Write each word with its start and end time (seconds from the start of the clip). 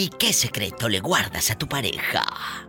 ¿Y 0.00 0.10
qué 0.10 0.32
secreto 0.32 0.88
le 0.88 1.00
guardas 1.00 1.50
a 1.50 1.58
tu 1.58 1.68
pareja? 1.68 2.24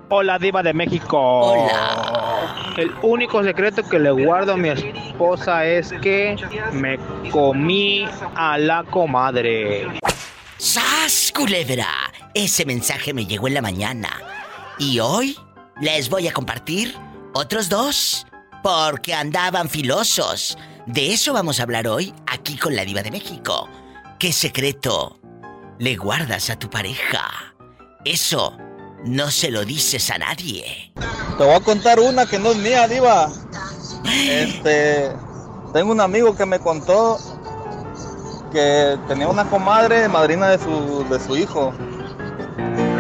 Hola, 0.10 0.40
Diva 0.40 0.64
de 0.64 0.74
México. 0.74 1.20
Hola. 1.20 2.74
El 2.76 2.92
único 3.04 3.44
secreto 3.44 3.88
que 3.88 4.00
le 4.00 4.10
guardo 4.10 4.54
a 4.54 4.58
mi 4.58 4.70
esposa 4.70 5.64
es 5.64 5.94
que 6.02 6.36
me 6.72 6.98
comí 7.30 8.08
a 8.34 8.58
la 8.58 8.84
comadre. 8.84 9.86
¡Sas, 10.58 11.32
culebra! 11.32 12.12
Ese 12.34 12.66
mensaje 12.66 13.14
me 13.14 13.28
llegó 13.28 13.48
en 13.48 13.54
la 13.54 13.62
mañana. 13.62 14.10
Y 14.80 15.00
hoy 15.00 15.38
les 15.82 16.10
voy 16.10 16.28
a 16.28 16.34
compartir 16.34 16.96
otros 17.36 17.70
dos. 17.70 18.26
Porque 18.64 19.14
andaban 19.14 19.70
filosos. 19.70 20.58
De 20.88 21.14
eso 21.14 21.32
vamos 21.34 21.60
a 21.60 21.64
hablar 21.64 21.88
hoy 21.88 22.12
aquí 22.26 22.58
con 22.58 22.76
la 22.76 22.86
Diva 22.86 23.04
de 23.04 23.12
México. 23.12 23.70
¿Qué 24.18 24.34
secreto 24.34 25.19
le 25.80 25.96
guardas 25.96 26.50
a 26.50 26.60
tu 26.60 26.70
pareja? 26.70 27.56
Eso 28.04 28.56
no 29.06 29.32
se 29.32 29.50
lo 29.50 29.64
dices 29.64 30.12
a 30.12 30.18
nadie. 30.18 30.92
Te 31.38 31.44
voy 31.44 31.54
a 31.54 31.60
contar 31.62 32.00
una 32.00 32.26
que 32.26 32.38
no 32.38 32.52
es 32.52 32.58
mía, 32.58 32.88
Diva. 32.88 33.30
Este. 34.06 35.10
Tengo 35.74 35.92
un 35.92 36.02
amigo 36.02 36.36
que 36.36 36.46
me 36.46 36.60
contó 36.60 37.18
que 38.52 38.98
tenía 39.08 39.28
una 39.28 39.46
comadre, 39.46 40.08
madrina 40.10 40.50
de 40.50 40.58
su, 40.58 41.06
de 41.10 41.20
su 41.20 41.38
hijo. 41.38 41.72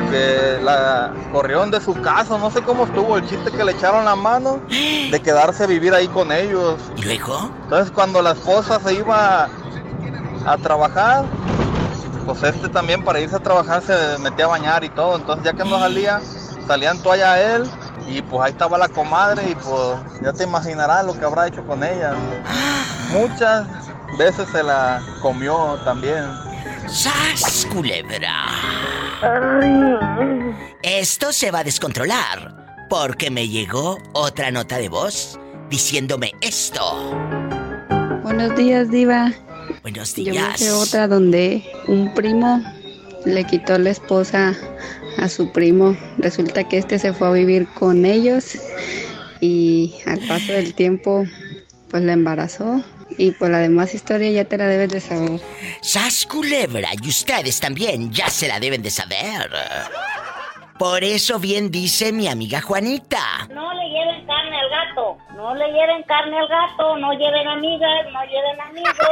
Que 0.09 0.59
la 0.63 1.13
corrieron 1.33 1.69
de 1.71 1.81
su 1.81 1.93
casa, 2.01 2.37
no 2.37 2.49
sé 2.49 2.61
cómo 2.61 2.85
estuvo 2.85 3.17
el 3.17 3.27
chiste 3.27 3.51
que 3.51 3.63
le 3.63 3.73
echaron 3.73 4.05
la 4.05 4.15
mano 4.15 4.59
de 4.69 5.21
quedarse 5.21 5.65
a 5.65 5.67
vivir 5.67 5.93
ahí 5.93 6.07
con 6.07 6.31
ellos. 6.31 6.79
¿Y 6.97 7.03
luego? 7.03 7.51
Entonces 7.63 7.91
cuando 7.91 8.21
la 8.21 8.31
esposa 8.31 8.79
se 8.79 8.93
iba 8.95 9.49
a 10.45 10.57
trabajar, 10.57 11.25
pues 12.29 12.55
este 12.55 12.69
también 12.69 13.03
para 13.03 13.19
irse 13.19 13.35
a 13.35 13.39
trabajar 13.39 13.81
se 13.81 14.17
metía 14.19 14.45
a 14.45 14.49
bañar 14.49 14.83
y 14.83 14.89
todo. 14.89 15.15
Entonces 15.15 15.45
ya 15.45 15.53
que 15.53 15.67
no 15.67 15.79
salía, 15.79 16.21
salían 16.67 17.01
toalla 17.01 17.33
a 17.33 17.55
él 17.55 17.63
y 18.07 18.21
pues 18.21 18.43
ahí 18.43 18.51
estaba 18.51 18.77
la 18.77 18.87
comadre 18.87 19.49
y 19.49 19.55
pues 19.55 20.21
ya 20.21 20.31
te 20.33 20.43
imaginarás 20.43 21.05
lo 21.05 21.17
que 21.17 21.25
habrá 21.25 21.47
hecho 21.47 21.65
con 21.65 21.83
ella. 21.83 22.13
Muchas 23.11 23.65
veces 24.17 24.47
se 24.51 24.61
la 24.61 25.01
comió 25.21 25.79
también. 25.83 26.25
¡Sas, 26.87 27.67
culebra! 27.71 28.45
Esto 30.83 31.33
se 31.33 31.51
va 31.51 31.59
a 31.59 31.63
descontrolar 31.63 32.87
porque 32.89 33.31
me 33.31 33.47
llegó 33.47 33.97
otra 34.13 34.51
nota 34.51 34.77
de 34.77 34.89
voz 34.89 35.39
diciéndome 35.69 36.33
esto. 36.41 37.15
Buenos 38.23 38.55
días, 38.55 38.89
Diva. 38.91 39.31
Buenos 39.81 40.15
Yo 40.15 40.31
días. 40.31 40.59
sé 40.59 40.71
otra 40.71 41.07
donde 41.07 41.63
un 41.87 42.13
primo 42.13 42.61
le 43.25 43.43
quitó 43.45 43.77
la 43.77 43.89
esposa 43.91 44.55
a 45.17 45.29
su 45.29 45.51
primo. 45.51 45.95
Resulta 46.17 46.67
que 46.67 46.77
este 46.77 46.99
se 46.99 47.13
fue 47.13 47.27
a 47.27 47.31
vivir 47.31 47.67
con 47.73 48.05
ellos 48.05 48.57
y 49.41 49.93
al 50.05 50.19
paso 50.27 50.51
del 50.53 50.73
tiempo 50.73 51.25
pues 51.89 52.03
la 52.03 52.13
embarazó. 52.13 52.83
Y 53.17 53.31
pues 53.31 53.51
la 53.51 53.59
demás 53.59 53.93
historia 53.93 54.29
ya 54.31 54.45
te 54.45 54.57
la 54.57 54.67
debes 54.67 54.89
de 54.89 55.01
saber. 55.01 55.41
¡Sas, 55.81 56.25
culebra! 56.25 56.89
Y 57.01 57.09
ustedes 57.09 57.59
también 57.59 58.11
ya 58.13 58.29
se 58.29 58.47
la 58.47 58.59
deben 58.59 58.81
de 58.81 58.91
saber. 58.91 59.49
Por 60.77 61.03
eso 61.03 61.37
bien 61.39 61.69
dice 61.69 62.13
mi 62.13 62.27
amiga 62.27 62.61
Juanita. 62.61 63.49
No 63.53 63.73
le 63.73 63.89
lleven. 63.89 64.25
No 65.39 65.55
le 65.55 65.71
lleven 65.71 66.03
carne 66.03 66.37
al 66.37 66.47
gato. 66.49 66.97
No 66.97 67.13
lleven 67.13 67.47
amigas. 67.47 68.05
No 68.11 68.21
lleven 68.25 68.59
amigos. 68.59 68.93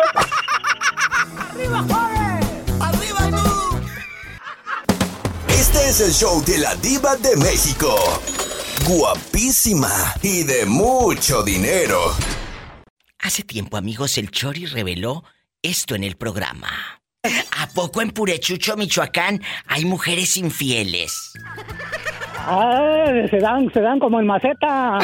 Este 5.48 5.90
es 5.90 6.02
el 6.02 6.12
show 6.12 6.44
de 6.44 6.58
la 6.58 6.76
diva 6.76 7.16
de 7.16 7.38
México. 7.38 7.96
Guapísima 8.86 9.88
y 10.22 10.44
de 10.44 10.66
mucho 10.66 11.44
dinero. 11.44 11.98
Hace 13.20 13.44
tiempo, 13.44 13.78
amigos, 13.78 14.18
el 14.18 14.30
Chori 14.30 14.66
reveló 14.66 15.24
esto 15.62 15.96
en 15.96 16.04
el 16.04 16.18
programa. 16.18 16.68
¿A 17.24 17.68
poco 17.74 18.02
en 18.02 18.12
Purechucho, 18.12 18.76
Michoacán, 18.76 19.42
hay 19.66 19.86
mujeres 19.86 20.36
infieles? 20.36 21.32
Ah, 22.40 23.06
se 23.30 23.40
dan, 23.40 23.72
se 23.72 23.80
dan 23.80 24.00
como 24.00 24.20
en 24.20 24.28
maceta. 24.28 25.00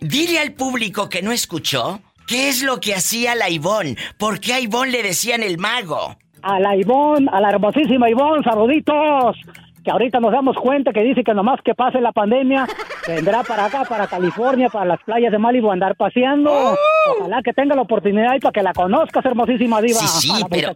Dile 0.00 0.38
al 0.38 0.52
público 0.52 1.08
que 1.08 1.22
no 1.22 1.32
escuchó 1.32 2.00
qué 2.26 2.48
es 2.48 2.62
lo 2.62 2.80
que 2.80 2.94
hacía 2.94 3.34
la 3.34 3.48
Ivón. 3.48 3.96
¿Por 4.18 4.40
qué 4.40 4.52
a 4.54 4.60
Ivón 4.60 4.90
le 4.90 5.02
decían 5.02 5.42
el 5.42 5.58
mago? 5.58 6.16
A 6.42 6.60
la 6.60 6.76
Ivonne, 6.76 7.28
a 7.32 7.40
la 7.40 7.50
hermosísima 7.50 8.10
Ivonne, 8.10 8.42
saluditos. 8.44 9.36
Que 9.82 9.92
ahorita 9.92 10.18
nos 10.18 10.32
damos 10.32 10.56
cuenta 10.56 10.92
que 10.92 11.02
dice 11.02 11.22
que 11.22 11.32
nomás 11.32 11.60
que 11.64 11.72
pase 11.74 12.00
la 12.00 12.10
pandemia, 12.10 12.66
vendrá 13.06 13.44
para 13.44 13.66
acá, 13.66 13.84
para 13.84 14.08
California, 14.08 14.68
para 14.68 14.84
las 14.84 15.00
playas 15.04 15.30
de 15.30 15.38
Malibu 15.38 15.70
a 15.70 15.74
andar 15.74 15.94
paseando. 15.94 16.74
Ojalá 17.18 17.40
que 17.42 17.52
tenga 17.52 17.76
la 17.76 17.82
oportunidad 17.82 18.34
y 18.34 18.40
para 18.40 18.52
que 18.52 18.62
la 18.62 18.72
conozcas, 18.72 19.24
hermosísima 19.24 19.80
diva. 19.80 20.00
Sí, 20.00 20.08
sí, 20.08 20.30
a 20.32 20.40
la 20.40 20.46
pero, 20.48 20.72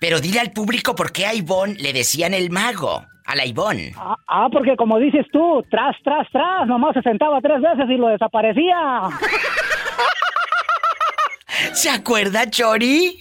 pero 0.00 0.20
dile 0.20 0.40
al 0.40 0.52
público 0.52 0.94
por 0.94 1.12
qué 1.12 1.26
a 1.26 1.34
Ivón 1.34 1.76
le 1.78 1.92
decían 1.92 2.32
el 2.32 2.50
mago. 2.50 3.04
A 3.26 3.34
la 3.34 3.44
Ivón. 3.44 3.76
Ah, 3.96 4.16
ah, 4.28 4.48
porque 4.52 4.76
como 4.76 4.98
dices 4.98 5.26
tú, 5.32 5.64
tras, 5.70 5.96
tras, 6.04 6.28
tras, 6.30 6.66
nomás 6.66 6.94
se 6.94 7.02
sentaba 7.02 7.40
tres 7.40 7.60
veces 7.60 7.86
y 7.90 7.96
lo 7.96 8.08
desaparecía. 8.08 9.02
¿Se 11.72 11.90
acuerda, 11.90 12.48
Chori? 12.48 13.18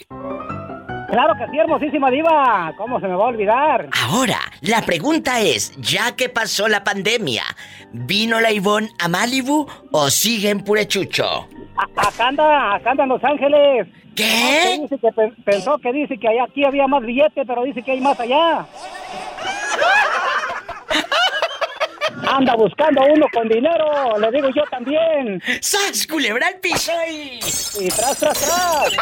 Claro 1.09 1.33
que 1.37 1.49
sí, 1.51 1.57
hermosísima 1.57 2.09
diva. 2.11 2.73
¿Cómo 2.77 2.99
se 2.99 3.07
me 3.07 3.15
va 3.15 3.25
a 3.25 3.27
olvidar? 3.27 3.87
Ahora, 4.03 4.39
la 4.61 4.81
pregunta 4.81 5.39
es, 5.41 5.71
ya 5.77 6.15
que 6.15 6.27
pasó 6.29 6.67
la 6.67 6.83
pandemia, 6.83 7.43
¿vino 7.93 8.41
la 8.41 8.51
Ivón 8.51 8.89
a 8.99 9.07
Malibu 9.07 9.65
o 9.91 10.09
sigue 10.09 10.49
en 10.49 10.63
Purechucho? 10.63 11.47
A- 11.77 12.07
acá 12.07 12.27
anda, 12.27 12.75
acá 12.75 12.91
anda 12.91 13.03
en 13.03 13.09
Los 13.09 13.23
Ángeles. 13.23 13.87
¿Qué? 14.15 14.77
No, 14.81 14.87
que 14.87 14.95
dice 14.95 14.97
que 14.99 15.11
pe- 15.13 15.33
pensó 15.45 15.77
que 15.77 15.91
dice 15.93 16.17
que 16.17 16.27
aquí 16.41 16.65
había 16.65 16.87
más 16.87 17.03
billete, 17.03 17.45
pero 17.45 17.63
dice 17.63 17.81
que 17.83 17.91
hay 17.91 18.01
más 18.01 18.19
allá. 18.19 18.65
Anda 22.27 22.55
buscando 22.55 23.01
a 23.01 23.05
uno 23.05 23.25
con 23.33 23.47
dinero, 23.47 24.17
le 24.19 24.31
digo 24.31 24.49
yo 24.55 24.63
también. 24.69 25.41
¡Sas, 25.61 26.07
culebra 26.07 26.47
al 26.47 26.59
piso 26.59 26.91
y... 27.09 27.39
Y 27.85 27.87
tras, 27.89 28.17
tras, 28.19 28.39
tras. 28.39 28.97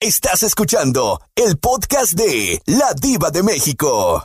Estás 0.00 0.42
escuchando 0.42 1.20
el 1.36 1.58
podcast 1.60 2.14
de 2.18 2.58
La 2.66 2.92
Diva 3.00 3.30
de 3.30 3.42
México. 3.42 4.24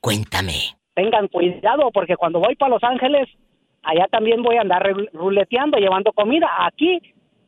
Cuéntame. 0.00 0.76
Tengan 0.94 1.28
cuidado 1.28 1.90
porque 1.92 2.16
cuando 2.16 2.38
voy 2.40 2.56
para 2.56 2.70
Los 2.70 2.82
Ángeles, 2.84 3.28
allá 3.82 4.06
también 4.10 4.42
voy 4.42 4.56
a 4.56 4.62
andar 4.62 4.82
ru- 4.82 5.10
ruleteando, 5.12 5.78
llevando 5.78 6.12
comida. 6.12 6.48
Aquí 6.66 6.98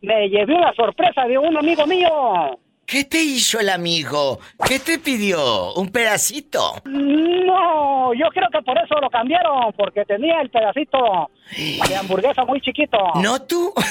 me 0.03 0.29
llevé 0.29 0.55
una 0.55 0.73
sorpresa 0.75 1.23
de 1.27 1.39
un 1.39 1.57
amigo 1.57 1.87
mío. 1.87 2.59
¿Qué 2.89 3.05
te 3.05 3.23
hizo 3.23 3.61
el 3.61 3.69
amigo? 3.69 4.39
¿Qué 4.67 4.79
te 4.79 4.99
pidió? 4.99 5.75
¿Un 5.75 5.93
pedacito? 5.93 6.73
No, 6.87 8.15
yo 8.15 8.29
creo 8.33 8.49
que 8.51 8.63
por 8.63 8.79
eso 8.79 8.99
lo 8.99 9.11
cambiaron, 9.11 9.75
porque 9.77 10.07
tenía 10.07 10.41
el 10.41 10.49
pedacito 10.49 11.31
de 11.55 11.97
hamburguesa 11.97 12.47
muy 12.47 12.63
chiquito. 12.63 12.97
¿No 13.23 13.43
tú? 13.43 13.73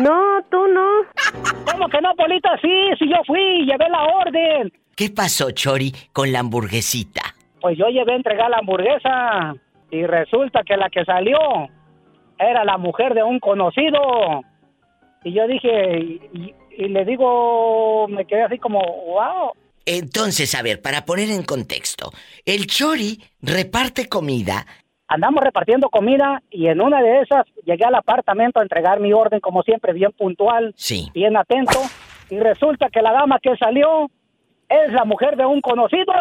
No, 0.00 0.42
tú 0.50 0.66
no. 0.68 0.88
¿Cómo 1.70 1.86
que 1.86 2.00
no, 2.00 2.14
Polita? 2.14 2.48
Sí, 2.62 2.70
sí, 2.98 3.10
yo 3.10 3.18
fui, 3.26 3.66
llevé 3.66 3.90
la 3.90 4.02
orden. 4.04 4.72
¿Qué 4.96 5.10
pasó, 5.10 5.50
Chori, 5.50 5.92
con 6.14 6.32
la 6.32 6.38
hamburguesita? 6.38 7.20
Pues 7.60 7.76
yo 7.76 7.88
llevé 7.88 8.14
a 8.14 8.16
entregar 8.16 8.48
la 8.48 8.56
hamburguesa 8.56 9.54
y 9.90 10.06
resulta 10.06 10.62
que 10.64 10.78
la 10.78 10.88
que 10.88 11.04
salió 11.04 11.36
era 12.38 12.64
la 12.64 12.78
mujer 12.78 13.12
de 13.12 13.22
un 13.22 13.38
conocido. 13.38 14.00
Y 15.24 15.34
yo 15.34 15.46
dije, 15.46 16.20
y, 16.76 16.88
le 16.88 17.04
digo, 17.04 18.06
me 18.08 18.24
quedé 18.26 18.42
así 18.42 18.58
como, 18.58 18.80
wow. 18.80 19.52
Entonces, 19.84 20.54
a 20.54 20.62
ver, 20.62 20.80
para 20.80 21.04
poner 21.04 21.30
en 21.30 21.42
contexto, 21.42 22.12
el 22.44 22.66
Chori 22.66 23.20
reparte 23.40 24.08
comida. 24.08 24.66
Andamos 25.08 25.42
repartiendo 25.42 25.90
comida 25.90 26.42
y 26.50 26.68
en 26.68 26.80
una 26.80 27.02
de 27.02 27.20
esas 27.20 27.44
llegué 27.66 27.84
al 27.84 27.96
apartamento 27.96 28.60
a 28.60 28.62
entregar 28.62 29.00
mi 29.00 29.12
orden 29.12 29.40
como 29.40 29.62
siempre, 29.62 29.92
bien 29.92 30.12
puntual, 30.12 30.72
Sí. 30.76 31.10
bien 31.12 31.36
atento. 31.36 31.78
Y 32.30 32.38
resulta 32.38 32.88
que 32.90 33.02
la 33.02 33.12
dama 33.12 33.38
que 33.42 33.54
salió 33.56 34.08
es 34.68 34.92
la 34.92 35.04
mujer 35.04 35.36
de 35.36 35.44
un 35.44 35.60
conocido. 35.60 36.12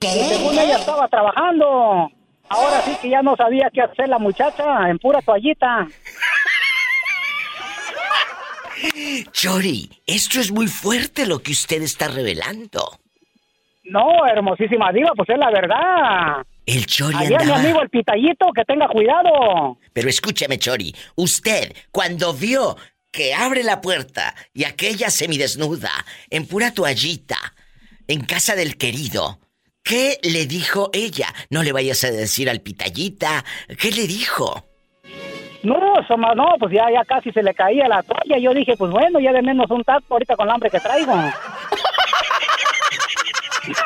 Y 0.00 0.06
según 0.06 0.58
ella 0.58 0.76
estaba 0.76 1.08
trabajando. 1.08 2.10
Ahora 2.50 2.80
sí 2.82 2.96
que 3.00 3.08
ya 3.08 3.22
no 3.22 3.36
sabía 3.36 3.70
qué 3.72 3.80
hacer 3.80 4.08
la 4.08 4.18
muchacha 4.18 4.90
en 4.90 4.98
pura 4.98 5.22
toallita. 5.22 5.86
Chori, 9.32 9.90
esto 10.06 10.40
es 10.40 10.50
muy 10.50 10.66
fuerte 10.66 11.26
lo 11.26 11.42
que 11.42 11.52
usted 11.52 11.82
está 11.82 12.08
revelando. 12.08 12.98
No, 13.84 14.26
hermosísima 14.26 14.92
diva, 14.92 15.10
pues 15.16 15.28
es 15.30 15.38
la 15.38 15.50
verdad. 15.50 16.46
El 16.66 16.86
Chori 16.86 17.16
Allá 17.16 17.38
mi 17.44 17.52
amigo 17.52 17.82
el 17.82 17.88
pitallito, 17.88 18.46
que 18.54 18.64
tenga 18.64 18.86
cuidado. 18.88 19.78
Pero 19.92 20.08
escúcheme, 20.08 20.58
Chori, 20.58 20.94
usted, 21.16 21.74
cuando 21.90 22.32
vio 22.32 22.76
que 23.10 23.34
abre 23.34 23.64
la 23.64 23.80
puerta 23.80 24.34
y 24.54 24.64
aquella 24.64 25.10
semidesnuda, 25.10 25.90
en 26.30 26.46
pura 26.46 26.72
toallita, 26.72 27.38
en 28.06 28.20
casa 28.24 28.54
del 28.54 28.76
querido, 28.76 29.40
¿qué 29.82 30.18
le 30.22 30.46
dijo 30.46 30.90
ella? 30.92 31.34
No 31.48 31.62
le 31.62 31.72
vayas 31.72 32.04
a 32.04 32.10
decir 32.10 32.48
al 32.48 32.60
pitallita, 32.60 33.44
¿qué 33.78 33.90
le 33.90 34.06
dijo? 34.06 34.69
No, 35.62 35.76
Soma, 36.08 36.34
no, 36.34 36.56
pues 36.58 36.72
ya, 36.72 36.90
ya 36.90 37.04
casi 37.04 37.30
se 37.32 37.42
le 37.42 37.54
caía 37.54 37.86
la 37.86 38.02
toalla. 38.02 38.38
Yo 38.38 38.54
dije, 38.54 38.76
pues 38.76 38.90
bueno, 38.90 39.20
ya 39.20 39.32
de 39.32 39.42
menos 39.42 39.70
un 39.70 39.84
taco 39.84 40.04
ahorita 40.10 40.36
con 40.36 40.48
el 40.48 40.54
hambre 40.54 40.70
que 40.70 40.80
traigo. 40.80 41.14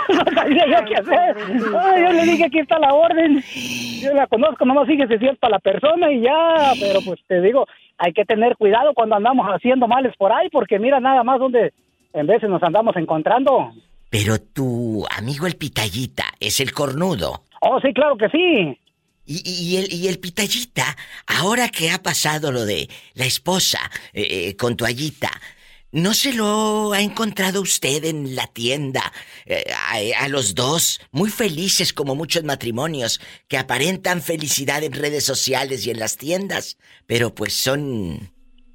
no 0.09 0.25
sabía 0.35 0.67
yo 0.67 0.85
qué 0.87 0.95
hacer. 0.95 1.37
Ay, 1.79 2.03
yo 2.03 2.13
le 2.13 2.23
dije, 2.23 2.45
aquí 2.45 2.61
está 2.61 2.79
la 2.79 2.95
orden. 2.95 3.43
Yo 4.01 4.15
la 4.15 4.27
conozco, 4.27 4.65
nomás 4.65 4.87
fíjese 4.87 5.19
si 5.19 5.27
es 5.27 5.39
para 5.39 5.53
la 5.53 5.59
persona 5.59 6.13
y 6.13 6.21
ya. 6.21 6.73
Pero 6.79 7.01
pues 7.05 7.21
te 7.27 7.41
digo, 7.41 7.67
hay 7.99 8.13
que 8.13 8.25
tener 8.25 8.57
cuidado 8.57 8.95
cuando 8.95 9.17
andamos 9.17 9.47
haciendo 9.47 9.89
males 9.89 10.15
por 10.17 10.33
ahí, 10.33 10.49
porque 10.51 10.79
mira 10.79 11.01
nada 11.01 11.25
más 11.25 11.41
donde 11.41 11.73
en 12.13 12.27
veces 12.27 12.49
nos 12.49 12.63
andamos 12.63 12.97
encontrando. 12.97 13.73
Pero 14.11 14.39
tu 14.39 15.05
amigo 15.11 15.47
el 15.47 15.57
pitallita 15.57 16.25
es 16.39 16.61
el 16.61 16.73
cornudo. 16.73 17.43
Oh, 17.61 17.81
sí, 17.81 17.93
claro 17.93 18.17
que 18.17 18.29
sí. 18.29 18.79
Y, 19.27 19.43
y- 19.49 19.73
y 19.73 19.77
el, 19.79 19.93
y 19.93 20.09
el 20.09 20.19
pitallita, 20.19 20.97
ahora 21.27 21.69
que 21.69 21.91
ha 21.91 22.03
pasado 22.03 22.53
lo 22.53 22.65
de 22.67 22.89
la 23.15 23.25
esposa 23.25 23.79
eh, 24.13 24.49
eh, 24.49 24.57
con 24.57 24.77
toallita, 24.77 25.31
¿no 25.93 26.13
se 26.13 26.33
lo 26.35 26.93
ha 26.93 27.01
encontrado 27.01 27.61
usted 27.63 28.05
en 28.05 28.35
la 28.37 28.47
tienda? 28.49 29.13
eh, 29.47 29.65
a, 30.19 30.25
a 30.25 30.29
los 30.29 30.55
dos, 30.55 31.01
muy 31.13 31.31
felices 31.31 31.93
como 31.93 32.15
muchos 32.15 32.45
matrimonios, 32.45 33.21
que 33.49 33.57
aparentan 33.59 34.21
felicidad 34.23 34.83
en 34.83 34.93
redes 34.93 35.25
sociales 35.25 35.87
y 35.87 35.91
en 35.91 35.99
las 36.01 36.17
tiendas, 36.17 36.77
pero 37.07 37.35
pues 37.35 37.55
son 37.55 38.31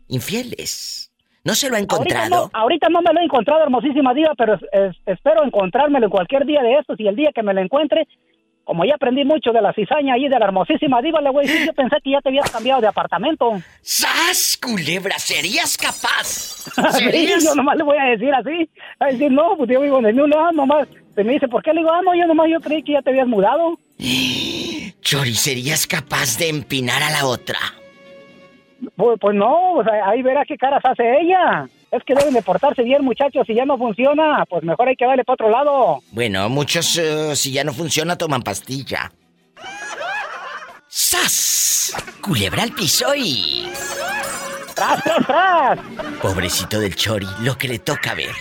infieles. 0.07 1.11
¿No 1.43 1.55
se 1.55 1.69
lo 1.69 1.75
ha 1.75 1.79
Ahorita 1.79 1.95
encontrado? 1.95 2.29
no, 2.29 2.49
ahorita 2.53 2.89
no 2.89 3.01
me 3.01 3.13
lo 3.13 3.21
he 3.21 3.23
encontrado, 3.23 3.63
hermosísima 3.63 4.13
diva, 4.13 4.33
pero 4.37 4.55
es- 4.55 4.61
es- 4.71 4.97
espero 5.05 5.43
encontrármelo 5.43 6.05
en 6.07 6.11
cualquier 6.11 6.45
día 6.45 6.61
de 6.61 6.75
estos 6.79 6.99
y 6.99 7.07
el 7.07 7.15
día 7.15 7.31
que 7.33 7.43
me 7.43 7.53
lo 7.53 7.61
encuentre, 7.61 8.07
como 8.69 8.85
ya 8.85 8.93
aprendí 8.93 9.25
mucho 9.25 9.51
de 9.51 9.63
la 9.63 9.73
cizaña 9.73 10.13
ahí 10.13 10.29
de 10.29 10.37
la 10.37 10.45
hermosísima 10.45 11.01
diva, 11.01 11.19
le 11.21 11.31
voy 11.31 11.43
a 11.43 11.47
decir, 11.49 11.65
yo 11.65 11.73
pensé 11.73 11.95
que 12.03 12.11
ya 12.11 12.21
te 12.21 12.29
habías 12.29 12.51
cambiado 12.51 12.79
de 12.81 12.87
apartamento. 12.87 13.59
¡Sas, 13.81 14.59
culebra! 14.61 15.17
¿Serías 15.17 15.75
capaz? 15.75 16.69
Sí, 16.99 17.03
¿Serías? 17.03 17.43
yo 17.43 17.55
nomás 17.55 17.77
le 17.77 17.83
voy 17.83 17.97
a 17.97 18.03
decir 18.11 18.31
así. 18.31 18.69
A 18.99 19.07
decir, 19.07 19.31
no, 19.31 19.57
pues 19.57 19.71
yo 19.71 19.81
vivo 19.81 19.97
en 19.97 20.05
el 20.05 20.13
mismo 20.13 20.27
lado, 20.27 20.51
nomás. 20.51 20.87
Se 21.15 21.23
me 21.23 21.33
dice, 21.33 21.47
¿por 21.47 21.63
qué? 21.63 21.73
Le 21.73 21.79
digo, 21.81 21.91
ah, 21.91 22.01
no, 22.05 22.13
yo 22.13 22.27
nomás 22.27 22.47
yo 22.47 22.59
creí 22.61 22.83
que 22.83 22.91
ya 22.93 23.01
te 23.01 23.09
habías 23.09 23.27
mudado. 23.27 23.79
Chori, 25.01 25.33
¿serías 25.33 25.87
capaz 25.87 26.37
de 26.37 26.49
empinar 26.49 27.01
a 27.01 27.09
la 27.09 27.25
otra? 27.25 27.57
Pues, 28.95 29.17
pues 29.19 29.35
no, 29.35 29.81
ahí- 29.81 30.01
ahí 30.05 30.21
verá 30.21 30.45
qué 30.45 30.57
caras 30.57 30.81
hace 30.85 31.03
ella. 31.21 31.67
Es 31.91 32.03
que 32.03 32.13
deben 32.13 32.33
de 32.33 32.41
portarse 32.41 32.83
bien, 32.83 33.03
muchachos. 33.03 33.45
Si 33.47 33.55
ya 33.55 33.65
no 33.65 33.77
funciona, 33.77 34.45
pues 34.47 34.63
mejor 34.63 34.87
hay 34.89 34.95
que 34.95 35.05
darle 35.05 35.23
para 35.23 35.33
otro 35.33 35.49
lado. 35.49 36.01
Bueno, 36.11 36.47
muchos, 36.49 36.97
eh, 36.97 37.35
si 37.35 37.51
ya 37.51 37.63
no 37.63 37.73
funciona, 37.73 38.17
toman 38.17 38.43
pastilla. 38.43 39.11
¡Sas! 40.87 41.95
Culebra 42.21 42.63
al 42.63 42.73
piso 42.73 43.13
y... 43.15 43.67
¡Tras, 44.75 45.03
tras, 45.03 45.25
tras! 45.25 45.79
Pobrecito 46.21 46.79
del 46.79 46.95
Chori, 46.95 47.27
lo 47.41 47.57
que 47.57 47.67
le 47.67 47.79
toca 47.79 48.13
ver. 48.13 48.35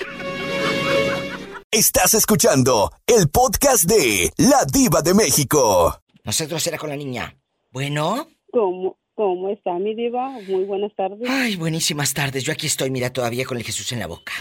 Estás 1.71 2.15
escuchando 2.15 2.91
el 3.07 3.29
podcast 3.29 3.85
de 3.85 4.33
La 4.37 4.65
Diva 4.71 5.01
de 5.03 5.15
México. 5.15 6.01
Nosotros 6.25 6.67
era 6.67 6.77
con 6.79 6.91
la 6.91 6.97
niña. 6.97 7.35
Bueno. 7.71 8.29
¿Cómo, 8.51 8.98
¿Cómo 9.19 9.51
está 9.51 9.77
mi 9.81 9.97
diva? 9.97 10.31
Muy 10.47 10.63
buenas 10.63 10.95
tardes. 10.95 11.29
Ay, 11.29 11.57
buenísimas 11.57 12.15
tardes. 12.15 12.45
Yo 12.45 12.53
aquí 12.53 12.69
estoy, 12.69 12.89
mira, 12.89 13.13
todavía 13.13 13.45
con 13.45 13.57
el 13.57 13.65
Jesús 13.65 13.91
en 13.91 13.99
la 13.99 14.07
boca. 14.07 14.33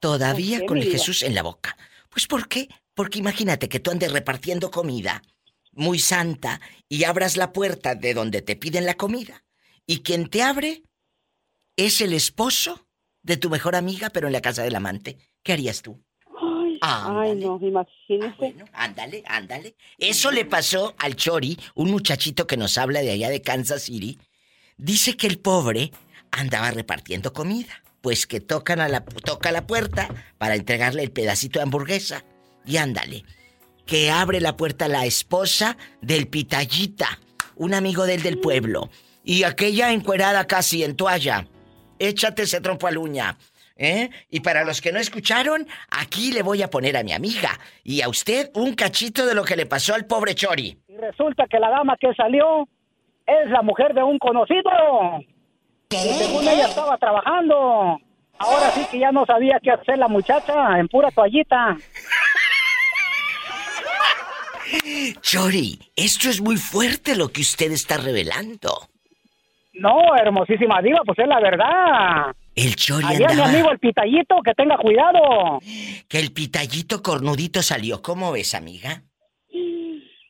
Todavía 0.00 0.56
¿Por 0.56 0.60
qué, 0.60 0.66
con 0.68 0.78
el? 0.78 0.90
Jesús 0.90 1.22
en 1.22 1.34
la 1.34 1.42
boca. 1.42 1.76
Pues 2.08 2.26
¿por 2.26 2.48
qué? 2.48 2.68
Porque 2.94 3.18
imagínate 3.18 3.68
que 3.68 3.78
tú 3.78 3.90
andes 3.90 4.10
repartiendo 4.10 4.70
comida 4.70 5.20
muy 5.72 5.98
santa 5.98 6.62
y 6.88 7.04
abras 7.04 7.36
la 7.36 7.52
puerta 7.52 7.94
de 7.94 8.14
donde 8.14 8.40
te 8.40 8.56
piden 8.56 8.86
la 8.86 8.94
comida 8.94 9.44
y 9.86 9.98
quien 9.98 10.30
te 10.30 10.42
abre 10.42 10.84
es 11.76 12.00
el 12.00 12.14
esposo 12.14 12.88
de 13.22 13.36
tu 13.36 13.50
mejor 13.50 13.76
amiga, 13.76 14.08
pero 14.08 14.28
en 14.28 14.32
la 14.32 14.40
casa 14.40 14.62
del 14.62 14.76
amante. 14.76 15.18
¿Qué 15.42 15.52
harías 15.52 15.82
tú? 15.82 16.02
Ay, 16.84 17.30
ay, 17.30 17.36
no, 17.36 17.60
imagínese. 17.62 18.56
Ándale, 18.72 19.22
ándale. 19.26 19.76
Eso 19.98 20.32
le 20.32 20.44
pasó 20.44 20.96
al 20.98 21.14
Chori, 21.14 21.56
un 21.76 21.92
muchachito 21.92 22.48
que 22.48 22.56
nos 22.56 22.76
habla 22.76 23.02
de 23.02 23.12
allá 23.12 23.30
de 23.30 23.40
Kansas 23.40 23.82
City. 23.82 24.18
Dice 24.78 25.16
que 25.16 25.28
el 25.28 25.38
pobre 25.38 25.92
andaba 26.32 26.72
repartiendo 26.72 27.32
comida. 27.32 27.84
Pues 28.00 28.26
que 28.26 28.40
tocan 28.40 28.80
a 28.80 28.88
la, 28.88 29.04
toca 29.04 29.52
la 29.52 29.64
puerta 29.64 30.08
para 30.38 30.56
entregarle 30.56 31.04
el 31.04 31.12
pedacito 31.12 31.60
de 31.60 31.62
hamburguesa. 31.62 32.24
Y 32.66 32.78
ándale. 32.78 33.22
Que 33.86 34.10
abre 34.10 34.40
la 34.40 34.56
puerta 34.56 34.88
la 34.88 35.06
esposa 35.06 35.76
del 36.00 36.26
pitallita, 36.26 37.20
un 37.54 37.74
amigo 37.74 38.06
del 38.06 38.24
del 38.24 38.40
pueblo. 38.40 38.90
Y 39.22 39.44
aquella 39.44 39.92
encuerada 39.92 40.48
casi 40.48 40.82
en 40.82 40.96
toalla. 40.96 41.46
Échate 42.00 42.42
ese 42.42 42.60
trompo 42.60 42.88
a 42.88 42.90
la 42.90 42.98
uña. 42.98 43.38
¿Eh? 43.76 44.10
Y 44.30 44.40
para 44.40 44.64
los 44.64 44.80
que 44.80 44.92
no 44.92 44.98
escucharon, 44.98 45.66
aquí 45.90 46.32
le 46.32 46.42
voy 46.42 46.62
a 46.62 46.70
poner 46.70 46.96
a 46.96 47.02
mi 47.02 47.12
amiga 47.12 47.58
y 47.82 48.02
a 48.02 48.08
usted 48.08 48.50
un 48.54 48.74
cachito 48.74 49.26
de 49.26 49.34
lo 49.34 49.44
que 49.44 49.56
le 49.56 49.66
pasó 49.66 49.94
al 49.94 50.06
pobre 50.06 50.34
Chori. 50.34 50.78
Y 50.88 50.96
resulta 50.96 51.46
que 51.48 51.58
la 51.58 51.70
dama 51.70 51.96
que 51.98 52.12
salió 52.14 52.68
es 53.26 53.50
la 53.50 53.62
mujer 53.62 53.94
de 53.94 54.02
un 54.02 54.18
conocido. 54.18 54.70
Que 55.88 55.96
según 55.96 56.48
ella 56.48 56.66
estaba 56.66 56.96
trabajando. 56.98 57.98
Ahora 58.38 58.70
sí 58.70 58.84
que 58.90 58.98
ya 58.98 59.12
no 59.12 59.24
sabía 59.24 59.60
qué 59.62 59.70
hacer 59.70 59.98
la 59.98 60.08
muchacha 60.08 60.78
en 60.78 60.88
pura 60.88 61.10
toallita. 61.10 61.76
Chori, 65.20 65.78
esto 65.96 66.28
es 66.28 66.40
muy 66.40 66.56
fuerte 66.56 67.14
lo 67.14 67.28
que 67.28 67.42
usted 67.42 67.70
está 67.72 67.98
revelando. 67.98 68.88
No, 69.74 70.14
hermosísima 70.16 70.80
diva, 70.82 71.00
pues 71.04 71.18
es 71.18 71.26
la 71.26 71.40
verdad. 71.40 72.34
El 72.54 72.76
Chori 72.76 73.04
Allá 73.06 73.28
mi 73.34 73.40
amigo 73.40 73.70
el 73.70 73.78
pitallito, 73.78 74.36
que 74.44 74.52
tenga 74.54 74.76
cuidado. 74.76 75.58
Que 76.08 76.18
el 76.18 76.32
pitallito 76.32 77.02
cornudito 77.02 77.62
salió. 77.62 78.02
¿Cómo 78.02 78.32
ves, 78.32 78.54
amiga? 78.54 79.04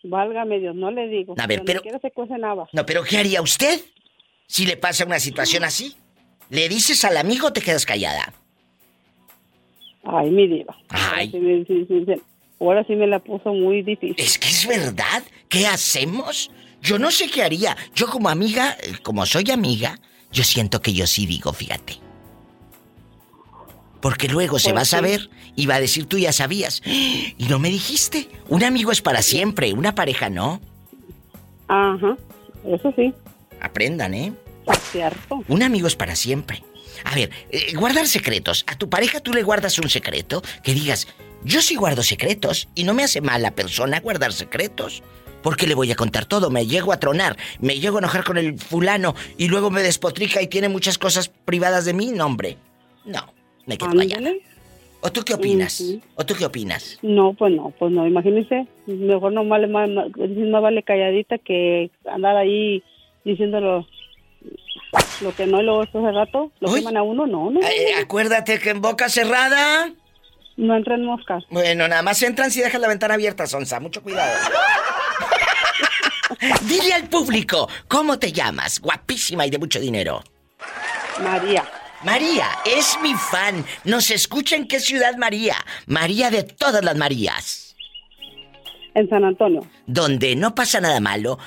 Válgame 0.04 0.58
Dios, 0.58 0.74
no 0.74 0.90
le 0.90 1.08
digo. 1.08 1.34
A 1.38 1.46
ver, 1.46 1.62
pero- 1.64 1.82
se 2.00 2.10
cuece 2.10 2.36
nada. 2.38 2.68
No, 2.72 2.84
pero 2.86 3.02
¿qué 3.04 3.18
haría 3.18 3.40
usted 3.42 3.80
si 4.46 4.66
le 4.66 4.76
pasa 4.76 5.04
una 5.04 5.18
situación 5.18 5.64
así? 5.64 5.96
¿Le 6.50 6.68
dices 6.68 7.04
al 7.04 7.16
amigo 7.16 7.48
o 7.48 7.52
te 7.52 7.60
quedas 7.60 7.86
callada? 7.86 8.32
Ay, 10.04 10.30
mi 10.30 10.48
diva. 10.48 10.76
Ay. 10.88 10.98
Ahora 10.98 11.30
sí, 11.30 11.38
me, 11.38 11.64
sí, 11.64 11.86
sí, 11.88 12.04
sí. 12.06 12.22
Ahora 12.60 12.84
sí 12.84 12.94
me 12.94 13.06
la 13.06 13.20
puso 13.20 13.52
muy 13.52 13.82
difícil. 13.82 14.14
Es 14.18 14.38
que 14.38 14.48
es 14.48 14.66
verdad. 14.66 15.22
¿Qué 15.48 15.66
hacemos? 15.66 16.50
Yo 16.80 16.98
no 16.98 17.10
sé 17.10 17.28
qué 17.28 17.42
haría. 17.42 17.76
Yo 17.94 18.06
como 18.08 18.28
amiga, 18.28 18.76
eh, 18.82 18.94
como 19.02 19.24
soy 19.26 19.50
amiga, 19.50 19.98
yo 20.32 20.42
siento 20.44 20.80
que 20.80 20.92
yo 20.92 21.06
sí 21.06 21.26
digo, 21.26 21.52
fíjate. 21.52 21.94
Porque 24.02 24.28
luego 24.28 24.58
se 24.58 24.72
va 24.72 24.82
a 24.82 24.84
saber 24.84 25.30
y 25.56 25.66
va 25.66 25.76
a 25.76 25.80
decir 25.80 26.06
tú 26.06 26.18
ya 26.18 26.32
sabías. 26.32 26.82
Y 26.84 27.46
no 27.48 27.58
me 27.58 27.70
dijiste. 27.70 28.28
Un 28.48 28.64
amigo 28.64 28.92
es 28.92 29.00
para 29.00 29.22
siempre, 29.22 29.72
una 29.72 29.94
pareja 29.94 30.28
no. 30.28 30.60
Ajá, 31.68 32.16
eso 32.66 32.92
sí, 32.94 33.14
Aprendan, 33.60 34.12
¿eh? 34.12 34.32
es 34.70 34.78
cierto. 34.90 35.42
Un 35.48 35.62
amigo 35.62 35.86
es 35.86 35.96
para 35.96 36.16
siempre. 36.16 36.62
A 37.04 37.14
ver, 37.14 37.30
eh, 37.50 37.74
guardar 37.74 38.06
secretos. 38.06 38.64
A 38.66 38.76
tu 38.76 38.90
pareja 38.90 39.20
tú 39.20 39.32
le 39.32 39.42
guardas 39.42 39.78
un 39.78 39.88
secreto 39.88 40.42
que 40.62 40.74
digas, 40.74 41.08
yo 41.44 41.62
sí 41.62 41.76
guardo 41.76 42.02
secretos 42.02 42.68
y 42.74 42.84
no 42.84 42.94
me 42.94 43.04
hace 43.04 43.20
mala 43.20 43.52
persona 43.52 44.00
guardar 44.00 44.32
secretos. 44.32 45.02
Porque 45.42 45.66
le 45.66 45.74
voy 45.74 45.90
a 45.90 45.96
contar 45.96 46.26
todo, 46.26 46.50
me 46.50 46.66
llego 46.66 46.92
a 46.92 47.00
tronar, 47.00 47.36
me 47.58 47.78
llego 47.78 47.96
a 47.96 48.00
enojar 48.00 48.22
con 48.22 48.38
el 48.38 48.58
fulano 48.58 49.16
y 49.36 49.48
luego 49.48 49.70
me 49.70 49.82
despotrica 49.82 50.40
y 50.40 50.46
tiene 50.46 50.68
muchas 50.68 50.98
cosas 50.98 51.28
privadas 51.28 51.84
de 51.84 51.94
mí, 51.94 52.12
no 52.12 52.26
hombre. 52.26 52.58
No, 53.04 53.32
me 53.66 53.78
quedo 53.78 53.90
callada. 53.90 54.18
Ándale. 54.18 54.42
¿O 55.04 55.10
tú 55.10 55.22
qué 55.24 55.34
opinas? 55.34 55.82
¿O 56.14 56.24
tú 56.24 56.34
qué 56.34 56.44
opinas? 56.44 56.98
No, 57.02 57.34
pues 57.34 57.52
no, 57.52 57.72
pues 57.76 57.90
no, 57.92 58.06
imagínese, 58.06 58.68
mejor 58.86 59.32
no 59.32 59.44
vale, 59.44 59.66
más, 59.66 59.90
más, 59.90 60.62
vale 60.62 60.84
calladita 60.84 61.38
que 61.38 61.90
andar 62.06 62.36
ahí 62.36 62.84
diciéndolo 63.24 63.84
lo 65.20 65.34
que 65.34 65.46
no 65.46 65.60
y 65.60 65.64
luego 65.64 65.84
de 65.84 66.12
rato 66.12 66.52
lo 66.60 66.72
queman 66.72 66.96
a 66.96 67.02
uno, 67.02 67.26
no, 67.26 67.50
no, 67.50 67.60
no, 67.60 67.66
Eh, 67.66 67.94
acuérdate 68.00 68.60
que 68.60 68.70
en 68.70 68.80
boca 68.80 69.08
cerrada... 69.08 69.90
no 70.56 70.76
entran 70.76 71.04
moscas. 71.04 71.42
Bueno, 71.50 71.88
nada 71.88 72.02
más 72.02 72.22
entran 72.22 72.52
si 72.52 72.60
dejas 72.60 72.80
la 72.80 72.88
ventana 72.88 73.14
abierta, 73.14 73.46
Sonsa. 73.46 73.80
Mucho 73.80 74.02
cuidado. 74.02 74.38
Dile 76.68 76.92
al 76.94 77.08
público, 77.08 77.68
¿cómo 77.88 78.18
te 78.18 78.32
llamas? 78.32 78.80
Guapísima 78.80 79.46
y 79.46 79.50
de 79.50 79.58
mucho 79.58 79.80
dinero. 79.80 80.22
María, 81.22 81.64
María, 82.04 82.46
es 82.64 82.98
mi 83.02 83.14
fan. 83.14 83.64
Nos 83.84 84.10
escucha 84.10 84.56
en 84.56 84.66
qué 84.66 84.80
ciudad, 84.80 85.16
María. 85.16 85.56
María 85.86 86.30
de 86.30 86.42
todas 86.42 86.84
las 86.84 86.96
Marías. 86.96 87.76
en 88.94 89.08
San 89.08 89.24
Antonio. 89.24 89.60
Donde 89.86 90.36
no 90.36 90.54
pasa 90.54 90.80
nada 90.80 91.00
malo 91.00 91.38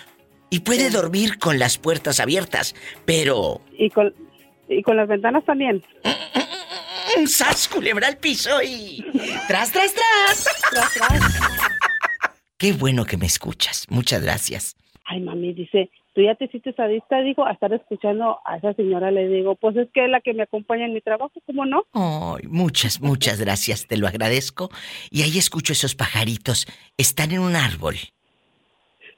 y 0.49 0.61
puede 0.61 0.89
dormir 0.89 1.37
con 1.37 1.59
las 1.59 1.77
puertas 1.77 2.19
abiertas. 2.19 2.73
Pero, 3.05 3.61
Y 3.77 3.89
con, 3.89 4.13
Y 4.69 4.81
con 4.81 4.97
las 4.97 5.07
ventanas 5.07 5.43
también. 5.45 5.83
Mm, 6.03 7.25
¡Sas, 7.27 7.67
culebra 7.67 8.07
al 8.07 8.17
piso 8.17 8.61
y... 8.63 9.05
¡Tras, 9.47 9.71
tras, 9.71 9.93
tras! 9.93 10.45
Tras, 10.71 10.93
tras. 10.93 11.21
Qué 12.57 12.73
bueno 12.73 13.05
que 13.05 13.17
me 13.17 13.25
escuchas. 13.25 13.85
Muchas 13.89 14.21
gracias. 14.23 14.75
Ay, 15.05 15.19
mami, 15.19 15.53
dice, 15.53 15.89
tú 16.15 16.21
ya 16.21 16.33
te 16.35 16.45
hiciste 16.45 16.73
sadista, 16.73 17.19
digo, 17.19 17.45
a 17.45 17.51
estar 17.51 17.71
escuchando 17.73 18.39
a 18.45 18.57
esa 18.57 18.73
señora, 18.73 19.11
le 19.11 19.27
digo, 19.27 19.55
pues 19.55 19.75
es 19.75 19.89
que 19.93 20.05
es 20.05 20.09
la 20.09 20.21
que 20.21 20.33
me 20.33 20.43
acompaña 20.43 20.85
en 20.85 20.93
mi 20.93 21.01
trabajo, 21.01 21.33
¿cómo 21.45 21.65
no? 21.65 21.83
Ay, 21.93 22.47
muchas, 22.47 23.01
muchas 23.01 23.39
gracias, 23.39 23.85
te 23.85 23.97
lo 23.97 24.07
agradezco. 24.07 24.69
Y 25.11 25.23
ahí 25.23 25.37
escucho 25.37 25.73
esos 25.73 25.93
pajaritos. 25.93 26.67
Están 26.97 27.31
en 27.31 27.41
un 27.41 27.55
árbol. 27.55 27.95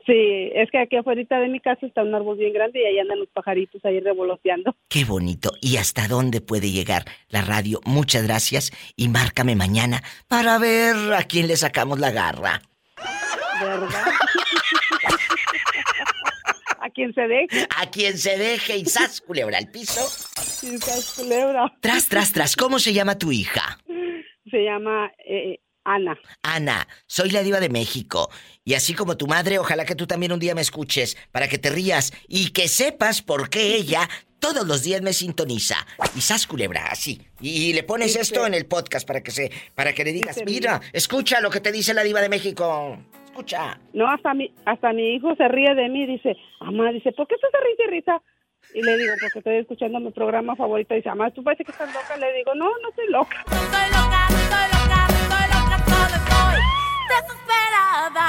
Sí, 0.08 0.50
es 0.56 0.72
que 0.72 0.80
aquí 0.80 0.96
afuera 0.96 1.22
de 1.40 1.50
mi 1.50 1.60
casa 1.60 1.86
está 1.86 2.02
un 2.02 2.16
árbol 2.16 2.38
bien 2.38 2.54
grande 2.54 2.82
y 2.82 2.86
ahí 2.86 2.98
andan 2.98 3.20
los 3.20 3.28
pajaritos 3.28 3.84
ahí 3.86 4.00
revoloteando. 4.00 4.74
Qué 4.88 5.04
bonito. 5.04 5.52
¿Y 5.62 5.78
hasta 5.78 6.08
dónde 6.08 6.42
puede 6.42 6.72
llegar 6.72 7.04
la 7.28 7.42
radio? 7.42 7.82
Muchas 7.86 8.24
gracias 8.24 8.72
y 8.96 9.10
márcame 9.10 9.56
mañana 9.56 10.02
para 10.30 10.58
ver 10.60 10.96
a 11.14 11.24
quién 11.24 11.48
le 11.48 11.58
sacamos 11.58 12.00
la 12.00 12.12
garra. 12.12 12.62
¿Verdad? 13.62 14.06
a 16.98 17.04
quien 17.04 17.14
se 17.14 17.22
deje. 17.22 17.68
A 17.78 17.92
quien 17.92 18.18
se 18.18 18.38
deje 18.38 18.78
y 18.78 18.86
sas, 18.86 19.22
culebra 19.22 19.58
al 19.58 19.70
piso. 19.70 20.02
Y 20.64 20.78
sas, 20.80 21.14
culebra. 21.16 21.72
Tras, 21.80 22.10
tras, 22.10 22.32
tras. 22.34 22.56
¿Cómo 22.56 22.80
se 22.80 22.94
llama 22.94 23.18
tu 23.18 23.32
hija? 23.32 23.80
Se 24.50 24.64
llama 24.64 25.12
eh, 25.28 25.60
Ana. 25.84 26.18
Ana, 26.42 26.88
soy 27.06 27.30
la 27.30 27.44
diva 27.44 27.60
de 27.60 27.70
México. 27.70 28.30
Y 28.64 28.74
así 28.74 28.94
como 28.94 29.16
tu 29.16 29.28
madre, 29.28 29.60
ojalá 29.60 29.86
que 29.86 29.96
tú 29.96 30.08
también 30.08 30.32
un 30.32 30.40
día 30.40 30.56
me 30.56 30.62
escuches 30.62 31.18
para 31.32 31.48
que 31.48 31.58
te 31.58 31.70
rías 31.70 32.14
y 32.28 32.50
que 32.52 32.68
sepas 32.68 33.22
por 33.22 33.50
qué 33.50 33.76
ella 33.76 34.10
todos 34.40 34.66
los 34.66 34.84
días 34.84 35.02
me 35.02 35.14
sintoniza. 35.14 35.76
Y 36.16 36.22
sas 36.22 36.48
culebra, 36.48 36.88
así. 36.88 37.22
Y, 37.42 37.74
le 37.74 37.84
pones 37.84 38.16
esto 38.16 38.48
en 38.48 38.54
el 38.54 38.66
podcast 38.66 39.06
para 39.06 39.22
que 39.22 39.32
se, 39.32 39.52
para 39.76 39.94
que 39.94 40.04
le 40.04 40.14
digas, 40.14 40.38
mira, 40.46 40.82
escucha 40.94 41.42
lo 41.42 41.52
que 41.52 41.60
te 41.60 41.72
dice 41.72 41.94
la 41.94 42.04
diva 42.04 42.22
de 42.22 42.30
México. 42.30 42.98
Escucha. 43.38 43.78
No, 43.94 44.10
hasta 44.10 44.34
mi, 44.34 44.52
hasta 44.66 44.92
mi 44.94 45.14
hijo 45.14 45.36
se 45.36 45.48
ríe 45.48 45.76
de 45.76 45.90
mí, 45.90 46.08
dice, 46.08 46.36
mamá, 46.60 46.92
dice, 46.92 47.12
¿por 47.12 47.28
qué 47.28 47.36
estás 47.36 47.52
risa 47.64 47.84
y 47.84 47.92
risa? 47.92 48.20
Y 48.74 48.82
le 48.82 48.98
digo, 48.98 49.14
porque 49.22 49.38
estoy 49.38 49.58
escuchando 49.58 50.00
mi 50.00 50.10
programa 50.10 50.56
favorito. 50.56 50.96
Y 50.96 50.98
dice, 50.98 51.10
mamá, 51.10 51.30
¿tú 51.30 51.44
parece 51.44 51.64
que 51.64 51.72
estás 51.72 51.94
loca? 51.94 52.18
Le 52.18 52.34
digo, 52.34 52.56
no, 52.56 52.66
no 52.66 52.90
estoy 52.90 53.08
loca. 53.10 53.38
Estoy 53.46 53.62
loca, 53.92 54.28
estoy 54.28 54.66
loca, 54.74 55.06
estoy 55.08 55.46
loca, 55.54 55.78
todo 55.86 56.18
estoy 56.18 56.62
desesperada. 57.14 58.28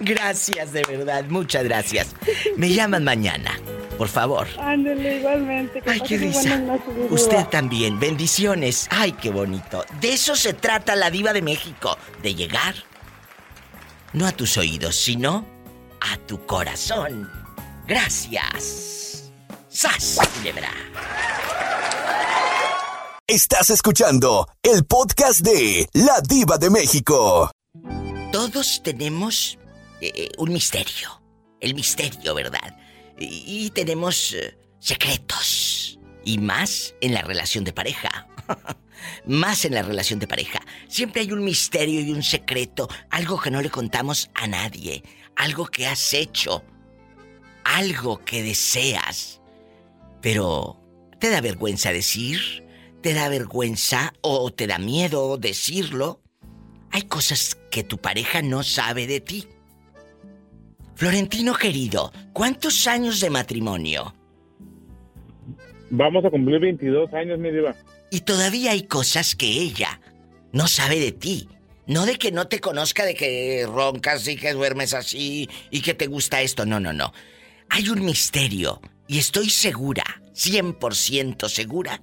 Gracias, 0.00 0.72
de 0.72 0.82
verdad, 0.88 1.24
muchas 1.28 1.64
gracias. 1.64 2.16
Me 2.56 2.70
llaman 2.70 3.04
mañana, 3.04 3.50
por 3.96 4.08
favor. 4.08 4.46
Ándale, 4.58 5.18
igualmente. 5.18 5.80
que 5.80 5.90
Ay, 5.90 6.00
qué 6.00 6.18
risa. 6.18 6.60
Usted 7.10 7.46
también. 7.46 7.98
Bendiciones. 7.98 8.86
Ay, 8.90 9.12
qué 9.12 9.30
bonito. 9.30 9.84
De 10.00 10.12
eso 10.12 10.36
se 10.36 10.52
trata 10.52 10.94
la 10.96 11.10
diva 11.10 11.32
de 11.32 11.42
México. 11.42 11.96
De 12.22 12.34
llegar. 12.34 12.74
No 14.12 14.26
a 14.26 14.32
tus 14.32 14.56
oídos, 14.56 14.96
sino 14.96 15.46
a 16.00 16.16
tu 16.18 16.44
corazón. 16.46 17.30
Gracias. 17.86 19.30
¡Sas, 19.68 20.18
culebra! 20.36 20.70
Estás 23.26 23.70
escuchando 23.70 24.46
el 24.62 24.84
podcast 24.84 25.40
de 25.40 25.88
La 25.94 26.20
Diva 26.20 26.58
de 26.58 26.70
México. 26.70 27.50
Todos 28.30 28.82
tenemos 28.84 29.58
eh, 30.00 30.30
un 30.38 30.52
misterio. 30.52 31.22
El 31.60 31.74
misterio, 31.74 32.34
¿verdad? 32.34 32.76
Y, 33.18 33.70
tenemos 33.70 34.32
eh, 34.32 34.56
secretos. 34.80 35.98
Y 36.24 36.38
más 36.38 36.94
en 37.00 37.14
la 37.14 37.22
relación 37.22 37.64
de 37.64 37.72
pareja. 37.72 38.28
más 39.26 39.64
en 39.64 39.74
la 39.74 39.82
relación 39.82 40.18
de 40.18 40.26
pareja. 40.26 40.60
Siempre 40.88 41.22
hay 41.22 41.32
un 41.32 41.44
misterio 41.44 42.00
y 42.00 42.12
un 42.12 42.22
secreto. 42.22 42.88
Algo 43.10 43.40
que 43.40 43.50
no 43.50 43.62
le 43.62 43.70
contamos 43.70 44.30
a 44.34 44.46
nadie. 44.46 45.02
Algo 45.36 45.66
que 45.66 45.86
has 45.86 46.14
hecho. 46.14 46.64
Algo 47.64 48.24
que 48.24 48.42
deseas. 48.42 49.40
Pero, 50.20 50.80
¿te 51.18 51.30
da 51.30 51.40
vergüenza 51.40 51.92
decir? 51.92 52.66
¿Te 53.02 53.12
da 53.12 53.28
vergüenza 53.28 54.14
o 54.22 54.50
te 54.50 54.66
da 54.66 54.78
miedo 54.78 55.36
decirlo? 55.36 56.22
Hay 56.90 57.02
cosas 57.02 57.58
que 57.70 57.84
tu 57.84 57.98
pareja 57.98 58.40
no 58.40 58.62
sabe 58.62 59.06
de 59.06 59.20
ti. 59.20 59.48
Florentino 60.96 61.54
querido, 61.54 62.12
¿cuántos 62.32 62.86
años 62.86 63.20
de 63.20 63.30
matrimonio? 63.30 64.14
Vamos 65.90 66.24
a 66.24 66.30
cumplir 66.30 66.60
22 66.60 67.12
años, 67.12 67.38
mi 67.38 67.50
diva. 67.50 67.74
Y 68.10 68.20
todavía 68.20 68.72
hay 68.72 68.84
cosas 68.84 69.34
que 69.34 69.46
ella 69.46 70.00
no 70.52 70.68
sabe 70.68 71.00
de 71.00 71.12
ti. 71.12 71.48
No 71.86 72.06
de 72.06 72.16
que 72.16 72.32
no 72.32 72.48
te 72.48 72.60
conozca, 72.60 73.04
de 73.04 73.14
que 73.14 73.66
roncas 73.68 74.26
y 74.26 74.36
que 74.36 74.54
duermes 74.54 74.94
así 74.94 75.50
y 75.70 75.82
que 75.82 75.92
te 75.92 76.06
gusta 76.06 76.40
esto. 76.40 76.64
No, 76.64 76.80
no, 76.80 76.92
no. 76.92 77.12
Hay 77.68 77.88
un 77.90 78.04
misterio 78.04 78.80
y 79.06 79.18
estoy 79.18 79.50
segura, 79.50 80.04
100% 80.32 81.48
segura, 81.48 82.00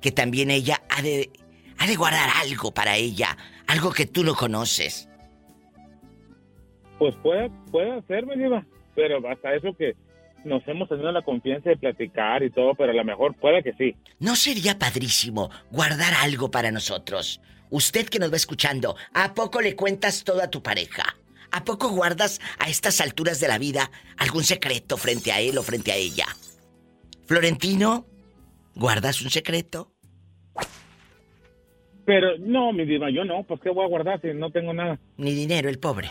que 0.00 0.12
también 0.12 0.50
ella 0.50 0.82
ha 0.88 1.02
de, 1.02 1.32
ha 1.78 1.86
de 1.86 1.96
guardar 1.96 2.30
algo 2.36 2.72
para 2.72 2.96
ella, 2.96 3.36
algo 3.66 3.92
que 3.92 4.06
tú 4.06 4.22
no 4.22 4.36
conoces. 4.36 5.08
Pues 6.98 7.14
puede, 7.22 7.50
puede 7.70 8.02
mi 8.22 8.36
diva. 8.36 8.64
Pero 8.94 9.20
hasta 9.28 9.54
eso 9.54 9.74
que 9.76 9.94
nos 10.44 10.66
hemos 10.68 10.88
tenido 10.88 11.12
la 11.12 11.22
confianza 11.22 11.70
de 11.70 11.76
platicar 11.76 12.42
y 12.42 12.50
todo, 12.50 12.74
pero 12.74 12.92
a 12.92 12.94
lo 12.94 13.04
mejor 13.04 13.34
puede 13.34 13.62
que 13.62 13.72
sí. 13.74 13.96
¿No 14.18 14.36
sería 14.36 14.78
padrísimo 14.78 15.50
guardar 15.70 16.14
algo 16.14 16.50
para 16.50 16.70
nosotros? 16.70 17.40
Usted 17.68 18.08
que 18.08 18.18
nos 18.18 18.32
va 18.32 18.36
escuchando, 18.36 18.96
¿a 19.12 19.34
poco 19.34 19.60
le 19.60 19.74
cuentas 19.74 20.24
todo 20.24 20.40
a 20.40 20.50
tu 20.50 20.62
pareja? 20.62 21.16
¿A 21.50 21.64
poco 21.64 21.88
guardas 21.88 22.40
a 22.58 22.68
estas 22.68 23.00
alturas 23.00 23.40
de 23.40 23.48
la 23.48 23.58
vida 23.58 23.90
algún 24.18 24.44
secreto 24.44 24.96
frente 24.96 25.32
a 25.32 25.40
él 25.40 25.58
o 25.58 25.62
frente 25.62 25.92
a 25.92 25.96
ella? 25.96 26.26
Florentino, 27.26 28.06
¿guardas 28.74 29.20
un 29.22 29.30
secreto? 29.30 29.95
Pero 32.06 32.38
no, 32.38 32.72
mi 32.72 32.84
diva, 32.86 33.10
yo 33.10 33.24
no. 33.24 33.42
Pues 33.42 33.60
qué 33.60 33.68
voy 33.70 33.84
a 33.84 33.88
guardar 33.88 34.20
si 34.22 34.28
no 34.28 34.50
tengo 34.50 34.72
nada. 34.72 34.98
Ni 35.18 35.34
dinero, 35.34 35.68
el 35.68 35.78
pobre. 35.78 36.08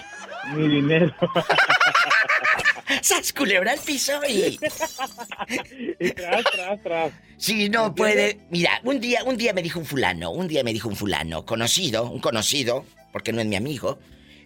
Ni 0.55 0.67
dinero. 0.67 1.15
¡Sas 3.01 3.33
culebra 3.33 3.71
al 3.71 3.79
piso 3.79 4.13
y... 4.27 4.59
y 5.99 6.11
tras, 6.11 6.43
tras, 6.51 6.83
tras. 6.83 7.13
Si 7.37 7.69
no 7.69 7.95
puede... 7.95 8.41
Mira, 8.51 8.79
un 8.83 8.99
día, 8.99 9.23
un 9.23 9.37
día 9.37 9.53
me 9.53 9.61
dijo 9.63 9.79
un 9.79 9.85
fulano, 9.85 10.31
un 10.31 10.47
día 10.47 10.63
me 10.63 10.73
dijo 10.73 10.87
un 10.89 10.95
fulano, 10.95 11.45
conocido, 11.45 12.09
un 12.09 12.19
conocido, 12.19 12.85
porque 13.11 13.31
no 13.33 13.41
es 13.41 13.47
mi 13.47 13.55
amigo, 13.55 13.97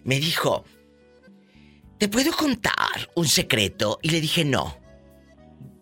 me 0.04 0.18
dijo, 0.20 0.64
¿te 1.98 2.08
puedo 2.08 2.32
contar 2.32 3.10
un 3.14 3.26
secreto? 3.26 3.98
Y 4.02 4.10
le 4.10 4.20
dije, 4.20 4.44
no. 4.44 4.78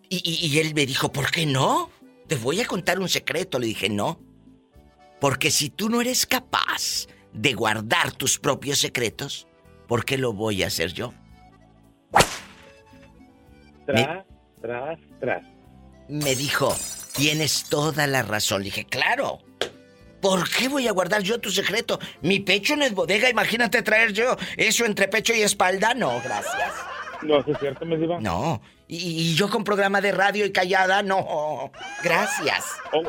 Y, 0.09 0.17
y- 0.23 0.47
y 0.47 0.59
él 0.59 0.73
me 0.73 0.85
dijo, 0.85 1.11
¿por 1.11 1.31
qué 1.31 1.45
no? 1.45 1.89
Te 2.27 2.35
voy 2.35 2.59
a 2.61 2.65
contar 2.65 2.99
un 2.99 3.09
secreto. 3.09 3.57
Le 3.59 3.67
dije, 3.67 3.89
no. 3.89 4.19
Porque 5.19 5.51
si 5.51 5.69
tú 5.69 5.89
no 5.89 6.01
eres 6.01 6.25
capaz 6.25 7.07
de 7.33 7.53
guardar 7.53 8.11
tus 8.11 8.39
propios 8.39 8.79
secretos, 8.79 9.47
¿por 9.87 10.05
qué 10.05 10.17
lo 10.17 10.33
voy 10.33 10.63
a 10.63 10.67
hacer 10.67 10.93
yo? 10.93 11.13
Tras, 13.85 14.25
tras, 14.61 14.99
tras. 15.19 15.43
Me 16.07 16.35
dijo, 16.35 16.75
tienes 17.13 17.65
toda 17.65 18.07
la 18.07 18.21
razón. 18.21 18.61
Le 18.61 18.65
dije, 18.65 18.85
claro. 18.85 19.39
¿Por 20.21 20.49
qué 20.49 20.67
voy 20.67 20.87
a 20.87 20.91
guardar 20.91 21.21
yo 21.21 21.39
tu 21.39 21.49
secreto? 21.49 21.97
Mi 22.21 22.39
pecho 22.39 22.75
no 22.75 22.83
es 22.83 22.93
bodega, 22.93 23.29
imagínate 23.29 23.81
traer 23.81 24.11
yo 24.11 24.35
eso 24.57 24.85
entre 24.85 25.07
pecho 25.07 25.33
y 25.33 25.41
espalda. 25.41 25.93
No, 25.93 26.21
gracias. 26.21 26.73
No, 27.21 27.43
¿sí 27.43 27.51
es 27.51 27.59
cierto, 27.59 27.85
mi 27.85 27.95
diva. 27.95 28.19
No. 28.19 28.61
Y, 28.87 28.97
y 28.97 29.35
yo 29.35 29.49
con 29.49 29.63
programa 29.63 30.01
de 30.01 30.11
radio 30.11 30.45
y 30.45 30.51
callada, 30.51 31.03
no. 31.03 31.71
Gracias. 32.03 32.65
O, 32.91 33.03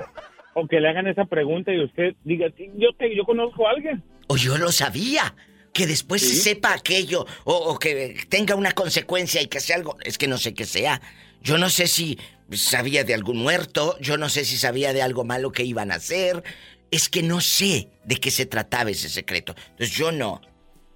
o 0.55 0.67
que 0.67 0.81
le 0.81 0.89
hagan 0.89 1.07
esa 1.07 1.25
pregunta 1.27 1.73
y 1.73 1.83
usted 1.85 2.15
diga, 2.25 2.49
"Sí, 2.57 2.71
yo, 2.77 2.89
te, 2.99 3.15
yo 3.15 3.25
conozco 3.25 3.67
a 3.67 3.71
alguien. 3.73 4.03
O 4.29 4.37
yo 4.37 4.57
lo 4.59 4.71
sabía. 4.73 5.35
Que 5.73 5.87
después 5.87 6.21
se 6.23 6.35
sepa 6.35 6.75
aquello 6.75 7.27
o, 7.45 7.55
o 7.55 7.79
que 7.79 8.17
tenga 8.29 8.57
una 8.57 8.73
consecuencia 8.73 9.41
y 9.41 9.47
que 9.47 9.61
sea 9.61 9.77
algo... 9.77 9.97
Es 10.03 10.19
que 10.19 10.27
no 10.27 10.37
sé 10.37 10.53
qué 10.53 10.65
sea. 10.65 11.01
Yo 11.43 11.59
no 11.59 11.71
sé 11.71 11.87
si 11.87 12.19
sabía 12.51 13.05
de 13.05 13.15
algún 13.15 13.39
muerto, 13.39 13.97
yo 14.01 14.17
no 14.17 14.29
sé 14.29 14.45
si 14.45 14.57
sabía 14.57 14.93
de 14.93 15.01
algo 15.01 15.23
malo 15.25 15.53
que 15.53 15.63
iban 15.63 15.93
a 15.93 15.95
hacer. 15.95 16.43
Es 16.91 17.09
que 17.09 17.23
no 17.23 17.41
sé 17.41 17.89
de 18.05 18.17
qué 18.17 18.33
se 18.33 18.47
trataba 18.47 18.91
ese 18.91 19.09
secreto. 19.09 19.55
Entonces 19.71 19.97
yo 19.97 20.11
no. 20.11 20.41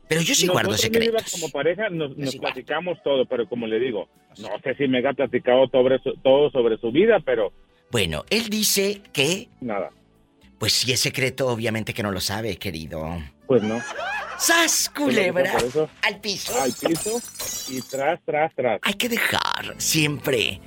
Pero 0.09 0.23
yo 0.23 0.35
sí 0.35 0.49
guardo 0.49 0.73
Nosotros, 0.73 1.03
secretos. 1.05 1.33
como 1.33 1.51
pareja 1.51 1.89
nos, 1.89 2.17
nos 2.17 2.35
platicamos 2.37 2.99
todo, 3.05 3.27
pero 3.27 3.49
como 3.49 3.69
le 3.69 3.79
digo, 3.79 4.09
no 4.41 4.49
sé 4.65 4.75
si 4.75 4.89
me 4.89 5.07
ha 5.07 5.13
platicado 5.13 5.69
sobre 5.69 6.01
su- 6.03 6.15
todo 6.17 6.51
sobre 6.51 6.79
su 6.79 6.91
vida, 6.91 7.21
pero 7.25 7.53
Bueno, 7.95 8.25
él 8.29 8.49
dice 8.49 9.03
que... 9.13 9.49
nada. 9.61 9.91
Pues 10.59 10.73
si 10.73 10.91
es 10.91 10.99
secreto, 10.99 11.47
obviamente 11.47 11.95
que 11.95 12.03
no 12.03 12.11
lo 12.11 12.19
sabe, 12.19 12.57
querido. 12.57 13.23
Pues 13.47 13.63
no. 13.63 13.81
¡Sas, 14.37 14.91
culebra! 14.93 15.53
Por 15.53 15.63
eso, 15.63 15.89
al 16.03 16.21
piso. 16.21 16.61
Al 16.61 16.73
piso 16.73 17.23
y 17.69 17.81
tras, 17.83 18.19
tras, 18.25 18.53
tras. 18.57 18.81
Hay 18.83 18.95
que 18.95 19.09
dejar 19.09 19.77
siempre 19.77 20.61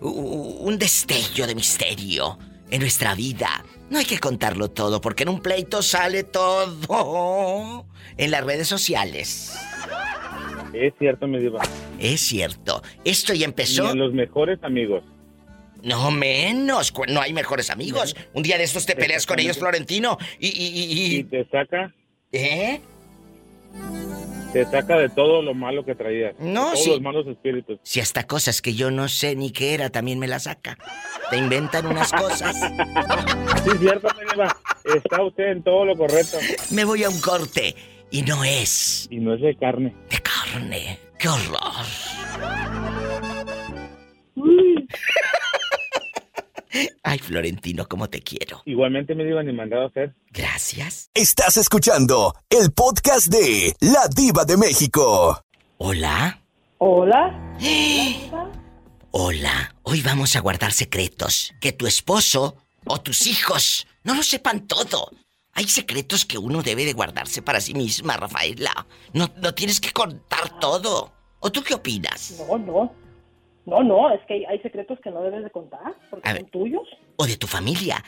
un 0.00 0.76
destello 0.76 1.46
de 1.46 1.54
misterio 1.54 2.36
en 2.68 2.80
nuestra 2.80 3.14
vida. 3.14 3.64
No 3.88 4.00
hay 4.00 4.04
que 4.04 4.18
contarlo 4.18 4.72
todo 4.72 5.00
porque 5.00 5.22
en 5.22 5.28
un 5.28 5.40
pleito 5.40 5.82
sale 5.82 6.24
todo 6.24 7.86
en 8.16 8.30
las 8.32 8.42
redes 8.42 8.66
sociales. 8.66 9.56
Es 10.72 10.92
cierto, 10.98 11.28
mi 11.28 11.38
diva. 11.38 11.62
Es 12.00 12.22
cierto. 12.22 12.82
Esto 13.04 13.34
ya 13.34 13.44
empezó. 13.44 13.88
en 13.88 13.98
los 14.00 14.12
mejores 14.12 14.58
amigos. 14.64 15.04
No 15.82 16.10
menos. 16.10 16.92
No 17.08 17.20
hay 17.20 17.32
mejores 17.32 17.70
amigos. 17.70 18.14
Un 18.34 18.42
día 18.42 18.56
de 18.58 18.64
estos 18.64 18.86
te 18.86 18.94
peleas 18.96 19.26
con 19.26 19.38
ellos, 19.40 19.58
Florentino. 19.58 20.16
Y, 20.38 20.48
y, 20.48 20.68
y- 20.68 20.92
y- 20.92 21.16
Y 21.18 21.24
te 21.24 21.44
saca, 21.48 21.92
¿Eh? 22.30 22.80
te 24.52 24.64
saca 24.66 24.98
de 24.98 25.08
todo 25.08 25.40
lo 25.42 25.54
malo 25.54 25.84
que 25.84 25.94
traías. 25.94 26.34
No, 26.38 26.66
de 26.66 26.70
todos 26.72 26.84
sí. 26.84 26.90
los 26.90 27.00
malos 27.00 27.26
espíritus. 27.26 27.80
Si 27.82 28.00
hasta 28.00 28.26
cosas 28.26 28.60
que 28.62 28.74
yo 28.74 28.90
no 28.90 29.08
sé 29.08 29.34
ni 29.34 29.50
qué 29.50 29.72
era 29.74 29.88
también 29.90 30.18
me 30.18 30.28
las 30.28 30.42
saca. 30.44 30.76
Te 31.30 31.36
inventan 31.38 31.86
unas 31.86 32.12
cosas. 32.12 32.54
Sí, 33.64 33.70
es 33.74 33.78
cierto, 33.78 34.08
mi 34.18 34.28
diva. 34.32 34.56
Está 34.96 35.22
usted 35.22 35.44
en 35.52 35.62
todo 35.62 35.84
lo 35.84 35.96
correcto. 35.96 36.36
Me 36.72 36.84
voy 36.84 37.04
a 37.04 37.08
un 37.08 37.20
corte. 37.20 37.76
Y 38.10 38.22
no 38.22 38.42
es 38.44 39.06
Y 39.10 39.18
no 39.18 39.34
es 39.34 39.40
de 39.40 39.56
carne. 39.56 39.94
de 40.10 40.18
carne. 40.20 40.98
¡Qué 41.18 41.28
horror! 41.28 41.86
Ay, 47.02 47.18
Florentino, 47.18 47.86
cómo 47.86 48.08
te 48.08 48.22
quiero. 48.22 48.62
Igualmente 48.64 49.14
me 49.14 49.24
diva 49.24 49.42
ni 49.42 49.52
mandado 49.52 49.82
a 49.84 49.86
hacer. 49.88 50.14
Gracias. 50.30 51.10
Estás 51.14 51.56
escuchando 51.58 52.34
el 52.48 52.72
podcast 52.72 53.26
de 53.26 53.74
La 53.80 54.08
Diva 54.08 54.44
de 54.44 54.56
México. 54.56 55.42
Hola. 55.76 56.42
Hola. 56.78 57.56
Hola. 59.10 59.74
Hoy 59.82 60.00
vamos 60.00 60.34
a 60.34 60.40
guardar 60.40 60.72
secretos. 60.72 61.52
Que 61.60 61.72
tu 61.72 61.86
esposo 61.86 62.56
o 62.86 63.00
tus 63.00 63.26
hijos 63.26 63.86
no 64.02 64.14
lo 64.14 64.22
sepan 64.22 64.66
todo. 64.66 65.10
Hay 65.52 65.68
secretos 65.68 66.24
que 66.24 66.38
uno 66.38 66.62
debe 66.62 66.86
de 66.86 66.94
guardarse 66.94 67.42
para 67.42 67.60
sí 67.60 67.74
misma, 67.74 68.16
Rafaela. 68.16 68.86
No, 69.12 69.30
no 69.36 69.52
tienes 69.54 69.80
que 69.80 69.92
contar 69.92 70.58
todo. 70.58 71.12
¿O 71.40 71.52
tú 71.52 71.62
qué 71.62 71.74
opinas? 71.74 72.42
No, 72.48 72.56
no. 72.56 73.01
No, 73.64 73.82
no, 73.82 74.10
es 74.12 74.20
que 74.26 74.44
hay, 74.48 74.58
secretos 74.60 74.98
que 75.02 75.10
no 75.10 75.22
debes 75.22 75.44
de 75.44 75.50
contar 75.50 75.94
porque 76.10 76.28
A 76.28 76.32
son 76.32 76.42
ver. 76.42 76.50
tuyos. 76.50 76.88
O 77.16 77.26
de 77.26 77.36
tu 77.36 77.46
familia. 77.46 78.02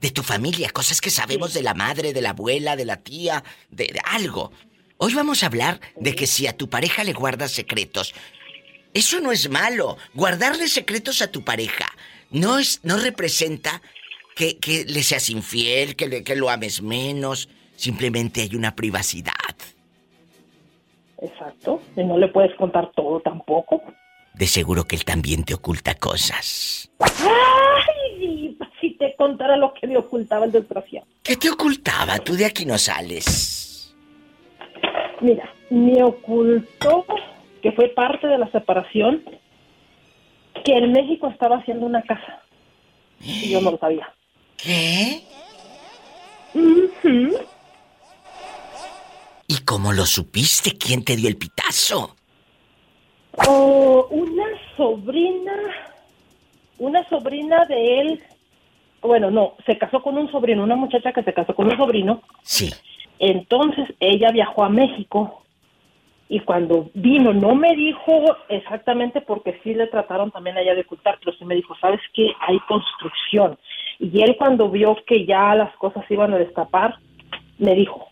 De 0.00 0.10
tu 0.10 0.22
familia. 0.22 0.68
Cosas 0.70 1.00
que 1.00 1.10
sabemos 1.10 1.54
de 1.54 1.62
la 1.62 1.74
madre, 1.74 2.12
de 2.12 2.20
la 2.20 2.30
abuela, 2.30 2.76
de 2.76 2.84
la 2.84 2.98
tía, 2.98 3.42
de, 3.70 3.84
de 3.86 4.00
algo. 4.04 4.52
Hoy 4.98 5.14
vamos 5.14 5.42
a 5.42 5.46
hablar 5.46 5.80
de 5.96 6.14
que 6.14 6.26
si 6.26 6.46
a 6.46 6.56
tu 6.56 6.68
pareja 6.68 7.04
le 7.04 7.12
guardas 7.14 7.52
secretos, 7.52 8.14
eso 8.92 9.20
no 9.20 9.32
es 9.32 9.48
malo. 9.48 9.96
Guardarle 10.14 10.68
secretos 10.68 11.22
a 11.22 11.30
tu 11.30 11.42
pareja 11.42 11.86
no, 12.30 12.58
es, 12.58 12.80
no 12.84 12.96
representa 12.98 13.80
que, 14.36 14.58
que 14.58 14.84
le 14.84 15.02
seas 15.02 15.30
infiel, 15.30 15.96
que, 15.96 16.06
le- 16.08 16.22
que 16.24 16.36
lo 16.36 16.50
ames 16.50 16.82
menos. 16.82 17.48
Simplemente 17.76 18.42
hay 18.42 18.54
una 18.56 18.74
privacidad. 18.76 19.32
Exacto. 21.20 21.80
Y 21.96 22.04
no 22.04 22.18
le 22.18 22.28
puedes 22.28 22.54
contar 22.56 22.92
todo 22.94 23.20
tampoco. 23.20 23.82
De 24.38 24.46
seguro 24.46 24.84
que 24.84 24.94
él 24.94 25.04
también 25.04 25.44
te 25.44 25.54
oculta 25.54 25.94
cosas. 25.96 26.90
¡Ay! 27.00 28.56
Si 28.80 28.96
te 28.96 29.16
contara 29.16 29.56
lo 29.56 29.74
que 29.74 29.88
me 29.88 29.96
ocultaba 29.96 30.44
el 30.44 30.52
desgraciado. 30.52 31.06
¿Qué 31.24 31.36
te 31.36 31.50
ocultaba? 31.50 32.18
Tú 32.20 32.34
de 32.34 32.46
aquí 32.46 32.64
no 32.64 32.78
sales. 32.78 33.94
Mira, 35.20 35.52
me 35.70 36.04
ocultó 36.04 37.04
que 37.60 37.72
fue 37.72 37.88
parte 37.88 38.28
de 38.28 38.38
la 38.38 38.48
separación 38.52 39.24
que 40.64 40.72
en 40.72 40.92
México 40.92 41.28
estaba 41.28 41.56
haciendo 41.58 41.86
una 41.86 42.02
casa. 42.02 42.42
Y 43.20 43.50
yo 43.50 43.60
no 43.60 43.72
lo 43.72 43.78
sabía. 43.78 44.14
¿Qué? 44.56 45.22
¿Y 49.48 49.56
cómo 49.64 49.92
lo 49.92 50.06
supiste? 50.06 50.78
¿Quién 50.78 51.04
te 51.04 51.16
dio 51.16 51.28
el 51.28 51.36
pitazo? 51.36 52.17
Oh, 53.46 54.06
una 54.10 54.44
sobrina, 54.76 55.52
una 56.78 57.08
sobrina 57.08 57.64
de 57.66 58.00
él, 58.00 58.22
bueno, 59.02 59.30
no, 59.30 59.54
se 59.66 59.78
casó 59.78 60.02
con 60.02 60.18
un 60.18 60.30
sobrino, 60.30 60.62
una 60.62 60.76
muchacha 60.76 61.12
que 61.12 61.22
se 61.22 61.32
casó 61.32 61.54
con 61.54 61.66
un 61.66 61.76
sobrino. 61.76 62.22
Sí. 62.42 62.70
Entonces 63.18 63.88
ella 64.00 64.30
viajó 64.30 64.64
a 64.64 64.68
México 64.68 65.42
y 66.28 66.40
cuando 66.40 66.90
vino 66.94 67.32
no 67.32 67.54
me 67.54 67.74
dijo 67.74 68.36
exactamente 68.48 69.20
porque 69.20 69.60
sí 69.62 69.74
le 69.74 69.86
trataron 69.86 70.30
también 70.30 70.58
allá 70.58 70.74
de 70.74 70.82
ocultar, 70.82 71.18
pero 71.18 71.36
sí 71.36 71.44
me 71.44 71.54
dijo, 71.54 71.74
sabes 71.80 72.00
que 72.12 72.32
hay 72.46 72.58
construcción. 72.60 73.58
Y 73.98 74.22
él 74.22 74.36
cuando 74.36 74.70
vio 74.70 74.96
que 75.06 75.24
ya 75.24 75.54
las 75.54 75.74
cosas 75.76 76.04
iban 76.10 76.32
a 76.34 76.38
destapar, 76.38 76.96
me 77.58 77.74
dijo, 77.74 78.08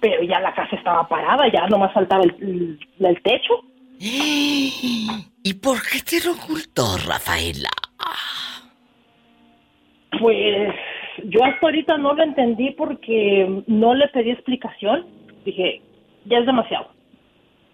pero 0.00 0.22
ya 0.22 0.40
la 0.40 0.54
casa 0.54 0.76
estaba 0.76 1.06
parada, 1.08 1.50
ya 1.52 1.66
nomás 1.68 1.92
faltaba 1.92 2.22
el, 2.24 2.34
el- 2.40 3.06
el 3.06 3.22
techo. 3.22 3.54
¿Y 4.00 5.54
por 5.54 5.78
qué 5.82 6.00
te 6.00 6.24
lo 6.24 6.32
ocultó, 6.32 6.96
Rafaela? 7.06 7.68
Pues 10.20 10.74
yo 11.24 11.44
hasta 11.44 11.66
ahorita 11.66 11.98
no 11.98 12.14
lo 12.14 12.22
entendí 12.22 12.70
porque 12.72 13.62
no 13.66 13.94
le 13.94 14.08
pedí 14.08 14.30
explicación. 14.30 15.06
Dije, 15.44 15.82
ya 16.24 16.38
es 16.38 16.46
demasiado. 16.46 16.88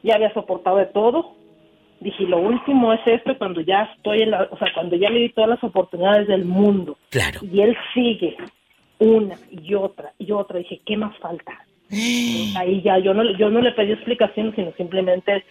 Ya 0.03 0.17
había 0.17 0.33
soportado 0.35 0.77
de 0.79 0.87
todo. 0.87 1.37
Dije, 2.01 2.25
lo 2.25 2.39
último 2.39 2.93
es 2.93 3.01
esto 3.07 3.37
cuando 3.39 3.61
ya 3.61 3.91
estoy 3.97 4.23
en 4.23 4.33
la, 4.33 4.49
o 4.51 4.59
sea, 4.59 4.69
cuando 4.75 4.97
ya 4.97 5.09
le 5.11 5.21
di 5.21 5.29
todas 5.31 5.51
las 5.51 5.65
oportunidades 5.65 6.27
del 6.29 6.45
mundo. 6.45 6.99
Claro. 7.11 7.41
Y 7.43 7.61
él 7.61 7.77
sigue 7.95 8.37
una 8.99 9.37
y 9.51 9.75
otra 9.75 10.13
y 10.19 10.33
otra. 10.33 10.59
Dije, 10.59 10.81
¿qué 10.85 10.97
más 10.97 11.17
falta? 11.19 11.53
Ahí 12.57 12.83
ya 12.83 12.99
yo 12.99 13.15
no, 13.15 13.23
le- 13.23 13.39
yo 13.39 13.51
no 13.51 13.61
le 13.61 13.73
pedí 13.73 13.93
explicación, 13.93 14.53
sino 14.57 14.73
simplemente 14.77 15.45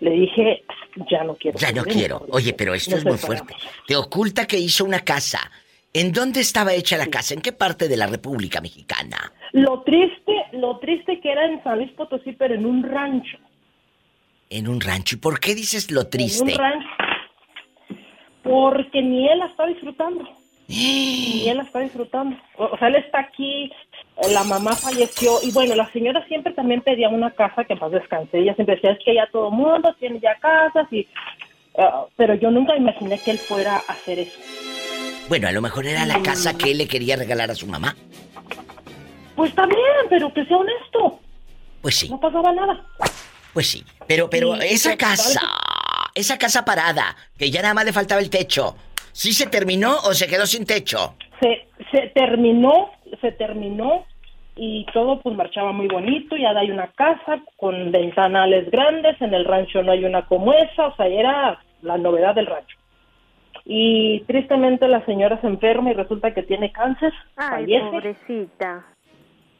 le 0.00 0.10
dije, 0.10 0.62
ya 1.10 1.24
no 1.24 1.36
quiero. 1.36 1.58
Ya 1.58 1.72
no 1.72 1.82
en 1.86 1.92
quiero. 1.92 2.26
Oye, 2.30 2.52
pero 2.52 2.74
esto 2.74 2.96
es 2.96 3.04
muy 3.04 3.16
fuerte. 3.16 3.54
Te 3.86 3.96
oculta 3.96 4.46
que 4.46 4.58
hizo 4.58 4.84
una 4.84 5.00
casa. 5.00 5.50
¿En 5.92 6.12
dónde 6.12 6.40
estaba 6.40 6.74
hecha 6.74 6.98
la 6.98 7.06
casa? 7.06 7.32
¿En 7.32 7.40
qué 7.40 7.52
parte 7.52 7.88
de 7.88 7.96
la 7.96 8.06
República 8.06 8.60
Mexicana? 8.60 9.32
Lo 9.52 9.80
triste, 9.82 10.32
lo 10.52 10.78
triste 10.78 11.20
que 11.20 11.32
era 11.32 11.46
en 11.46 11.62
San 11.64 11.78
Luis 11.78 11.90
Potosí, 11.92 12.32
pero 12.32 12.54
en 12.54 12.66
un 12.66 12.82
rancho. 12.82 13.38
En 14.50 14.68
un 14.68 14.80
rancho. 14.82 15.16
¿Y 15.16 15.18
por 15.20 15.40
qué 15.40 15.54
dices 15.54 15.90
lo 15.90 16.02
En 16.02 16.10
triste? 16.10 16.42
un 16.52 16.58
rancho. 16.58 16.86
Porque 18.42 19.00
ni 19.02 19.28
él 19.28 19.38
la 19.38 19.46
está 19.46 19.66
disfrutando. 19.66 20.28
Ni 20.68 21.48
él 21.48 21.56
la 21.58 21.62
está 21.62 21.78
disfrutando. 21.80 22.36
O, 22.58 22.76
sea, 22.76 22.88
él 22.88 22.96
está 22.96 23.20
aquí, 23.20 23.70
la 24.32 24.44
mamá 24.44 24.74
falleció. 24.74 25.38
Y 25.42 25.50
bueno, 25.52 25.74
la 25.74 25.90
señora 25.92 26.24
siempre 26.28 26.52
también 26.54 26.80
pedía 26.82 27.08
una 27.08 27.30
casa 27.32 27.64
que 27.64 27.74
más 27.76 27.90
descanse. 27.92 28.38
Ella 28.38 28.54
siempre 28.54 28.76
decía, 28.76 28.92
es 28.92 28.98
que 29.04 29.14
ya 29.14 29.26
todo 29.30 29.50
mundo 29.50 29.94
tiene 30.00 30.20
ya 30.20 30.34
casas. 30.36 30.86
y 30.92 31.06
ah, 31.78 32.06
Pero 32.16 32.34
yo 32.34 32.50
nunca 32.50 32.76
imaginé 32.76 33.18
que 33.18 33.32
él 33.32 33.38
fuera 33.38 33.76
a 33.76 33.92
hacer 33.92 34.18
eso. 34.20 34.38
Bueno, 35.28 35.48
a 35.48 35.52
lo 35.52 35.60
mejor 35.60 35.86
era 35.86 36.06
la 36.06 36.22
casa 36.22 36.56
que 36.56 36.70
él 36.70 36.78
le 36.78 36.86
quería 36.88 37.16
regalar 37.16 37.50
a 37.50 37.54
su 37.54 37.66
mamá. 37.66 37.94
Pues 39.34 39.54
también, 39.54 39.80
pero 40.08 40.32
que 40.32 40.44
sea 40.46 40.56
honesto. 40.56 41.20
Pues 41.82 41.96
sí, 41.96 42.08
No 42.08 42.18
pasaba 42.18 42.52
nada. 42.52 42.84
pues 43.52 43.68
sí. 43.68 43.84
Pero, 44.06 44.30
pero 44.30 44.54
Sí, 44.54 44.60
esa 44.70 44.96
casa, 44.96 45.40
esa 46.14 46.38
casa 46.38 46.64
parada, 46.64 47.16
que 47.38 47.50
ya 47.50 47.60
nada 47.62 47.74
más 47.74 47.84
le 47.84 47.92
faltaba 47.92 48.20
el 48.20 48.30
techo, 48.30 48.76
¿sí 49.12 49.32
se 49.32 49.46
terminó 49.46 49.96
o 50.04 50.14
se 50.14 50.26
quedó 50.26 50.46
sin 50.46 50.64
techo? 50.64 51.14
se, 51.40 51.68
se 51.90 52.06
terminó, 52.14 52.90
se 53.20 53.32
terminó 53.32 54.04
y 54.56 54.86
todo 54.92 55.20
pues 55.20 55.36
marchaba 55.36 55.72
muy 55.72 55.86
bonito, 55.86 56.36
ya 56.36 56.50
hay 56.50 56.70
una 56.70 56.88
casa 56.88 57.40
con 57.56 57.92
ventanales 57.92 58.70
grandes, 58.70 59.20
en 59.20 59.34
el 59.34 59.44
rancho 59.44 59.82
no 59.82 59.92
hay 59.92 60.04
una 60.04 60.26
como 60.26 60.52
esa, 60.54 60.86
o 60.86 60.96
sea, 60.96 61.06
era 61.06 61.60
la 61.82 61.98
novedad 61.98 62.34
del 62.34 62.46
rancho. 62.46 62.76
Y 63.64 64.20
tristemente 64.20 64.88
la 64.88 65.04
señora 65.04 65.40
se 65.40 65.46
enferma 65.46 65.90
y 65.90 65.94
resulta 65.94 66.32
que 66.32 66.42
tiene 66.42 66.72
cáncer, 66.72 67.12
Ay, 67.36 67.48
fallece. 67.66 67.90
pobrecita. 67.90 68.86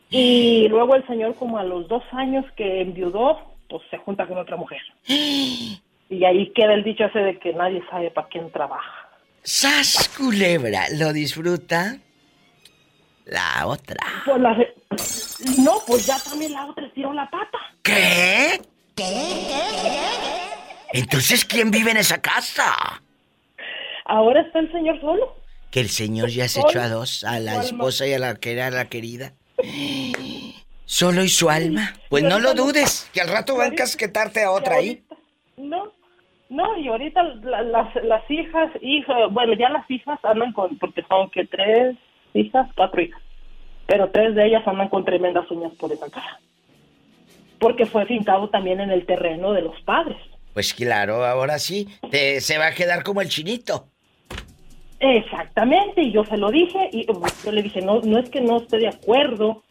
Y 0.09 0.69
luego 0.69 0.95
el 0.95 1.07
señor 1.07 1.35
como 1.35 1.59
a 1.59 1.65
los 1.65 1.89
dos 1.89 2.05
años 2.13 2.45
que 2.57 2.81
enviudó, 2.81 3.41
pues 3.69 3.83
se 3.91 3.99
junta 3.99 4.27
con 4.27 4.39
otra 4.39 4.57
mujer. 4.57 4.81
Y 6.09 6.25
ahí 6.25 6.53
queda 6.53 6.75
el 6.75 6.85
dicho 6.85 7.05
ese 7.07 7.19
de 7.19 7.37
que 7.41 7.53
nadie 7.53 7.83
sabe 7.91 8.13
para 8.13 8.29
quién 8.29 8.49
trabaja. 8.53 9.09
¡Sas, 9.43 10.09
culebra! 10.17 10.83
¿Lo 10.97 11.13
disfruta? 11.13 11.97
La 13.27 13.67
otra. 13.67 13.97
Pues 14.25 14.41
la 14.41 14.55
re- 14.55 14.75
No, 15.59 15.75
pues 15.87 16.07
ya 16.07 16.17
también 16.19 16.53
la 16.53 16.67
otra 16.67 16.89
tiró 16.95 17.13
la 17.13 17.29
pata. 17.29 17.59
¿Qué? 17.83 18.61
Entonces, 20.93 21.45
¿quién 21.45 21.71
vive 21.71 21.91
en 21.91 21.97
esa 21.99 22.21
casa? 22.21 22.73
Ahora 24.05 24.41
está 24.43 24.61
el 24.61 24.71
señor 24.73 25.01
solo. 25.01 25.35
Que 25.71 25.81
el 25.81 25.89
señor 25.89 26.29
ya 26.31 26.49
se 26.49 26.61
echó 26.61 26.81
a 26.81 26.89
dos, 26.89 27.25
a 27.25 27.41
la 27.41 27.61
esposa 27.61 28.07
y 28.07 28.15
a 28.15 28.19
la 28.19 28.37
que 28.37 28.53
era 28.53 28.71
la 28.71 28.87
querida. 28.89 29.33
Solo 30.85 31.25
y 31.25 31.29
su 31.29 31.51
alma. 31.51 31.93
Pues 32.09 32.23
no 32.23 32.39
lo 32.39 32.55
dudes, 32.55 33.11
que 33.13 33.21
al 33.21 33.29
rato 33.29 33.57
va 33.57 33.65
a 33.65 33.69
encasquetarte 33.69 34.45
a 34.45 34.53
otra 34.53 34.77
ahí. 34.77 35.03
No, 35.57 35.93
no, 36.49 36.79
y 36.79 36.87
ahorita 36.87 37.23
la- 37.43 37.63
las, 37.63 37.93
las 37.97 38.31
hijas, 38.31 38.71
hijas, 38.81 39.17
bueno, 39.33 39.55
ya 39.59 39.69
las 39.69 39.91
hijas 39.91 40.19
andan 40.23 40.53
con, 40.53 40.79
porque 40.79 41.03
son 41.09 41.29
que 41.31 41.45
tres 41.47 41.97
hijas, 42.37 42.69
cuatro 42.77 43.03
hijas, 43.03 43.21
pero 43.87 44.11
tres 44.11 44.35
de 44.35 44.47
ellas 44.47 44.67
andan 44.67 44.89
con 44.89 45.05
tremendas 45.05 45.51
uñas 45.51 45.73
por 45.75 45.93
esa 45.93 46.11
cara. 46.11 46.41
Porque 47.59 47.87
fue 47.87 48.07
fincado 48.07 48.51
también 48.51 48.81
en 48.81 48.91
el 48.91 49.07
terreno 49.07 49.53
de 49.53 49.63
los 49.63 49.81
padres. 49.83 50.19
Pues 50.53 50.75
claro, 50.75 51.25
ahora 51.25 51.59
sí, 51.59 51.89
te, 52.11 52.41
se 52.41 52.59
va 52.59 52.69
a 52.69 52.75
quedar 52.75 53.03
como 53.03 53.21
el 53.21 53.29
chinito. 53.29 53.89
Exactamente, 54.99 56.03
y 56.03 56.13
yo 56.13 56.25
se 56.25 56.39
lo 56.39 56.51
dije, 56.51 56.89
y 56.93 57.11
uh, 57.11 57.23
yo 57.45 57.53
le 57.53 57.63
dije, 57.63 57.83
no, 57.83 58.01
no 58.01 58.19
es 58.19 58.31
que 58.31 58.41
no 58.41 58.57
esté 58.57 58.79
de 58.79 58.89
acuerdo, 58.89 59.63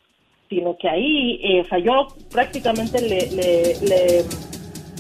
sino 0.50 0.78
que 0.78 0.88
ahí, 0.88 1.40
eh, 1.44 1.62
o 1.62 1.66
sea, 1.66 1.80
yo 1.80 2.08
prácticamente 2.32 3.02
le, 3.02 3.32
le, 3.32 3.80
le 3.82 4.26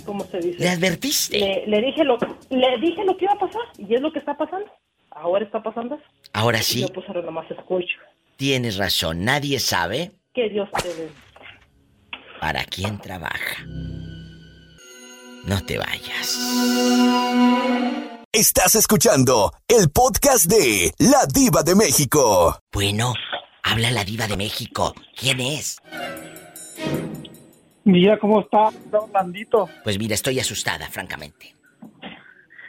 ¿cómo 0.04 0.24
se 0.24 0.40
dice? 0.40 0.60
¿Le 0.60 0.70
advertiste? 0.70 1.38
Le, 1.40 1.68
le 1.68 1.82
dije 1.82 2.04
lo, 2.04 2.18
le 2.50 2.78
dije 2.80 3.06
lo 3.06 3.16
que 3.16 3.26
iba 3.26 3.34
a 3.34 3.40
pasar, 3.40 3.62
y 3.78 3.94
es 3.94 4.02
lo 4.02 4.12
que 4.12 4.20
está 4.20 4.36
pasando. 4.36 4.68
Ahora 5.12 5.46
está 5.46 5.62
pasando 5.62 5.96
eso. 5.96 6.04
Ahora 6.38 6.62
sí, 6.62 6.82
yo 6.82 6.88
pues 6.90 7.08
ahora 7.08 7.22
nomás 7.22 7.50
escucho. 7.50 7.96
tienes 8.36 8.76
razón, 8.76 9.24
nadie 9.24 9.58
sabe 9.60 10.12
Que 10.34 10.50
Dios 10.50 10.68
te 10.84 10.90
bendiga. 10.90 11.12
para 12.42 12.66
quién 12.66 13.00
trabaja. 13.00 13.64
No 15.46 15.64
te 15.66 15.78
vayas. 15.78 16.38
Estás 18.34 18.76
escuchando 18.76 19.54
el 19.68 19.90
podcast 19.90 20.46
de 20.48 20.92
La 20.98 21.26
Diva 21.34 21.64
de 21.64 21.76
México. 21.76 22.60
Bueno, 22.74 23.14
habla 23.64 23.92
la 23.92 24.04
diva 24.04 24.28
de 24.28 24.36
México. 24.36 24.94
¿Quién 25.16 25.40
es? 25.40 25.78
Mira 27.86 28.20
cómo 28.20 28.42
está 28.42 28.72
Orlandito. 28.92 29.70
Pues 29.86 29.98
mira, 29.98 30.16
estoy 30.16 30.40
asustada, 30.42 30.90
francamente. 30.90 31.55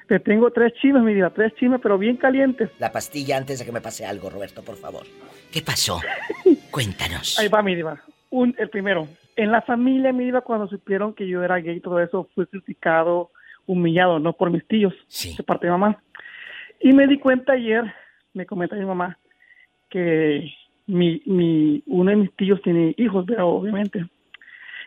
Te 0.09 0.21
tengo 0.21 0.51
tres 0.53 0.73
chimes, 0.75 1.03
mi 1.03 1.15
vida, 1.15 1.31
tres 1.31 1.53
chimes, 1.57 1.81
pero 1.83 1.99
bien 1.99 2.17
calientes. 2.17 2.71
La 2.79 2.93
pastilla 2.93 3.37
antes 3.37 3.59
de 3.59 3.65
que 3.65 3.73
me 3.73 3.81
pase 3.81 4.07
algo, 4.07 4.31
Roberto, 4.31 4.63
por 4.63 4.77
favor. 4.77 5.03
¿Qué 5.53 5.63
pasó? 5.63 6.01
Cuéntanos. 6.71 7.39
Ahí 7.39 7.49
va, 7.49 7.63
mi 7.63 7.75
diva. 7.75 8.01
Un, 8.31 8.55
el 8.59 8.69
primero. 8.71 9.09
En 9.35 9.51
la 9.51 9.63
familia, 9.63 10.13
mi 10.13 10.25
diva, 10.25 10.43
cuando 10.43 10.69
supieron 10.69 11.13
que 11.13 11.27
yo 11.27 11.43
era 11.43 11.59
gay 11.59 11.77
y 11.77 11.81
todo 11.81 12.01
eso, 12.01 12.29
fui 12.35 12.47
criticado, 12.47 13.31
humillado, 13.67 14.19
no 14.21 14.33
por 14.33 14.51
mis 14.51 14.67
tíos, 14.67 14.95
de 15.37 15.43
parte 15.43 15.67
de 15.67 15.73
mamá. 15.73 16.01
Y 16.81 16.93
me 16.93 17.07
di 17.07 17.19
cuenta 17.19 17.55
ayer, 17.55 17.85
me 18.33 18.47
comenta 18.47 18.77
mi 18.77 18.85
mamá, 18.85 19.19
que 19.91 20.53
mi, 20.87 21.21
mi, 21.27 21.83
uno 21.87 22.11
de 22.11 22.17
mis 22.17 22.33
tíos 22.37 22.63
tiene 22.63 22.95
hijos, 22.97 23.25
pero 23.27 23.49
obviamente. 23.49 24.07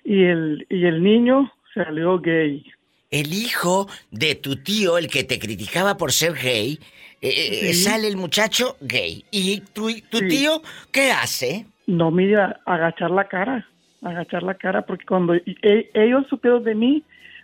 Y 0.05 0.23
el, 0.23 0.65
y 0.69 0.85
el 0.85 1.03
niño 1.03 1.51
salió 1.73 2.19
gay. 2.19 2.65
El 3.11 3.33
hijo 3.33 3.87
de 4.11 4.35
tu 4.35 4.57
tío, 4.57 4.97
el 4.97 5.07
que 5.07 5.23
te 5.23 5.39
criticaba 5.39 5.97
por 5.97 6.11
ser 6.11 6.33
gay, 6.33 6.79
eh, 7.21 7.29
eh, 7.29 7.73
Sí. 7.73 7.83
sale 7.83 8.07
el 8.07 8.17
muchacho 8.17 8.77
gay. 8.81 9.25
¿Y 9.31 9.61
tu, 9.73 9.89
tu 10.09 10.19
Sí. 10.19 10.27
tío 10.27 10.61
qué 10.91 11.11
hace? 11.11 11.65
No, 11.87 12.11
mira, 12.11 12.59
agachar 12.65 13.09
la 13.11 13.27
cara, 13.27 13.67
agachar 14.03 14.43
la 14.43 14.53
cara, 14.53 14.83
porque 14.83 15.05
cuando 15.05 15.33
e- 15.33 15.89
ellos 15.93 16.25
supieron 16.29 16.63
de 16.63 16.75
mí, 16.75 17.03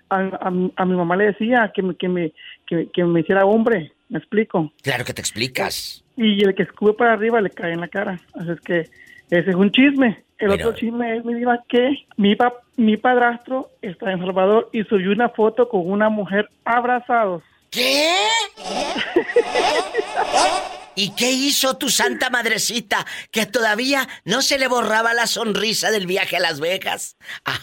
a, 0.10 0.17
a 0.39 0.51
mi- 0.51 0.71
a 0.75 0.86
mi 0.86 0.95
mamá 0.95 1.15
le 1.15 1.25
decía 1.25 1.71
que 1.73 1.82
me, 1.82 1.95
que, 1.95 2.08
me, 2.10 2.32
que, 2.67 2.88
que 2.93 3.04
me 3.04 3.21
hiciera 3.21 3.43
hombre, 3.45 3.91
me 4.10 4.19
explico. 4.19 4.71
Claro 4.84 5.04
que 5.04 5.13
te 5.15 5.21
explicas. 5.21 6.04
Y 6.15 6.43
el 6.45 6.54
que 6.54 6.62
escube 6.63 6.93
para 6.93 7.13
arriba 7.13 7.41
le 7.41 7.49
cae 7.49 7.73
en 7.73 7.82
la 7.82 7.88
cara. 7.88 8.21
Así 8.36 8.51
es 8.51 8.62
que 8.62 8.80
ese 9.32 9.49
es 9.49 9.56
un 9.56 9.71
chisme. 9.71 10.23
El 10.38 10.49
Pero- 10.51 10.54
otro 10.69 10.73
chisme 10.80 11.17
es, 11.17 11.25
mi 11.25 11.34
diva, 11.34 11.63
que 11.67 12.06
mi, 12.17 12.36
pa- 12.36 12.54
mi 12.78 12.98
padrastro 12.98 13.72
está 13.82 14.12
en 14.12 14.20
Salvador 14.20 14.70
y 14.72 14.84
subió 14.84 15.12
una 15.12 15.30
foto 15.30 15.70
con 15.70 15.90
una 15.90 16.10
mujer 16.10 16.50
abrazados. 16.64 17.44
¿Qué? 17.72 18.14
¿Y 20.96 21.14
qué 21.16 21.32
hizo 21.32 21.78
tu 21.78 21.90
santa 21.90 22.30
madrecita 22.30 23.06
que 23.32 23.46
todavía 23.46 24.08
no 24.24 24.42
se 24.42 24.58
le 24.58 24.68
borraba 24.68 25.14
la 25.14 25.28
sonrisa 25.28 25.92
del 25.92 26.08
viaje 26.08 26.38
a 26.38 26.40
Las 26.40 26.60
Vegas? 26.60 27.18
Ah. 27.46 27.60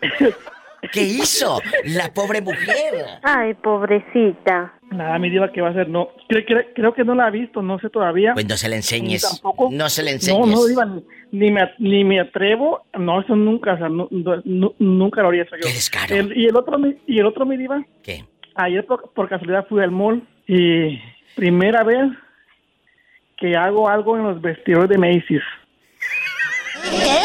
¿Qué 0.90 1.02
hizo 1.02 1.60
la 1.84 2.12
pobre 2.12 2.40
mujer? 2.40 2.94
Ay, 3.22 3.54
pobrecita. 3.54 4.74
Nada, 4.90 5.18
mi 5.18 5.30
diva, 5.30 5.50
¿qué 5.52 5.60
va 5.60 5.68
a 5.68 5.70
hacer? 5.70 5.88
No, 5.88 6.08
creo, 6.28 6.44
creo, 6.44 6.62
creo 6.74 6.94
que 6.94 7.04
no 7.04 7.14
la 7.14 7.26
ha 7.26 7.30
visto, 7.30 7.62
no 7.62 7.78
sé 7.78 7.88
todavía. 7.88 8.34
Pues 8.34 8.46
no 8.46 8.56
se 8.56 8.68
le 8.68 8.76
enseñes. 8.76 9.22
Ni 9.24 9.30
tampoco. 9.40 9.68
No 9.72 9.88
se 9.88 10.02
le 10.02 10.10
No, 10.10 10.14
enseñes. 10.16 10.48
no, 10.48 10.66
diva, 10.66 10.84
ni, 10.84 11.02
ni 11.30 11.50
me, 11.50 11.60
ni 11.78 12.04
me 12.04 12.20
atrevo. 12.20 12.84
No, 12.98 13.20
eso 13.22 13.34
nunca, 13.36 13.74
o 13.74 13.78
sea, 13.78 13.88
nunca 13.88 15.22
lo 15.22 15.28
haría 15.28 15.44
eso 15.44 15.56
yo. 15.56 15.62
Qué 15.62 15.72
descaro. 15.72 16.14
El- 16.14 16.36
y 16.36 16.46
el 16.46 16.56
otro, 16.56 16.76
y 17.06 17.18
el 17.18 17.26
otro, 17.26 17.46
mi 17.46 17.56
diva. 17.56 17.82
¿Qué? 18.02 18.24
Ayer 18.56 18.84
por, 18.84 19.12
por 19.14 19.28
casualidad 19.28 19.66
fui 19.68 19.82
al 19.82 19.92
mall 19.92 20.22
y 20.46 21.00
primera 21.36 21.84
vez 21.84 22.10
que 23.38 23.56
hago 23.56 23.88
algo 23.88 24.16
en 24.18 24.24
los 24.24 24.42
vestidores 24.42 24.90
de 24.90 24.98
Macy's. 24.98 25.42
¿Qué 26.82 27.21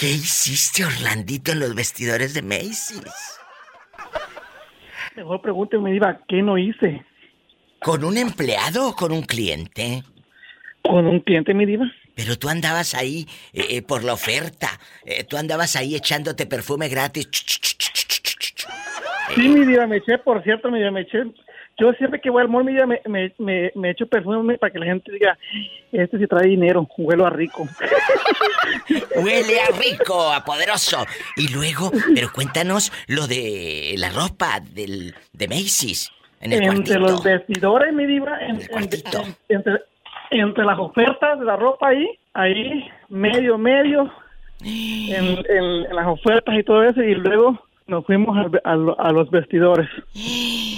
hiciste, 0.00 0.84
Orlandito, 0.84 1.52
en 1.52 1.60
los 1.60 1.74
vestidores 1.74 2.34
de 2.34 2.42
Macy's? 2.42 3.38
Mejor 5.16 5.40
pregúnteme, 5.40 5.90
diva, 5.90 6.20
¿qué 6.28 6.42
no 6.42 6.58
hice? 6.58 7.04
¿Con 7.80 8.04
un 8.04 8.16
empleado 8.16 8.88
o 8.88 8.94
con 8.94 9.12
un 9.12 9.22
cliente? 9.22 10.02
Con 10.82 11.06
un 11.06 11.20
cliente, 11.20 11.54
mi 11.54 11.66
diva. 11.66 11.90
Pero 12.14 12.36
tú 12.36 12.48
andabas 12.48 12.94
ahí 12.94 13.26
eh, 13.52 13.66
eh, 13.70 13.82
por 13.82 14.04
la 14.04 14.12
oferta. 14.12 14.68
Eh, 15.04 15.24
tú 15.24 15.36
andabas 15.36 15.76
ahí 15.76 15.94
echándote 15.94 16.46
perfume 16.46 16.88
gratis. 16.88 17.28
Sí, 19.34 19.48
mi 19.48 19.64
diva, 19.64 19.86
me 19.86 19.98
eché, 19.98 20.18
por 20.18 20.42
cierto, 20.42 20.70
mi 20.70 20.78
diva, 20.78 20.90
me 20.90 21.02
eché. 21.02 21.24
Yo 21.80 21.92
siempre 21.92 22.20
que 22.20 22.28
voy 22.30 22.42
al 22.42 22.48
mall, 22.48 22.64
me, 22.64 23.00
me, 23.06 23.32
me, 23.38 23.70
me 23.74 23.90
echo 23.90 24.06
perfume 24.06 24.58
para 24.58 24.72
que 24.72 24.78
la 24.80 24.86
gente 24.86 25.12
diga, 25.12 25.38
este 25.92 26.18
sí 26.18 26.26
trae 26.26 26.48
dinero, 26.48 26.86
huelo 26.98 27.24
a 27.26 27.30
rico. 27.30 27.68
Huele 29.16 29.60
a 29.60 29.66
rico, 29.78 30.32
a 30.32 30.44
poderoso. 30.44 31.04
Y 31.36 31.52
luego, 31.52 31.90
pero 32.14 32.28
cuéntanos 32.32 32.92
lo 33.06 33.26
de 33.26 33.94
la 33.96 34.10
ropa 34.10 34.60
del, 34.60 35.14
de 35.32 35.48
Macy's. 35.48 36.10
En 36.40 36.52
el 36.52 36.62
entre 36.62 36.96
cuartito. 36.96 36.98
los 37.00 37.24
vestidores, 37.24 37.92
mi 37.94 38.06
diva, 38.06 38.38
en- 38.40 38.60
en- 38.60 38.68
en- 38.70 39.36
entre, 39.48 39.72
entre 40.30 40.64
las 40.64 40.78
ofertas 40.78 41.38
de 41.38 41.44
la 41.44 41.56
ropa 41.56 41.88
ahí, 41.88 42.06
ahí, 42.34 42.88
medio, 43.08 43.58
medio, 43.58 44.12
en, 44.62 45.38
en- 45.48 45.86
en 45.88 45.96
las 45.96 46.06
ofertas 46.06 46.54
y 46.56 46.62
todo 46.62 46.82
eso, 46.84 47.02
y 47.02 47.14
luego 47.14 47.58
nos 47.86 48.04
fuimos 48.04 48.36
a, 48.64 48.74
lo- 48.76 49.00
a 49.00 49.12
los 49.12 49.30
vestidores. 49.30 49.88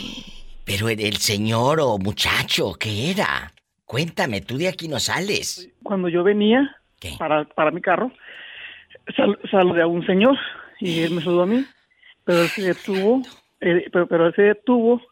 Pero 0.71 0.89
el, 0.89 1.01
el 1.01 1.17
señor 1.17 1.81
o 1.81 1.99
muchacho, 1.99 2.75
¿qué 2.79 3.11
era? 3.11 3.53
Cuéntame, 3.85 4.41
tú 4.41 4.57
de 4.57 4.69
aquí 4.69 4.87
no 4.87 5.01
sales. 5.01 5.69
Cuando 5.83 6.09
yo 6.09 6.23
venía 6.23 6.77
para, 7.19 7.45
para 7.45 7.71
mi 7.73 7.81
carro, 7.81 8.13
sal- 9.17 9.39
saludé 9.51 9.83
a 9.83 9.87
un 9.89 10.07
señor 10.07 10.37
y 10.79 11.01
él 11.01 11.11
me 11.13 11.23
saludó 11.23 11.43
a 11.43 11.47
mí, 11.47 11.65
pero 12.25 12.43
él 12.43 12.49
se 12.51 12.63
detuvo, 12.63 13.23
él- 13.61 13.85
pero, 13.93 14.07
pero 14.07 14.27
él 14.29 14.35
se 14.37 14.43
detuvo 14.43 15.03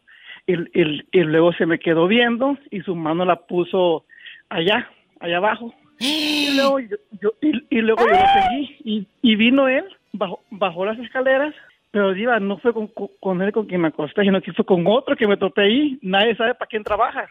y, 0.47 0.53
y- 0.79 1.03
y 1.11 1.19
luego 1.23 1.51
se 1.53 1.65
me 1.65 1.77
quedó 1.79 2.07
viendo 2.07 2.57
y 2.71 2.79
su 2.81 2.95
mano 2.95 3.25
la 3.25 3.35
puso 3.35 4.05
allá, 4.49 4.89
allá 5.19 5.37
abajo. 5.37 5.73
Y 5.99 6.55
luego 6.55 6.79
yo, 6.79 6.95
yo- 7.21 7.33
y, 7.41 7.51
y 7.77 7.81
luego 7.81 8.01
yo 8.05 8.13
lo 8.13 8.25
seguí 8.41 8.77
y, 8.85 9.07
y 9.21 9.35
vino 9.35 9.67
él, 9.67 9.83
bajó, 10.13 10.41
bajó 10.51 10.85
las 10.85 10.97
escaleras, 10.99 11.53
pero 11.91 12.13
diva, 12.13 12.39
no 12.39 12.57
fue 12.59 12.73
con, 12.73 13.41
él 13.41 13.51
con 13.51 13.65
quien 13.65 13.81
me 13.81 13.87
acosté, 13.87 14.21
sino 14.21 14.41
que 14.41 14.53
fue 14.53 14.65
con 14.65 14.85
otro 14.87 15.15
que 15.15 15.27
me 15.27 15.37
topé 15.37 15.63
ahí. 15.63 15.99
Nadie 16.01 16.35
sabe 16.35 16.53
para 16.55 16.67
quién 16.67 16.83
trabaja. 16.83 17.27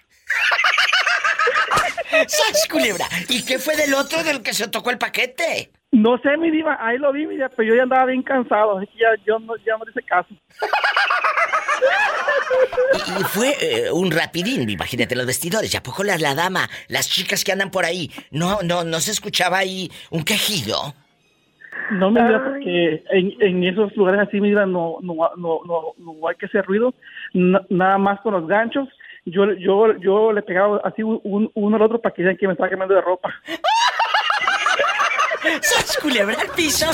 ¡Sas, 2.26 2.66
culebra! 2.68 3.06
¿Y 3.28 3.44
qué 3.44 3.58
fue 3.58 3.76
del 3.76 3.94
otro 3.94 4.24
del 4.24 4.42
que 4.42 4.54
se 4.54 4.68
tocó 4.68 4.90
el 4.90 4.98
paquete? 4.98 5.70
No 5.92 6.18
sé, 6.18 6.36
mi 6.38 6.50
diva, 6.50 6.76
ahí 6.80 6.98
lo 6.98 7.12
vi, 7.12 7.26
mi 7.26 7.34
diva, 7.34 7.48
pero 7.50 7.68
yo 7.68 7.74
ya 7.76 7.82
andaba 7.82 8.06
bien 8.06 8.22
cansado, 8.22 8.78
así 8.78 8.86
que 8.88 8.98
ya, 8.98 9.08
yo 9.26 9.38
no, 9.38 9.56
ya 9.56 9.76
no 9.76 9.84
hice 9.88 10.02
caso. 10.02 10.28
Y 13.20 13.24
fue 13.24 13.54
eh, 13.60 13.92
un 13.92 14.10
rapidín, 14.10 14.68
imagínate 14.68 15.14
los 15.14 15.26
vestidores. 15.26 15.72
¿Y 15.72 15.76
a 15.76 15.82
poco 15.82 16.02
la, 16.02 16.16
la 16.18 16.34
dama, 16.34 16.68
las 16.88 17.08
chicas 17.08 17.44
que 17.44 17.52
andan 17.52 17.70
por 17.70 17.84
ahí, 17.84 18.10
no, 18.30 18.60
no, 18.62 18.84
no 18.84 19.00
se 19.00 19.12
escuchaba 19.12 19.58
ahí 19.58 19.90
un 20.10 20.24
quejido? 20.24 20.94
No 21.92 22.10
me 22.10 22.22
diga 22.22 22.44
porque 22.44 23.02
en, 23.10 23.32
en 23.40 23.64
esos 23.64 23.94
lugares 23.96 24.28
así, 24.28 24.40
mi 24.40 24.48
diva, 24.50 24.66
no, 24.66 24.98
no, 25.00 25.14
no, 25.36 25.60
no, 25.66 25.82
no 25.96 26.28
hay 26.28 26.36
que 26.36 26.46
hacer 26.46 26.64
ruido, 26.66 26.92
na- 27.32 27.64
nada 27.70 27.96
más 27.98 28.20
con 28.20 28.34
los 28.34 28.46
ganchos. 28.46 28.86
Yo, 29.24 29.52
yo, 29.54 29.94
yo 29.98 30.32
le 30.32 30.42
pegaba 30.42 30.80
así 30.84 31.02
un, 31.02 31.50
uno 31.54 31.76
al 31.76 31.82
otro 31.82 32.00
para 32.00 32.14
que 32.14 32.22
vean 32.22 32.36
que 32.36 32.46
me 32.46 32.52
estaba 32.52 32.68
quemando 32.70 32.94
de 32.94 33.00
ropa. 33.00 33.32
¡Sas, 35.62 35.98
culebra 36.02 36.34
al 36.40 36.48
piso! 36.56 36.86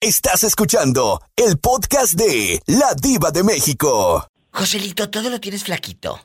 Estás 0.00 0.44
escuchando 0.44 1.20
el 1.36 1.58
podcast 1.58 2.14
de 2.14 2.60
La 2.66 2.94
Diva 3.00 3.30
de 3.30 3.44
México. 3.44 4.26
Joselito, 4.52 5.10
todo 5.10 5.30
lo 5.30 5.38
tienes 5.40 5.64
flaquito. 5.64 6.18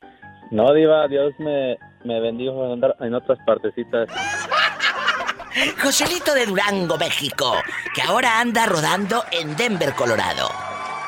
No, 0.51 0.73
Diva, 0.73 1.07
Dios 1.07 1.33
me, 1.39 1.77
me 2.05 2.19
bendijo 2.19 2.65
en 2.65 2.73
andar 2.73 2.95
en 2.99 3.13
otras 3.13 3.37
partecitas. 3.45 4.07
Joselito 5.81 6.33
de 6.33 6.45
Durango, 6.45 6.97
México, 6.97 7.55
que 7.93 8.01
ahora 8.01 8.39
anda 8.39 8.65
rodando 8.65 9.23
en 9.31 9.55
Denver, 9.55 9.93
Colorado. 9.93 10.49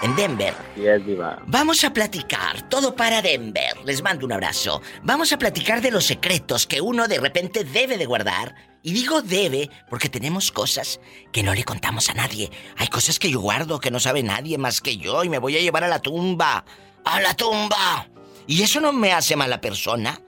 En 0.01 0.15
Denver. 0.15 0.53
Sí, 0.75 0.85
es 0.85 1.05
Diva. 1.05 1.41
Vamos 1.47 1.83
a 1.83 1.91
platicar, 1.91 2.61
todo 2.69 2.95
para 2.95 3.21
Denver. 3.21 3.73
Les 3.83 4.03
mando 4.03 4.25
un 4.25 4.31
abrazo. 4.31 4.81
Vamos 5.01 5.33
a 5.33 5.37
platicar 5.37 5.81
de 5.81 5.91
los 5.91 6.05
secretos 6.05 6.67
que 6.67 6.81
uno 6.81 7.07
de 7.07 7.19
repente 7.19 7.63
debe 7.63 7.97
de 7.97 8.05
guardar. 8.05 8.55
Y 8.83 8.93
digo 8.93 9.21
debe 9.21 9.69
porque 9.89 10.07
tenemos 10.07 10.51
cosas 10.51 10.99
que 11.31 11.41
no 11.41 11.53
le 11.55 11.63
contamos 11.63 12.09
a 12.09 12.13
nadie. 12.13 12.51
Hay 12.77 12.87
cosas 12.87 13.17
que 13.17 13.31
yo 13.31 13.41
guardo 13.41 13.79
que 13.79 13.91
no 13.91 13.99
sabe 13.99 14.21
nadie 14.21 14.57
más 14.59 14.81
que 14.81 14.97
yo 14.97 15.23
y 15.23 15.29
me 15.29 15.39
voy 15.39 15.57
a 15.57 15.61
llevar 15.61 15.83
a 15.83 15.87
la 15.87 15.99
tumba. 15.99 16.63
¡A 17.03 17.19
la 17.19 17.33
tumba! 17.33 18.07
Y 18.45 18.61
eso 18.61 18.79
no 18.79 18.93
me 18.93 19.13
hace 19.13 19.35
mala 19.35 19.59
persona. 19.59 20.21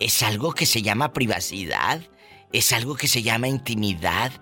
Es 0.00 0.22
algo 0.22 0.52
que 0.52 0.66
se 0.66 0.82
llama 0.82 1.12
privacidad. 1.12 2.00
Es 2.52 2.72
algo 2.72 2.94
que 2.96 3.08
se 3.08 3.22
llama 3.22 3.48
intimidad. 3.48 4.32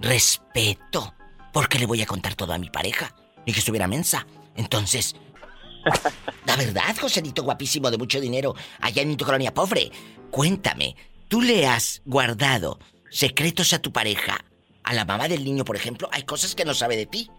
Respeto. 0.00 1.14
Porque 1.52 1.78
le 1.78 1.86
voy 1.86 2.02
a 2.02 2.06
contar 2.06 2.34
todo 2.34 2.52
a 2.52 2.58
mi 2.58 2.70
pareja. 2.70 3.14
Ni 3.46 3.52
que 3.52 3.60
estuviera 3.60 3.88
mensa. 3.88 4.26
Entonces, 4.56 5.16
la 6.46 6.56
verdad, 6.56 6.96
Joselito 7.00 7.42
guapísimo 7.42 7.90
de 7.90 7.98
mucho 7.98 8.20
dinero, 8.20 8.54
allá 8.80 9.02
en 9.02 9.16
tu 9.16 9.24
colonia 9.24 9.54
pobre, 9.54 9.90
cuéntame, 10.30 10.96
¿tú 11.28 11.40
le 11.40 11.66
has 11.66 12.02
guardado 12.04 12.78
secretos 13.10 13.72
a 13.72 13.80
tu 13.80 13.92
pareja? 13.92 14.44
A 14.84 14.94
la 14.94 15.04
mamá 15.04 15.28
del 15.28 15.44
niño, 15.44 15.64
por 15.64 15.76
ejemplo, 15.76 16.08
hay 16.12 16.24
cosas 16.24 16.54
que 16.54 16.64
no 16.64 16.74
sabe 16.74 16.96
de 16.96 17.06
ti. 17.06 17.30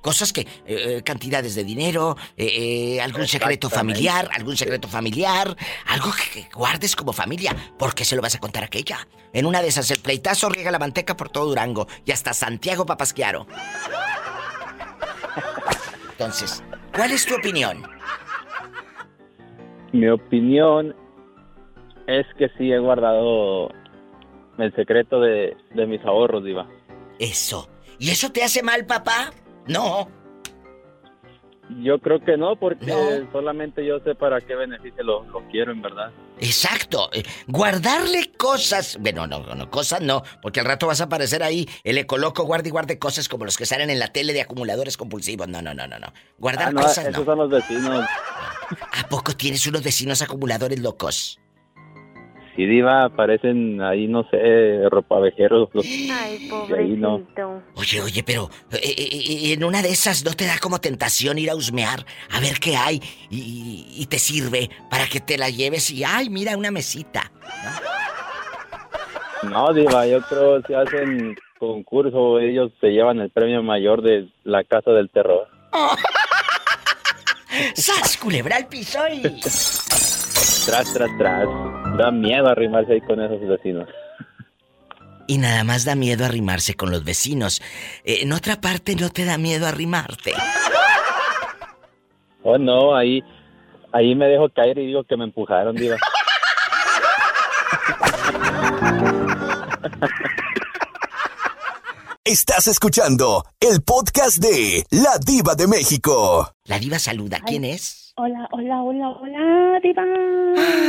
Cosas 0.00 0.32
que, 0.32 0.40
eh, 0.40 0.46
eh, 0.66 1.02
cantidades 1.04 1.54
de 1.54 1.64
dinero, 1.64 2.16
eh, 2.36 3.00
algún 3.02 3.26
secreto 3.26 3.68
familiar, 3.68 4.28
algún 4.32 4.56
secreto 4.56 4.88
familiar, 4.88 5.54
algo 5.86 6.10
que, 6.12 6.42
que 6.42 6.48
guardes 6.54 6.96
como 6.96 7.12
familia. 7.12 7.54
¿Por 7.78 7.94
qué 7.94 8.04
se 8.04 8.16
lo 8.16 8.22
vas 8.22 8.34
a 8.34 8.38
contar 8.38 8.62
a 8.62 8.66
aquella? 8.66 9.06
En 9.32 9.44
una 9.44 9.60
de 9.60 9.68
esas, 9.68 9.90
el 9.90 10.00
pleitazo 10.00 10.48
riega 10.48 10.70
la 10.70 10.78
manteca 10.78 11.16
por 11.16 11.28
todo 11.28 11.46
Durango 11.46 11.86
y 12.04 12.12
hasta 12.12 12.32
Santiago 12.32 12.86
Papasquiaro. 12.86 13.46
Entonces, 16.12 16.62
¿cuál 16.94 17.12
es 17.12 17.26
tu 17.26 17.34
opinión? 17.34 17.82
Mi 19.92 20.08
opinión 20.08 20.94
es 22.06 22.26
que 22.38 22.48
sí 22.56 22.72
he 22.72 22.78
guardado 22.78 23.70
el 24.58 24.74
secreto 24.74 25.20
de, 25.20 25.56
de 25.74 25.86
mis 25.86 26.04
ahorros, 26.04 26.44
Diva. 26.44 26.66
Eso. 27.18 27.68
¿Y 27.98 28.10
eso 28.10 28.30
te 28.32 28.42
hace 28.42 28.62
mal, 28.62 28.86
papá? 28.86 29.30
No. 29.66 30.08
Yo 31.82 32.00
creo 32.00 32.18
que 32.18 32.36
no, 32.36 32.56
porque 32.56 32.86
No. 32.86 33.30
solamente 33.30 33.86
yo 33.86 34.00
sé 34.00 34.16
para 34.16 34.40
qué 34.40 34.56
beneficio 34.56 35.04
lo, 35.04 35.22
lo 35.26 35.46
quiero, 35.50 35.70
en 35.70 35.80
verdad. 35.80 36.10
Exacto. 36.40 37.08
Eh, 37.12 37.22
Guardarle 37.46 38.32
cosas. 38.36 38.96
Bueno, 39.00 39.28
no, 39.28 39.54
no, 39.54 39.70
cosas 39.70 40.00
no. 40.00 40.22
Porque 40.42 40.58
al 40.58 40.66
rato 40.66 40.88
vas 40.88 41.00
a 41.00 41.04
aparecer 41.04 41.44
ahí 41.44 41.68
el 41.84 41.96
ecoloco 41.98 42.42
guarde 42.42 42.70
y 42.70 42.72
guarde 42.72 42.98
cosas 42.98 43.28
como 43.28 43.44
los 43.44 43.56
que 43.56 43.66
salen 43.66 43.88
en 43.88 44.00
la 44.00 44.08
tele 44.08 44.32
de 44.32 44.40
acumuladores 44.40 44.96
compulsivos. 44.96 45.46
No, 45.46 45.62
no, 45.62 45.72
no, 45.72 45.86
no, 45.86 45.98
no. 46.00 46.12
Guardar 46.38 46.68
Ah, 46.68 46.72
no, 46.72 46.82
cosas 46.82 47.06
esos 47.06 47.18
no. 47.20 47.24
son 47.24 47.38
los 47.38 47.50
vecinos. 47.50 48.04
¿A 49.04 49.08
poco 49.08 49.32
tienes 49.36 49.64
unos 49.68 49.82
vecinos 49.84 50.22
acumuladores 50.22 50.80
locos? 50.80 51.39
Sí, 52.60 52.66
Diva, 52.66 53.08
parecen 53.08 53.80
ahí, 53.80 54.06
no 54.06 54.28
sé, 54.30 54.86
ropavejeros. 54.90 55.70
Los... 55.72 55.82
Ay, 55.82 56.50
de 56.68 56.78
ahí 56.78 56.90
no. 56.90 57.20
pobrecito. 57.20 57.62
Oye, 57.74 58.02
oye, 58.02 58.22
pero 58.22 58.50
eh, 58.72 58.80
eh, 58.82 59.08
eh, 59.08 59.52
en 59.54 59.64
una 59.64 59.80
de 59.80 59.88
esas 59.88 60.26
no 60.26 60.34
te 60.34 60.44
da 60.44 60.58
como 60.60 60.78
tentación 60.78 61.38
ir 61.38 61.48
a 61.48 61.54
husmear, 61.54 62.04
a 62.30 62.38
ver 62.38 62.60
qué 62.60 62.76
hay 62.76 63.00
y, 63.30 63.86
y 63.96 64.06
te 64.10 64.18
sirve 64.18 64.68
para 64.90 65.06
que 65.06 65.20
te 65.20 65.38
la 65.38 65.48
lleves 65.48 65.90
y, 65.90 66.04
ay, 66.04 66.28
mira, 66.28 66.54
una 66.54 66.70
mesita. 66.70 67.32
No, 69.44 69.72
Diva, 69.72 70.06
yo 70.06 70.20
creo 70.20 70.60
que 70.60 70.66
si 70.66 70.74
hacen 70.74 71.36
concurso, 71.58 72.40
ellos 72.40 72.72
se 72.78 72.88
llevan 72.88 73.20
el 73.20 73.30
premio 73.30 73.62
mayor 73.62 74.02
de 74.02 74.28
la 74.44 74.64
Casa 74.64 74.90
del 74.90 75.08
Terror. 75.08 75.48
¡Sas, 77.74 78.18
culebra 78.18 78.56
al 78.56 78.66
piso 78.66 78.98
y... 79.10 79.22
Tras, 79.22 80.92
tras, 80.92 81.08
tras. 81.16 81.48
Da 82.00 82.10
miedo 82.10 82.48
arrimarse 82.48 82.94
ahí 82.94 83.00
con 83.02 83.20
esos 83.20 83.46
vecinos. 83.46 83.86
Y 85.26 85.36
nada 85.36 85.64
más 85.64 85.84
da 85.84 85.94
miedo 85.94 86.24
arrimarse 86.24 86.72
con 86.72 86.90
los 86.90 87.04
vecinos. 87.04 87.60
Eh, 88.04 88.20
en 88.22 88.32
otra 88.32 88.58
parte 88.58 88.96
no 88.96 89.10
te 89.10 89.26
da 89.26 89.36
miedo 89.36 89.66
arrimarte. 89.66 90.32
Oh, 92.42 92.56
no, 92.56 92.96
ahí, 92.96 93.22
ahí 93.92 94.14
me 94.14 94.28
dejo 94.28 94.48
caer 94.48 94.78
y 94.78 94.86
digo 94.86 95.04
que 95.04 95.14
me 95.18 95.24
empujaron, 95.24 95.76
Diva. 95.76 95.98
Estás 102.24 102.66
escuchando 102.66 103.44
el 103.60 103.82
podcast 103.82 104.38
de 104.38 104.86
La 104.88 105.18
Diva 105.18 105.54
de 105.54 105.66
México. 105.66 106.50
La 106.64 106.78
diva 106.78 106.98
saluda. 106.98 107.40
¿Quién 107.44 107.66
es? 107.66 107.99
Hola, 108.16 108.48
hola, 108.50 108.82
hola, 108.82 109.08
hola, 109.08 109.80
diva. 109.82 110.02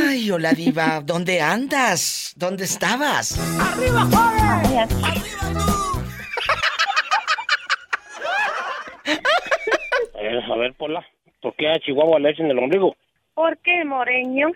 Ay, 0.08 0.30
hola 0.30 0.52
diva. 0.52 1.00
¿Dónde 1.04 1.40
andas? 1.40 2.34
¿Dónde 2.36 2.64
estabas? 2.64 3.38
¡Arriba, 3.60 4.00
joven! 4.00 4.44
Ay, 4.66 4.78
aquí. 4.78 5.22
A 10.52 10.56
ver, 10.56 10.74
Pola, 10.74 11.04
¿por 11.40 11.54
qué 11.56 11.68
a 11.68 11.78
Chihuahua 11.80 12.18
le 12.18 12.30
echan 12.30 12.50
el 12.50 12.58
ombligo? 12.58 12.94
¿Por 13.34 13.56
qué, 13.58 13.84
Moreño? 13.84 14.50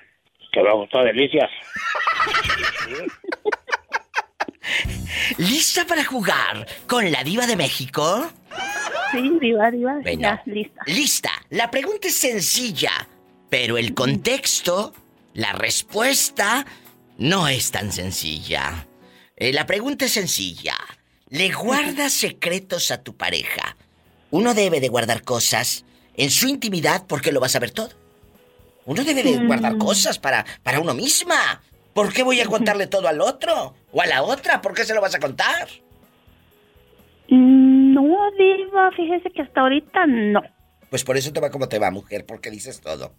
Que 0.53 0.63
va 0.63 0.71
a 0.71 0.75
gustar 0.75 1.05
delicias. 1.05 1.51
¿Lista 5.39 5.87
para 5.87 6.05
jugar 6.05 6.67
con 6.87 7.11
la 7.11 7.23
diva 7.25 7.47
de 7.47 7.57
México? 7.57 8.31
Sí, 9.13 9.39
diva, 9.41 9.71
diva. 9.71 9.99
Bueno. 10.03 10.21
Ya, 10.21 10.43
lista. 10.47 10.83
Lista. 10.87 11.31
La 11.51 11.71
pregunta 11.71 12.09
es 12.09 12.17
sencilla, 12.17 13.09
pero 13.49 13.79
el 13.79 13.95
contexto, 13.95 14.93
la 15.35 15.53
respuesta, 15.53 16.67
no 17.19 17.49
es 17.49 17.71
tan 17.71 17.93
sencilla. 17.93 18.87
Eh, 19.37 19.53
la 19.53 19.67
pregunta 19.67 20.07
es 20.07 20.13
sencilla. 20.13 20.77
¿Le 21.29 21.51
guardas 21.51 22.13
secretos 22.13 22.91
a 22.91 23.03
tu 23.03 23.17
pareja? 23.17 23.77
Uno 24.31 24.55
debe 24.55 24.81
de 24.81 24.89
guardar 24.89 25.23
cosas 25.23 25.85
en 26.17 26.31
su 26.31 26.49
intimidad 26.49 27.07
porque 27.07 27.33
lo 27.33 27.41
vas 27.41 27.57
a 27.57 27.59
ver 27.59 27.71
todo. 27.71 27.91
Uno 28.85 29.03
debe 29.03 29.23
de 29.25 29.45
guardar 29.45 29.79
cosas 29.79 30.19
para, 30.19 30.47
para 30.63 30.79
uno 30.81 30.95
misma. 30.95 31.61
¿Por 31.97 32.13
qué 32.13 32.23
voy 32.23 32.39
a 32.43 32.45
contarle 32.45 32.87
todo 32.89 33.09
al 33.09 33.23
otro? 33.23 33.75
¿O 33.91 34.03
a 34.03 34.07
la 34.07 34.23
otra? 34.23 34.61
¿Por 34.61 34.75
qué 34.75 34.85
se 34.85 34.93
lo 34.95 35.01
vas 35.01 35.15
a 35.15 35.19
contar? 35.19 35.67
Mm, 37.31 37.95
No, 37.95 38.31
diva, 38.39 38.91
fíjese 38.95 39.31
que 39.31 39.41
hasta 39.41 39.63
ahorita 39.63 40.05
no. 40.07 40.43
Pues 40.91 41.05
por 41.05 41.17
eso 41.17 41.33
te 41.33 41.41
va 41.41 41.51
como 41.51 41.69
te 41.71 41.79
va, 41.79 41.91
mujer, 41.91 42.27
porque 42.27 42.51
dices 42.51 42.83
todo. 42.83 43.15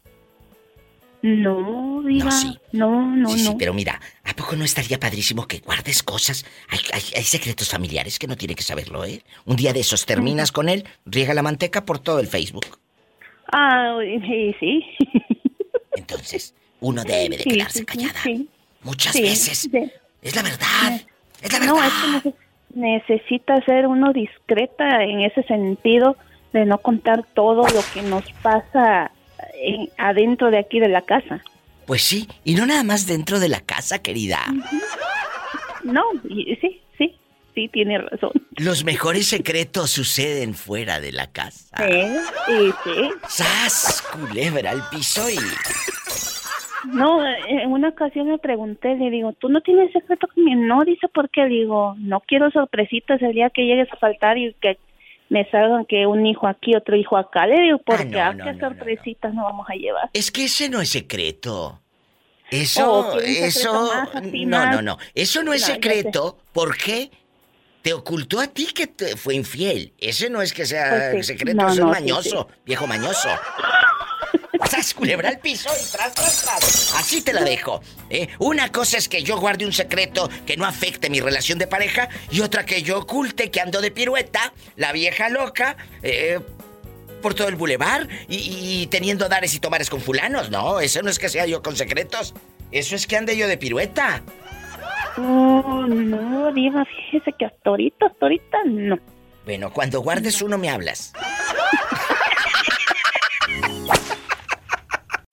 No, 1.24 2.04
diva. 2.06 2.26
No, 2.26 2.32
sí. 2.32 2.60
No, 2.72 3.16
no, 3.16 3.30
sí, 3.30 3.40
sí, 3.40 3.56
pero 3.58 3.74
mira, 3.74 4.00
¿a 4.24 4.36
poco 4.36 4.56
no 4.56 4.64
estaría 4.64 5.00
padrísimo 5.00 5.48
que 5.48 5.58
guardes 5.58 6.04
cosas? 6.04 6.46
Hay, 6.70 6.80
hay, 6.94 7.02
hay 7.16 7.24
secretos 7.24 7.70
familiares 7.70 8.20
que 8.20 8.28
no 8.28 8.38
tiene 8.38 8.54
que 8.54 8.62
saberlo, 8.62 9.04
¿eh? 9.06 9.24
Un 9.46 9.56
día 9.56 9.74
de 9.74 9.80
esos 9.80 10.06
terminas 10.06 10.52
con 10.52 10.70
él, 10.70 10.86
riega 11.08 11.34
la 11.34 11.42
manteca 11.42 11.84
por 11.84 11.98
todo 11.98 12.20
el 12.20 12.28
Facebook. 12.28 12.78
Ah, 13.52 13.98
sí, 14.04 14.56
sí. 14.60 14.84
Entonces, 15.98 16.54
uno 16.80 17.04
debe 17.04 17.38
de 17.38 17.44
quedarse 17.44 17.80
sí, 17.80 17.80
sí, 17.80 17.86
callada. 17.86 18.22
sí. 18.24 18.48
Muchas 18.84 19.14
Sí, 19.14 19.22
veces. 19.22 19.58
sí. 19.60 19.92
Es 20.22 20.36
la 20.36 20.42
verdad. 20.44 21.02
Es 21.42 21.52
la 21.54 21.60
No, 21.66 21.76
verdad. 21.76 21.90
es 22.18 22.24
que 22.24 22.30
nece- 22.30 22.36
necesita 22.76 23.62
ser 23.66 23.88
uno 23.88 24.14
discreta 24.14 25.04
en 25.04 25.22
ese 25.22 25.44
sentido 25.44 26.16
de 26.54 26.66
no 26.66 26.78
contar 26.80 27.24
todo 27.34 27.68
lo 27.68 27.82
que 27.94 28.02
nos 28.02 28.24
pasa 28.42 29.12
en- 29.62 29.90
adentro 29.98 30.50
de 30.52 30.60
aquí 30.60 30.80
de 30.80 30.90
la 30.90 31.02
casa. 31.02 31.42
Pues 31.86 32.04
sí, 32.04 32.28
y 32.44 32.56
no 32.56 32.66
nada 32.66 32.84
más 32.84 33.06
dentro 33.08 33.40
de 33.40 33.50
la 33.50 33.62
casa, 33.62 34.00
querida. 34.00 34.40
No, 35.84 36.04
y- 36.28 36.56
sí, 36.60 36.82
sí, 36.98 37.16
sí, 37.56 37.70
tiene 37.70 37.98
razón. 38.00 38.32
Los 38.58 38.84
mejores 38.84 39.28
secretos 39.28 39.92
suceden 39.92 40.54
fuera 40.54 41.00
de 41.00 41.12
la 41.14 41.28
casa. 41.32 41.78
Sí, 41.78 42.54
y 42.54 42.72
sí. 42.84 43.10
¡Sas! 43.30 44.02
Culebra 44.12 44.72
al 44.72 44.90
piso 44.90 45.30
y... 45.30 45.38
No, 46.86 47.26
en 47.26 47.72
una 47.72 47.90
ocasión 47.90 48.28
me 48.28 48.38
pregunté, 48.38 48.96
le 48.96 49.10
digo, 49.10 49.34
¿tú 49.34 49.50
no 49.50 49.62
tienes 49.62 49.92
secreto 49.92 50.28
conmigo? 50.28 50.62
No, 50.62 50.84
dice, 50.86 51.08
¿por 51.08 51.30
qué? 51.30 51.46
Digo, 51.46 51.96
no 51.98 52.20
quiero 52.22 52.52
sorpresitas 52.52 53.22
el 53.22 53.34
día 53.34 53.50
que 53.50 53.66
llegues 53.66 53.92
a 53.92 53.98
faltar 53.98 54.38
y 54.38 54.54
que 54.62 54.78
me 55.30 55.50
salgan 55.50 55.86
que 55.86 56.06
un 56.08 56.26
hijo 56.26 56.48
aquí, 56.48 56.76
otro 56.76 56.96
hijo 56.96 57.18
acá. 57.18 57.48
Le 57.48 57.60
digo, 57.62 57.80
porque 57.86 58.06
no, 58.06 58.22
a 58.22 58.34
no, 58.34 58.44
qué 58.46 58.54
no, 58.54 58.60
sorpresitas 58.60 59.34
no 59.34 59.44
vamos 59.44 59.68
a 59.70 59.74
llevar. 59.74 60.10
Es 60.14 60.32
que 60.32 60.46
ese 60.46 60.70
no 60.70 60.80
es 60.82 60.90
secreto. 60.90 61.82
Eso, 62.50 63.10
Oh, 63.10 63.12
¿quiere 63.12 63.28
un 63.28 63.34
secreto 63.52 63.60
eso, 63.60 63.88
más, 63.94 64.16
así 64.16 64.46
no, 64.46 64.58
más? 64.58 64.76
no, 64.76 64.82
no. 64.82 64.98
Eso 65.14 65.44
no 65.44 65.52
es 65.54 65.64
secreto 65.64 66.38
porque 66.54 67.12
te 67.82 67.94
ocultó 67.94 68.40
a 68.40 68.48
ti 68.48 68.68
que 68.74 68.88
te 68.88 69.18
fue 69.18 69.36
infiel. 69.36 69.92
Ese 70.00 70.30
no 70.30 70.42
es 70.42 70.54
que 70.54 70.66
sea 70.66 71.10
Pues 71.12 71.28
sí. 71.28 71.34
secreto, 71.34 71.62
No, 71.62 71.68
eso 71.68 71.82
no, 71.86 71.92
es 71.92 71.98
sí, 71.98 72.04
mañoso, 72.04 72.48
viejo 72.66 72.88
mañoso. 72.88 73.28
¡Sas, 74.70 74.94
culebra 74.94 75.30
al 75.30 75.40
piso 75.40 75.70
y 75.70 75.92
tras, 75.92 76.14
tras, 76.14 76.42
tras! 76.44 76.96
Así 76.96 77.22
te 77.22 77.34
la 77.34 77.44
dejo. 77.44 77.82
¿eh? 78.10 78.28
Una 78.40 78.72
cosa 78.72 78.98
es 78.98 79.08
que 79.10 79.24
yo 79.24 79.40
guarde 79.40 79.66
un 79.66 79.74
secreto 79.74 80.30
que 80.46 80.58
no 80.58 80.66
afecte 80.66 81.10
mi 81.10 81.20
relación 81.20 81.58
de 81.60 81.68
pareja 81.68 82.10
y 82.32 82.42
otra 82.42 82.66
que 82.66 82.82
yo 82.84 83.00
oculte 83.00 83.52
que 83.52 83.62
ando 83.62 83.82
de 83.82 83.92
pirueta, 83.92 84.54
la 84.76 84.92
vieja 84.92 85.30
loca, 85.30 85.78
eh, 86.02 86.40
por 87.22 87.34
todo 87.34 87.48
el 87.48 87.56
bulevar 87.56 88.08
y, 88.28 88.82
y 88.82 88.88
teniendo 88.88 89.28
dares 89.28 89.54
y 89.54 89.60
tomares 89.60 89.90
con 89.90 90.02
fulanos. 90.02 90.50
No, 90.50 90.80
eso 90.80 91.02
no 91.02 91.10
es 91.10 91.20
que 91.20 91.30
sea 91.30 91.46
yo 91.46 91.62
con 91.62 91.76
secretos. 91.76 92.34
Eso 92.72 92.96
es 92.96 93.08
que 93.08 93.18
ande 93.18 93.38
yo 93.38 93.48
de 93.48 93.58
pirueta. 93.58 94.22
No, 95.18 95.88
no, 95.88 96.52
Diva, 96.52 96.86
fíjese 96.86 97.34
que 97.38 97.46
hasta 97.46 97.70
ahorita, 97.70 98.06
hasta 98.06 98.26
ahorita 98.26 98.58
no. 98.66 99.00
Bueno, 99.46 99.72
cuando 99.72 100.02
guardes 100.02 100.42
uno 100.42 100.58
me 100.58 100.70
hablas. 100.70 101.14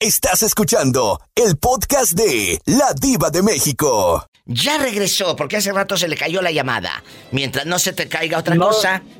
Estás 0.05 0.43
escuchando 0.43 1.19
el 1.35 1.57
podcast 1.57 2.13
de 2.13 2.61
La 2.67 2.93
Diva 2.93 3.31
de 3.31 3.43
México. 3.43 4.29
Ya 4.45 4.77
regresó, 4.77 5.35
porque 5.35 5.57
hace 5.57 5.73
rato 5.73 5.97
se 5.97 6.09
le 6.09 6.15
cayó 6.19 6.43
la 6.43 6.51
llamada. 6.51 7.03
Mientras 7.31 7.65
no 7.65 7.79
se 7.79 7.95
te 7.95 8.07
caiga 8.07 8.37
otra 8.37 8.55
cosa. 8.59 9.03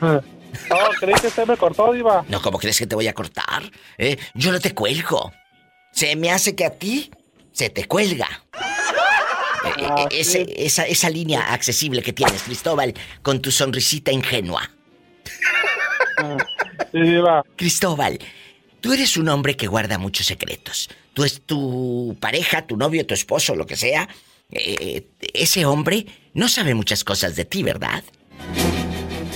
No, 0.00 0.76
creí 0.98 1.14
que 1.14 1.28
usted 1.28 1.46
me 1.46 1.56
cortó, 1.56 1.92
Diva. 1.92 2.24
No, 2.28 2.42
¿cómo 2.42 2.58
crees 2.58 2.76
que 2.78 2.86
te 2.88 2.94
voy 2.96 3.06
a 3.06 3.12
cortar? 3.14 3.62
¿Eh? 3.98 4.16
Yo 4.34 4.50
no 4.50 4.58
te 4.58 4.74
cuelgo. 4.74 5.30
Se 5.92 6.16
me 6.16 6.30
hace 6.32 6.56
que 6.56 6.64
a 6.66 6.70
ti 6.70 7.08
se 7.52 7.70
te 7.70 7.86
cuelga. 7.86 8.28
Eh, 9.64 9.70
eh, 9.78 10.06
ese- 10.10 10.46
esa, 10.56 10.84
esa 10.86 11.08
línea 11.08 11.52
accesible 11.52 12.02
que 12.02 12.12
tienes, 12.12 12.42
Cristóbal, 12.42 12.94
con 13.22 13.40
tu 13.40 13.50
sonrisita 13.52 14.10
ingenua. 14.10 14.68
Sí, 16.92 17.00
Diva. 17.00 17.42
Cristóbal, 17.56 18.18
tú 18.80 18.92
eres 18.92 19.16
un 19.16 19.28
hombre 19.28 19.56
que 19.56 19.66
guarda 19.66 19.98
muchos 19.98 20.26
secretos. 20.26 20.88
Tú 21.14 21.24
es 21.24 21.40
tu 21.42 22.16
pareja, 22.20 22.66
tu 22.66 22.76
novio, 22.76 23.04
tu 23.06 23.14
esposo, 23.14 23.54
lo 23.54 23.66
que 23.66 23.76
sea. 23.76 24.08
eh, 24.50 25.06
ese 25.34 25.66
hombre 25.66 26.06
no 26.34 26.48
sabe 26.48 26.74
muchas 26.74 27.04
cosas 27.04 27.36
de 27.36 27.44
ti, 27.44 27.62
¿verdad? 27.62 28.02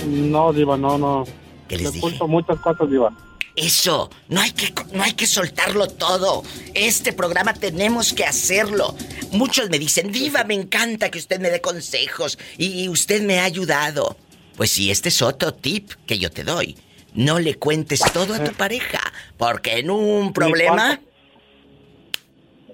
No, 0.07 0.51
Diva, 0.53 0.77
no, 0.77 0.97
no. 0.97 1.23
¿Qué 1.67 1.77
les 1.77 1.85
Le 1.85 1.91
dije? 1.91 2.23
muchas 2.27 2.59
cosas, 2.59 2.89
Diva. 2.89 3.15
Eso, 3.55 4.09
no 4.29 4.41
hay 4.41 4.51
que 4.51 4.73
no 4.93 5.03
hay 5.03 5.13
que 5.13 5.27
soltarlo 5.27 5.87
todo. 5.87 6.43
Este 6.73 7.13
programa 7.13 7.53
tenemos 7.53 8.11
que 8.13 8.25
hacerlo. 8.25 8.95
Muchos 9.31 9.69
me 9.69 9.77
dicen, 9.77 10.11
"Diva, 10.11 10.43
me 10.43 10.55
encanta 10.55 11.11
que 11.11 11.19
usted 11.19 11.39
me 11.39 11.51
dé 11.51 11.61
consejos 11.61 12.39
y 12.57 12.87
usted 12.89 13.21
me 13.21 13.39
ha 13.39 13.43
ayudado." 13.43 14.17
Pues 14.57 14.71
sí, 14.71 14.89
este 14.89 15.09
es 15.09 15.21
otro 15.21 15.53
tip 15.53 15.91
que 16.07 16.17
yo 16.17 16.31
te 16.31 16.43
doy. 16.43 16.75
No 17.15 17.39
le 17.39 17.55
cuentes 17.55 17.99
todo 18.11 18.33
a 18.33 18.43
tu 18.43 18.51
pareja, 18.53 18.99
porque 19.37 19.77
en 19.79 19.89
un 19.91 20.33
problema 20.33 20.99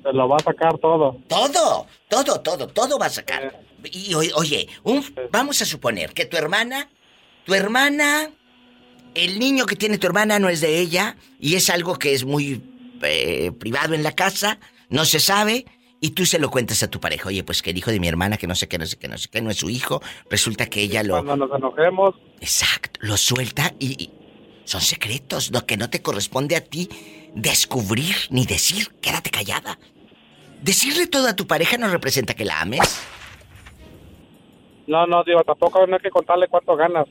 Se 0.02 0.14
lo 0.14 0.30
va 0.30 0.38
a 0.38 0.44
sacar 0.44 0.78
todo. 0.78 1.18
todo, 1.28 1.88
todo, 2.10 2.40
todo, 2.42 2.68
todo 2.68 2.98
va 3.00 3.08
a 3.08 3.10
sacar. 3.10 3.60
Y 3.92 4.14
o- 4.14 4.22
oye, 4.36 4.68
un- 4.84 5.04
vamos 5.32 5.62
a 5.62 5.66
suponer 5.66 6.14
que 6.14 6.26
tu 6.26 6.38
hermana, 6.38 6.90
tu 7.46 7.54
hermana, 7.54 8.30
el 9.14 9.40
niño 9.40 9.66
que 9.66 9.76
tiene 9.76 9.98
tu 9.98 10.08
hermana 10.08 10.40
no 10.40 10.48
es 10.50 10.62
de 10.62 10.80
ella 10.80 11.18
y 11.40 11.56
es 11.56 11.70
algo 11.70 11.98
que 11.98 12.14
es 12.14 12.24
muy 12.24 12.62
eh, 13.02 13.52
privado 13.58 13.94
en 13.94 14.04
la 14.04 14.14
casa, 14.14 14.60
no 14.90 15.06
se 15.06 15.20
sabe. 15.20 15.66
Y 16.02 16.12
tú 16.12 16.26
se 16.26 16.40
lo 16.40 16.50
cuentas 16.50 16.82
a 16.82 16.90
tu 16.90 17.02
pareja, 17.02 17.28
oye, 17.28 17.44
pues 17.44 17.62
que 17.62 17.72
el 17.72 17.78
hijo 17.78 17.92
de 17.92 18.00
mi 18.00 18.08
hermana, 18.08 18.38
que 18.38 18.48
no 18.48 18.56
sé 18.56 18.70
qué, 18.70 18.78
no 18.78 18.86
sé 18.86 18.96
qué, 18.98 19.10
no 19.10 19.18
sé 19.18 19.28
qué, 19.30 19.42
no 19.42 19.50
es 19.52 19.58
su 19.58 19.70
hijo, 19.70 20.02
resulta 20.30 20.66
que 20.68 20.82
ella 20.82 21.04
lo... 21.04 21.16
Cuando 21.24 21.36
nos 21.48 21.58
enojemos, 21.58 22.16
Exacto, 22.40 23.00
lo 23.04 23.18
suelta 23.18 23.74
y, 23.80 24.04
y 24.04 24.10
son 24.70 24.82
secretos, 24.82 25.50
lo 25.52 25.66
que 25.66 25.78
no 25.78 25.90
te 25.90 26.04
corresponde 26.04 26.56
a 26.56 26.64
ti 26.64 26.88
descubrir 27.34 28.16
ni 28.30 28.46
decir, 28.46 28.90
quédate 29.02 29.32
callada. 29.32 29.80
Decirle 30.62 31.08
todo 31.08 31.28
a 31.28 31.36
tu 31.36 31.48
pareja 31.48 31.80
no 31.80 31.88
representa 31.88 32.36
que 32.36 32.46
la 32.46 32.62
ames. 32.62 33.02
no, 34.86 35.08
no, 35.08 35.24
Diva, 35.24 35.44
tampoco 35.44 35.88
no 35.88 35.96
hay 35.96 36.02
que 36.02 36.12
contarle 36.12 36.48
cuánto 36.48 36.76
ganas. 36.76 37.08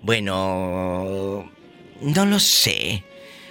Bueno, 0.00 1.50
no 2.00 2.24
lo 2.24 2.38
sé, 2.38 3.04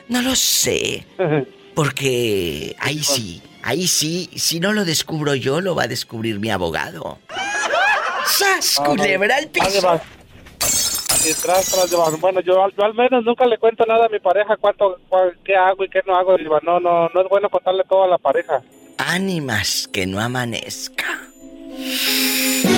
no 0.10 0.24
lo 0.24 0.36
sé, 0.36 1.06
porque 1.76 2.76
ahí 2.80 3.04
sí, 3.04 3.40
ahí 3.62 3.86
sí, 3.86 4.32
si 4.36 4.60
no 4.60 4.74
lo 4.74 4.84
descubro 4.84 5.36
yo, 5.36 5.62
lo 5.62 5.76
va 5.76 5.84
a 5.84 5.88
descubrir 5.88 6.40
mi 6.40 6.50
abogado. 6.50 7.20
¡Sas, 8.26 8.82
culebra 8.84 9.36
al 9.38 9.48
piso! 9.50 10.02
Diva. 11.24 11.30
Y 11.30 11.34
tras, 11.42 11.66
tras, 11.72 11.90
Diva. 11.90 12.10
Bueno, 12.20 12.40
yo, 12.42 12.64
al- 12.64 12.74
yo 12.76 12.84
al 12.84 12.94
menos 12.94 13.24
nunca 13.24 13.46
le 13.46 13.58
cuento 13.58 13.86
nada 13.86 14.06
a 14.06 14.10
mi 14.10 14.20
pareja 14.20 14.58
cuánto, 14.58 14.98
cuál- 15.10 15.38
qué 15.44 15.56
hago 15.56 15.84
y 15.84 15.90
qué 15.90 16.02
no 16.06 16.16
hago, 16.16 16.38
Diva. 16.38 16.60
No, 16.64 16.80
no, 16.80 17.10
no 17.10 17.22
es 17.22 17.30
bueno 17.30 17.50
contarle 17.50 17.84
todo 17.90 18.04
a 18.04 18.08
la 18.08 18.18
pareja. 18.18 18.62
Ánimas 18.98 19.88
que 19.92 20.06
no 20.06 20.20
amanezca. 20.20 21.28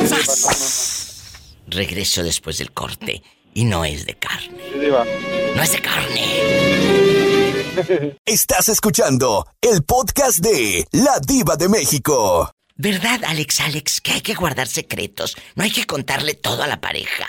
¡Sas! 0.07 1.45
Regreso 1.67 2.23
después 2.23 2.57
del 2.57 2.71
corte 2.71 3.21
y 3.53 3.65
no 3.65 3.83
es 3.85 4.05
de 4.05 4.15
carne. 4.15 4.57
Sí, 4.71 4.79
Diva. 4.79 5.05
No 5.55 5.61
es 5.63 5.71
de 5.71 5.79
carne. 5.81 6.23
Estás 8.25 8.69
escuchando 8.69 9.45
el 9.61 9.83
podcast 9.83 10.39
de 10.39 10.85
La 10.91 11.19
Diva 11.25 11.55
de 11.55 11.69
México. 11.69 12.51
¿Verdad, 12.75 13.21
Alex, 13.27 13.59
Alex, 13.61 14.01
que 14.01 14.11
hay 14.13 14.21
que 14.21 14.33
guardar 14.33 14.67
secretos? 14.67 15.35
No 15.55 15.63
hay 15.63 15.71
que 15.71 15.85
contarle 15.85 16.33
todo 16.33 16.63
a 16.63 16.67
la 16.67 16.81
pareja. 16.81 17.25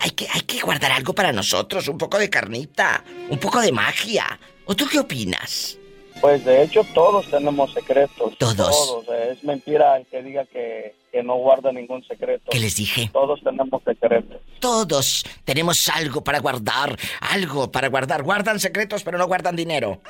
Hay 0.00 0.10
que, 0.10 0.26
hay 0.32 0.40
que 0.42 0.60
guardar 0.60 0.92
algo 0.92 1.12
para 1.14 1.32
nosotros, 1.32 1.86
un 1.88 1.98
poco 1.98 2.18
de 2.18 2.30
carnita, 2.30 3.04
un 3.28 3.38
poco 3.38 3.60
de 3.60 3.72
magia. 3.72 4.38
¿O 4.64 4.74
tú 4.74 4.86
qué 4.90 4.98
opinas? 5.00 5.78
Pues 6.20 6.44
de 6.44 6.62
hecho 6.62 6.84
todos 6.94 7.28
tenemos 7.30 7.72
secretos. 7.72 8.36
Todos. 8.38 8.56
Todos. 8.56 9.08
eh, 9.08 9.30
Es 9.32 9.42
mentira 9.42 9.96
el 9.96 10.06
que 10.06 10.22
diga 10.22 10.44
que, 10.46 10.94
que 11.10 11.22
no 11.22 11.34
guarda 11.36 11.72
ningún 11.72 12.04
secreto. 12.06 12.44
¿Qué 12.50 12.60
les 12.60 12.76
dije? 12.76 13.10
Todos 13.12 13.40
tenemos 13.42 13.82
secretos. 13.84 14.40
Todos 14.60 15.24
tenemos 15.44 15.88
algo 15.88 16.22
para 16.22 16.38
guardar, 16.38 16.96
algo 17.20 17.72
para 17.72 17.88
guardar. 17.88 18.22
Guardan 18.22 18.60
secretos, 18.60 19.02
pero 19.02 19.18
no 19.18 19.26
guardan 19.26 19.56
dinero. 19.56 20.00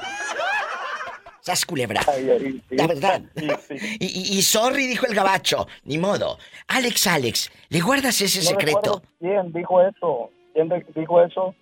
Sas 1.42 1.66
culebra. 1.66 2.00
La 2.70 2.86
verdad. 2.86 3.20
Y, 3.98 4.06
y- 4.06 4.38
y 4.38 4.42
sorry, 4.42 4.86
dijo 4.86 5.06
el 5.06 5.14
gabacho. 5.14 5.66
Ni 5.84 5.98
modo. 5.98 6.38
Alex, 6.68 7.06
Alex, 7.08 7.50
¿le 7.68 7.80
guardas 7.80 8.20
ese 8.20 8.38
No 8.38 8.44
secreto? 8.44 9.02
¿Quién 9.18 9.52
dijo 9.52 9.82
eso? 9.82 10.30
¿Quién 10.54 10.68
dijo 10.94 11.22
eso? 11.22 11.54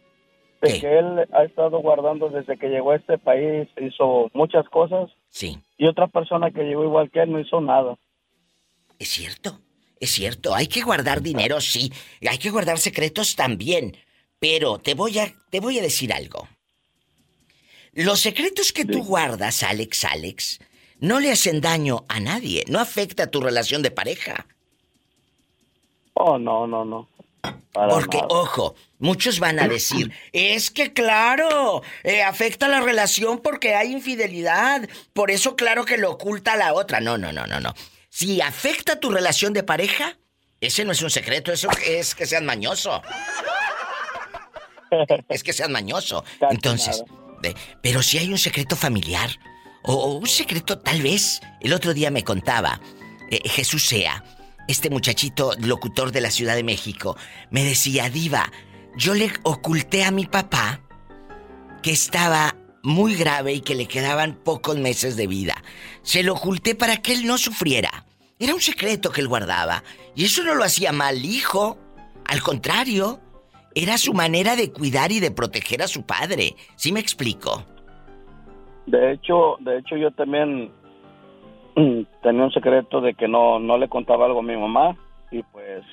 De 0.61 0.79
que 0.79 0.99
él 0.99 1.27
ha 1.33 1.45
estado 1.45 1.79
guardando 1.81 2.29
desde 2.29 2.59
que 2.59 2.69
llegó 2.69 2.91
a 2.91 2.97
este 2.97 3.17
país, 3.17 3.67
hizo 3.81 4.31
muchas 4.35 4.69
cosas. 4.69 5.09
Sí. 5.31 5.59
Y 5.79 5.87
otra 5.87 6.07
persona 6.09 6.51
que 6.51 6.63
llegó 6.65 6.85
igual 6.85 7.11
que 7.11 7.23
él 7.23 7.33
no 7.33 7.41
hizo 7.41 7.63
nada. 7.63 7.97
Es 8.99 9.09
cierto, 9.09 9.59
es 9.99 10.11
cierto. 10.11 10.55
Hay 10.55 10.67
que 10.67 10.83
guardar 10.83 11.23
dinero, 11.23 11.59
sí. 11.63 11.91
Hay 12.29 12.37
que 12.37 12.51
guardar 12.51 12.77
secretos 12.79 13.35
también. 13.35 13.97
Pero 14.39 14.79
te 14.79 14.93
voy 14.93 15.19
a, 15.19 15.33
te 15.49 15.61
voy 15.61 15.79
a 15.79 15.83
decir 15.83 16.13
algo. 16.13 16.47
Los 17.93 18.21
secretos 18.21 18.73
que 18.73 18.85
tú 18.85 19.03
guardas, 19.05 19.63
Alex, 19.63 20.05
Alex, 20.05 20.61
no 21.01 21.19
le 21.19 21.33
hacen 21.33 21.61
daño 21.61 22.05
a 22.09 22.21
nadie. 22.21 22.65
No 22.69 22.79
afecta 22.79 23.25
a 23.25 23.27
tu 23.29 23.41
relación 23.41 23.83
de 23.83 23.91
pareja. 23.91 24.47
Oh, 26.15 26.39
no, 26.39 26.67
no, 26.67 26.85
no. 26.85 27.09
Para 27.73 27.89
Porque, 27.89 28.19
nada. 28.19 28.29
ojo, 28.31 28.75
muchos 28.99 29.39
van 29.39 29.59
a 29.61 29.69
decir, 29.69 30.13
es 30.33 30.71
que 30.71 30.93
claro, 30.93 31.83
eh, 32.03 32.23
afecta 32.23 32.69
la 32.69 32.81
relación 32.81 33.39
porque 33.39 33.75
hay 33.75 33.93
infidelidad, 33.93 34.89
por 35.13 35.31
eso 35.31 35.57
claro 35.57 35.85
que 35.85 35.97
lo 35.97 36.11
oculta 36.11 36.55
a 36.55 36.57
la 36.57 36.75
otra. 36.75 37.01
No, 37.01 37.17
no, 37.17 37.33
no, 37.33 37.47
no, 37.47 37.61
no. 37.61 37.73
Si 38.11 38.41
afecta 38.41 38.99
tu 39.01 39.11
relación 39.11 39.53
de 39.53 39.63
pareja, 39.63 40.19
ese 40.61 40.85
no 40.85 40.93
es 40.93 41.01
un 41.01 41.11
secreto, 41.11 41.53
eso 41.53 41.69
es 41.87 42.15
que 42.15 42.27
seas 42.27 42.43
mañoso. 42.43 43.03
Es 45.29 45.45
que 45.45 45.53
seas 45.53 45.69
mañoso. 45.71 46.25
Entonces, 46.51 47.05
pero 47.83 48.03
si 48.03 48.19
hay 48.19 48.31
un 48.31 48.39
secreto 48.39 48.77
familiar, 48.77 49.31
o, 49.83 49.95
o 49.95 50.15
un 50.19 50.27
secreto 50.27 50.79
tal 50.79 51.03
vez, 51.03 51.41
el 51.61 51.73
otro 51.73 51.95
día 51.95 52.11
me 52.11 52.25
contaba, 52.25 52.81
eh, 53.31 53.41
Jesús 53.49 53.87
Sea, 53.87 54.25
este 54.69 54.91
muchachito 54.91 55.53
locutor 55.59 56.13
de 56.13 56.21
la 56.21 56.31
Ciudad 56.31 56.55
de 56.55 56.65
México, 56.65 57.17
me 57.51 57.65
decía, 57.65 58.11
Diva, 58.11 58.53
yo 58.97 59.15
le 59.15 59.33
oculté 59.43 60.05
a 60.05 60.11
mi 60.11 60.27
papá 60.27 60.83
que 61.83 61.93
estaba 61.93 62.57
muy 62.83 63.15
grave 63.15 63.55
y 63.55 63.61
que 63.61 63.75
le 63.75 63.87
quedaban 63.87 64.35
pocos 64.35 64.77
meses 64.77 65.17
de 65.17 65.27
vida. 65.27 65.63
Se 66.03 66.23
lo 66.23 66.35
oculté 66.35 66.75
para 66.75 66.99
que 66.99 67.13
él 67.13 67.27
no 67.27 67.39
sufriera. 67.39 68.07
Era 68.39 68.55
un 68.55 68.61
secreto 68.61 69.11
que 69.11 69.21
él 69.21 69.29
guardaba. 69.29 69.85
Y 70.15 70.25
eso 70.25 70.43
no 70.43 70.55
lo 70.55 70.65
hacía 70.65 70.93
mal, 70.93 71.25
hijo. 71.25 71.79
Al 72.27 72.43
contrario, 72.43 73.21
era 73.75 73.99
su 73.99 74.15
manera 74.15 74.57
de 74.57 74.73
cuidar 74.73 75.13
y 75.13 75.21
de 75.21 75.31
proteger 75.31 75.83
a 75.83 75.89
su 75.89 76.05
padre. 76.05 76.55
¿Sí 76.77 76.93
me 76.93 77.01
explico? 77.01 77.65
De 78.87 79.13
hecho, 79.13 79.57
de 79.61 79.79
hecho 79.79 79.97
yo 79.97 80.11
también 80.11 80.73
tenía 82.23 82.45
un 82.45 82.53
secreto 82.53 83.01
de 83.01 83.15
que 83.15 83.29
no, 83.29 83.59
no 83.59 83.79
le 83.79 83.89
contaba 83.89 84.27
algo 84.27 84.41
a 84.41 84.45
mi 84.45 84.57
mamá 84.57 84.97
y 85.31 85.43
pues 85.45 85.85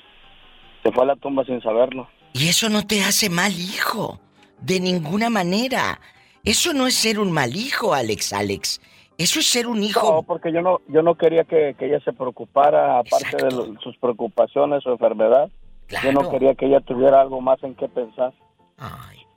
se 0.83 0.91
fue 0.91 1.03
a 1.03 1.07
la 1.07 1.15
tumba 1.15 1.43
sin 1.45 1.61
saberlo. 1.61 2.07
Y 2.33 2.47
eso 2.47 2.69
no 2.69 2.85
te 2.85 3.03
hace 3.03 3.29
mal 3.29 3.51
hijo. 3.51 4.19
De 4.61 4.79
ninguna 4.79 5.29
manera. 5.29 5.99
Eso 6.43 6.73
no 6.73 6.87
es 6.87 6.95
ser 6.95 7.19
un 7.19 7.31
mal 7.31 7.55
hijo, 7.55 7.93
Alex, 7.93 8.33
Alex. 8.33 8.81
Eso 9.17 9.39
es 9.39 9.47
ser 9.47 9.67
un 9.67 9.83
hijo. 9.83 10.11
No, 10.11 10.23
porque 10.23 10.51
yo 10.51 10.61
no, 10.61 10.81
yo 10.87 11.01
no 11.01 11.15
quería 11.15 11.43
que, 11.43 11.75
que 11.77 11.87
ella 11.87 11.99
se 12.01 12.13
preocupara, 12.13 12.99
aparte 12.99 13.37
de 13.37 13.51
sus 13.81 13.97
preocupaciones, 13.97 14.83
su 14.83 14.89
enfermedad. 14.89 15.49
Yo 15.89 16.11
no 16.11 16.19
Claro. 16.19 16.29
quería 16.31 16.55
que 16.55 16.65
ella 16.67 16.81
tuviera 16.81 17.21
algo 17.21 17.39
más 17.41 17.61
en 17.63 17.75
qué 17.75 17.87
pensar. 17.87 18.33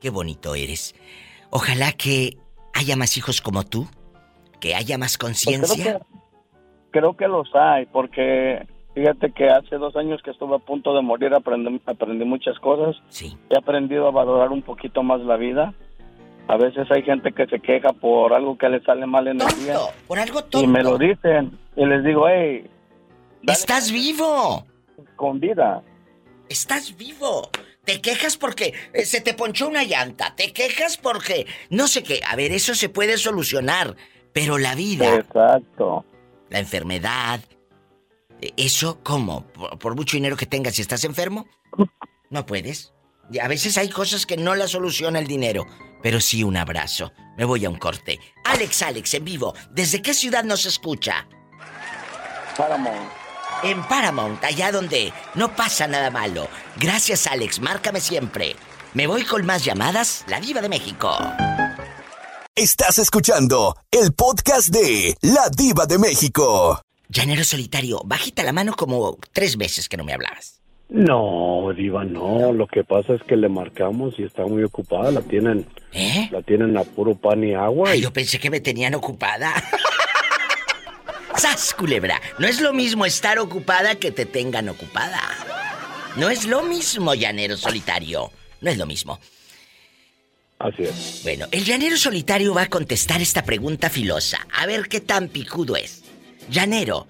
Qué 0.01 0.11
bonito 0.11 0.55
eres. 0.55 0.94
Ojalá 1.51 1.92
que 1.92 2.36
haya 2.74 2.96
más 2.96 3.16
hijos 3.16 3.40
como 3.40 3.64
tú. 3.64 3.86
Que 4.61 4.74
haya 4.74 4.98
más 4.98 5.16
Pues 5.16 5.42
creo, 5.44 5.59
conciencia. 5.61 6.01
creo 6.90 7.16
que 7.16 7.28
los 7.28 7.48
hay, 7.55 7.86
porque 7.86 8.66
fíjate 8.94 9.32
que 9.32 9.48
hace 9.48 9.76
dos 9.76 9.96
años 9.96 10.20
que 10.22 10.30
estuve 10.32 10.57
a 10.57 10.59
punto 10.59 10.94
de 10.94 11.01
morir 11.03 11.32
aprendí, 11.34 11.80
aprendí 11.86 12.24
muchas 12.24 12.59
cosas. 12.59 12.96
Sí. 13.09 13.36
He 13.48 13.57
aprendido 13.57 14.09
a 14.09 14.11
valorar 14.11 14.51
un 14.51 14.62
poquito 14.62 15.03
más 15.03 15.20
la 15.20 15.36
vida. 15.36 15.72
A 16.48 16.57
veces 16.57 16.90
hay 16.90 17.03
gente 17.03 17.32
que 17.32 17.46
se 17.46 17.61
queja 17.61 17.92
por 17.92 18.32
algo 18.34 18.59
que 18.59 18.68
le 18.68 18.82
sale 18.82 19.07
mal 19.07 19.28
en 19.28 19.40
el 19.40 19.64
día. 19.64 19.76
Por 20.09 20.18
algo 20.18 20.40
Y 20.53 20.66
me 20.66 20.82
lo 20.82 20.98
dicen. 20.98 21.59
Y 21.76 21.84
les 21.86 22.03
digo, 22.05 22.26
hey, 22.28 22.68
¡Estás 23.46 23.90
vivo! 23.92 24.64
con 25.16 25.38
vida. 25.40 25.82
Estás 26.51 26.96
vivo. 26.96 27.48
Te 27.84 28.01
quejas 28.01 28.36
porque 28.36 28.74
eh, 28.92 29.07
se 29.07 29.20
te 29.20 29.34
ponchó 29.34 29.68
una 29.68 29.84
llanta. 29.84 30.34
Te 30.34 30.53
quejas 30.53 30.96
porque 30.96 31.46
no 31.70 31.86
sé 31.86 32.03
qué. 32.03 32.20
A 32.26 32.34
ver, 32.34 32.51
eso 32.53 32.74
se 32.74 32.88
puede 32.88 33.16
solucionar. 33.16 33.96
Pero 34.32 34.59
la 34.59 34.74
vida, 34.74 35.14
Exacto. 35.14 36.05
la 36.51 36.59
enfermedad, 36.59 37.40
eh, 38.40 38.53
eso, 38.57 38.98
¿cómo? 39.03 39.46
Por, 39.53 39.78
por 39.78 39.94
mucho 39.96 40.16
dinero 40.16 40.36
que 40.36 40.46
tengas, 40.46 40.74
si 40.74 40.82
estás 40.82 41.05
enfermo, 41.05 41.48
no 42.30 42.46
puedes. 42.46 42.92
Y 43.32 43.38
a 43.38 43.46
veces 43.48 43.78
hay 43.78 43.88
cosas 43.88 44.26
que 44.26 44.36
no 44.36 44.57
la 44.57 44.66
soluciona 44.66 45.20
el 45.20 45.26
dinero. 45.28 45.66
Pero 46.03 46.20
sí 46.20 46.42
un 46.42 46.57
abrazo. 46.57 47.12
Me 47.36 47.44
voy 47.44 47.64
a 47.64 47.70
un 47.70 47.78
corte. 47.78 48.18
Alex, 48.44 48.82
Alex, 48.82 49.14
en 49.14 49.24
vivo. 49.24 49.55
¿Desde 49.70 50.03
qué 50.03 50.14
ciudad 50.14 50.42
nos 50.42 50.66
escucha? 50.66 51.28
Paramount. 52.57 53.19
En 53.62 53.82
Paramount, 53.82 54.42
allá 54.42 54.72
donde 54.72 55.12
no 55.34 55.54
pasa 55.54 55.86
nada 55.86 56.11
malo. 56.11 56.48
Gracias, 56.78 57.26
Alex. 57.26 57.61
Márcame 57.61 58.00
siempre. 58.00 58.56
Me 58.94 59.06
voy 59.06 59.22
con 59.24 59.44
más 59.44 59.64
llamadas. 59.64 60.24
La 60.28 60.40
Diva 60.40 60.61
de 60.62 60.68
México. 60.68 61.11
Estás 62.54 62.98
escuchando 62.98 63.76
el 63.90 64.12
podcast 64.12 64.68
de 64.68 65.14
La 65.22 65.48
Diva 65.54 65.86
de 65.86 65.98
México. 65.98 66.80
Llanero 67.08 67.44
solitario, 67.44 68.00
bajita 68.04 68.42
la 68.44 68.52
mano 68.52 68.74
como 68.74 69.18
tres 69.32 69.56
veces 69.56 69.88
que 69.88 69.96
no 69.96 70.04
me 70.04 70.12
hablabas. 70.14 70.61
No, 70.88 71.72
Diva, 71.76 72.04
no. 72.04 72.52
Lo 72.52 72.66
que 72.66 72.82
pasa 72.82 73.14
es 73.14 73.22
que 73.22 73.36
le 73.36 73.48
marcamos 73.48 74.14
y 74.18 74.24
está 74.24 74.44
muy 74.46 74.62
ocupada. 74.64 75.11
La 75.11 75.20
tienen, 75.20 75.66
la 76.30 76.42
tienen 76.42 76.76
a 76.78 76.84
puro 76.84 77.14
pan 77.14 77.44
y 77.44 77.54
agua. 77.54 77.90
¿Eh? 77.90 77.92
Ay, 77.92 77.98
y- 78.00 78.02
yo 78.02 78.12
pensé 78.12 78.38
que 78.38 78.50
me 78.50 78.61
tenían 78.61 78.94
ocupada. 78.94 79.52
¡Sas, 81.36 81.74
culebra! 81.74 82.20
No 82.38 82.46
es 82.46 82.60
lo 82.60 82.72
mismo 82.72 83.06
estar 83.06 83.38
ocupada 83.38 83.94
que 83.94 84.10
te 84.10 84.26
tengan 84.26 84.68
ocupada. 84.68 85.20
No 86.16 86.28
es 86.28 86.44
lo 86.44 86.62
mismo, 86.62 87.14
llanero 87.14 87.56
solitario. 87.56 88.30
No 88.60 88.70
es 88.70 88.78
lo 88.78 88.86
mismo. 88.86 89.18
Así 90.58 90.82
es. 90.82 91.20
Bueno, 91.22 91.46
el 91.50 91.64
llanero 91.64 91.96
solitario 91.96 92.52
va 92.52 92.62
a 92.62 92.68
contestar 92.68 93.22
esta 93.22 93.44
pregunta 93.44 93.88
filosa. 93.88 94.46
A 94.52 94.66
ver 94.66 94.88
qué 94.88 95.00
tan 95.00 95.28
picudo 95.28 95.76
es. 95.76 96.02
Llanero, 96.50 97.06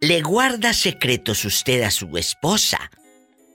¿le 0.00 0.22
guarda 0.22 0.72
secretos 0.72 1.44
usted 1.44 1.82
a 1.82 1.90
su 1.90 2.16
esposa? 2.18 2.90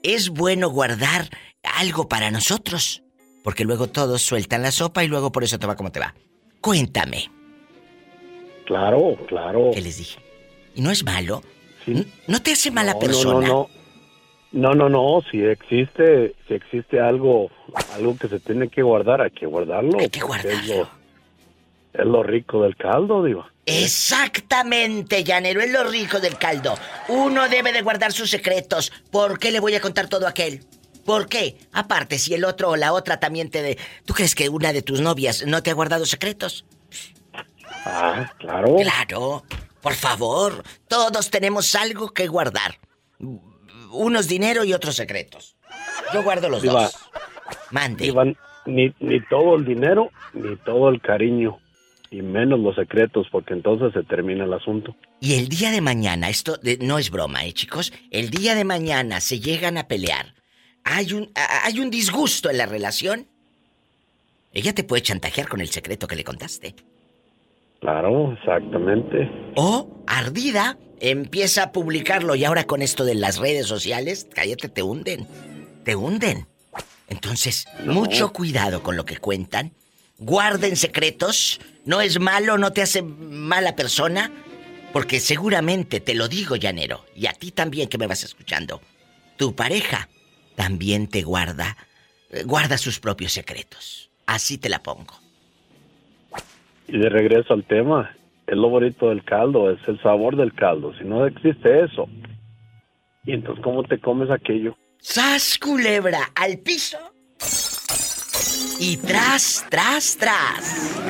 ¿Es 0.02 0.30
bueno 0.30 0.70
guardar 0.70 1.28
algo 1.62 2.08
para 2.08 2.30
nosotros? 2.30 3.02
Porque 3.44 3.64
luego 3.64 3.88
todos 3.88 4.22
sueltan 4.22 4.62
la 4.62 4.72
sopa 4.72 5.04
y 5.04 5.08
luego 5.08 5.32
por 5.32 5.44
eso 5.44 5.58
te 5.58 5.66
va 5.66 5.76
como 5.76 5.92
te 5.92 6.00
va. 6.00 6.14
Cuéntame. 6.60 7.41
Claro, 8.72 9.16
claro. 9.28 9.70
¿Qué 9.74 9.82
les 9.82 9.98
dije? 9.98 10.18
¿Y 10.74 10.80
no 10.80 10.90
es 10.90 11.04
malo? 11.04 11.42
¿No 12.26 12.42
te 12.42 12.52
hace 12.52 12.70
mala 12.70 12.94
No, 12.94 12.98
persona? 12.98 13.34
No, 13.34 13.40
no, 13.40 13.46
no. 13.46 13.68
No, 14.52 14.74
no, 14.74 14.88
no. 14.88 15.22
Si 15.30 15.42
existe, 15.42 16.34
si 16.48 16.54
existe 16.54 16.98
algo, 17.00 17.50
algo 17.94 18.16
que 18.16 18.28
se 18.28 18.40
tiene 18.40 18.68
que 18.68 18.82
guardar, 18.82 19.20
hay 19.20 19.30
que 19.30 19.44
guardarlo. 19.44 19.98
Hay 19.98 20.08
que 20.08 20.20
Es 20.20 20.66
lo, 20.68 20.88
es 21.92 22.06
lo 22.06 22.22
rico 22.22 22.62
del 22.62 22.76
caldo, 22.76 23.22
Diva. 23.24 23.50
Exactamente, 23.66 25.22
llanero, 25.22 25.60
es 25.60 25.70
lo 25.70 25.84
rico 25.84 26.18
del 26.18 26.38
caldo. 26.38 26.74
Uno 27.08 27.48
debe 27.50 27.72
de 27.72 27.82
guardar 27.82 28.12
sus 28.12 28.30
secretos. 28.30 28.90
¿Por 29.10 29.38
qué 29.38 29.50
le 29.50 29.60
voy 29.60 29.74
a 29.74 29.80
contar 29.80 30.08
todo 30.08 30.26
a 30.26 30.30
aquel? 30.30 30.64
¿Por 31.04 31.28
qué? 31.28 31.56
Aparte, 31.72 32.18
si 32.18 32.32
el 32.34 32.44
otro 32.44 32.70
o 32.70 32.76
la 32.76 32.92
otra 32.92 33.20
también 33.20 33.50
te... 33.50 33.62
De... 33.62 33.78
¿Tú 34.06 34.14
crees 34.14 34.34
que 34.34 34.48
una 34.48 34.72
de 34.72 34.82
tus 34.82 35.00
novias 35.00 35.44
no 35.46 35.62
te 35.62 35.70
ha 35.70 35.74
guardado 35.74 36.06
secretos? 36.06 36.64
Ah, 37.84 38.32
claro. 38.38 38.76
Claro. 38.76 39.42
Por 39.80 39.94
favor, 39.94 40.62
todos 40.88 41.30
tenemos 41.30 41.74
algo 41.74 42.10
que 42.12 42.28
guardar. 42.28 42.78
Unos 43.90 44.28
dinero 44.28 44.64
y 44.64 44.72
otros 44.72 44.94
secretos. 44.96 45.56
Yo 46.14 46.22
guardo 46.22 46.48
los 46.48 46.62
Diva, 46.62 46.84
dos. 46.84 46.96
Mande. 47.70 48.04
Diva, 48.04 48.24
ni, 48.66 48.94
ni 49.00 49.20
todo 49.26 49.56
el 49.56 49.64
dinero, 49.64 50.10
ni 50.34 50.56
todo 50.58 50.88
el 50.88 51.00
cariño, 51.00 51.58
y 52.10 52.22
menos 52.22 52.60
los 52.60 52.76
secretos, 52.76 53.26
porque 53.32 53.54
entonces 53.54 53.92
se 53.92 54.02
termina 54.04 54.44
el 54.44 54.52
asunto. 54.52 54.94
Y 55.20 55.34
el 55.34 55.48
día 55.48 55.70
de 55.70 55.80
mañana, 55.80 56.28
esto 56.28 56.56
de- 56.58 56.78
no 56.78 56.98
es 56.98 57.10
broma, 57.10 57.44
¿eh, 57.44 57.52
chicos? 57.52 57.92
El 58.10 58.30
día 58.30 58.54
de 58.54 58.64
mañana 58.64 59.20
se 59.20 59.40
llegan 59.40 59.78
a 59.78 59.88
pelear. 59.88 60.34
Hay 60.84 61.12
un, 61.12 61.30
a- 61.34 61.66
hay 61.66 61.80
un 61.80 61.90
disgusto 61.90 62.50
en 62.50 62.58
la 62.58 62.66
relación. 62.66 63.26
Ella 64.52 64.74
te 64.74 64.84
puede 64.84 65.02
chantajear 65.02 65.48
con 65.48 65.60
el 65.60 65.68
secreto 65.70 66.06
que 66.06 66.16
le 66.16 66.24
contaste. 66.24 66.74
Claro, 67.82 68.32
exactamente. 68.32 69.28
O, 69.56 70.04
ardida, 70.06 70.78
empieza 71.00 71.64
a 71.64 71.72
publicarlo 71.72 72.36
y 72.36 72.44
ahora 72.44 72.62
con 72.62 72.80
esto 72.80 73.04
de 73.04 73.16
las 73.16 73.38
redes 73.38 73.66
sociales, 73.66 74.28
cállate, 74.32 74.68
te 74.68 74.84
hunden. 74.84 75.26
Te 75.84 75.96
hunden. 75.96 76.46
Entonces, 77.08 77.66
mucho 77.84 78.32
cuidado 78.32 78.84
con 78.84 78.96
lo 78.96 79.04
que 79.04 79.16
cuentan. 79.16 79.72
Guarden 80.18 80.76
secretos. 80.76 81.60
No 81.84 82.00
es 82.00 82.20
malo, 82.20 82.56
no 82.56 82.72
te 82.72 82.82
hace 82.82 83.02
mala 83.02 83.74
persona. 83.74 84.30
Porque 84.92 85.18
seguramente, 85.18 85.98
te 85.98 86.14
lo 86.14 86.28
digo, 86.28 86.54
llanero, 86.54 87.04
y 87.16 87.26
a 87.26 87.32
ti 87.32 87.50
también 87.50 87.88
que 87.88 87.98
me 87.98 88.06
vas 88.06 88.22
escuchando, 88.22 88.80
tu 89.36 89.56
pareja 89.56 90.08
también 90.54 91.08
te 91.08 91.22
guarda, 91.22 91.76
eh, 92.30 92.44
guarda 92.44 92.78
sus 92.78 93.00
propios 93.00 93.32
secretos. 93.32 94.10
Así 94.26 94.56
te 94.56 94.68
la 94.68 94.82
pongo. 94.82 95.21
Y 96.88 96.98
de 96.98 97.08
regreso 97.08 97.54
al 97.54 97.64
tema, 97.64 98.14
es 98.46 98.56
lo 98.56 98.68
bonito 98.68 99.08
del 99.08 99.24
caldo, 99.24 99.70
es 99.70 99.78
el 99.86 100.00
sabor 100.02 100.36
del 100.36 100.52
caldo. 100.52 100.92
Si 100.98 101.04
no 101.04 101.26
existe 101.26 101.84
eso, 101.84 102.08
y 103.24 103.32
entonces 103.32 103.62
¿cómo 103.62 103.84
te 103.84 103.98
comes 103.98 104.30
aquello? 104.30 104.76
¡Sas, 104.98 105.58
culebra! 105.58 106.30
Al 106.34 106.58
piso. 106.58 106.98
Y 108.78 108.96
tras, 108.96 109.64
tras, 109.70 110.16
tras. 110.16 111.00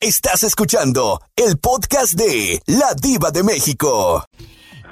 Estás 0.00 0.42
escuchando 0.44 1.20
el 1.36 1.58
podcast 1.58 2.14
de 2.14 2.60
La 2.66 2.94
Diva 3.00 3.30
de 3.30 3.42
México. 3.42 4.24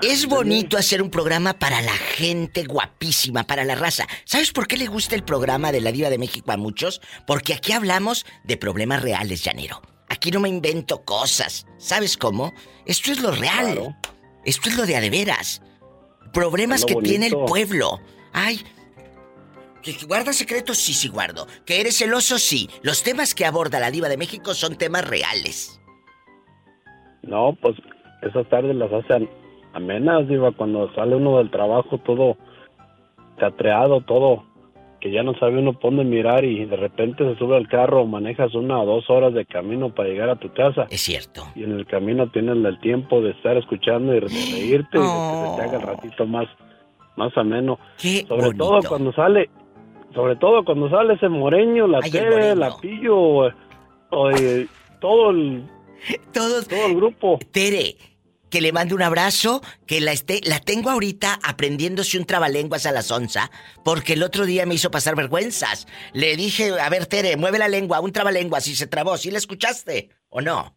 Es 0.00 0.26
bonito 0.26 0.76
hacer 0.76 1.02
un 1.02 1.10
programa 1.10 1.54
para 1.54 1.82
la 1.82 1.92
gente 1.92 2.62
guapísima, 2.62 3.44
para 3.44 3.64
la 3.64 3.74
raza. 3.74 4.06
¿Sabes 4.24 4.52
por 4.52 4.68
qué 4.68 4.76
le 4.76 4.86
gusta 4.86 5.16
el 5.16 5.24
programa 5.24 5.72
de 5.72 5.80
la 5.80 5.90
Diva 5.90 6.08
de 6.08 6.18
México 6.18 6.52
a 6.52 6.56
muchos? 6.56 7.00
Porque 7.26 7.52
aquí 7.52 7.72
hablamos 7.72 8.24
de 8.44 8.56
problemas 8.56 9.02
reales, 9.02 9.42
llanero. 9.42 9.82
Aquí 10.08 10.30
no 10.30 10.38
me 10.38 10.48
invento 10.48 11.04
cosas. 11.04 11.66
¿Sabes 11.78 12.16
cómo? 12.16 12.54
Esto 12.86 13.10
es 13.10 13.20
lo 13.20 13.32
real. 13.32 13.96
Esto 14.44 14.68
es 14.68 14.76
lo 14.76 14.86
de 14.86 14.94
a 14.94 15.00
de 15.00 15.10
veras. 15.10 15.62
Problemas 16.32 16.84
que 16.84 16.94
tiene 16.96 17.26
el 17.26 17.36
pueblo. 17.46 18.00
Ay, 18.32 18.64
¿Que 19.82 19.94
guardas 20.06 20.36
secretos? 20.36 20.78
Sí, 20.78 20.92
sí 20.92 21.08
guardo. 21.08 21.48
¿Que 21.64 21.80
eres 21.80 21.98
celoso? 21.98 22.38
Sí. 22.38 22.70
Los 22.82 23.02
temas 23.02 23.34
que 23.34 23.46
aborda 23.46 23.80
la 23.80 23.90
diva 23.90 24.08
de 24.08 24.16
México 24.16 24.54
son 24.54 24.76
temas 24.76 25.08
reales. 25.08 25.80
No, 27.22 27.56
pues 27.60 27.76
esas 28.22 28.48
tardes 28.48 28.76
las 28.76 28.92
hacen 28.92 29.28
amenas, 29.78 30.28
diva, 30.28 30.52
cuando 30.52 30.92
sale 30.94 31.16
uno 31.16 31.38
del 31.38 31.50
trabajo 31.50 31.98
todo 31.98 32.36
teatreado, 33.38 34.00
todo, 34.02 34.44
que 35.00 35.10
ya 35.12 35.22
no 35.22 35.34
sabe 35.38 35.58
uno 35.58 35.72
por 35.74 35.94
dónde 35.94 36.04
mirar 36.04 36.44
y 36.44 36.64
de 36.64 36.76
repente 36.76 37.24
se 37.24 37.38
sube 37.38 37.56
al 37.56 37.68
carro, 37.68 38.04
manejas 38.06 38.54
una 38.54 38.80
o 38.80 38.86
dos 38.86 39.08
horas 39.10 39.32
de 39.32 39.46
camino 39.46 39.94
para 39.94 40.08
llegar 40.08 40.28
a 40.28 40.36
tu 40.36 40.52
casa. 40.52 40.86
Es 40.90 41.00
cierto. 41.02 41.44
Y 41.54 41.64
en 41.64 41.72
el 41.72 41.86
camino 41.86 42.28
tienes 42.30 42.56
el 42.56 42.80
tiempo 42.80 43.20
de 43.20 43.30
estar 43.30 43.56
escuchando 43.56 44.12
y 44.12 44.20
de 44.20 44.26
reírte 44.26 44.98
y 44.98 45.00
de 45.00 45.06
que 45.06 45.48
se 45.50 45.56
te 45.56 45.62
haga 45.62 45.76
el 45.76 45.82
ratito 45.82 46.26
más, 46.26 46.46
más 47.16 47.36
ameno. 47.36 47.78
Qué 48.00 48.24
Sobre 48.26 48.52
todo 48.54 48.70
bonito. 48.70 48.88
cuando 48.88 49.12
sale, 49.12 49.48
sobre 50.14 50.36
todo 50.36 50.64
cuando 50.64 50.90
sale 50.90 51.14
ese 51.14 51.28
moreño, 51.28 51.86
la 51.86 52.00
Ay, 52.02 52.10
moreño. 52.12 52.54
la 52.56 52.76
Pillo, 52.80 53.16
o, 53.16 53.50
o, 54.10 54.30
eh, 54.30 54.66
todo 55.00 55.30
el 55.30 55.62
todo, 56.34 56.62
todo 56.64 56.86
el 56.86 56.96
grupo. 56.96 57.38
Tere, 57.52 57.94
que 58.50 58.60
le 58.60 58.72
mande 58.72 58.94
un 58.94 59.02
abrazo, 59.02 59.62
que 59.86 60.00
la 60.00 60.12
esté, 60.12 60.40
la 60.44 60.60
tengo 60.60 60.90
ahorita 60.90 61.38
aprendiéndose 61.42 62.18
un 62.18 62.24
trabalenguas 62.24 62.86
a 62.86 62.92
la 62.92 63.02
onza, 63.10 63.50
porque 63.84 64.14
el 64.14 64.22
otro 64.22 64.46
día 64.46 64.66
me 64.66 64.74
hizo 64.74 64.90
pasar 64.90 65.16
vergüenzas. 65.16 65.86
Le 66.12 66.36
dije, 66.36 66.78
a 66.80 66.88
ver, 66.88 67.06
Tere, 67.06 67.36
mueve 67.36 67.58
la 67.58 67.68
lengua, 67.68 68.00
un 68.00 68.12
trabalenguas, 68.12 68.66
y 68.68 68.76
se 68.76 68.86
trabó, 68.86 69.16
¿sí 69.16 69.30
la 69.30 69.38
escuchaste? 69.38 70.10
¿O 70.28 70.40
no? 70.40 70.76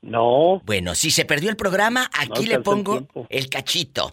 No. 0.00 0.62
Bueno, 0.64 0.94
si 0.94 1.10
se 1.10 1.24
perdió 1.24 1.50
el 1.50 1.56
programa, 1.56 2.08
aquí 2.12 2.46
le 2.46 2.56
el 2.56 2.62
pongo 2.62 3.06
el 3.28 3.48
cachito. 3.48 4.12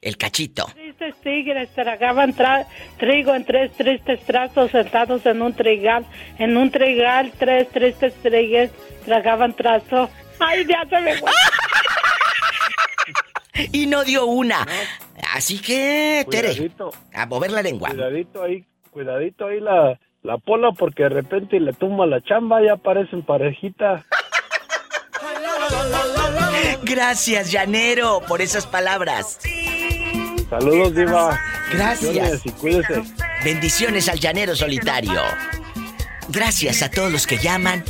El 0.00 0.18
cachito. 0.18 0.66
Tristes 0.74 1.14
tigres 1.22 1.70
tragaban 1.74 2.34
tra- 2.34 2.66
trigo 2.98 3.34
en 3.34 3.46
tres 3.46 3.72
tristes 3.72 4.20
trazos 4.26 4.70
sentados 4.70 5.24
en 5.24 5.40
un 5.40 5.54
trigal. 5.54 6.04
En 6.38 6.58
un 6.58 6.70
trigal, 6.70 7.32
tres 7.38 7.70
tristes 7.70 8.12
tigres 8.22 8.70
tragaban 9.06 9.56
trazo. 9.56 10.10
Ay, 10.40 10.66
ya 10.66 10.82
se 10.88 11.00
me 11.00 11.16
fue. 11.18 11.30
Y 13.70 13.86
no 13.86 14.02
dio 14.02 14.26
una. 14.26 14.66
Así 15.32 15.60
que, 15.60 16.26
Tere, 16.28 16.48
Cuidadito. 16.48 16.90
a 17.14 17.24
mover 17.26 17.52
la 17.52 17.62
lengua. 17.62 17.88
Cuidadito 17.90 18.42
ahí, 18.42 18.64
cuidadito 18.90 19.46
ahí 19.46 19.60
la, 19.60 19.96
la 20.22 20.38
pola 20.38 20.72
porque 20.76 21.04
de 21.04 21.10
repente 21.10 21.60
le 21.60 21.72
tumba 21.72 22.04
la 22.06 22.20
chamba 22.20 22.60
y 22.62 22.68
aparecen 22.68 23.22
parejita. 23.22 24.04
Gracias, 26.82 27.52
Llanero, 27.52 28.22
por 28.26 28.42
esas 28.42 28.66
palabras. 28.66 29.38
Saludos, 30.50 30.94
Diva. 30.94 31.38
Gracias. 31.72 32.12
Bendiciones 32.14 32.46
Y 32.46 32.50
cuídese. 32.52 33.02
Bendiciones 33.44 34.08
al 34.08 34.18
llanero 34.18 34.56
solitario. 34.56 35.20
Gracias 36.28 36.82
a 36.82 36.90
todos 36.90 37.12
los 37.12 37.26
que 37.26 37.38
llaman, 37.38 37.84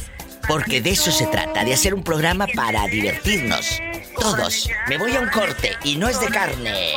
porque 0.49 0.81
de 0.81 0.91
eso 0.91 1.11
se 1.11 1.27
trata, 1.27 1.65
de 1.65 1.75
hacer 1.75 1.95
un 1.95 2.03
programa 2.03 2.47
para 2.55 2.87
divertirnos. 2.87 3.81
Todos. 4.19 4.69
Me 4.89 4.99
voy 4.99 5.15
a 5.17 5.21
un 5.21 5.29
corte 5.29 5.73
y 5.85 5.97
no 5.97 6.09
es 6.09 6.21
de 6.21 6.29
carne. 6.29 6.93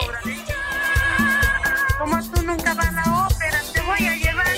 Como 1.98 2.32
tú 2.32 2.42
nunca 2.44 2.74
vas 2.74 2.88
a 2.88 2.92
la 2.92 3.28
ópera, 3.28 3.62
te 3.74 3.82
voy 3.82 4.08
a 4.08 4.16
llevar. 4.16 4.58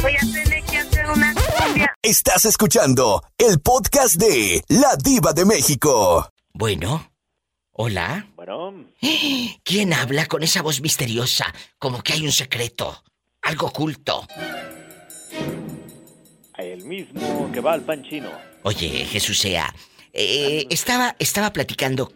Voy 0.00 0.16
a 0.16 0.20
tener 0.20 0.64
que 0.64 0.78
hacer 0.78 1.10
una 1.10 1.34
cumbia. 1.34 1.94
Estás 2.02 2.44
escuchando 2.46 3.22
el 3.38 3.60
podcast 3.60 4.16
de 4.16 4.64
La 4.68 4.96
Diva 4.96 5.32
de 5.32 5.44
México. 5.44 6.30
Bueno. 6.52 7.10
Hola. 7.72 8.26
Bueno. 8.34 8.86
¿Quién 9.64 9.92
habla 9.92 10.26
con 10.26 10.42
esa 10.42 10.62
voz 10.62 10.80
misteriosa? 10.80 11.52
Como 11.78 12.02
que 12.02 12.14
hay 12.14 12.24
un 12.24 12.32
secreto. 12.32 13.02
Algo 13.42 13.66
oculto. 13.68 14.26
El 16.62 16.84
mismo 16.84 17.50
que 17.52 17.60
va 17.60 17.72
al 17.72 17.82
pan 17.82 18.02
chino. 18.02 18.30
Oye, 18.62 18.88
Jesús 19.06 19.38
sea, 19.38 19.74
eh, 20.12 20.66
estaba, 20.70 21.16
estaba 21.18 21.52
platicando 21.52 22.12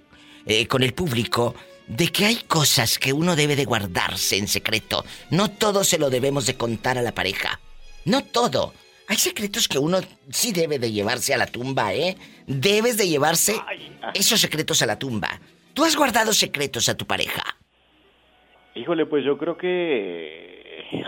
eh, 0.46 0.66
con 0.66 0.82
el 0.82 0.94
público 0.94 1.54
de 1.88 2.08
que 2.08 2.26
hay 2.26 2.36
cosas 2.36 2.98
que 2.98 3.12
uno 3.12 3.36
debe 3.36 3.56
de 3.56 3.64
guardarse 3.64 4.36
en 4.36 4.48
secreto. 4.48 5.04
No 5.30 5.50
todo 5.50 5.84
se 5.84 5.98
lo 5.98 6.10
debemos 6.10 6.46
de 6.46 6.56
contar 6.56 6.98
a 6.98 7.02
la 7.02 7.12
pareja. 7.12 7.60
No 8.04 8.22
todo. 8.22 8.72
Hay 9.08 9.16
secretos 9.16 9.68
que 9.68 9.78
uno 9.78 9.98
sí 10.30 10.52
debe 10.52 10.78
de 10.78 10.92
llevarse 10.92 11.34
a 11.34 11.38
la 11.38 11.46
tumba, 11.46 11.94
¿eh? 11.94 12.16
Debes 12.46 12.96
de 12.96 13.08
llevarse 13.08 13.56
esos 14.14 14.40
secretos 14.40 14.82
a 14.82 14.86
la 14.86 14.98
tumba. 14.98 15.40
¿Tú 15.74 15.84
has 15.84 15.96
guardado 15.96 16.32
secretos 16.32 16.88
a 16.88 16.96
tu 16.96 17.06
pareja? 17.06 17.42
Híjole, 18.74 19.06
pues 19.06 19.24
yo 19.24 19.38
creo 19.38 19.56
que 19.56 20.55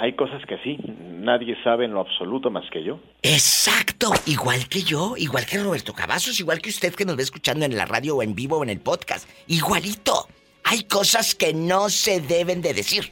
hay 0.01 0.15
cosas 0.15 0.45
que 0.47 0.59
sí, 0.59 0.79
nadie 0.99 1.57
sabe 1.63 1.85
en 1.85 1.93
lo 1.93 2.01
absoluto 2.01 2.51
más 2.51 2.69
que 2.71 2.83
yo. 2.85 3.01
Exacto, 3.23 4.13
igual 4.27 4.69
que 4.69 4.83
yo, 4.83 5.17
igual 5.17 5.47
que 5.47 5.59
Roberto 5.59 5.93
Cavazos, 5.93 6.39
igual 6.41 6.61
que 6.61 6.71
usted 6.71 6.95
que 6.95 7.05
nos 7.05 7.17
ve 7.17 7.23
escuchando 7.23 7.65
en 7.65 7.77
la 7.77 7.87
radio 7.87 8.17
o 8.17 8.23
en 8.23 8.35
vivo 8.35 8.59
o 8.59 8.63
en 8.63 8.71
el 8.71 8.81
podcast. 8.81 9.29
Igualito. 9.47 10.29
Hay 10.65 10.85
cosas 10.85 11.35
que 11.35 11.55
no 11.55 11.89
se 11.89 12.21
deben 12.21 12.61
de 12.61 12.75
decir. 12.75 13.11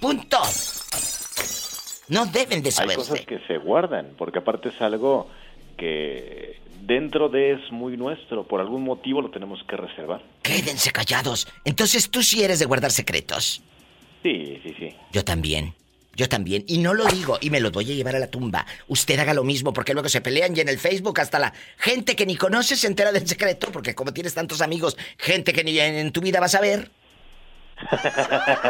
Punto. 0.00 0.38
No 2.08 2.26
deben 2.26 2.62
de 2.62 2.68
Hay 2.68 2.72
saberse. 2.72 2.96
cosas 2.96 3.20
que 3.26 3.38
se 3.46 3.58
guardan, 3.58 4.12
porque 4.18 4.40
aparte 4.40 4.68
es 4.68 4.82
algo 4.82 5.30
que 5.78 6.60
dentro 6.82 7.28
de 7.28 7.52
es 7.52 7.72
muy 7.72 7.96
nuestro, 7.96 8.46
por 8.46 8.60
algún 8.60 8.82
motivo 8.84 9.22
lo 9.22 9.30
tenemos 9.30 9.62
que 9.68 9.76
reservar. 9.76 10.22
Quédense 10.42 10.90
callados. 10.90 11.48
Entonces 11.64 12.10
tú 12.10 12.22
sí 12.22 12.42
eres 12.42 12.58
de 12.58 12.66
guardar 12.66 12.90
secretos. 12.90 13.62
Sí, 14.22 14.60
sí, 14.62 14.74
sí. 14.78 14.94
Yo 15.12 15.24
también. 15.24 15.74
Yo 16.14 16.28
también. 16.28 16.64
Y 16.66 16.78
no 16.78 16.94
lo 16.94 17.06
digo 17.06 17.38
y 17.40 17.50
me 17.50 17.60
lo 17.60 17.70
voy 17.70 17.90
a 17.90 17.94
llevar 17.94 18.16
a 18.16 18.18
la 18.18 18.26
tumba. 18.26 18.66
Usted 18.88 19.18
haga 19.18 19.32
lo 19.34 19.44
mismo 19.44 19.72
porque 19.72 19.94
luego 19.94 20.08
se 20.08 20.20
pelean 20.20 20.56
y 20.56 20.60
en 20.60 20.68
el 20.68 20.78
Facebook 20.78 21.20
hasta 21.20 21.38
la 21.38 21.52
gente 21.78 22.14
que 22.16 22.26
ni 22.26 22.36
conoce 22.36 22.76
se 22.76 22.86
entera 22.86 23.12
del 23.12 23.26
secreto 23.26 23.72
porque 23.72 23.94
como 23.94 24.12
tienes 24.12 24.34
tantos 24.34 24.60
amigos, 24.60 24.96
gente 25.16 25.52
que 25.52 25.64
ni 25.64 25.78
en, 25.78 25.94
en 25.94 26.12
tu 26.12 26.20
vida 26.20 26.38
vas 26.40 26.54
a 26.54 26.60
ver. 26.60 26.90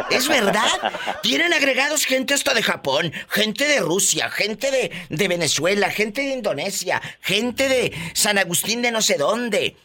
Es 0.09 0.27
verdad. 0.27 0.91
Tienen 1.21 1.53
agregados 1.53 2.05
gente 2.05 2.33
hasta 2.33 2.53
de 2.53 2.63
Japón, 2.63 3.11
gente 3.29 3.65
de 3.65 3.79
Rusia, 3.79 4.29
gente 4.29 4.71
de, 4.71 4.91
de 5.09 5.27
Venezuela, 5.27 5.89
gente 5.91 6.21
de 6.21 6.33
Indonesia, 6.33 7.01
gente 7.21 7.67
de 7.67 7.93
San 8.13 8.37
Agustín 8.37 8.81
de 8.81 8.91
no 8.91 9.01
sé 9.01 9.17
dónde. 9.17 9.75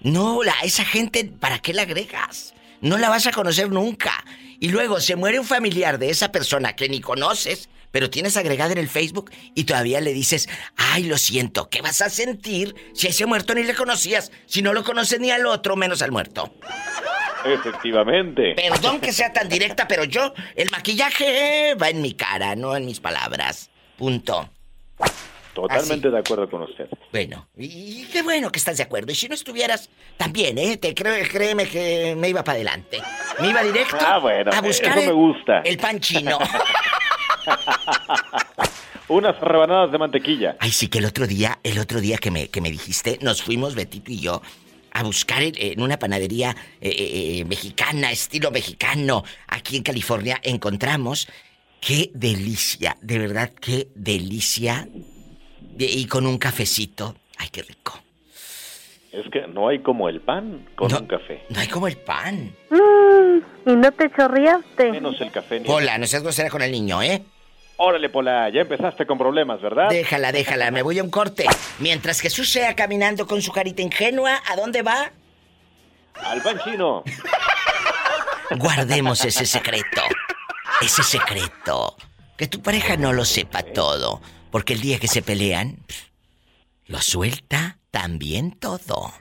No, 0.00 0.42
la, 0.42 0.54
esa 0.62 0.84
gente, 0.84 1.24
¿para 1.24 1.60
qué 1.60 1.72
la 1.72 1.82
agregas? 1.82 2.53
No 2.84 2.98
la 2.98 3.08
vas 3.08 3.26
a 3.26 3.32
conocer 3.32 3.70
nunca. 3.70 4.12
Y 4.60 4.68
luego 4.68 5.00
se 5.00 5.16
muere 5.16 5.40
un 5.40 5.46
familiar 5.46 5.98
de 5.98 6.10
esa 6.10 6.30
persona 6.30 6.76
que 6.76 6.86
ni 6.86 7.00
conoces, 7.00 7.70
pero 7.90 8.10
tienes 8.10 8.36
agregada 8.36 8.72
en 8.72 8.78
el 8.78 8.90
Facebook 8.90 9.30
y 9.54 9.64
todavía 9.64 10.02
le 10.02 10.12
dices, 10.12 10.50
ay, 10.76 11.04
lo 11.04 11.16
siento, 11.16 11.70
¿qué 11.70 11.80
vas 11.80 12.02
a 12.02 12.10
sentir 12.10 12.74
si 12.92 13.06
a 13.06 13.10
ese 13.10 13.24
muerto 13.24 13.54
ni 13.54 13.62
le 13.62 13.74
conocías? 13.74 14.32
Si 14.44 14.60
no 14.60 14.74
lo 14.74 14.84
conoces 14.84 15.18
ni 15.18 15.30
al 15.30 15.46
otro, 15.46 15.76
menos 15.76 16.02
al 16.02 16.12
muerto. 16.12 16.54
Efectivamente. 17.46 18.54
Perdón 18.54 19.00
que 19.00 19.14
sea 19.14 19.32
tan 19.32 19.48
directa, 19.48 19.88
pero 19.88 20.04
yo, 20.04 20.34
el 20.54 20.70
maquillaje 20.70 21.74
va 21.76 21.88
en 21.88 22.02
mi 22.02 22.12
cara, 22.12 22.54
no 22.54 22.76
en 22.76 22.84
mis 22.84 23.00
palabras. 23.00 23.70
Punto. 23.96 24.50
Totalmente 25.54 26.10
de 26.10 26.18
acuerdo 26.18 26.50
con 26.50 26.62
usted. 26.62 26.88
Bueno, 27.12 27.48
y 27.56 28.04
qué 28.12 28.22
bueno 28.22 28.50
que 28.50 28.58
estás 28.58 28.76
de 28.76 28.82
acuerdo. 28.82 29.12
Y 29.12 29.14
si 29.14 29.28
no 29.28 29.34
estuvieras, 29.34 29.88
también, 30.16 30.58
¿eh? 30.58 30.76
Te 30.76 30.94
creo, 30.94 31.14
créeme 31.30 31.66
que 31.66 32.14
me 32.16 32.28
iba 32.28 32.42
para 32.42 32.56
adelante. 32.56 33.00
Me 33.40 33.50
iba 33.50 33.62
directo 33.62 33.96
Ah, 34.00 34.18
bueno, 34.18 34.50
a 34.52 34.60
buscar 34.60 34.98
eso 34.98 35.00
me 35.00 35.06
el, 35.06 35.14
gusta. 35.14 35.60
el 35.60 35.78
pan 35.78 36.00
chino. 36.00 36.38
Unas 39.08 39.38
rebanadas 39.40 39.92
de 39.92 39.98
mantequilla. 39.98 40.56
Ay, 40.60 40.70
sí 40.72 40.88
que 40.88 40.98
el 40.98 41.04
otro 41.04 41.26
día, 41.26 41.58
el 41.62 41.78
otro 41.78 42.00
día 42.00 42.16
que 42.18 42.30
me, 42.30 42.48
que 42.48 42.60
me 42.60 42.70
dijiste, 42.70 43.18
nos 43.20 43.42
fuimos, 43.42 43.74
Betito 43.74 44.10
y 44.10 44.20
yo, 44.20 44.40
a 44.92 45.02
buscar 45.02 45.42
en, 45.42 45.52
en 45.56 45.82
una 45.82 45.98
panadería 45.98 46.56
eh, 46.80 46.88
eh, 46.88 47.38
eh, 47.40 47.44
mexicana, 47.44 48.10
estilo 48.12 48.50
mexicano, 48.50 49.22
aquí 49.46 49.76
en 49.76 49.82
California, 49.82 50.40
encontramos. 50.42 51.28
Qué 51.80 52.10
delicia, 52.14 52.96
de 53.02 53.18
verdad, 53.18 53.52
qué 53.60 53.88
delicia. 53.94 54.88
Y 55.78 56.06
con 56.06 56.26
un 56.26 56.38
cafecito. 56.38 57.16
Ay, 57.38 57.48
qué 57.50 57.62
rico. 57.62 57.98
Es 59.12 59.24
que 59.30 59.46
no 59.46 59.68
hay 59.68 59.78
como 59.80 60.08
el 60.08 60.20
pan 60.20 60.66
con 60.74 60.90
No. 60.90 60.98
un 61.00 61.06
café. 61.06 61.44
No 61.48 61.60
hay 61.60 61.68
como 61.68 61.86
el 61.86 61.96
pan. 61.96 62.54
Mm, 62.70 63.70
¿Y 63.70 63.76
no 63.76 63.92
te 63.92 64.10
chorreaste? 64.10 64.90
Menos 64.90 65.20
el 65.20 65.30
café 65.30 65.60
ni 65.60 65.68
Hola, 65.70 65.98
no 65.98 66.06
seas 66.06 66.22
grosera 66.22 66.50
con 66.50 66.62
el 66.62 66.72
niño, 66.72 67.00
¿eh? 67.02 67.22
Órale, 67.76 68.08
Pola, 68.08 68.48
ya 68.50 68.60
empezaste 68.62 69.04
con 69.06 69.18
problemas, 69.18 69.60
¿verdad? 69.60 69.88
Déjala, 69.88 70.30
déjala, 70.32 70.70
me 70.70 70.82
voy 70.82 70.98
a 71.00 71.02
un 71.04 71.10
corte. 71.10 71.44
Mientras 71.80 72.20
Jesús 72.20 72.48
sea 72.50 72.74
caminando 72.76 73.26
con 73.26 73.42
su 73.42 73.50
carita 73.52 73.82
ingenua, 73.82 74.40
¿a 74.48 74.54
dónde 74.56 74.82
va? 74.82 75.10
Al 76.14 76.40
pan 76.42 76.60
chino. 76.64 77.02
Guardemos 78.58 79.24
ese 79.24 79.46
secreto. 79.46 80.02
Ese 80.80 81.02
secreto. 81.02 81.96
Que 82.36 82.46
tu 82.46 82.60
pareja 82.62 82.96
no 82.96 83.12
lo 83.12 83.24
sepa 83.24 83.62
todo. 83.62 84.20
Porque 84.54 84.74
el 84.74 84.80
día 84.82 85.00
que 85.00 85.08
se 85.08 85.20
pelean, 85.20 85.84
lo 86.86 87.00
suelta 87.02 87.80
también 87.90 88.52
todo. 88.52 89.12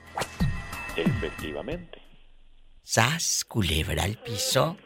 Efectivamente. 0.95 1.99
Sas, 2.83 3.43
culebra 3.43 4.03
al 4.03 4.21
piso. 4.21 4.77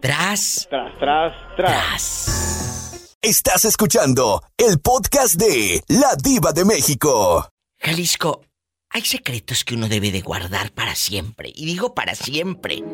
Tras. 0.00 0.68
Tras, 0.70 0.98
tras, 1.00 1.56
tras. 1.56 3.16
Estás 3.20 3.64
escuchando 3.64 4.44
el 4.56 4.78
podcast 4.78 5.34
de 5.34 5.82
La 5.88 6.14
Diva 6.14 6.52
de 6.52 6.64
México. 6.64 7.50
Jalisco, 7.80 8.42
hay 8.90 9.02
secretos 9.06 9.64
que 9.64 9.74
uno 9.74 9.88
debe 9.88 10.12
de 10.12 10.20
guardar 10.20 10.70
para 10.70 10.94
siempre. 10.94 11.50
Y 11.52 11.66
digo 11.66 11.96
para 11.96 12.14
siempre. 12.14 12.84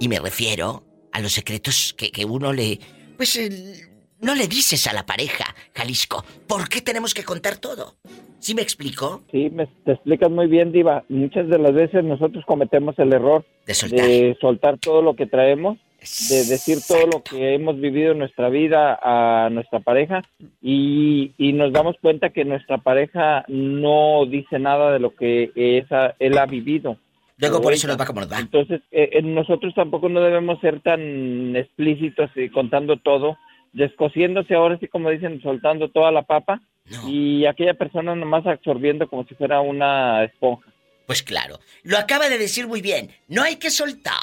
Y 0.00 0.08
me 0.08 0.18
refiero 0.18 0.86
a 1.12 1.20
los 1.20 1.34
secretos 1.34 1.94
que, 1.94 2.10
que 2.10 2.24
uno 2.24 2.54
le... 2.54 2.80
Pues 3.18 3.36
el- 3.36 3.97
no 4.20 4.34
le 4.34 4.46
dices 4.48 4.86
a 4.86 4.92
la 4.92 5.04
pareja, 5.06 5.44
Jalisco. 5.74 6.24
¿Por 6.46 6.68
qué 6.68 6.80
tenemos 6.80 7.14
que 7.14 7.24
contar 7.24 7.58
todo? 7.58 7.94
¿Sí 8.38 8.54
me 8.54 8.62
explico? 8.62 9.22
Sí, 9.30 9.50
me, 9.50 9.66
te 9.84 9.92
explicas 9.92 10.30
muy 10.30 10.46
bien, 10.46 10.72
Diva. 10.72 11.04
Muchas 11.08 11.48
de 11.48 11.58
las 11.58 11.74
veces 11.74 12.04
nosotros 12.04 12.44
cometemos 12.46 12.98
el 12.98 13.12
error 13.12 13.44
De 13.66 13.74
soltar. 13.74 14.06
de 14.06 14.36
soltar 14.40 14.78
todo 14.78 15.02
lo 15.02 15.14
que 15.16 15.26
traemos 15.26 15.78
de 16.00 16.44
decir 16.44 16.78
todo 16.86 17.06
lo 17.06 17.22
que 17.24 17.54
hemos 17.54 17.80
vivido 17.80 18.12
en 18.12 18.18
nuestra 18.18 18.48
vida 18.48 18.98
a 19.02 19.50
nuestra 19.50 19.80
pareja 19.80 20.22
y, 20.62 21.32
y 21.36 21.52
nos 21.52 21.72
damos 21.72 21.96
cuenta 22.00 22.30
que 22.30 22.44
nuestra 22.44 22.78
pareja 22.78 23.44
no 23.48 24.24
dice 24.26 24.60
nada 24.60 24.92
de 24.92 25.00
lo 25.00 25.14
que 25.16 25.50
esa, 25.56 26.14
él 26.20 26.38
ha 26.38 26.46
vivido. 26.46 26.96
Luego 27.38 27.60
por 27.60 27.72
eso 27.72 27.86
nos 27.88 27.98
va 27.98 28.04
va. 28.04 28.38
Entonces, 28.38 28.80
eh, 28.90 29.10
eh, 29.12 29.22
nosotros 29.22 29.74
tampoco 29.74 30.08
no 30.08 30.20
debemos 30.20 30.60
ser 30.60 30.80
tan 30.80 31.54
explícitos 31.56 32.30
y 32.36 32.48
contando 32.48 32.96
todo, 32.96 33.36
descosiéndose 33.72 34.54
ahora 34.54 34.78
sí, 34.78 34.88
como 34.88 35.10
dicen, 35.10 35.40
soltando 35.42 35.90
toda 35.90 36.10
la 36.12 36.22
papa 36.22 36.60
y 37.06 37.44
aquella 37.46 37.74
persona 37.74 38.14
nomás 38.14 38.46
absorbiendo 38.46 39.08
como 39.08 39.24
si 39.26 39.34
fuera 39.34 39.60
una 39.60 40.24
esponja. 40.24 40.66
Pues 41.06 41.22
claro, 41.22 41.58
lo 41.82 41.98
acaba 41.98 42.28
de 42.28 42.38
decir 42.38 42.66
muy 42.66 42.80
bien. 42.82 43.10
No 43.28 43.42
hay 43.42 43.56
que 43.56 43.70
soltar 43.70 44.14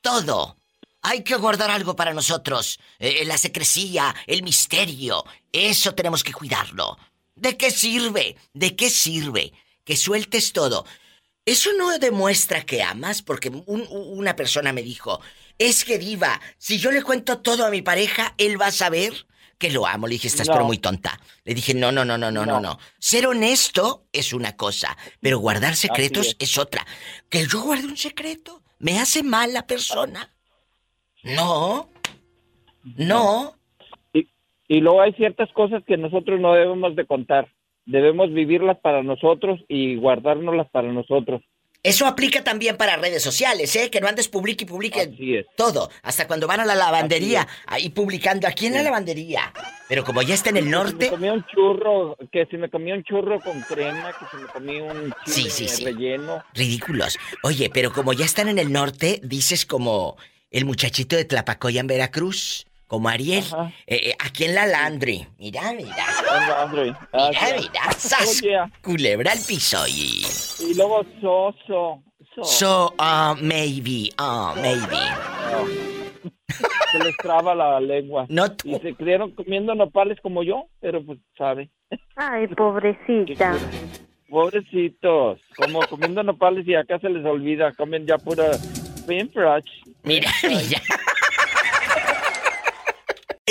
todo. 0.00 0.56
Hay 1.02 1.22
que 1.24 1.34
guardar 1.36 1.70
algo 1.70 1.96
para 1.96 2.12
nosotros. 2.12 2.78
Eh, 2.98 3.24
la 3.24 3.38
secrecía, 3.38 4.14
el 4.26 4.42
misterio. 4.42 5.24
Eso 5.52 5.94
tenemos 5.94 6.22
que 6.22 6.32
cuidarlo. 6.32 6.98
¿De 7.34 7.56
qué 7.56 7.70
sirve? 7.70 8.36
¿De 8.52 8.76
qué 8.76 8.90
sirve? 8.90 9.52
Que 9.84 9.96
sueltes 9.96 10.52
todo. 10.52 10.84
Eso 11.46 11.70
no 11.78 11.98
demuestra 11.98 12.62
que 12.64 12.82
amas, 12.82 13.22
porque 13.22 13.48
un- 13.48 13.86
una 13.90 14.36
persona 14.36 14.72
me 14.74 14.82
dijo, 14.82 15.20
es 15.60 15.84
que 15.84 15.98
diva, 15.98 16.40
si 16.56 16.78
yo 16.78 16.90
le 16.90 17.02
cuento 17.02 17.40
todo 17.40 17.66
a 17.66 17.70
mi 17.70 17.82
pareja, 17.82 18.34
él 18.38 18.58
va 18.60 18.68
a 18.68 18.72
saber 18.72 19.12
que 19.58 19.70
lo 19.70 19.86
amo. 19.86 20.06
Le 20.06 20.14
dije, 20.14 20.26
estás 20.28 20.48
No. 20.48 20.54
pero 20.54 20.64
muy 20.64 20.78
tonta. 20.78 21.20
Le 21.44 21.52
dije, 21.52 21.74
no, 21.74 21.92
no, 21.92 22.02
no, 22.02 22.16
no, 22.16 22.30
no, 22.30 22.46
no, 22.46 22.60
No. 22.60 22.78
Ser 22.98 23.26
honesto 23.26 24.06
es 24.10 24.32
una 24.32 24.56
cosa, 24.56 24.96
pero 25.20 25.38
guardar 25.38 25.76
secretos 25.76 26.28
es. 26.28 26.36
es. 26.38 26.58
otra. 26.58 26.86
Que 27.28 27.46
yo 27.46 27.62
guarde 27.62 27.86
un 27.86 27.98
secreto, 27.98 28.62
¿me 28.78 28.98
hace 28.98 29.22
mal 29.22 29.52
la 29.52 29.66
persona? 29.66 30.32
No. 31.22 31.90
No. 32.96 33.54
Y, 34.14 34.26
y 34.66 34.80
luego 34.80 35.02
hay 35.02 35.12
ciertas 35.12 35.52
cosas 35.52 35.84
que 35.86 35.98
nosotros 35.98 36.40
no 36.40 36.54
debemos 36.54 36.96
de 36.96 37.06
contar. 37.06 37.52
Debemos 37.84 38.32
vivirlas 38.32 38.78
para 38.78 39.02
nosotros 39.02 39.60
y 39.68 39.96
guardárnoslas 39.96 40.70
para 40.70 40.90
nosotros. 40.90 41.42
Eso 41.82 42.06
aplica 42.06 42.44
también 42.44 42.76
para 42.76 42.96
redes 42.96 43.22
sociales, 43.22 43.74
¿eh? 43.74 43.88
Que 43.90 44.02
no 44.02 44.08
andes 44.08 44.28
publique 44.28 44.64
y 44.64 44.66
publique 44.66 45.46
todo. 45.56 45.90
Hasta 46.02 46.26
cuando 46.26 46.46
van 46.46 46.60
a 46.60 46.66
la 46.66 46.74
lavandería, 46.74 47.48
ahí 47.66 47.88
publicando 47.88 48.46
aquí 48.46 48.66
en 48.66 48.74
la 48.74 48.82
lavandería. 48.82 49.50
Pero 49.88 50.04
como 50.04 50.20
ya 50.20 50.34
está 50.34 50.50
en 50.50 50.58
el 50.58 50.64
Que 50.64 50.70
norte, 50.70 51.04
si 51.06 51.10
me 51.10 51.16
comía 51.16 51.32
un 51.32 51.46
churro, 51.46 52.16
que 52.30 52.46
si 52.50 52.56
me 52.58 52.68
comía 52.68 52.94
un 52.94 53.02
churro 53.02 53.40
con 53.40 53.60
crema, 53.62 54.12
que 54.12 54.26
si 54.30 54.36
me 54.42 54.48
comía 54.48 54.82
un 54.84 55.14
Sí, 55.24 55.48
sí, 55.48 55.68
sí. 55.68 55.84
relleno. 55.86 56.44
ridículos. 56.52 57.18
Oye, 57.42 57.70
pero 57.72 57.92
como 57.92 58.12
ya 58.12 58.26
están 58.26 58.48
en 58.48 58.58
el 58.58 58.70
norte, 58.72 59.18
dices 59.24 59.64
como 59.64 60.16
el 60.50 60.66
muchachito 60.66 61.16
de 61.16 61.24
Tlapacoya 61.24 61.80
en 61.80 61.86
Veracruz, 61.86 62.66
como 62.90 63.08
Ariel, 63.08 63.44
eh, 63.86 64.00
eh, 64.08 64.14
aquí 64.18 64.46
en 64.46 64.56
la 64.56 64.66
Landry. 64.66 65.24
Mira, 65.38 65.72
mira. 65.74 65.94
Mira, 66.66 67.30
mira. 67.56 67.92
¡Sas! 67.96 68.42
Culebra 68.82 69.30
al 69.30 69.38
piso 69.46 69.78
y... 69.86 70.24
Y 70.58 70.74
luego 70.74 71.04
soso. 71.20 72.02
so. 72.34 72.42
So, 72.42 72.94
uh, 72.98 73.36
maybe, 73.40 74.10
uh, 74.18 74.60
maybe. 74.60 74.98
Se 76.90 76.98
les 76.98 77.16
traba 77.18 77.54
la 77.54 77.78
lengua. 77.78 78.26
No 78.28 78.46
Y 78.64 78.74
se 78.80 78.96
criaron 78.96 79.30
comiendo 79.36 79.76
nopales 79.76 80.18
como 80.20 80.42
yo, 80.42 80.64
pero 80.80 81.00
pues 81.06 81.20
sabe. 81.38 81.70
Ay, 82.16 82.48
pobrecita. 82.48 83.56
Pobrecitos, 84.28 85.38
como 85.56 85.78
comiendo 85.86 86.24
nopales 86.24 86.66
y 86.66 86.74
acá 86.74 86.98
se 86.98 87.08
les 87.08 87.24
olvida, 87.24 87.72
comen 87.72 88.04
ya 88.04 88.18
pura 88.18 88.50
Pinfrash. 89.06 89.70
Mira, 90.02 90.28
mira. 90.42 90.80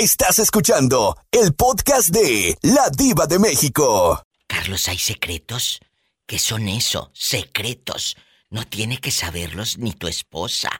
Estás 0.00 0.38
escuchando 0.38 1.14
el 1.30 1.52
podcast 1.52 2.08
de 2.08 2.56
La 2.62 2.88
Diva 2.88 3.26
de 3.26 3.38
México. 3.38 4.24
Carlos, 4.46 4.88
hay 4.88 4.96
secretos 4.96 5.78
que 6.26 6.38
son 6.38 6.68
eso, 6.68 7.10
secretos. 7.12 8.16
No 8.48 8.64
tiene 8.64 8.96
que 8.96 9.10
saberlos 9.10 9.76
ni 9.76 9.92
tu 9.92 10.08
esposa, 10.08 10.70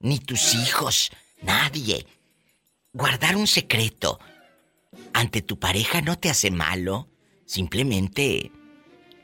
ni 0.00 0.18
tus 0.18 0.54
hijos, 0.56 1.12
nadie. 1.40 2.04
Guardar 2.92 3.36
un 3.36 3.46
secreto 3.46 4.18
ante 5.12 5.40
tu 5.40 5.56
pareja 5.56 6.00
no 6.00 6.18
te 6.18 6.28
hace 6.28 6.50
malo, 6.50 7.06
simplemente 7.46 8.50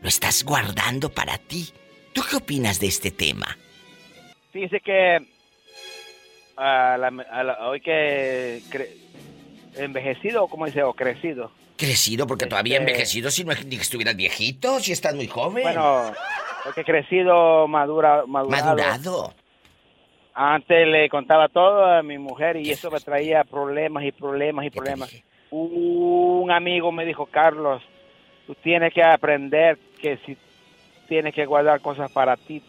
lo 0.00 0.08
estás 0.08 0.44
guardando 0.44 1.10
para 1.12 1.38
ti. 1.38 1.72
¿Tú 2.12 2.22
qué 2.30 2.36
opinas 2.36 2.78
de 2.78 2.86
este 2.86 3.10
tema? 3.10 3.58
Fíjese 4.52 4.78
que 4.78 5.26
a 6.56 6.96
la- 6.98 7.24
a 7.32 7.42
la- 7.42 7.68
hoy 7.68 7.80
que 7.80 8.62
cre- 8.70 8.96
envejecido, 9.76 10.46
como 10.48 10.66
dice, 10.66 10.82
o 10.82 10.92
crecido. 10.92 11.50
Crecido, 11.76 12.26
porque 12.26 12.46
todavía 12.46 12.78
Este- 12.78 12.90
envejecido, 12.90 13.30
si 13.30 13.44
no 13.44 13.52
es 13.52 13.64
ni 13.64 13.76
que 13.76 13.82
estuvieras 13.82 14.16
viejito, 14.16 14.80
si 14.80 14.92
estás 14.92 15.14
muy 15.14 15.26
joven. 15.26 15.62
Bueno, 15.62 16.12
porque 16.64 16.84
crecido, 16.84 17.66
madura, 17.68 18.24
madurado. 18.26 18.64
Madurado. 18.76 19.34
Antes 20.34 20.86
le 20.86 21.08
contaba 21.08 21.48
todo 21.48 21.84
a 21.84 22.02
mi 22.02 22.18
mujer 22.18 22.56
y 22.56 22.70
eso 22.70 22.90
me 22.90 23.00
traía 23.00 23.44
problemas 23.44 24.04
y 24.04 24.12
problemas 24.12 24.64
y 24.64 24.70
problemas. 24.70 25.14
Un 25.50 26.50
amigo 26.50 26.92
me 26.92 27.04
dijo, 27.04 27.26
Carlos, 27.26 27.82
tú 28.46 28.54
tienes 28.54 28.94
que 28.94 29.02
aprender 29.02 29.78
que 30.00 30.18
si 30.24 30.36
tienes 31.08 31.34
que 31.34 31.44
guardar 31.46 31.80
cosas 31.80 32.10
para 32.12 32.36
ti, 32.36 32.62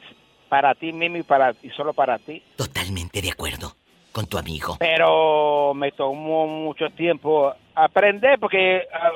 para 0.50 0.74
ti 0.74 0.92
mismo 0.92 1.18
y 1.18 1.24
para 1.24 1.54
y 1.62 1.70
solo 1.70 1.94
para 1.94 2.18
ti. 2.18 2.42
Totalmente 2.56 3.22
de 3.22 3.30
acuerdo 3.30 3.76
con 4.12 4.26
tu 4.28 4.38
amigo. 4.38 4.78
Pero 4.80 5.74
me 5.74 5.92
tomó 5.92 6.48
mucho 6.48 6.90
tiempo 6.92 7.54
aprender 7.76 8.40
porque 8.40 8.82
ah, 8.94 9.12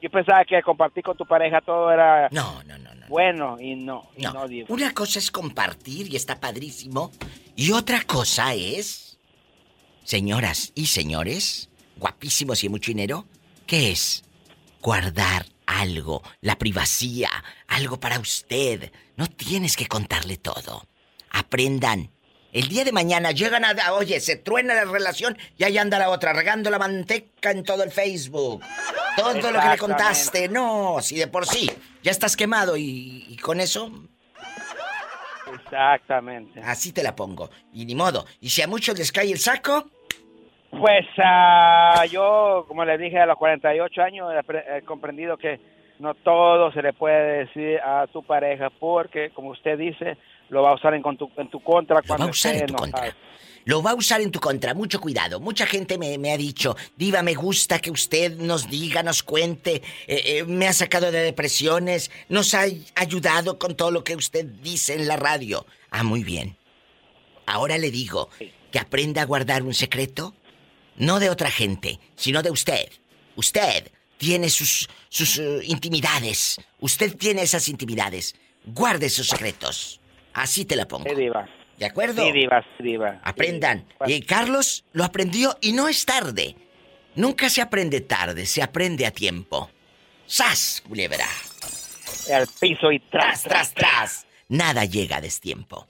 yo 0.00 0.10
pensaba 0.10 0.44
que 0.44 0.60
compartir 0.62 1.02
con 1.04 1.16
tu 1.16 1.24
pareja 1.26 1.60
todo 1.60 1.90
era 1.90 2.28
no, 2.30 2.62
no, 2.64 2.78
no, 2.78 2.90
bueno 3.08 3.56
y 3.60 3.74
no, 3.74 4.08
y 4.16 4.22
No, 4.22 4.32
no, 4.32 4.48
digo. 4.48 4.66
una 4.72 4.92
cosa 4.94 5.18
es 5.18 5.30
compartir 5.30 6.12
y 6.12 6.16
está 6.16 6.38
padrísimo. 6.38 7.10
Y 7.56 7.72
otra 7.72 8.02
cosa 8.06 8.54
es, 8.54 9.18
señoras 10.04 10.72
y 10.74 10.86
señores, 10.86 11.68
guapísimos 11.96 12.62
y 12.64 12.68
mucho 12.68 12.90
dinero, 12.90 13.26
¿qué 13.66 13.90
es? 13.90 14.24
Guardar 14.80 15.44
algo, 15.66 16.22
la 16.40 16.56
privacidad, 16.56 17.28
algo 17.68 18.00
para 18.00 18.18
usted. 18.18 18.92
No 19.16 19.26
tienes 19.26 19.76
que 19.76 19.86
contarle 19.86 20.36
todo. 20.36 20.86
Aprendan. 21.30 22.10
El 22.52 22.68
día 22.68 22.84
de 22.84 22.92
mañana 22.92 23.30
llegan 23.30 23.64
a... 23.64 23.74
Oye, 23.92 24.20
se 24.20 24.36
truena 24.36 24.74
la 24.74 24.84
relación 24.84 25.36
y 25.56 25.64
ahí 25.64 25.78
anda 25.78 25.98
la 25.98 26.10
otra, 26.10 26.32
regando 26.32 26.70
la 26.70 26.78
manteca 26.78 27.50
en 27.50 27.62
todo 27.62 27.82
el 27.84 27.90
Facebook. 27.90 28.62
Todo 29.16 29.34
lo 29.52 29.60
que 29.60 29.68
le 29.68 29.78
contaste. 29.78 30.48
No, 30.48 30.98
si 31.00 31.16
de 31.16 31.28
por 31.28 31.46
sí 31.46 31.70
ya 32.02 32.10
estás 32.10 32.36
quemado 32.36 32.76
y, 32.76 33.26
y 33.28 33.36
con 33.36 33.60
eso... 33.60 33.90
Exactamente. 35.64 36.60
Así 36.60 36.92
te 36.92 37.02
la 37.02 37.14
pongo. 37.14 37.50
Y 37.72 37.84
ni 37.84 37.94
modo. 37.94 38.24
Y 38.40 38.48
si 38.48 38.62
a 38.62 38.68
muchos 38.68 38.98
les 38.98 39.12
cae 39.12 39.30
el 39.30 39.38
saco... 39.38 39.86
Pues 40.70 41.06
ah, 41.18 42.04
yo, 42.10 42.64
como 42.68 42.84
le 42.84 42.96
dije, 42.96 43.18
a 43.18 43.26
los 43.26 43.36
48 43.36 44.02
años 44.02 44.32
he, 44.72 44.82
comprendido 44.82 45.36
que 45.36 45.58
no 45.98 46.14
todo 46.14 46.70
se 46.70 46.80
le 46.80 46.92
puede 46.92 47.44
decir 47.44 47.80
a 47.80 48.06
tu 48.06 48.22
pareja 48.22 48.70
porque, 48.70 49.30
como 49.30 49.50
usted 49.50 49.76
dice, 49.76 50.16
lo 50.50 50.62
va 50.62 50.70
a 50.70 50.74
usar 50.74 50.94
en, 50.94 51.02
con 51.02 51.16
tu, 51.16 51.30
en 51.36 51.48
tu 51.48 51.60
contra 51.60 52.02
cuando 52.02 52.24
va 52.24 52.28
a 52.28 52.30
usar 52.30 52.56
en 52.56 52.66
tu 52.66 52.74
contra. 52.74 53.16
Lo 53.64 53.82
va 53.82 53.90
a 53.90 53.94
usar 53.94 54.20
en 54.20 54.30
tu 54.30 54.40
contra, 54.40 54.74
mucho 54.74 55.00
cuidado. 55.00 55.38
Mucha 55.38 55.66
gente 55.66 55.98
me, 55.98 56.16
me 56.18 56.32
ha 56.32 56.36
dicho, 56.36 56.76
Diva, 56.96 57.22
me 57.22 57.34
gusta 57.34 57.78
que 57.78 57.90
usted 57.90 58.36
nos 58.36 58.68
diga, 58.70 59.02
nos 59.02 59.22
cuente, 59.22 59.82
eh, 60.06 60.22
eh, 60.24 60.44
me 60.44 60.66
ha 60.66 60.72
sacado 60.72 61.12
de 61.12 61.20
depresiones, 61.20 62.10
nos 62.28 62.54
ha 62.54 62.64
ayudado 62.94 63.58
con 63.58 63.76
todo 63.76 63.90
lo 63.90 64.02
que 64.02 64.16
usted 64.16 64.46
dice 64.46 64.94
en 64.94 65.06
la 65.06 65.16
radio. 65.16 65.66
Ah, 65.90 66.02
muy 66.02 66.24
bien. 66.24 66.56
Ahora 67.46 67.78
le 67.78 67.90
digo 67.90 68.30
que 68.70 68.78
aprenda 68.78 69.22
a 69.22 69.26
guardar 69.26 69.62
un 69.62 69.74
secreto, 69.74 70.34
no 70.96 71.20
de 71.20 71.30
otra 71.30 71.50
gente, 71.50 72.00
sino 72.16 72.42
de 72.42 72.50
usted. 72.50 72.88
Usted 73.36 73.90
tiene 74.16 74.48
sus, 74.48 74.88
sus 75.10 75.38
eh, 75.38 75.60
intimidades. 75.64 76.60
Usted 76.78 77.16
tiene 77.16 77.42
esas 77.42 77.68
intimidades. 77.68 78.34
Guarde 78.64 79.10
sus 79.10 79.28
secretos. 79.28 79.99
Así 80.32 80.64
te 80.64 80.76
la 80.76 80.86
pongo. 80.86 81.08
Sí, 81.08 81.14
diva. 81.16 81.48
¿De 81.78 81.86
acuerdo? 81.86 82.22
Sí, 82.24 82.32
diva, 82.32 82.62
sí, 82.76 82.84
diva. 82.84 83.20
Aprendan. 83.22 83.86
Y 84.06 84.20
Carlos 84.22 84.84
lo 84.92 85.04
aprendió 85.04 85.56
y 85.60 85.72
no 85.72 85.88
es 85.88 86.04
tarde. 86.04 86.56
Nunca 87.14 87.48
se 87.48 87.62
aprende 87.62 88.00
tarde, 88.02 88.46
se 88.46 88.62
aprende 88.62 89.06
a 89.06 89.10
tiempo. 89.10 89.70
¡Sas, 90.26 90.82
culebra! 90.86 91.26
Al 92.32 92.46
piso 92.60 92.92
y 92.92 93.00
tras, 93.00 93.42
tras, 93.42 93.74
tras. 93.74 94.26
Nada 94.48 94.84
llega 94.84 95.16
a 95.16 95.20
destiempo. 95.20 95.86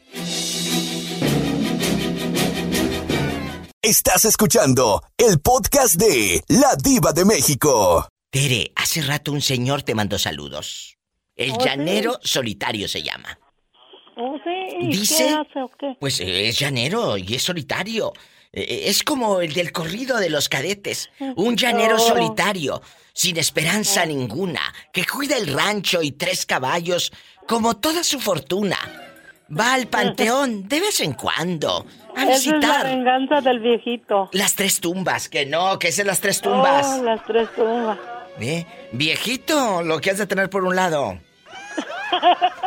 Estás 3.83 4.25
escuchando 4.27 5.03
el 5.17 5.41
podcast 5.41 5.95
de 5.97 6.43
La 6.49 6.77
Diva 6.77 7.13
de 7.13 7.25
México. 7.25 8.07
Tere, 8.31 8.73
hace 8.77 9.03
rato 9.03 9.33
un 9.33 9.41
señor 9.41 9.83
te 9.83 9.95
mandó 9.95 10.19
saludos. 10.19 10.97
El 11.35 11.53
¿Oh, 11.53 11.61
sí? 11.61 11.67
llanero 11.67 12.19
solitario 12.23 12.87
se 12.89 13.03
llama. 13.03 13.39
Oh, 14.23 14.37
sí, 14.45 14.77
¿y 14.81 14.87
Dice- 14.89 15.25
qué 15.27 15.31
hace 15.35 15.63
o 15.63 15.69
qué? 15.79 15.97
Pues 15.99 16.21
eh, 16.21 16.49
es 16.49 16.59
llanero 16.59 17.17
y 17.17 17.35
es 17.35 17.43
solitario. 17.43 18.13
Eh, 18.53 18.85
Es 18.89 19.03
como 19.03 19.41
el 19.41 19.53
del 19.55 19.73
corrido 19.73 20.19
de 20.19 20.29
los 20.29 20.49
cadetes. 20.49 21.09
Un 21.37 21.57
llanero 21.57 21.97
Oh. 21.97 21.99
solitario, 22.01 22.83
sin 23.13 23.37
esperanza 23.39 24.05
ninguna, 24.05 24.61
que 24.93 25.05
cuida 25.07 25.37
el 25.37 25.53
rancho 25.55 26.03
y 26.03 26.13
tres 26.13 26.45
caballos, 26.47 27.13
como 27.47 27.77
toda 27.77 28.03
su 28.05 28.19
fortuna. 28.21 28.77
Va 29.57 29.73
al 29.75 29.87
panteón 29.89 30.69
de 30.69 30.81
vez 30.81 31.01
en 31.01 31.15
cuando 31.15 31.85
a 32.15 32.23
Esa 32.25 32.33
es 32.35 32.47
la 32.47 32.53
visitar 32.59 32.85
venganza 32.87 33.41
del 33.41 33.59
viejito. 33.61 34.29
las 34.33 34.55
tres 34.55 34.81
tumbas. 34.81 35.29
Que 35.29 35.47
no, 35.47 35.79
que 35.79 35.89
es 35.89 35.99
en 35.99 36.07
las 36.09 36.21
tres 36.21 36.41
tumbas. 36.41 36.87
Oh, 36.99 37.03
las 37.03 37.25
tres 37.25 37.49
tumbas. 37.57 37.99
¿Eh? 38.41 38.65
Viejito, 38.93 39.83
lo 39.83 40.01
que 40.01 40.11
has 40.11 40.19
de 40.19 40.27
tener 40.27 40.49
por 40.51 40.65
un 40.65 40.77
lado. 40.77 41.19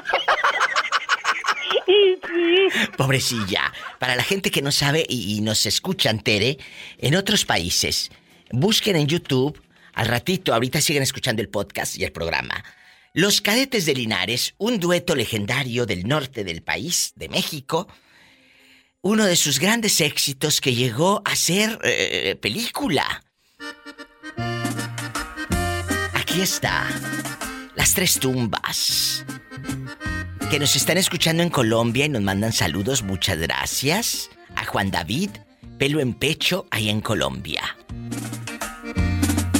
Pobrecilla. 2.97 3.71
Para 3.99 4.15
la 4.15 4.23
gente 4.23 4.51
que 4.51 4.61
no 4.61 4.71
sabe 4.71 5.05
y, 5.07 5.35
y 5.35 5.41
nos 5.41 5.65
escuchan, 5.65 6.19
Tere, 6.19 6.57
en 6.97 7.15
otros 7.15 7.45
países, 7.45 8.11
busquen 8.51 8.95
en 8.95 9.07
YouTube, 9.07 9.61
al 9.93 10.07
ratito, 10.07 10.53
ahorita 10.53 10.81
siguen 10.81 11.03
escuchando 11.03 11.41
el 11.41 11.49
podcast 11.49 11.97
y 11.97 12.03
el 12.03 12.11
programa. 12.11 12.63
Los 13.13 13.41
Cadetes 13.41 13.85
de 13.85 13.93
Linares, 13.93 14.55
un 14.57 14.79
dueto 14.79 15.15
legendario 15.15 15.85
del 15.85 16.07
norte 16.07 16.43
del 16.43 16.63
país, 16.63 17.13
de 17.15 17.29
México, 17.29 17.87
uno 19.01 19.25
de 19.25 19.35
sus 19.35 19.59
grandes 19.59 20.01
éxitos 20.01 20.61
que 20.61 20.73
llegó 20.73 21.21
a 21.25 21.35
ser 21.35 21.77
eh, 21.83 22.35
película. 22.41 23.23
Aquí 26.13 26.41
está. 26.41 26.87
Las 27.75 27.93
tres 27.93 28.17
tumbas. 28.17 29.23
Que 30.49 30.59
nos 30.59 30.75
están 30.75 30.97
escuchando 30.97 31.41
en 31.41 31.49
Colombia 31.49 32.05
y 32.05 32.09
nos 32.09 32.21
mandan 32.21 32.53
saludos, 32.53 33.01
muchas 33.01 33.39
gracias. 33.39 34.29
A 34.55 34.65
Juan 34.65 34.91
David, 34.91 35.31
pelo 35.79 35.99
en 35.99 36.13
pecho, 36.13 36.67
ahí 36.69 36.89
en 36.89 37.01
Colombia. 37.01 37.61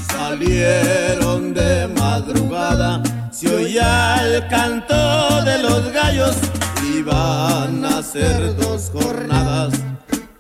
Salieron 0.08 1.54
de 1.54 1.88
madrugada, 1.88 3.02
se 3.32 3.54
oía 3.54 4.22
el 4.24 4.48
canto 4.48 5.44
de 5.44 5.58
los 5.64 5.92
gallos, 5.92 6.36
iban 6.96 7.84
a 7.86 7.98
hacer 7.98 8.56
dos 8.58 8.92
jornadas. 8.94 9.74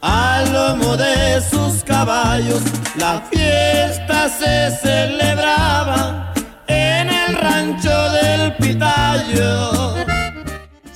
Al 0.01 0.53
lomo 0.53 0.95
de 0.97 1.41
sus 1.41 1.83
caballos, 1.83 2.61
la 2.97 3.21
fiesta 3.31 4.29
se 4.29 4.69
celebraba 4.81 6.31
en 6.67 7.09
el 7.09 7.35
rancho 7.35 8.11
del 8.11 8.55
Pitayo. 8.57 10.02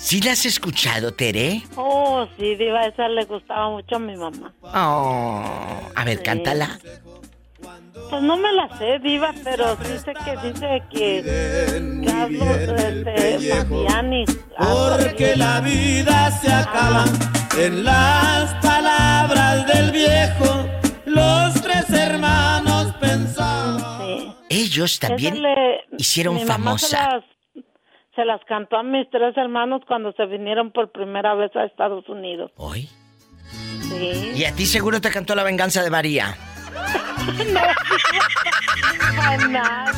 ¿Sí 0.07 0.21
la 0.21 0.31
has 0.31 0.45
escuchado, 0.45 1.13
Tere? 1.13 1.63
Oh, 1.75 2.25
sí, 2.39 2.55
Diva, 2.55 2.85
esa 2.85 3.09
le 3.09 3.25
gustaba 3.25 3.69
mucho 3.71 3.97
a 3.97 3.99
mi 3.99 4.15
mamá. 4.15 4.53
Oh, 4.61 5.43
a 5.95 6.03
ver, 6.05 6.17
Sí. 6.19 6.23
cántala. 6.23 6.79
Pues 8.09 8.21
no 8.21 8.37
me 8.37 8.49
la 8.53 8.69
sé, 8.77 8.99
Diva, 8.99 9.33
pero 9.43 9.75
sí 9.83 9.97
sé 10.05 10.13
que 10.13 10.47
dice 10.47 10.83
que 10.89 12.03
Carlos 12.05 12.57
este, 12.79 13.53
Fabiani. 13.65 14.25
Porque 14.57 15.35
la 15.35 15.59
vida 15.59 16.31
se 16.39 16.53
acaba 16.53 17.03
en 17.57 17.83
las 17.83 18.53
palabras 18.63 19.67
del 19.67 19.91
viejo. 19.91 20.65
Los 21.05 21.53
tres 21.61 21.89
hermanos 21.89 22.93
pensaban. 23.01 24.37
Ellos 24.49 24.99
también 24.99 25.41
le- 25.41 25.81
hicieron 25.97 26.39
famosa. 26.47 27.19
Se 28.17 28.25
las 28.25 28.41
cantó 28.45 28.77
a 28.77 28.83
mis 28.83 29.07
tres 29.11 29.37
hermanos 29.37 29.83
cuando 29.87 30.11
se 30.13 30.25
vinieron 30.25 30.71
por 30.71 30.91
primera 30.91 31.35
vez 31.35 31.55
a 31.55 31.65
Estados 31.65 32.09
Unidos. 32.09 32.51
¿Hoy? 32.55 32.89
Sí. 33.81 34.31
Y 34.35 34.43
a 34.43 34.53
ti 34.55 34.65
seguro 34.65 34.99
te 34.99 35.11
cantó 35.11 35.35
la 35.35 35.43
venganza 35.43 35.83
de 35.83 35.91
María. 35.91 36.35
no, 37.53 37.59
jamás. 39.21 39.95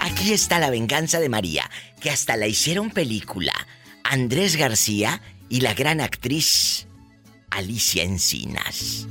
Aquí 0.00 0.32
está 0.32 0.58
la 0.58 0.70
venganza 0.70 1.20
de 1.20 1.28
María, 1.28 1.70
que 2.00 2.08
hasta 2.08 2.38
la 2.38 2.46
hicieron 2.46 2.90
película. 2.90 3.52
Andrés 4.02 4.56
García 4.56 5.20
y 5.50 5.60
la 5.60 5.74
gran 5.74 6.00
actriz 6.00 6.88
Alicia 7.50 8.02
Encinas. 8.02 9.06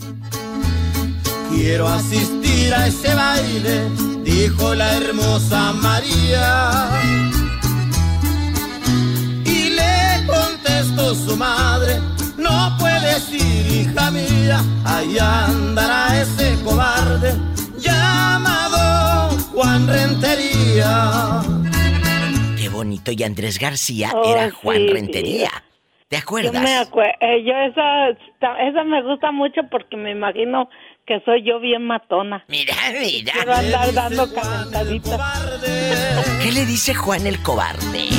Quiero 1.51 1.87
asistir 1.87 2.73
a 2.73 2.87
ese 2.87 3.13
baile, 3.13 3.89
dijo 4.23 4.73
la 4.73 4.97
hermosa 4.97 5.73
María. 5.73 7.30
Su 10.97 11.35
madre, 11.37 11.99
no 12.37 12.75
puedes 12.79 13.29
ir, 13.31 13.87
hija 13.87 14.11
mía, 14.11 14.61
ahí 14.85 15.17
andará 15.19 16.21
ese 16.21 16.55
cobarde 16.63 17.33
llamado 17.77 19.29
Juan 19.53 19.87
Rentería. 19.87 21.41
Qué 22.57 22.69
bonito. 22.69 23.11
Y 23.11 23.23
Andrés 23.23 23.57
García 23.59 24.11
Oh, 24.13 24.31
era 24.35 24.51
Juan 24.51 24.77
sí, 24.77 24.87
Rentería. 24.87 25.49
¿Te 26.07 26.17
Yo 26.17 26.21
acuerdas? 26.23 26.61
me 26.61 26.75
acuerdo, 26.77 27.13
yo 27.45 27.53
esa, 27.69 28.09
esa 28.67 28.83
me 28.83 29.01
gusta 29.03 29.31
mucho 29.31 29.61
porque 29.71 29.95
me 29.95 30.11
imagino 30.11 30.69
que 31.07 31.21
soy 31.25 31.43
yo 31.45 31.59
bien 31.59 31.87
matona. 31.87 32.43
Mira, 32.49 32.73
mira. 32.99 33.33
Quiero 33.33 33.53
andar 33.53 33.93
dando 33.93 34.33
calentaditas. 34.33 35.19
¿Qué 36.43 36.51
le 36.51 36.65
dice 36.65 36.93
Juan 36.93 37.25
el 37.27 37.41
cobarde? 37.41 38.09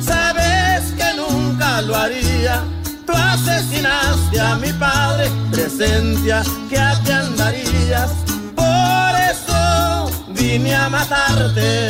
Sabes 0.00 0.92
que 0.92 1.16
nunca 1.16 1.47
lo 1.82 1.96
haría. 1.96 2.64
Tú 3.06 3.12
asesinaste 3.12 4.40
a 4.40 4.56
mi 4.56 4.72
padre, 4.72 5.30
presencia 5.50 6.42
que 6.68 6.78
aquí 6.78 7.10
andarías. 7.10 8.10
Por 8.54 9.12
eso 9.30 10.10
vine 10.28 10.74
a 10.74 10.88
matarte. 10.88 11.88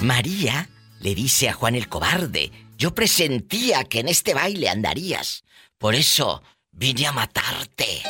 María 0.00 0.68
le 1.00 1.14
dice 1.14 1.48
a 1.48 1.52
Juan 1.52 1.74
el 1.74 1.88
cobarde, 1.88 2.52
yo 2.78 2.94
presentía 2.94 3.84
que 3.84 4.00
en 4.00 4.08
este 4.08 4.34
baile 4.34 4.68
andarías. 4.68 5.44
Por 5.78 5.94
eso 5.94 6.42
vine 6.72 7.06
a 7.06 7.12
matarte. 7.12 8.02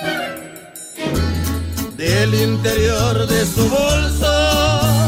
Del 1.96 2.34
interior 2.34 3.26
de 3.26 3.46
su 3.46 3.68
bolso 3.68 5.06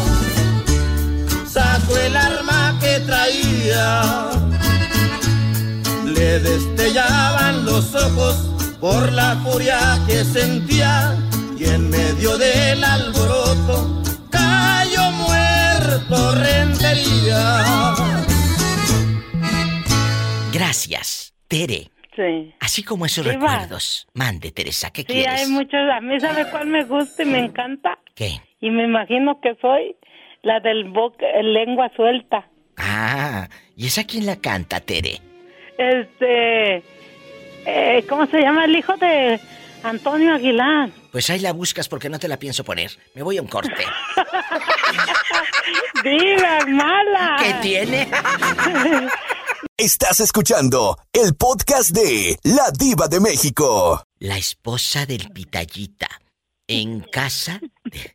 sacó 1.46 1.96
el 1.98 2.16
arma 2.16 2.78
que 2.80 3.00
traía. 3.00 4.47
Le 6.14 6.38
destellaban 6.40 7.64
los 7.64 7.94
ojos 7.94 8.36
por 8.80 9.12
la 9.12 9.36
furia 9.44 9.78
que 10.06 10.24
sentía 10.24 11.16
y 11.58 11.64
en 11.64 11.90
medio 11.90 12.36
del 12.38 12.82
alboroto 12.82 14.02
cayó 14.30 15.10
muerto 15.12 16.34
rentería. 16.34 17.62
Gracias, 20.52 21.34
Tere. 21.48 21.90
Sí. 22.16 22.52
Así 22.60 22.82
como 22.82 23.06
esos 23.06 23.24
Sí, 23.24 23.30
va. 23.30 23.34
recuerdos. 23.58 24.08
Mande, 24.14 24.50
Teresa, 24.50 24.90
¿qué 24.90 25.02
Sí, 25.02 25.06
quieres? 25.08 25.28
hay 25.42 25.46
muchos. 25.48 25.80
A 25.94 26.00
mí, 26.00 26.18
¿sabe 26.18 26.46
cuál 26.50 26.66
me 26.66 26.84
gusta 26.84 27.22
y 27.22 27.26
me 27.26 27.38
encanta? 27.38 27.98
¿Qué? 28.14 28.40
Y 28.60 28.70
me 28.70 28.84
imagino 28.84 29.40
que 29.40 29.56
soy 29.60 29.94
la 30.42 30.58
del 30.60 30.90
boca, 30.90 31.26
lengua 31.42 31.90
suelta. 31.94 32.48
Ah, 32.76 33.48
¿y 33.76 33.86
esa 33.86 34.04
quién 34.04 34.26
la 34.26 34.36
canta, 34.36 34.80
Tere? 34.80 35.20
Este. 35.78 36.82
eh, 37.64 38.04
¿Cómo 38.08 38.26
se 38.26 38.40
llama 38.40 38.64
el 38.66 38.76
hijo 38.76 38.96
de 38.96 39.40
Antonio 39.82 40.34
Aguilar? 40.34 40.90
Pues 41.12 41.30
ahí 41.30 41.38
la 41.38 41.52
buscas 41.52 41.88
porque 41.88 42.08
no 42.10 42.18
te 42.18 42.28
la 42.28 42.36
pienso 42.36 42.64
poner. 42.64 42.90
Me 43.14 43.22
voy 43.22 43.38
a 43.38 43.42
un 43.42 43.48
corte. 43.48 43.72
¡Diva, 46.04 46.66
mala! 46.66 47.36
¿Qué 47.38 47.54
tiene? 47.62 48.08
Estás 49.76 50.20
escuchando 50.20 50.96
el 51.12 51.34
podcast 51.36 51.90
de 51.90 52.36
La 52.42 52.70
Diva 52.76 53.06
de 53.08 53.20
México. 53.20 54.02
La 54.18 54.36
esposa 54.36 55.06
del 55.06 55.30
pitallita. 55.30 56.08
En 56.66 57.00
casa. 57.00 57.60
de- 57.84 58.12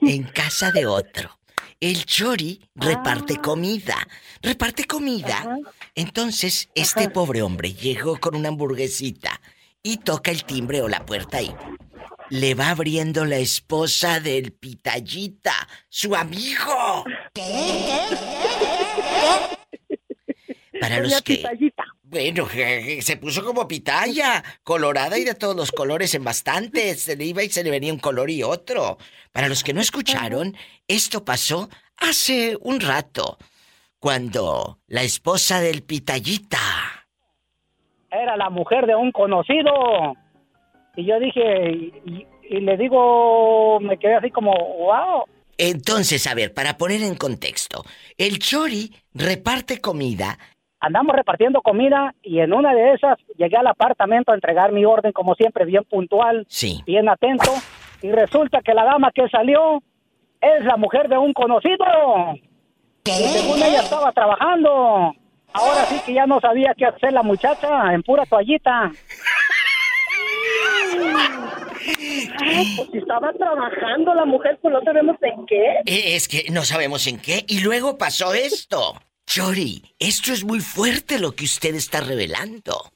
en 0.00 0.24
casa 0.24 0.72
de 0.72 0.86
otro. 0.86 1.38
El 1.80 2.04
chori 2.04 2.60
reparte 2.74 3.36
comida. 3.36 3.96
Reparte 4.42 4.84
comida. 4.84 5.56
Entonces, 5.98 6.68
este 6.76 7.10
pobre 7.10 7.42
hombre 7.42 7.74
llegó 7.74 8.20
con 8.20 8.36
una 8.36 8.50
hamburguesita 8.50 9.40
y 9.82 9.96
toca 9.96 10.30
el 10.30 10.44
timbre 10.44 10.80
o 10.80 10.86
la 10.86 11.04
puerta 11.04 11.42
y 11.42 11.52
le 12.30 12.54
va 12.54 12.70
abriendo 12.70 13.24
la 13.24 13.38
esposa 13.38 14.20
del 14.20 14.52
pitallita, 14.52 15.54
su 15.88 16.14
amigo. 16.14 17.04
Para 20.80 21.00
los 21.00 21.20
que 21.22 21.42
bueno, 22.04 22.48
se 23.00 23.16
puso 23.16 23.44
como 23.44 23.66
pitaya, 23.66 24.44
colorada 24.62 25.18
y 25.18 25.24
de 25.24 25.34
todos 25.34 25.56
los 25.56 25.72
colores 25.72 26.14
en 26.14 26.22
bastantes. 26.22 27.02
Se 27.02 27.16
le 27.16 27.24
iba 27.24 27.42
y 27.42 27.50
se 27.50 27.64
le 27.64 27.72
venía 27.72 27.92
un 27.92 27.98
color 27.98 28.30
y 28.30 28.44
otro. 28.44 28.98
Para 29.32 29.48
los 29.48 29.64
que 29.64 29.74
no 29.74 29.80
escucharon, 29.80 30.56
esto 30.86 31.24
pasó 31.24 31.68
hace 31.96 32.56
un 32.60 32.78
rato, 32.78 33.36
cuando 34.00 34.78
la 34.86 35.02
esposa 35.02 35.60
del 35.60 35.82
pitayita. 35.82 36.58
era 38.10 38.36
la 38.36 38.48
mujer 38.50 38.86
de 38.86 38.94
un 38.94 39.12
conocido. 39.12 40.14
Y 40.96 41.04
yo 41.04 41.18
dije, 41.20 41.70
y, 42.04 42.26
y 42.50 42.60
le 42.60 42.76
digo, 42.76 43.78
me 43.80 43.98
quedé 43.98 44.16
así 44.16 44.30
como, 44.30 44.52
wow. 44.52 45.24
Entonces, 45.58 46.26
a 46.26 46.34
ver, 46.34 46.54
para 46.54 46.76
poner 46.78 47.02
en 47.02 47.16
contexto, 47.16 47.84
el 48.16 48.38
Chori 48.38 48.92
reparte 49.14 49.80
comida. 49.80 50.38
Andamos 50.80 51.14
repartiendo 51.16 51.60
comida 51.60 52.14
y 52.22 52.38
en 52.38 52.52
una 52.52 52.72
de 52.72 52.94
esas 52.94 53.18
llegué 53.36 53.56
al 53.56 53.66
apartamento 53.66 54.30
a 54.30 54.36
entregar 54.36 54.70
mi 54.72 54.84
orden 54.84 55.12
como 55.12 55.34
siempre, 55.34 55.64
bien 55.64 55.82
puntual, 55.84 56.46
Sí. 56.48 56.80
bien 56.86 57.08
atento. 57.08 57.50
Y 58.00 58.12
resulta 58.12 58.60
que 58.62 58.74
la 58.74 58.84
dama 58.84 59.10
que 59.12 59.28
salió 59.28 59.82
es 60.40 60.64
la 60.64 60.76
mujer 60.76 61.08
de 61.08 61.18
un 61.18 61.32
conocido. 61.32 61.84
Y 63.10 63.28
según 63.28 63.62
ella 63.62 63.80
estaba 63.82 64.12
trabajando. 64.12 65.14
Ahora 65.52 65.84
sí 65.86 65.96
que 66.04 66.12
ya 66.14 66.26
no 66.26 66.40
sabía 66.40 66.74
qué 66.76 66.84
hacer 66.86 67.12
la 67.12 67.22
muchacha 67.22 67.92
en 67.92 68.02
pura 68.02 68.24
toallita. 68.26 68.92
Pues 72.76 72.88
si 72.92 72.98
estaba 72.98 73.32
trabajando 73.32 74.14
la 74.14 74.24
mujer, 74.24 74.58
pues 74.60 74.72
no 74.72 74.80
sabemos 74.82 75.16
en 75.22 75.46
qué. 75.46 75.64
Eh, 75.86 76.16
Es 76.16 76.28
que 76.28 76.46
no 76.50 76.64
sabemos 76.64 77.06
en 77.06 77.18
qué. 77.18 77.44
Y 77.48 77.60
luego 77.60 77.96
pasó 77.98 78.34
esto. 78.34 78.94
Chori, 79.26 79.82
esto 79.98 80.32
es 80.32 80.44
muy 80.44 80.60
fuerte 80.60 81.18
lo 81.18 81.32
que 81.32 81.44
usted 81.44 81.74
está 81.74 82.00
revelando. 82.00 82.90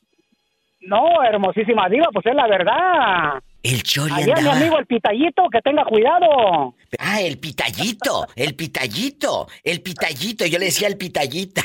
No, 0.83 1.22
hermosísima 1.22 1.89
diva, 1.89 2.09
pues 2.12 2.26
es 2.26 2.35
la 2.35 2.47
verdad. 2.49 3.43
El 3.62 3.83
Chori 3.83 4.12
Allá 4.12 4.26
mi 4.26 4.33
andaba... 4.33 4.57
amigo 4.57 4.78
el 4.78 4.87
pitallito, 4.87 5.45
que 5.51 5.61
tenga 5.61 5.85
cuidado. 5.85 6.74
Ah, 6.99 7.20
el 7.20 7.39
pitallito, 7.39 8.26
el 8.35 8.55
pitallito, 8.57 9.49
el 9.62 9.80
pitallito. 9.80 10.47
Yo 10.47 10.59
le 10.59 10.66
decía 10.66 10.89
el 10.89 10.97
pitallita. 10.97 11.62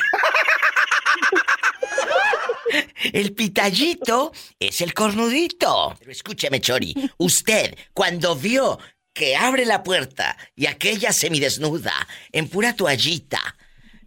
El 3.13 3.33
pitallito 3.33 4.31
es 4.59 4.81
el 4.81 4.93
cornudito. 4.93 5.95
Pero 5.99 6.11
escúcheme, 6.11 6.59
Chori. 6.59 6.93
Usted, 7.17 7.77
cuando 7.93 8.35
vio 8.35 8.77
que 9.13 9.35
abre 9.35 9.65
la 9.65 9.83
puerta 9.83 10.37
y 10.55 10.67
aquella 10.67 11.13
semidesnuda, 11.13 11.93
en 12.31 12.49
pura 12.49 12.75
toallita, 12.75 13.39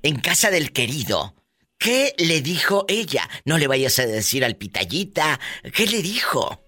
en 0.03 0.21
casa 0.21 0.51
del 0.51 0.73
querido, 0.73 1.35
¿qué 1.81 2.15
le 2.19 2.41
dijo 2.43 2.85
ella? 2.87 3.29
No 3.45 3.59
le 3.59 3.67
vayas 3.67 3.99
a 3.99 4.07
decir 4.07 4.45
al 4.45 4.55
pitallita. 4.55 5.41
¿Qué 5.75 5.87
le 5.87 6.03
dijo? 6.03 6.61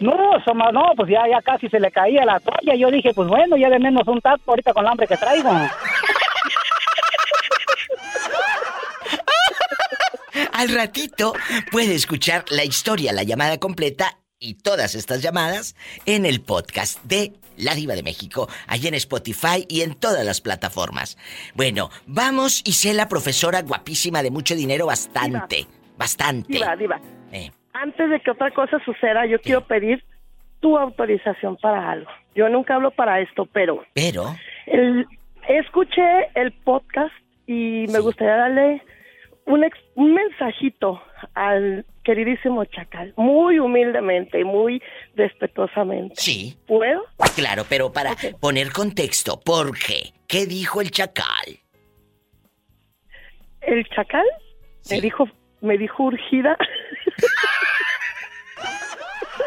No, 0.00 0.16
Soma, 0.44 0.72
no, 0.72 0.92
pues 0.96 1.10
ya, 1.10 1.28
ya 1.28 1.42
casi 1.42 1.68
se 1.68 1.78
le 1.78 1.90
caía 1.90 2.24
la 2.24 2.40
toalla. 2.40 2.74
Yo 2.74 2.90
dije, 2.90 3.12
pues 3.14 3.28
bueno, 3.28 3.58
ya 3.58 3.68
de 3.68 3.78
menos 3.78 4.08
un 4.08 4.22
taco 4.22 4.52
ahorita 4.52 4.72
con 4.72 4.84
el 4.84 4.90
hambre 4.90 5.06
que 5.06 5.18
traigo. 5.18 5.50
Al 10.52 10.68
ratito 10.70 11.34
puede 11.70 11.94
escuchar 11.94 12.44
la 12.48 12.64
historia, 12.64 13.12
la 13.12 13.22
llamada 13.22 13.58
completa 13.58 14.18
y 14.38 14.54
todas 14.54 14.94
estas 14.94 15.20
llamadas 15.22 15.76
en 16.06 16.24
el 16.26 16.40
podcast 16.40 17.02
de 17.04 17.32
La 17.62 17.74
Diva 17.74 17.94
de 17.94 18.02
México, 18.02 18.48
allí 18.66 18.88
en 18.88 18.94
Spotify 18.94 19.64
y 19.68 19.82
en 19.82 19.94
todas 19.94 20.24
las 20.24 20.40
plataformas. 20.40 21.16
Bueno, 21.54 21.90
vamos 22.06 22.62
y 22.64 22.72
sé 22.72 22.94
la 22.94 23.08
profesora 23.08 23.62
guapísima 23.62 24.22
de 24.22 24.30
mucho 24.30 24.54
dinero 24.54 24.86
bastante, 24.86 25.66
bastante. 25.96 26.52
Diva, 26.52 26.76
diva. 26.76 27.00
Eh. 27.32 27.50
Antes 27.72 28.10
de 28.10 28.20
que 28.20 28.30
otra 28.30 28.50
cosa 28.50 28.78
suceda, 28.84 29.26
yo 29.26 29.40
quiero 29.40 29.66
pedir 29.66 30.04
tu 30.60 30.76
autorización 30.78 31.56
para 31.56 31.90
algo. 31.90 32.10
Yo 32.34 32.48
nunca 32.48 32.74
hablo 32.76 32.90
para 32.90 33.20
esto, 33.20 33.46
pero 33.52 33.82
Pero, 33.94 34.36
el- 34.66 35.06
escuché 35.48 36.02
el 36.34 36.52
podcast 36.52 37.12
y 37.46 37.86
me 37.90 37.98
gustaría 38.00 38.36
darle 38.36 38.82
un, 39.46 39.64
ex- 39.64 39.78
un 39.96 40.14
mensajito 40.14 41.02
al 41.34 41.84
queridísimo 42.02 42.64
Chacal, 42.66 43.12
muy 43.16 43.58
humildemente 43.58 44.40
y 44.40 44.44
muy 44.44 44.82
respetuosamente. 45.14 46.14
Sí. 46.16 46.56
¿Puedo? 46.66 47.02
claro, 47.34 47.64
pero 47.68 47.92
para 47.92 48.14
poner 48.40 48.72
contexto, 48.72 49.40
¿por 49.40 49.78
qué? 49.78 50.12
¿Qué 50.26 50.46
dijo 50.46 50.80
el 50.80 50.90
chacal? 50.90 51.58
El 53.62 53.86
Chacal 53.90 54.26
me 54.90 55.00
dijo, 55.00 55.28
me 55.60 55.78
dijo 55.78 56.04
urgida. 56.04 56.56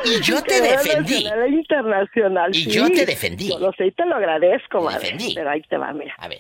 Y 0.06 0.22
yo 0.22 0.41
te 0.47 0.62
defendí. 0.62 1.24
nacional 1.26 1.43
e 1.43 1.49
internacional. 1.58 2.51
Y 2.51 2.64
sí. 2.64 2.72
yo 2.72 2.89
te 2.89 3.06
defendí. 3.06 3.49
Yo 3.49 3.60
lo 3.60 3.72
sé 3.74 3.88
y 3.88 3.91
te 3.91 4.06
lo 4.06 4.16
agradezco, 4.16 4.82
madre. 4.82 4.99
defendí. 4.99 5.34
Pero 5.36 5.49
ahí 5.49 5.62
te 5.64 5.78
va, 5.78 5.91
mira. 5.93 6.16
A 6.18 6.28
ver. 6.28 6.39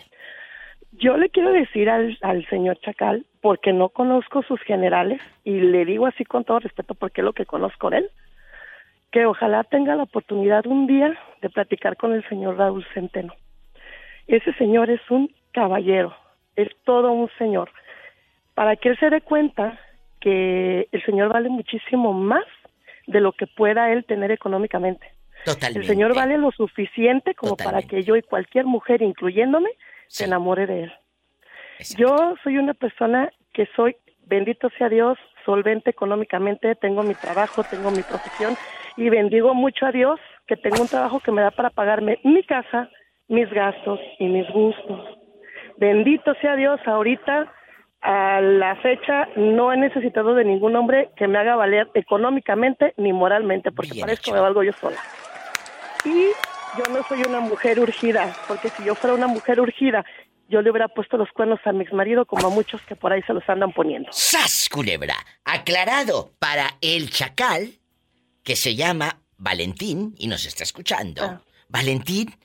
Yo 0.97 1.17
le 1.17 1.29
quiero 1.29 1.51
decir 1.51 1.89
al, 1.89 2.17
al 2.21 2.47
señor 2.47 2.79
Chacal, 2.79 3.25
porque 3.41 3.73
no 3.73 3.89
conozco 3.89 4.43
sus 4.43 4.61
generales, 4.61 5.21
y 5.43 5.59
le 5.59 5.85
digo 5.85 6.07
así 6.07 6.23
con 6.25 6.43
todo 6.43 6.59
respeto 6.59 6.95
porque 6.95 7.21
es 7.21 7.25
lo 7.25 7.33
que 7.33 7.45
conozco 7.45 7.89
de 7.89 7.97
él, 7.97 8.09
que 9.11 9.25
ojalá 9.25 9.63
tenga 9.63 9.95
la 9.95 10.03
oportunidad 10.03 10.65
un 10.65 10.87
día 10.87 11.17
de 11.41 11.49
platicar 11.49 11.95
con 11.97 12.13
el 12.13 12.27
señor 12.27 12.57
Raúl 12.57 12.85
Centeno. 12.93 13.33
Ese 14.27 14.53
señor 14.53 14.89
es 14.89 15.01
un 15.09 15.33
caballero, 15.51 16.15
es 16.55 16.69
todo 16.83 17.11
un 17.11 17.29
señor. 17.37 17.69
Para 18.53 18.75
que 18.75 18.89
él 18.89 18.97
se 18.99 19.09
dé 19.09 19.21
cuenta 19.21 19.79
que 20.19 20.87
el 20.91 21.05
señor 21.05 21.29
vale 21.31 21.49
muchísimo 21.49 22.13
más 22.13 22.45
de 23.07 23.21
lo 23.21 23.33
que 23.33 23.47
pueda 23.47 23.91
él 23.91 24.05
tener 24.05 24.31
económicamente. 24.31 25.11
Totalmente. 25.45 25.79
El 25.79 25.85
señor 25.85 26.15
vale 26.15 26.37
lo 26.37 26.51
suficiente 26.51 27.35
como 27.35 27.55
para 27.55 27.83
que 27.83 28.03
yo 28.03 28.15
y 28.15 28.23
cualquier 28.23 28.65
mujer, 28.65 29.01
incluyéndome, 29.01 29.69
se 30.07 30.25
enamore 30.25 30.67
de 30.67 30.83
él. 30.83 30.93
Yo 31.97 32.35
soy 32.43 32.57
una 32.57 32.73
persona 32.73 33.31
que 33.53 33.67
soy, 33.75 33.97
bendito 34.25 34.69
sea 34.77 34.89
Dios, 34.89 35.17
solvente 35.45 35.89
económicamente, 35.89 36.75
tengo 36.75 37.03
mi 37.03 37.15
trabajo, 37.15 37.63
tengo 37.63 37.91
mi 37.91 38.01
profesión 38.01 38.55
y 38.97 39.09
bendigo 39.09 39.53
mucho 39.53 39.85
a 39.85 39.91
Dios 39.91 40.19
que 40.47 40.57
tengo 40.57 40.81
un 40.81 40.87
trabajo 40.87 41.19
que 41.19 41.31
me 41.31 41.41
da 41.41 41.51
para 41.51 41.69
pagarme 41.69 42.19
mi 42.23 42.43
casa, 42.43 42.89
mis 43.27 43.49
gastos 43.49 43.99
y 44.19 44.27
mis 44.27 44.49
gustos. 44.51 45.17
Bendito 45.77 46.33
sea 46.41 46.55
Dios, 46.55 46.79
ahorita 46.85 47.51
a 48.01 48.39
la 48.39 48.75
fecha 48.77 49.29
no 49.35 49.73
he 49.73 49.77
necesitado 49.77 50.35
de 50.35 50.45
ningún 50.45 50.75
hombre 50.75 51.09
que 51.17 51.27
me 51.27 51.39
haga 51.39 51.55
valer 51.55 51.89
económicamente 51.95 52.93
ni 52.97 53.11
moralmente, 53.13 53.71
porque 53.71 53.99
para 53.99 54.13
esto 54.13 54.31
me 54.31 54.39
valgo 54.39 54.63
yo 54.63 54.73
sola. 54.73 54.97
Y 56.05 56.27
yo 56.77 56.93
no 56.93 57.03
soy 57.07 57.21
una 57.21 57.39
mujer 57.39 57.79
urgida, 57.79 58.35
porque 58.47 58.69
si 58.69 58.83
yo 58.83 58.95
fuera 58.95 59.15
una 59.15 59.27
mujer 59.27 59.59
urgida, 59.59 60.05
yo 60.47 60.61
le 60.61 60.69
hubiera 60.69 60.87
puesto 60.87 61.17
los 61.17 61.29
cuernos 61.31 61.59
a 61.65 61.71
mi 61.71 61.83
exmarido 61.83 62.25
como 62.25 62.47
a 62.47 62.49
muchos 62.49 62.81
que 62.83 62.95
por 62.95 63.11
ahí 63.11 63.21
se 63.23 63.33
los 63.33 63.47
andan 63.47 63.71
poniendo. 63.71 64.09
¡Sas, 64.11 64.69
culebra! 64.69 65.15
Aclarado 65.43 66.33
para 66.39 66.77
el 66.81 67.09
chacal, 67.09 67.79
que 68.43 68.55
se 68.55 68.75
llama 68.75 69.21
Valentín 69.37 70.15
y 70.17 70.27
nos 70.27 70.45
está 70.45 70.63
escuchando. 70.63 71.41
Valentín, 71.67 72.35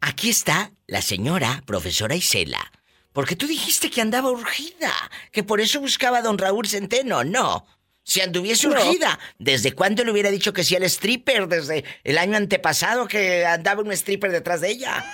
aquí 0.00 0.30
está 0.30 0.72
la 0.86 1.02
señora 1.02 1.62
profesora 1.66 2.14
Isela. 2.14 2.72
Porque 3.12 3.36
tú 3.36 3.46
dijiste 3.46 3.90
que 3.90 4.00
andaba 4.00 4.30
urgida, 4.30 4.92
que 5.30 5.44
por 5.44 5.60
eso 5.60 5.80
buscaba 5.80 6.18
a 6.18 6.22
don 6.22 6.38
Raúl 6.38 6.66
Centeno. 6.66 7.22
No. 7.24 7.66
Si 8.04 8.20
anduviese 8.20 8.66
No. 8.68 8.74
urgida, 8.74 9.18
¿desde 9.38 9.72
cuándo 9.72 10.04
le 10.04 10.10
hubiera 10.12 10.30
dicho 10.30 10.52
que 10.52 10.64
sí 10.64 10.74
al 10.76 10.82
stripper? 10.84 11.46
Desde 11.46 11.84
el 12.04 12.18
año 12.18 12.36
antepasado 12.36 13.06
que 13.06 13.46
andaba 13.46 13.80
un 13.82 13.92
stripper 13.92 14.30
detrás 14.32 14.60
de 14.60 14.70
ella. 14.70 15.04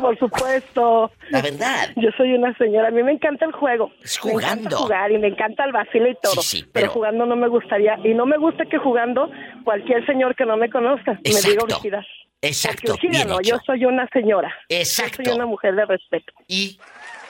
Por 0.00 0.16
supuesto. 0.18 1.10
La 1.30 1.42
verdad. 1.42 1.90
Yo 1.96 2.10
soy 2.16 2.32
una 2.34 2.56
señora, 2.58 2.88
a 2.88 2.90
mí 2.90 3.02
me 3.02 3.12
encanta 3.12 3.44
el 3.46 3.52
juego. 3.52 3.90
Es 4.04 4.22
Me 4.24 4.32
encanta 4.32 4.48
jugando. 4.70 4.76
jugar 4.78 5.10
y 5.12 5.18
me 5.18 5.28
encanta 5.28 5.64
el 5.64 5.72
vacile 5.72 6.10
y 6.10 6.14
todo. 6.22 6.34
Sí, 6.42 6.58
sí, 6.58 6.58
pero... 6.62 6.72
pero- 6.72 6.92
jugando 6.92 7.26
no 7.26 7.34
me 7.34 7.48
gustaría. 7.48 7.98
Y 8.04 8.14
no 8.14 8.26
me 8.26 8.36
gusta 8.38 8.66
que 8.66 8.78
jugando 8.78 9.30
cualquier 9.64 10.04
señor 10.06 10.36
que 10.36 10.44
no 10.44 10.56
me 10.56 10.70
conozca 10.70 11.12
me 11.24 11.30
diga 11.50 11.64
urgida. 11.64 12.06
Exacto. 12.42 12.92
Urgida 12.92 13.10
bien 13.10 13.28
no, 13.28 13.40
hecho. 13.40 13.56
yo 13.56 13.58
soy 13.66 13.84
una 13.84 14.08
señora. 14.12 14.54
Exacto. 14.68 15.22
Yo 15.22 15.30
soy 15.30 15.34
una 15.36 15.46
mujer 15.46 15.74
de 15.74 15.84
respeto. 15.86 16.32
Y 16.46 16.78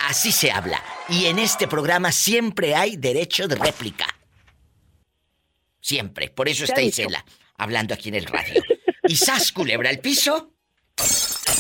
así 0.09 0.31
se 0.31 0.51
habla. 0.53 0.83
Y 1.09 1.27
en 1.27 1.39
este 1.39 1.67
programa 1.67 2.13
siempre 2.13 2.75
hay 2.75 2.97
derecho 2.97 3.49
de 3.49 3.57
réplica. 3.57 4.07
Siempre. 5.81 6.29
Por 6.31 6.49
eso 6.49 6.65
¿Qué 6.65 6.73
está? 6.73 6.83
Isela 6.83 7.25
hablando 7.57 7.95
aquí 7.95 8.09
en 8.11 8.17
el 8.17 8.27
radio. 8.27 8.63
Y 9.05 9.17
sas, 9.17 9.53
culebra, 9.53 9.91
el 9.91 9.99
piso. 10.01 10.53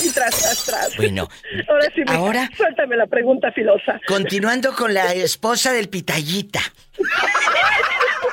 Y 0.04 0.10
tras, 0.10 0.36
tras, 0.38 0.64
tras. 0.64 0.96
Bueno, 0.96 1.28
Ahora 1.68 1.86
sí, 1.94 2.00
mija, 2.02 2.14
ahora- 2.14 2.50
suéltame 2.56 2.96
la 2.96 3.06
pregunta 3.06 3.50
filosa. 3.52 4.00
continuando 4.06 4.74
con 4.74 4.92
la 4.94 5.12
esposa 5.14 5.72
del 5.72 5.88
pitallita. 5.88 6.60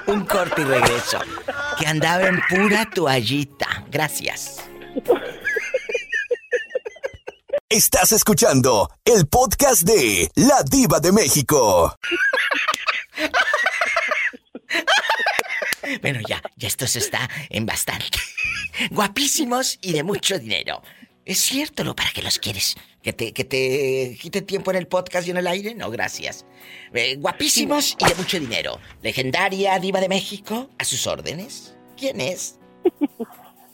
Un 0.07 0.25
corte 0.25 0.61
y 0.61 0.65
regreso. 0.65 1.19
Que 1.79 1.87
andaba 1.87 2.27
en 2.27 2.39
pura 2.49 2.89
toallita. 2.89 3.85
Gracias. 3.89 4.63
Estás 7.69 8.13
escuchando 8.13 8.89
el 9.03 9.27
podcast 9.27 9.81
de 9.83 10.29
La 10.35 10.63
Diva 10.63 10.99
de 11.01 11.11
México. 11.11 11.97
Bueno, 16.01 16.19
ya, 16.27 16.41
ya 16.55 16.67
esto 16.67 16.87
se 16.87 16.99
está 16.99 17.29
en 17.49 17.65
bastante. 17.65 18.19
Guapísimos 18.91 19.79
y 19.81 19.93
de 19.93 20.03
mucho 20.03 20.39
dinero. 20.39 20.81
Es 21.25 21.39
cierto 21.39 21.83
lo 21.83 21.95
para 21.95 22.11
que 22.11 22.21
los 22.21 22.39
quieres. 22.39 22.75
¿Que 23.01 23.13
te, 23.13 23.33
que 23.33 23.43
te 23.43 24.17
quite 24.19 24.41
tiempo 24.41 24.71
en 24.71 24.77
el 24.77 24.87
podcast 24.87 25.27
y 25.27 25.31
en 25.31 25.37
el 25.37 25.47
aire? 25.47 25.75
No, 25.75 25.89
gracias. 25.89 26.45
Eh, 26.93 27.15
guapísimos 27.17 27.97
y 27.99 28.05
de 28.05 28.15
mucho 28.15 28.39
dinero. 28.39 28.79
Legendaria 29.01 29.77
diva 29.79 29.99
de 29.99 30.09
México, 30.09 30.69
a 30.77 30.85
sus 30.85 31.05
órdenes. 31.05 31.75
¿Quién 31.97 32.21
es? 32.21 32.59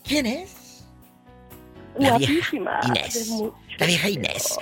¿Quién 0.03 0.25
es? 0.25 0.62
La 1.97 2.17
vieja. 2.17 2.55
Inés. 2.55 3.33
La 3.79 3.85
vieja 3.87 4.09
Inés. 4.09 4.57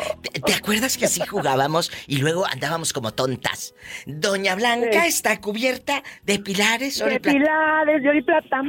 ¿Te, 0.46 0.54
acuerdas 0.54 0.98
que 0.98 1.06
así 1.06 1.22
jugábamos 1.26 1.92
y 2.08 2.18
luego 2.18 2.46
andábamos 2.46 2.94
como 2.94 3.14
tontas? 3.14 3.74
Doña 4.06 4.56
Blanca 4.56 5.02
Sí. 5.04 5.08
está 5.08 5.40
cubierta 5.42 6.04
de 6.24 6.40
pilares, 6.40 7.00
De 7.00 7.20
pilares, 7.20 8.04
de 8.04 8.10
oro 8.10 8.18
y 8.18 8.22
plata. 8.22 8.62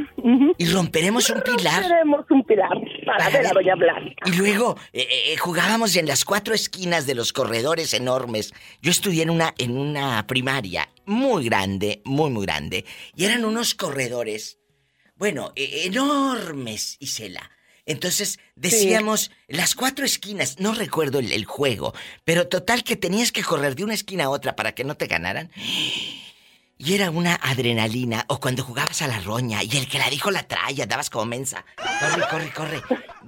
Y 0.59 0.67
romperemos 0.67 1.31
un 1.31 1.41
pilar. 1.43 1.83
Queremos 1.83 2.25
un 2.31 2.45
pilar 2.45 2.71
para 3.07 3.31
ver 3.31 3.47
a 3.47 3.53
Doña 3.53 3.75
Blanca. 3.75 4.25
Y 4.27 4.33
luego 4.33 4.77
eh, 4.93 5.07
eh, 5.11 5.37
jugábamos 5.37 5.97
en 5.97 6.07
las 6.07 6.25
cuatro 6.25 6.55
esquinas 6.55 7.07
de 7.07 7.15
los 7.15 7.33
corredores 7.33 7.95
enormes. 7.95 8.53
Yo 8.81 8.91
estudié 8.91 9.23
en 9.23 9.31
una, 9.31 9.55
en 9.59 9.77
una 9.77 10.27
primaria 10.27 10.89
muy 11.07 11.45
grande, 11.45 12.03
muy, 12.05 12.31
muy 12.31 12.47
grande. 12.47 12.85
Y 13.15 13.25
eran 13.25 13.45
unos 13.45 13.75
corredores, 13.75 14.59
bueno, 15.17 15.53
eh, 15.57 15.83
enormes, 15.85 16.97
Isela. 17.01 17.51
Entonces 17.87 18.39
decíamos 18.55 19.31
las 19.49 19.75
cuatro 19.75 20.05
esquinas, 20.05 20.61
no 20.61 20.73
recuerdo 20.73 21.19
el, 21.19 21.33
el 21.33 21.45
juego, 21.45 21.95
pero 22.25 22.47
total 22.49 22.85
que 22.85 22.97
tenías 22.97 23.33
que 23.33 23.43
correr 23.43 23.75
de 23.75 23.85
una 23.85 23.95
esquina 23.95 24.25
a 24.25 24.31
otra 24.31 24.55
para 24.55 24.73
que 24.73 24.85
no 24.85 24.95
te 24.97 25.07
ganaran. 25.09 25.51
Y 26.79 26.95
era 26.95 27.11
una 27.13 27.37
adrenalina, 27.37 28.25
o 28.29 28.41
cuando 28.41 28.65
jugabas 28.65 29.03
a 29.03 29.07
la 29.07 29.21
roña 29.21 29.63
y 29.63 29.77
el 29.77 29.87
que 29.89 30.01
la 30.01 30.11
dijo 30.11 30.33
la 30.33 30.43
traía, 30.43 30.85
dabas 30.85 31.11
como 31.11 31.27
mensa. 31.27 31.65
Corre, 31.77 32.27
corre, 32.29 32.53
corre. 32.53 32.83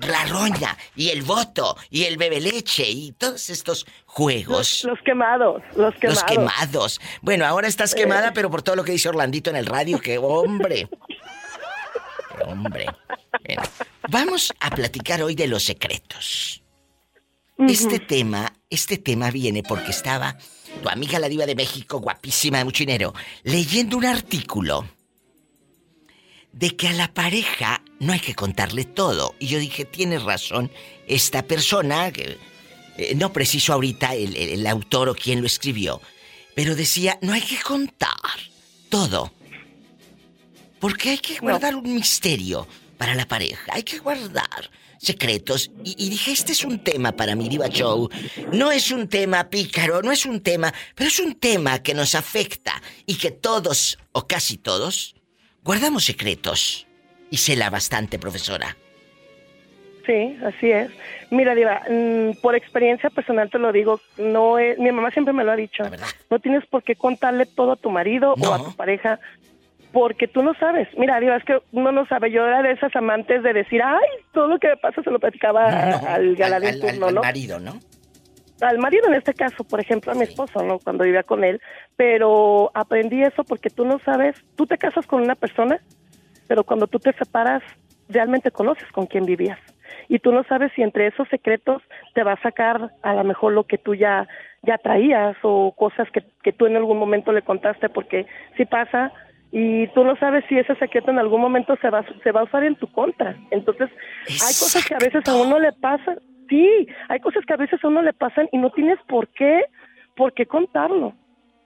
La 0.09 0.25
roña, 0.27 0.77
y 0.97 1.11
el 1.11 1.23
voto, 1.23 1.77
y 1.89 2.03
el 2.03 2.17
bebe 2.17 2.41
leche, 2.41 2.91
y 2.91 3.13
todos 3.13 3.51
estos 3.51 3.87
juegos. 4.07 4.83
Los 4.83 4.99
quemados, 5.03 5.63
los 5.77 5.95
quemados. 5.95 6.03
Los 6.03 6.25
quemados. 6.25 7.01
Bueno, 7.23 7.47
ahora 7.47 7.69
estás 7.69 7.93
Eh. 7.93 7.97
quemada, 7.99 8.33
pero 8.33 8.51
por 8.51 8.63
todo 8.63 8.75
lo 8.75 8.83
que 8.83 8.91
dice 8.91 9.09
Orlandito 9.09 9.51
en 9.51 9.57
el 9.57 9.67
radio, 9.67 10.01
que 10.01 10.19
hombre. 10.19 10.89
Hombre. 12.47 12.87
Bueno, 13.47 13.63
vamos 14.09 14.53
a 14.61 14.71
platicar 14.71 15.23
hoy 15.23 15.35
de 15.35 15.47
los 15.47 15.63
secretos. 15.65 16.63
Este 17.69 18.01
tema, 18.01 18.53
este 18.69 18.99
tema 18.99 19.31
viene 19.31 19.63
porque 19.63 19.93
estaba 19.93 20.37
tu 20.83 20.89
amiga 20.89 21.19
la 21.21 21.29
diva 21.29 21.47
de 21.47 21.55
México, 21.55 22.01
guapísima 22.01 22.59
de 22.59 22.65
mucho 22.65 22.83
dinero, 22.83 23.15
leyendo 23.45 23.97
un 23.97 24.05
artículo 24.07 24.89
de 26.53 26.77
que 26.77 26.89
a 26.89 26.93
la 26.93 27.13
pareja 27.13 27.83
no 28.01 28.13
hay 28.13 28.21
que 28.21 28.35
contarle 28.35 28.85
todo. 28.85 29.35
Y 29.39 29.47
yo 29.49 29.59
dije, 29.59 29.85
tiene 29.85 30.19
razón 30.19 30.71
esta 31.07 31.43
persona, 31.45 32.11
que, 32.13 32.39
eh, 32.97 33.15
no 33.15 33.33
preciso 33.33 33.73
ahorita 33.73 34.15
el, 34.15 34.37
el- 34.37 34.49
el 34.51 34.67
autor 34.67 35.09
o 35.09 35.15
quién 35.15 35.41
lo 35.41 35.47
escribió, 35.47 36.01
pero 36.55 36.75
decía, 36.75 37.19
no 37.23 37.33
hay 37.33 37.43
que 37.43 37.61
contar 37.61 38.11
todo. 38.89 39.33
Porque 40.85 41.09
hay 41.09 41.17
que 41.17 41.39
guardar 41.39 41.77
un 41.77 41.95
misterio 41.95 42.67
para 42.99 43.15
la 43.15 43.27
pareja, 43.27 43.73
hay 43.73 43.85
que 43.85 44.01
guardar 44.01 44.69
secretos. 44.99 45.71
Y, 45.83 45.97
y 45.97 46.11
dije, 46.11 46.31
este 46.33 46.53
es 46.53 46.63
un 46.63 46.79
tema 46.79 47.13
para 47.13 47.35
mi 47.35 47.49
diva 47.49 47.69
show. 47.69 48.11
No 48.53 48.71
es 48.71 48.91
un 48.91 49.09
tema 49.09 49.49
pícaro, 49.49 50.03
no 50.03 50.13
es 50.13 50.27
un 50.27 50.43
tema, 50.43 50.75
pero 50.95 51.09
es 51.09 51.19
un 51.21 51.37
tema 51.37 51.83
que 51.83 51.95
nos 51.95 52.15
afecta 52.15 52.83
y 53.07 53.17
que 53.17 53.31
todos, 53.31 53.99
o 54.13 54.27
casi 54.27 54.59
todos, 54.59 55.17
guardamos 55.63 56.05
secretos. 56.05 56.87
Y 57.31 57.57
la 57.57 57.71
bastante, 57.71 58.19
profesora. 58.19 58.77
Sí, 60.05 60.37
así 60.45 60.71
es. 60.71 60.91
Mira, 61.31 61.55
Diva, 61.55 61.81
mm, 61.89 62.43
por 62.43 62.55
experiencia 62.55 63.09
personal 63.09 63.49
te 63.49 63.59
lo 63.59 63.73
digo, 63.73 64.03
no 64.19 64.59
es, 64.59 64.79
mi 64.79 64.93
mamá 64.93 65.11
siempre 65.13 65.33
me 65.33 65.45
lo 65.45 65.53
ha 65.53 65.57
dicho. 65.57 65.83
No 66.29 66.41
tienes 66.41 66.67
por 66.67 66.83
qué 66.83 66.95
contarle 66.95 67.47
todo 67.47 67.73
a 67.73 67.77
tu 67.77 67.89
marido 67.89 68.35
o 68.35 68.53
a 68.53 68.63
tu 68.63 68.77
pareja 68.77 69.19
porque 69.95 70.27
tú 70.29 70.43
no 70.43 70.53
sabes. 70.55 70.89
Mira, 70.99 71.21
Diva, 71.21 71.37
es 71.37 71.45
que 71.45 71.59
uno 71.71 71.93
no 71.93 72.05
sabe. 72.07 72.31
Yo 72.33 72.45
era 72.45 72.63
de 72.63 72.73
esas 72.73 72.95
amantes 72.97 73.43
de 73.45 73.53
decir, 73.53 73.81
ay, 73.83 74.05
todo 74.33 74.49
lo 74.49 74.59
que 74.59 74.69
me 74.69 74.77
pasa 74.77 75.03
se 75.03 75.11
lo 75.11 75.21
platicaba 75.21 75.69
al 76.15 76.35
galadín 76.35 76.71
Al- 76.71 76.75
al- 76.75 76.81
turno, 76.81 77.07
al 77.07 77.15
¿no? 77.15 77.21
marido, 77.23 77.61
¿no? 77.61 77.81
al 78.61 78.79
marido 78.79 79.07
en 79.09 79.15
este 79.15 79.35
caso, 79.35 79.63
por 79.65 79.79
ejemplo, 79.81 80.11
a 80.11 80.15
mi 80.15 80.25
esposo, 80.25 80.63
¿no? 80.63 80.79
Cuando 80.79 81.05
vivía 81.05 81.23
con 81.23 81.45
él, 81.45 81.61
pero 81.97 82.71
aprendí 82.75 83.23
eso 83.23 83.45
porque 83.45 83.69
tú 83.69 83.85
no 83.85 83.99
sabes, 84.01 84.35
tú 84.57 84.67
te 84.67 84.79
casas 84.79 85.07
con 85.07 85.23
una 85.23 85.35
persona, 85.35 85.79
pero 86.47 86.65
cuando 86.65 86.87
tú 86.87 86.99
te 86.99 87.13
separas, 87.13 87.63
realmente 88.09 88.51
conoces 88.51 88.91
con 88.93 89.07
quién 89.07 89.27
vivías. 89.27 89.59
Y 90.09 90.19
tú 90.19 90.33
no 90.33 90.45
sabes 90.45 90.73
si 90.75 90.83
entre 90.83 91.09
esos 91.09 91.29
secretos 91.29 91.83
te 92.15 92.23
va 92.23 92.33
a 92.33 92.43
sacar 92.43 92.91
a 93.03 93.15
lo 93.15 93.25
mejor 93.25 93.53
lo 93.53 93.65
que 93.65 93.77
tú 93.77 93.95
ya, 93.95 94.27
ya 94.63 94.79
traías 94.79 95.37
o 95.43 95.75
cosas 95.77 96.09
que, 96.11 96.25
que 96.43 96.53
tú 96.53 96.65
en 96.67 96.77
algún 96.77 96.99
momento 96.99 97.33
le 97.33 97.43
contaste, 97.43 97.89
porque 97.91 98.27
si 98.57 98.65
pasa 98.65 99.13
y 99.57 99.87
tú 99.95 100.03
no 100.03 100.17
sabes 100.17 100.45
si 100.49 100.59
ese 100.59 100.75
secreto 100.77 101.13
en 101.13 101.19
algún 101.21 101.41
momento 101.41 101.77
se 101.81 101.89
va, 101.89 102.01
a- 102.01 102.23
se 102.25 102.33
va 102.33 102.41
a 102.41 102.45
usar 102.45 102.65
en 102.65 102.75
tu 102.75 102.91
contra. 102.91 103.37
Entonces, 103.53 103.89
hay 104.27 104.55
cosas 104.59 104.85
que 104.85 104.95
a 104.95 104.99
veces 104.99 105.23
a 105.29 105.35
uno 105.37 105.61
le 105.61 105.71
pasan, 105.75 106.19
sí, 106.49 106.89
hay 107.09 107.21
cosas 107.21 107.45
que 107.47 107.53
a 107.55 107.57
veces 107.57 107.79
a 107.85 107.87
uno 107.87 108.03
le 108.03 108.13
pasan 108.13 108.49
y 108.51 108.59
no 108.59 108.71
tienes 108.71 108.99
por 109.09 109.29
qué, 109.29 109.63
por 110.17 110.33
qué 110.35 110.45
contarlo. 110.47 111.15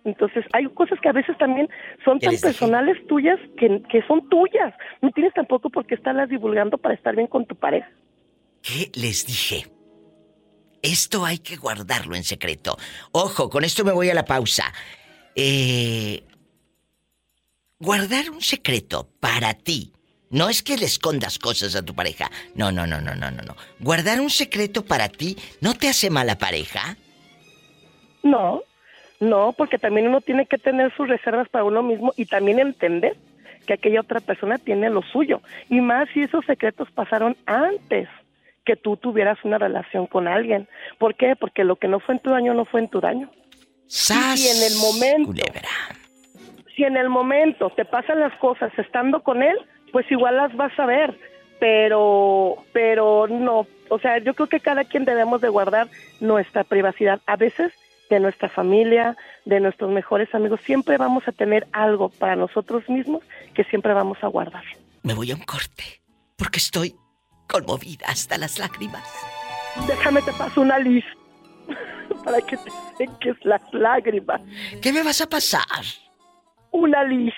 Entonces, 0.05 0.45
hay 0.53 0.67
cosas 0.67 1.01
que 1.01 1.09
a 1.09 1.13
veces 1.13 1.37
también 1.39 1.67
son 2.05 2.19
¿Qué 2.19 2.27
tan 2.27 2.35
dije? 2.35 2.47
personales 2.47 2.97
tuyas 3.07 3.39
que, 3.59 3.83
que 3.91 4.03
son 4.03 4.29
tuyas. 4.29 4.75
No 5.01 5.11
tienes 5.11 5.33
tampoco 5.33 5.71
por 5.71 5.87
qué 5.87 5.95
estarlas 5.95 6.29
divulgando 6.29 6.77
para 6.77 6.95
estar 6.95 7.17
bien 7.17 7.27
con 7.27 7.47
tu 7.47 7.57
pareja. 7.57 7.89
¿Qué 8.63 8.91
les 9.01 9.27
dije? 9.27 9.65
Esto 10.83 11.25
hay 11.25 11.39
que 11.39 11.57
guardarlo 11.57 12.15
en 12.15 12.23
secreto. 12.23 12.77
Ojo, 13.13 13.49
con 13.51 13.65
esto 13.65 13.83
me 13.85 13.93
voy 13.93 14.11
a 14.11 14.15
la 14.15 14.25
pausa. 14.25 14.65
Eh, 15.35 16.23
guardar 17.81 18.31
un 18.31 18.41
secreto 18.41 19.09
para 19.21 19.55
ti. 19.55 19.93
No 20.31 20.49
es 20.49 20.63
que 20.63 20.77
le 20.77 20.85
escondas 20.85 21.39
cosas 21.39 21.75
a 21.75 21.85
tu 21.85 21.95
pareja. 21.95 22.31
No, 22.55 22.71
no, 22.71 22.87
no, 22.87 23.01
no, 23.01 23.15
no, 23.15 23.31
no, 23.31 23.43
no. 23.43 23.57
Guardar 23.81 24.21
un 24.21 24.31
secreto 24.31 24.85
para 24.85 25.09
ti 25.09 25.37
no 25.61 25.75
te 25.75 25.89
hace 25.89 26.11
mala 26.11 26.37
pareja. 26.37 26.97
No, 28.23 28.63
no, 29.21 29.55
porque 29.57 29.79
también 29.79 30.09
uno 30.09 30.21
tiene 30.21 30.47
que 30.47 30.59
tener 30.59 30.95
sus 30.97 31.09
reservas 31.09 31.49
para 31.49 31.65
uno 31.65 31.83
mismo 31.83 32.13
y 32.17 32.27
también 32.27 32.59
entender 32.59 33.17
que 33.67 33.75
aquella 33.75 34.01
otra 34.01 34.21
persona 34.21 34.59
tiene 34.59 34.91
lo 34.91 35.03
suyo. 35.03 35.41
Y 35.71 35.81
más 35.81 36.09
si 36.13 36.23
esos 36.23 36.45
secretos 36.45 36.91
pasaron 36.91 37.37
antes 37.47 38.09
que 38.67 38.77
tú 38.77 38.99
tuvieras 38.99 39.39
una 39.45 39.57
relación 39.57 40.07
con 40.07 40.29
alguien. 40.29 40.69
¿Por 40.99 41.15
qué? 41.15 41.37
Porque 41.37 41.65
lo 41.65 41.77
que 41.77 41.89
no 41.89 42.01
fue 42.01 42.17
en 42.17 42.21
tu 42.21 42.31
daño 42.31 42.53
no 42.53 42.67
fue 42.67 42.81
en 42.81 42.89
tu 42.89 43.01
daño. 43.01 43.31
¡Sas! 43.87 44.39
Y 44.39 44.49
en 44.49 44.63
el 44.63 44.77
momento, 44.79 45.33
si 46.79 46.85
en 46.85 46.97
el 46.97 47.09
momento 47.09 47.71
te 47.71 47.85
pasan 47.85 48.21
las 48.21 48.33
cosas 48.37 48.71
estando 48.79 49.25
con 49.25 49.43
él, 49.43 49.57
pues 49.91 50.09
igual 50.13 50.37
las 50.37 50.55
vas 50.55 50.79
a 50.79 50.87
ver, 50.87 51.19
pero, 51.59 52.55
pero 52.73 53.27
no, 53.27 53.67
o 53.91 53.99
sea, 53.99 54.19
yo 54.19 54.33
creo 54.33 54.49
que 54.49 54.61
cada 54.61 54.85
quien 54.85 55.05
debemos 55.05 55.41
de 55.41 55.49
guardar 55.49 55.89
nuestra 56.21 56.63
privacidad. 56.63 57.21
A 57.27 57.35
veces 57.35 57.73
de 58.11 58.21
nuestra 58.21 58.49
familia, 58.49 59.17
de 59.45 59.59
nuestros 59.59 59.91
mejores 59.91 60.33
amigos, 60.37 60.61
siempre 60.65 60.97
vamos 60.99 61.27
a 61.27 61.33
tener 61.33 61.67
algo 61.73 62.11
para 62.11 62.37
nosotros 62.37 62.89
mismos 62.89 63.25
que 63.55 63.65
siempre 63.65 63.93
vamos 63.93 64.19
a 64.23 64.29
guardar. 64.29 64.63
Me 65.03 65.15
voy 65.15 65.33
a 65.33 65.35
un 65.35 65.43
corte 65.43 66.01
porque 66.37 66.59
estoy 66.59 66.95
conmovida 67.49 68.07
hasta 68.07 68.39
las 68.39 68.61
lágrimas. 68.61 69.03
Déjame 69.89 70.23
te 70.23 70.33
paso 70.33 70.61
una 70.61 70.79
lista 70.79 71.11
para 72.25 72.41
que 72.41 72.57
te 72.57 72.71
seques 72.99 73.37
las 73.45 73.63
lágrimas. 73.73 74.41
¿Qué 74.81 74.93
me 74.93 75.03
vas 75.03 75.21
a 75.21 75.29
pasar? 75.29 75.67
Una 76.71 77.03
lis, 77.05 77.33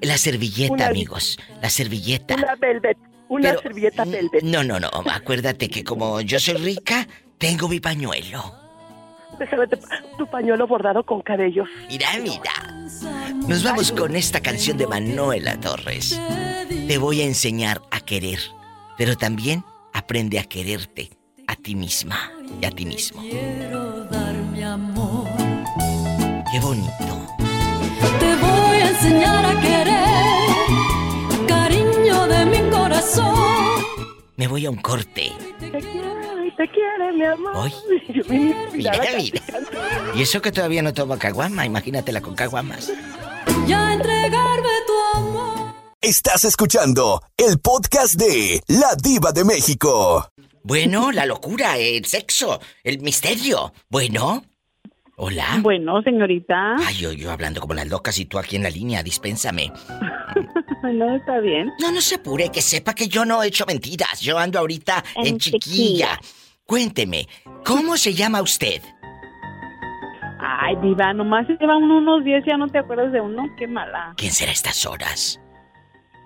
La 0.00 0.16
servilleta, 0.18 0.72
Una- 0.74 0.86
amigos. 0.88 1.38
La 1.60 1.68
servilleta. 1.70 2.34
una 2.34 2.54
velvet, 2.56 2.96
una 3.28 3.50
Pero- 3.50 3.62
servilleta 3.62 4.04
velvet. 4.04 4.42
No, 4.42 4.64
no, 4.64 4.80
no. 4.80 4.88
Acuérdate 5.10 5.68
que 5.68 5.84
como 5.84 6.20
yo 6.20 6.38
soy 6.40 6.54
rica, 6.54 7.06
tengo 7.38 7.68
mi 7.68 7.80
pañuelo. 7.80 8.54
Déjame 9.38 9.66
tu 10.18 10.26
pañuelo 10.30 10.66
bordado 10.66 11.04
con 11.04 11.20
cabellos. 11.22 11.68
Mira, 11.88 12.08
mira. 12.22 12.52
Nos 13.48 13.62
vamos 13.64 13.90
con 13.92 14.14
esta 14.14 14.40
canción 14.40 14.76
de 14.78 14.86
Manuela 14.86 15.58
Torres. 15.60 16.20
Te 16.86 16.98
voy 16.98 17.22
a 17.22 17.24
enseñar 17.24 17.80
a 17.90 18.00
querer, 18.00 18.38
pero 18.98 19.16
también 19.16 19.64
aprende 19.92 20.38
a 20.38 20.44
quererte 20.44 21.10
a 21.46 21.56
ti 21.56 21.74
misma 21.74 22.30
y 22.60 22.64
a 22.66 22.70
ti 22.70 22.84
mismo. 22.86 23.20
Quiero 23.22 24.04
dar 24.04 24.34
mi 24.34 24.62
amor. 24.62 25.26
Qué 26.52 26.60
bonito. 26.60 27.26
Te 28.18 28.36
voy 28.36 28.76
a 28.76 28.88
enseñar 28.90 29.44
a 29.44 29.60
querer, 29.60 31.46
cariño 31.46 32.26
de 32.26 32.46
mi 32.46 32.70
corazón. 32.70 33.34
Me 34.36 34.46
voy 34.48 34.66
a 34.66 34.70
un 34.70 34.76
corte. 34.76 35.32
Te 35.58 35.70
quiere, 35.70 36.52
te 36.56 36.68
quiere, 36.68 37.12
mi 37.14 37.24
amor. 37.24 37.56
Hoy. 37.56 37.72
Yo 38.14 38.22
Mira, 38.28 38.68
mira. 38.72 38.92
Y 40.14 40.22
eso 40.22 40.40
que 40.42 40.52
todavía 40.52 40.82
no 40.82 40.92
tomo 40.92 41.18
caguama, 41.18 41.64
imagínatela 41.64 42.20
con 42.20 42.34
caguamas. 42.34 42.92
Ya 43.66 43.92
entregarme 43.94 44.70
tu 44.86 45.18
amor. 45.18 45.74
Estás 46.00 46.44
escuchando 46.44 47.22
el 47.36 47.60
podcast 47.60 48.14
de 48.14 48.60
La 48.66 48.94
Diva 49.00 49.32
de 49.32 49.44
México. 49.44 50.28
Bueno, 50.64 51.12
la 51.12 51.26
locura, 51.26 51.76
el 51.78 52.04
sexo, 52.04 52.60
el 52.84 53.00
misterio. 53.00 53.72
Bueno. 53.88 54.42
Hola. 55.24 55.58
Bueno, 55.60 56.02
señorita. 56.02 56.74
Ay, 56.84 56.96
yo, 56.96 57.12
yo 57.12 57.30
hablando 57.30 57.60
como 57.60 57.74
las 57.74 57.86
locas 57.86 58.18
y 58.18 58.24
tú 58.24 58.40
aquí 58.40 58.56
en 58.56 58.64
la 58.64 58.70
línea, 58.70 59.04
dispénsame. 59.04 59.72
no, 60.82 61.14
está 61.14 61.38
bien. 61.38 61.70
No, 61.78 61.92
no 61.92 62.00
se 62.00 62.16
apure, 62.16 62.50
que 62.50 62.60
sepa 62.60 62.92
que 62.92 63.06
yo 63.06 63.24
no 63.24 63.40
he 63.40 63.46
hecho 63.46 63.64
mentiras. 63.64 64.20
Yo 64.20 64.36
ando 64.36 64.58
ahorita 64.58 65.04
en, 65.14 65.26
En 65.28 65.38
chiquilla. 65.38 66.18
chiquilla. 66.18 66.20
Cuénteme, 66.66 67.28
¿cómo 67.64 67.96
se 67.96 68.14
llama 68.14 68.42
usted? 68.42 68.82
Ay, 70.40 70.74
diva, 70.82 71.12
nomás 71.14 71.46
se 71.46 71.52
lleva 71.52 71.76
uno 71.76 71.98
unos 71.98 72.24
10 72.24 72.44
ya 72.44 72.56
no 72.56 72.66
te 72.66 72.78
acuerdas 72.78 73.12
de 73.12 73.20
uno. 73.20 73.44
Qué 73.56 73.68
mala. 73.68 74.14
¿Quién 74.16 74.32
será 74.32 74.50
a 74.50 74.54
estas 74.54 74.84
horas? 74.86 75.40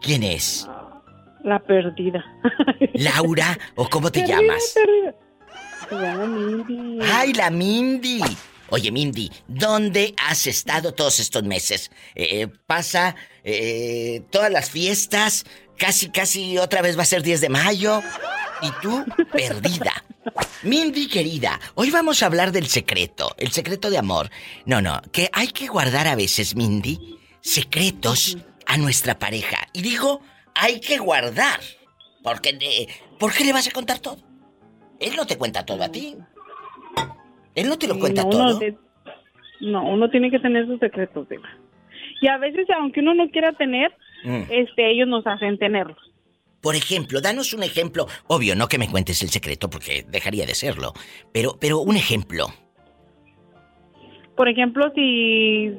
¿Quién 0.01 0.23
es? 0.23 0.67
La 1.45 1.59
perdida. 1.59 2.25
¿Laura 2.95 3.59
o 3.75 3.91
cómo 3.91 4.11
te 4.11 4.21
Perdida, 4.21 4.41
llamas? 4.41 4.75
perdida. 4.75 5.15
Se 5.91 5.95
llama 5.97 6.27
Mindy. 6.27 6.99
¡Ay, 7.13 7.35
la 7.35 7.51
Mindy! 7.51 8.21
Oye, 8.69 8.91
Mindy, 8.91 9.31
¿dónde 9.47 10.15
has 10.19 10.47
estado 10.47 10.93
todos 10.93 11.21
estos 11.21 11.45
meses? 11.45 11.91
Eh, 12.15 12.49
pasa 12.67 13.15
eh, 13.45 14.23
todas 14.31 14.51
las 14.51 14.71
fiestas, 14.71 15.45
casi, 15.77 16.09
casi 16.09 16.59
otra 16.59 16.83
vez 16.83 16.99
va 16.99 17.03
a 17.03 17.07
ser 17.07 17.23
10 17.23 17.41
de 17.43 17.49
mayo, 17.49 18.03
y 18.61 18.71
tú 18.83 19.05
perdida. 19.33 20.05
Mindy, 20.63 21.09
querida, 21.09 21.61
hoy 21.75 21.91
vamos 21.91 22.23
a 22.23 22.27
hablar 22.27 22.51
del 22.51 22.67
secreto, 22.67 23.35
el 23.39 23.53
secreto 23.53 23.91
de 23.91 23.99
amor. 23.99 24.31
No, 24.65 24.81
no, 24.83 25.01
que 25.13 25.31
hay 25.33 25.49
que 25.49 25.69
guardar 25.69 26.09
a 26.09 26.17
veces, 26.17 26.57
Mindy, 26.57 27.19
secretos 27.41 28.37
a 28.67 28.77
nuestra 28.77 29.19
pareja. 29.19 29.69
Y 29.73 29.83
digo, 29.83 30.23
hay 30.55 30.81
que 30.81 30.99
guardar, 30.99 31.61
porque 32.23 32.59
eh, 32.61 32.89
¿por 33.19 33.33
qué 33.33 33.45
le 33.45 33.53
vas 33.53 33.69
a 33.69 33.71
contar 33.71 34.01
todo? 34.01 34.19
Él 34.99 35.15
no 35.15 35.27
te 35.27 35.37
cuenta 35.37 35.65
todo 35.65 35.85
a 35.85 35.89
ti. 35.91 36.17
Él 37.57 37.69
no 37.69 37.77
te 37.79 37.89
lo 37.89 37.99
cuenta 37.99 38.23
no, 38.23 38.31
todo. 38.31 38.59
De- 38.61 38.77
no, 39.61 39.85
uno 39.89 40.09
tiene 40.11 40.31
que 40.31 40.39
tener 40.39 40.67
sus 40.67 40.79
secretos, 40.79 41.29
diva. 41.29 41.49
Y 42.21 42.29
a 42.29 42.39
veces, 42.39 42.67
aunque 42.79 43.01
uno 43.01 43.15
no 43.15 43.29
quiera 43.31 43.53
tener, 43.53 43.93
Mm. 44.25 44.43
este, 44.51 44.91
ellos 44.91 45.09
nos 45.09 45.27
hacen 45.27 45.59
tenerlos. 45.59 45.99
Por 46.63 46.75
ejemplo, 46.75 47.21
danos 47.21 47.53
un 47.53 47.63
ejemplo. 47.63 48.07
Obvio, 48.29 48.55
no 48.57 48.67
que 48.69 48.79
me 48.79 48.89
cuentes 48.91 49.23
el 49.23 49.29
secreto 49.29 49.69
porque 49.71 50.05
dejaría 50.09 50.47
de 50.47 50.55
serlo. 50.55 50.93
Pero, 51.33 51.57
pero 51.61 51.79
un 51.81 51.97
ejemplo. 51.97 52.47
Por 54.37 54.49
ejemplo, 54.49 54.91
si, 54.95 55.73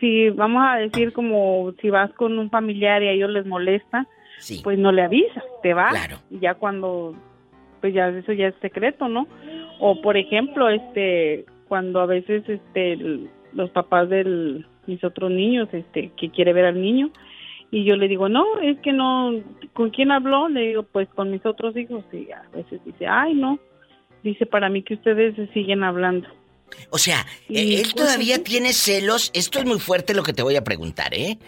si 0.00 0.30
vamos 0.30 0.62
a 0.66 0.76
decir 0.76 1.12
como 1.12 1.72
si 1.80 1.90
vas 1.90 2.12
con 2.14 2.38
un 2.38 2.50
familiar 2.50 3.02
y 3.02 3.08
a 3.08 3.12
ellos 3.12 3.30
les 3.30 3.46
molesta, 3.46 4.06
Sí. 4.38 4.60
pues 4.62 4.78
no 4.78 4.92
le 4.92 5.02
avisas, 5.02 5.42
te 5.62 5.72
vas. 5.74 5.90
Claro. 5.90 6.18
Y 6.30 6.40
ya 6.40 6.54
cuando, 6.54 7.14
pues 7.86 7.94
ya 7.94 8.08
eso 8.08 8.32
ya 8.32 8.48
es 8.48 8.54
secreto, 8.60 9.08
¿no? 9.08 9.28
O 9.78 10.00
por 10.00 10.16
ejemplo, 10.16 10.68
este, 10.68 11.44
cuando 11.68 12.00
a 12.00 12.06
veces, 12.06 12.42
este, 12.48 12.98
los 13.52 13.70
papás 13.70 14.08
de 14.08 14.64
mis 14.88 15.04
otros 15.04 15.30
niños, 15.30 15.68
este, 15.70 16.10
que 16.16 16.30
quiere 16.30 16.52
ver 16.52 16.64
al 16.64 16.82
niño, 16.82 17.12
y 17.70 17.84
yo 17.84 17.94
le 17.94 18.08
digo, 18.08 18.28
no, 18.28 18.44
es 18.60 18.76
que 18.80 18.92
no, 18.92 19.32
¿con 19.72 19.90
quién 19.90 20.10
habló? 20.10 20.48
Le 20.48 20.62
digo, 20.62 20.82
pues 20.82 21.08
con 21.14 21.30
mis 21.30 21.46
otros 21.46 21.76
hijos, 21.76 22.04
y 22.12 22.28
a 22.32 22.42
veces 22.52 22.80
dice, 22.84 23.06
ay, 23.06 23.34
no, 23.34 23.60
dice 24.24 24.46
para 24.46 24.68
mí 24.68 24.82
que 24.82 24.94
ustedes 24.94 25.36
se 25.36 25.46
siguen 25.52 25.84
hablando. 25.84 26.28
O 26.90 26.98
sea, 26.98 27.24
Y, 27.48 27.58
eh, 27.58 27.74
él 27.76 27.82
pues, 27.82 27.94
todavía 27.94 28.36
sí. 28.36 28.42
tiene 28.42 28.72
celos. 28.72 29.30
Esto 29.32 29.60
es 29.60 29.64
muy 29.64 29.78
fuerte 29.78 30.12
lo 30.12 30.24
que 30.24 30.32
te 30.32 30.42
voy 30.42 30.56
a 30.56 30.64
preguntar, 30.64 31.14
¿eh? 31.14 31.38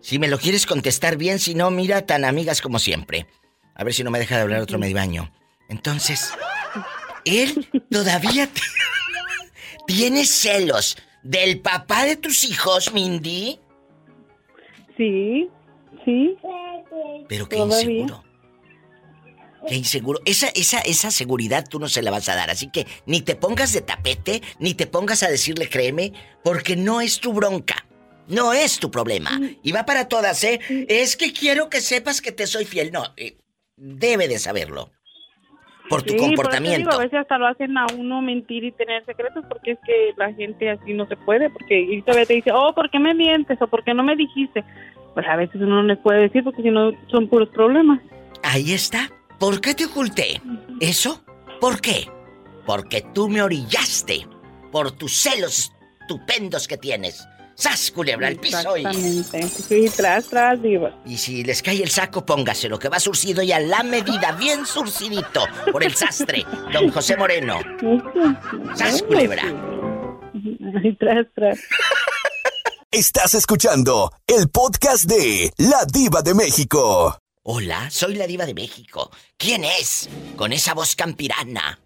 Si 0.00 0.18
me 0.18 0.26
lo 0.26 0.38
quieres 0.38 0.66
contestar 0.66 1.16
bien, 1.16 1.38
si 1.38 1.54
no, 1.54 1.70
mira, 1.70 2.04
tan 2.04 2.24
amigas 2.24 2.60
como 2.60 2.80
siempre. 2.80 3.26
A 3.76 3.84
ver 3.84 3.92
si 3.94 4.02
no 4.02 4.10
me 4.10 4.18
deja 4.18 4.34
de 4.34 4.42
hablar 4.42 4.60
otro 4.60 4.80
medio 4.80 4.98
año. 4.98 5.30
Entonces, 5.68 6.32
él 7.24 7.68
todavía 7.90 8.48
tiene 9.86 10.24
celos 10.26 10.96
del 11.22 11.60
papá 11.60 12.04
de 12.04 12.16
tus 12.16 12.44
hijos, 12.44 12.92
Mindy. 12.92 13.58
Sí, 14.96 15.48
sí. 16.04 16.36
Pero 17.28 17.48
qué 17.48 17.56
Todavía. 17.56 17.90
inseguro. 17.90 18.24
Qué 19.66 19.74
inseguro. 19.76 20.20
Esa, 20.26 20.48
esa, 20.48 20.80
esa 20.80 21.10
seguridad 21.10 21.66
tú 21.68 21.80
no 21.80 21.88
se 21.88 22.02
la 22.02 22.10
vas 22.10 22.28
a 22.28 22.36
dar. 22.36 22.50
Así 22.50 22.70
que 22.70 22.86
ni 23.06 23.22
te 23.22 23.34
pongas 23.34 23.72
de 23.72 23.80
tapete, 23.80 24.42
ni 24.58 24.74
te 24.74 24.86
pongas 24.86 25.22
a 25.22 25.28
decirle 25.30 25.70
créeme, 25.70 26.12
porque 26.42 26.76
no 26.76 27.00
es 27.00 27.18
tu 27.18 27.32
bronca. 27.32 27.86
No 28.28 28.52
es 28.52 28.78
tu 28.78 28.90
problema. 28.90 29.38
Y 29.62 29.72
va 29.72 29.84
para 29.84 30.08
todas, 30.08 30.44
¿eh? 30.44 30.60
Es 30.88 31.16
que 31.16 31.32
quiero 31.32 31.68
que 31.68 31.80
sepas 31.80 32.20
que 32.20 32.32
te 32.32 32.46
soy 32.46 32.64
fiel. 32.64 32.90
No, 32.92 33.12
eh, 33.16 33.36
debe 33.76 34.28
de 34.28 34.38
saberlo. 34.38 34.92
Por 35.88 36.02
tu 36.02 36.12
Sí, 36.12 36.18
por 36.18 36.26
comportamiento. 36.28 36.78
digo, 36.78 36.92
a 36.92 37.02
veces 37.02 37.20
hasta 37.20 37.38
lo 37.38 37.46
hacen 37.46 37.76
a 37.76 37.86
uno 37.98 38.22
mentir 38.22 38.64
y 38.64 38.72
tener 38.72 39.04
secretos 39.04 39.44
porque 39.48 39.72
es 39.72 39.78
que 39.84 40.12
la 40.16 40.32
gente 40.32 40.70
así 40.70 40.94
no 40.94 41.06
se 41.06 41.16
puede. 41.16 41.50
Porque 41.50 41.80
y 41.80 42.00
todavía 42.02 42.26
te 42.26 42.34
dice, 42.34 42.50
oh, 42.52 42.72
¿por 42.74 42.90
qué 42.90 42.98
me 42.98 43.14
mientes? 43.14 43.60
O 43.60 43.66
¿por 43.66 43.84
qué 43.84 43.92
no 43.94 44.02
me 44.02 44.16
dijiste? 44.16 44.64
Pues 45.14 45.26
a 45.26 45.36
veces 45.36 45.56
uno 45.56 45.76
no 45.76 45.82
les 45.82 45.98
puede 45.98 46.22
decir 46.22 46.42
porque 46.42 46.62
si 46.62 46.70
no 46.70 46.92
son 47.10 47.28
puros 47.28 47.48
problemas. 47.50 48.00
Ahí 48.42 48.72
está. 48.72 49.10
¿Por 49.38 49.60
qué 49.60 49.74
te 49.74 49.84
oculté? 49.86 50.40
¿Eso? 50.80 51.22
¿Por 51.60 51.80
qué? 51.80 52.08
Porque 52.66 53.04
tú 53.14 53.28
me 53.28 53.42
orillaste. 53.42 54.26
Por 54.72 54.90
tus 54.92 55.12
celos 55.12 55.72
estupendos 56.00 56.66
que 56.66 56.76
tienes. 56.76 57.26
¡Sas, 57.56 57.90
culebra 57.90 58.28
al 58.28 58.36
piso! 58.36 58.76
Y, 58.76 58.84
Exactamente. 58.84 59.48
Sí, 59.62 59.90
tras, 59.96 60.26
tras, 60.26 60.60
diva. 60.60 61.00
y 61.06 61.16
si 61.16 61.44
les 61.44 61.62
cae 61.62 61.82
el 61.82 61.90
saco, 61.90 62.26
póngaselo, 62.26 62.78
que 62.78 62.88
va 62.88 62.98
surcido 62.98 63.42
y 63.42 63.52
a 63.52 63.60
la 63.60 63.82
medida, 63.82 64.32
bien 64.32 64.66
surcidito, 64.66 65.44
por 65.70 65.84
el 65.84 65.94
sastre, 65.94 66.44
don 66.72 66.90
José 66.90 67.16
Moreno. 67.16 67.60
¡Sas, 68.74 69.02
culebra! 69.02 69.42
Ay, 70.82 70.96
tras, 70.98 71.26
tras. 71.34 71.58
Estás 72.90 73.34
escuchando 73.34 74.12
el 74.26 74.48
podcast 74.48 75.04
de 75.04 75.52
La 75.56 75.84
Diva 75.84 76.22
de 76.22 76.34
México. 76.34 77.18
Hola, 77.42 77.90
soy 77.90 78.14
la 78.14 78.26
diva 78.26 78.46
de 78.46 78.54
México. 78.54 79.10
¿Quién 79.36 79.64
es? 79.64 80.08
Con 80.36 80.52
esa 80.52 80.72
voz 80.72 80.96
campirana. 80.96 81.78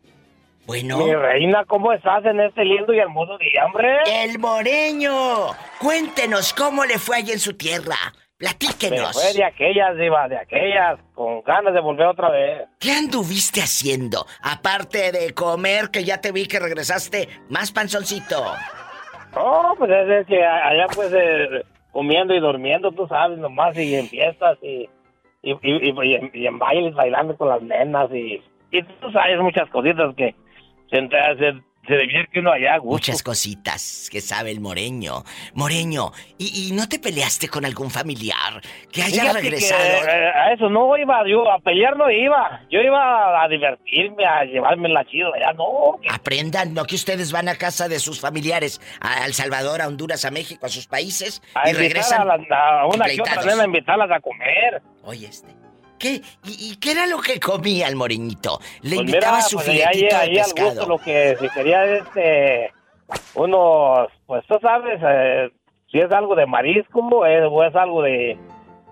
Bueno. 0.69 0.99
Mi 0.99 1.15
reina, 1.15 1.65
¿cómo 1.65 1.95
estás 1.95 2.23
en 2.27 2.39
este 2.41 2.63
lindo 2.63 2.93
y 2.93 2.99
hermoso 2.99 3.39
día, 3.39 3.65
hombre? 3.65 3.89
¡El 4.05 4.39
Moreño! 4.39 5.47
Cuéntenos 5.81 6.53
cómo 6.53 6.85
le 6.85 6.99
fue 6.99 7.17
allá 7.17 7.33
en 7.33 7.39
su 7.39 7.57
tierra. 7.57 7.97
Me 8.13 8.37
Platíquenos. 8.47 9.13
fue 9.15 9.33
de 9.33 9.45
aquellas, 9.45 9.97
diva, 9.97 10.29
de 10.29 10.37
aquellas, 10.37 10.99
con 11.15 11.43
ganas 11.43 11.73
de 11.73 11.81
volver 11.81 12.07
otra 12.09 12.29
vez. 12.29 12.69
¿Qué 12.79 12.93
anduviste 12.93 13.63
haciendo? 13.63 14.27
Aparte 14.43 15.11
de 15.11 15.33
comer, 15.33 15.89
que 15.91 16.05
ya 16.05 16.21
te 16.21 16.33
vi 16.33 16.47
que 16.47 16.61
regresaste 16.61 17.31
más 17.49 17.73
panzoncito. 17.73 18.37
No, 19.35 19.75
pues 19.79 19.91
es 19.91 20.27
que 20.27 20.45
allá 20.45 20.87
pues 20.95 21.11
eh, 21.15 21.65
comiendo 21.93 22.35
y 22.35 22.41
durmiendo, 22.41 22.93
tú 22.93 23.07
sabes, 23.09 23.39
nomás, 23.39 23.75
y 23.79 23.95
en 23.97 24.07
fiestas 24.07 24.59
y, 24.61 24.87
y, 25.43 25.53
y, 25.63 25.91
y- 25.91 25.95
y 26.11 26.15
en, 26.15 26.31
y 26.35 26.47
en 26.47 26.59
bailes, 26.59 26.95
bailando 26.95 27.35
con 27.39 27.49
las 27.49 27.63
nenas 27.63 28.11
y, 28.13 28.43
y 28.71 28.83
tú 28.83 29.11
sabes 29.13 29.41
muchas 29.41 29.69
cositas 29.71 30.15
que 30.15 30.35
se, 30.91 31.09
se, 31.09 31.63
se 31.87 31.97
divierte 31.97 32.41
uno 32.41 32.53
allá 32.53 32.75
a 32.75 32.79
gusto. 32.79 32.93
Muchas 32.93 33.23
cositas 33.23 34.09
que 34.13 34.21
sabe 34.21 34.51
el 34.51 34.61
Moreño. 34.61 35.25
Moreño, 35.55 36.13
¿y, 36.37 36.69
y 36.69 36.73
no 36.73 36.87
te 36.89 36.99
peleaste 36.99 37.49
con 37.49 37.65
algún 37.65 37.91
familiar 37.91 38.61
que 38.93 39.03
haya 39.03 39.23
Fíjate 39.23 39.41
regresado? 39.41 39.83
eh, 40.07 40.31
a 40.35 40.53
eso 40.53 40.69
no 40.69 40.95
iba, 40.99 41.27
yo 41.27 41.51
a 41.51 41.59
pelear 41.61 41.97
no 41.97 42.11
iba. 42.11 42.61
Yo 42.71 42.81
iba 42.81 43.43
a 43.43 43.49
divertirme, 43.49 44.27
a 44.27 44.45
llevarme 44.45 44.91
la 44.91 45.03
chido 45.07 45.33
allá, 45.35 45.53
no. 45.55 45.99
Aprendan, 46.11 46.75
no 46.75 46.85
que 46.85 46.95
ustedes 46.97 47.33
van 47.33 47.49
a 47.49 47.55
casa 47.55 47.89
de 47.89 47.99
sus 48.01 48.21
familiares, 48.21 48.81
a 49.01 49.25
El 49.25 49.33
Salvador, 49.33 49.81
a 49.81 49.89
Honduras, 49.89 50.25
a 50.27 50.31
México, 50.31 50.67
a 50.67 50.69
sus 50.69 50.87
países, 50.87 51.41
A 51.55 51.71
y 51.71 51.73
regresan 51.73 52.21
a, 52.21 52.25
la- 52.37 52.81
a 52.83 52.87
una 52.87 53.07
que 53.07 53.21
otra 53.21 53.43
nena, 53.45 53.65
invitarlas 53.65 54.11
a 54.11 54.21
comer. 54.21 54.83
Oye, 55.05 55.27
este. 55.27 55.49
¿Qué? 55.99 56.23
¿Y, 56.47 56.73
y 56.73 56.77
qué 56.77 56.93
era 56.93 57.07
lo 57.07 57.21
que 57.21 57.39
comía 57.41 57.89
el 57.89 57.97
moreñito? 57.97 58.61
Le 58.83 58.97
Pues 58.97 59.01
invitaba 59.09 59.37
mira, 59.39 59.49
su 59.49 59.57
pues 59.57 59.69
ahí, 59.69 59.77
filetito 59.79 60.17
ahí 60.17 60.35
de 60.35 60.41
al 60.41 60.47
gusto 60.51 60.65
pescado. 60.65 60.89
lo 60.89 60.99
que 60.99 61.37
si 61.41 61.49
quería 61.51 61.85
este 61.97 62.73
unos 63.35 64.09
pues 64.27 64.45
tú 64.47 64.59
sabes 64.61 65.01
eh, 65.03 65.51
si 65.91 65.99
es 65.99 66.11
algo 66.13 66.35
de 66.35 66.47
marisco 66.47 67.27
eh, 67.27 67.43
o 67.45 67.65
es 67.65 67.75
algo 67.75 68.03
de 68.03 68.37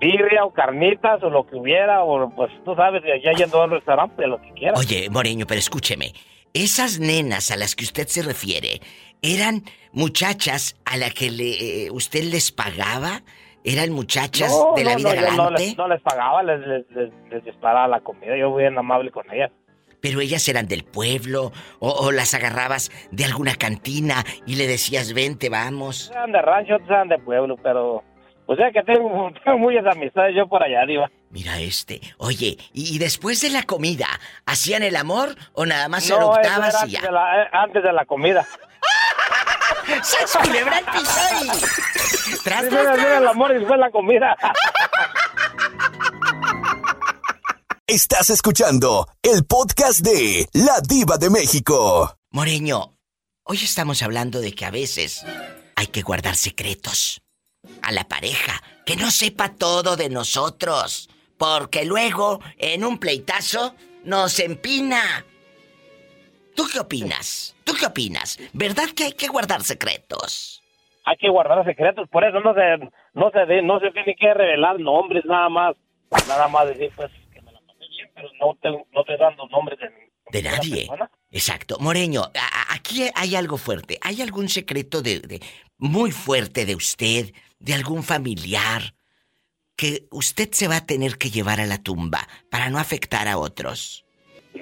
birria 0.00 0.44
o 0.44 0.52
carnitas 0.52 1.22
o 1.22 1.30
lo 1.30 1.46
que 1.46 1.56
hubiera 1.56 2.02
o 2.04 2.28
pues 2.30 2.50
tú 2.64 2.74
sabes 2.74 3.02
ya 3.22 3.32
yendo 3.32 3.62
al 3.62 3.70
restaurante 3.70 4.26
lo 4.26 4.40
que 4.40 4.52
quiera 4.52 4.74
Oye, 4.78 5.08
Moreño, 5.10 5.46
pero 5.46 5.58
escúcheme. 5.58 6.12
Esas 6.54 6.98
nenas 6.98 7.50
a 7.50 7.56
las 7.56 7.74
que 7.76 7.84
usted 7.84 8.06
se 8.08 8.22
refiere, 8.22 8.80
¿eran 9.20 9.62
muchachas 9.92 10.76
a 10.86 10.96
las 10.96 11.12
que 11.12 11.30
le, 11.30 11.84
eh, 11.84 11.90
usted 11.90 12.24
les 12.24 12.50
pagaba? 12.50 13.22
¿Eran 13.66 13.90
muchachas 13.90 14.50
no, 14.50 14.74
de 14.76 14.84
la 14.84 14.92
no, 14.92 14.96
vida 14.98 15.14
no, 15.16 15.20
galante? 15.22 15.74
no 15.76 15.88
les, 15.88 16.00
pagaba 16.00 16.42
les, 16.42 16.60
les, 16.60 16.84
les- 17.30 17.44
disparaba 17.44 17.88
la 17.88 18.00
comida 18.00 18.36
yo 18.36 18.54
bien 18.54 18.78
amable 18.78 19.10
con 19.10 19.30
ellas 19.32 19.50
Pero 20.00 20.20
ellas 20.20 20.48
eran 20.48 20.68
del 20.68 20.84
pueblo, 20.84 21.52
o, 21.80 21.90
o 21.90 22.12
las 22.12 22.32
agarrabas 22.34 22.90
de 23.10 23.24
alguna 23.24 23.56
cantina 23.56 24.24
y 24.46 24.54
le 24.56 24.66
decías, 24.68 25.12
vente, 25.12 25.48
vamos. 25.50 26.10
sean 26.12 26.30
de 26.32 26.40
rancho 26.42 26.74
otros 26.76 26.88
sean 26.88 27.08
de 27.08 27.18
pueblo 27.18 27.56
pero 27.62 28.04
pues 28.46 28.60
ya 28.60 28.70
que 28.70 28.82
tengo, 28.84 29.30
tengo 29.44 29.58
muchas 29.58 29.84
amistades 29.86 30.34
yo 30.36 30.46
por 30.48 30.62
allá 30.62 30.86
diva 30.86 31.10
Mira 31.28 31.58
este. 31.60 32.00
Oye, 32.18 32.56
¿y 32.72 32.98
después 32.98 33.40
de 33.42 33.50
la 33.50 33.64
comida, 33.64 34.06
hacían 34.46 34.84
el 34.84 34.94
amor 34.94 35.34
o 35.54 35.66
nada 35.66 35.88
más 35.88 36.04
eso 36.04 36.16
eructabas 36.16 36.74
era 36.84 36.86
y 36.86 36.90
ya? 36.92 36.98
antes 37.00 37.02
de 37.08 37.12
la- 37.12 37.42
eh, 37.42 37.48
antes 37.52 37.82
de 37.82 37.92
la 37.92 38.04
comida. 38.06 38.46
¡Sas 40.02 40.36
culebra 40.42 40.78
al 40.78 40.84
piso 40.86 41.20
y- 41.42 42.38
Tras, 42.42 42.64
el 42.64 43.26
amor 43.28 43.52
y 43.52 43.58
después 43.58 43.78
la 43.78 43.90
comida. 43.90 44.36
Estás 47.86 48.30
escuchando 48.30 49.08
el 49.22 49.44
podcast 49.44 50.00
de 50.00 50.48
La 50.52 50.80
Diva 50.80 51.18
de 51.18 51.30
México. 51.30 52.16
Moreño, 52.30 52.96
hoy 53.44 53.56
estamos 53.62 54.02
hablando 54.02 54.40
de 54.40 54.52
que 54.54 54.64
a 54.64 54.70
veces 54.70 55.24
hay 55.76 55.86
que 55.88 56.02
guardar 56.02 56.36
secretos 56.36 57.20
a 57.82 57.92
la 57.92 58.06
pareja, 58.08 58.62
que 58.84 58.96
no 58.96 59.10
sepa 59.10 59.54
todo 59.54 59.96
de 59.96 60.08
nosotros, 60.08 61.08
porque 61.38 61.84
luego 61.84 62.40
en 62.58 62.84
un 62.84 62.98
pleitazo 62.98 63.74
nos 64.04 64.38
empina. 64.40 65.24
¿Tú 66.54 66.66
qué 66.72 66.80
opinas? 66.80 67.54
¿Tú 67.66 67.74
qué 67.78 67.86
opinas? 67.86 68.38
¿Verdad 68.52 68.88
que 68.96 69.04
hay 69.04 69.12
que 69.12 69.26
guardar 69.28 69.62
secretos? 69.62 70.62
Hay 71.04 71.16
que 71.18 71.28
guardar 71.28 71.64
secretos, 71.64 72.08
por 72.08 72.24
eso 72.24 72.40
no 72.40 72.54
se, 72.54 72.62
no 73.14 73.30
se, 73.32 73.40
de- 73.46 73.62
no 73.62 73.78
se 73.80 73.90
tiene 73.90 74.14
que 74.18 74.32
revelar 74.32 74.78
nombres 74.80 75.24
nada 75.24 75.48
más. 75.48 75.76
Nada 76.28 76.46
más 76.48 76.68
decir, 76.68 76.90
pues, 76.96 77.10
que 77.32 77.42
me 77.42 77.50
la 77.52 77.58
pasé 77.60 77.84
bien, 77.90 78.08
pero 78.14 78.28
no 78.40 78.54
te, 78.62 78.70
no 78.70 79.04
te 79.04 79.16
dan 79.16 79.36
los 79.36 79.50
nombres 79.50 79.78
de 79.80 79.88
De 80.30 80.42
nadie. 80.48 80.88
Exacto. 81.32 81.76
Moreño, 81.80 82.22
a- 82.22 82.74
aquí 82.74 83.08
hay 83.14 83.34
algo 83.34 83.56
fuerte. 83.56 83.98
¿Hay 84.02 84.22
algún 84.22 84.48
secreto 84.48 85.02
de, 85.02 85.18
de- 85.20 85.40
muy 85.78 86.12
fuerte 86.12 86.64
de 86.66 86.76
usted, 86.76 87.32
de 87.58 87.74
algún 87.74 88.02
familiar, 88.04 88.94
que 89.76 90.06
usted 90.12 90.48
se 90.52 90.68
va 90.68 90.76
a 90.76 90.86
tener 90.86 91.18
que 91.18 91.30
llevar 91.30 91.60
a 91.60 91.66
la 91.66 91.82
tumba 91.82 92.26
para 92.50 92.70
no 92.70 92.78
afectar 92.78 93.26
a 93.28 93.36
otros? 93.38 94.04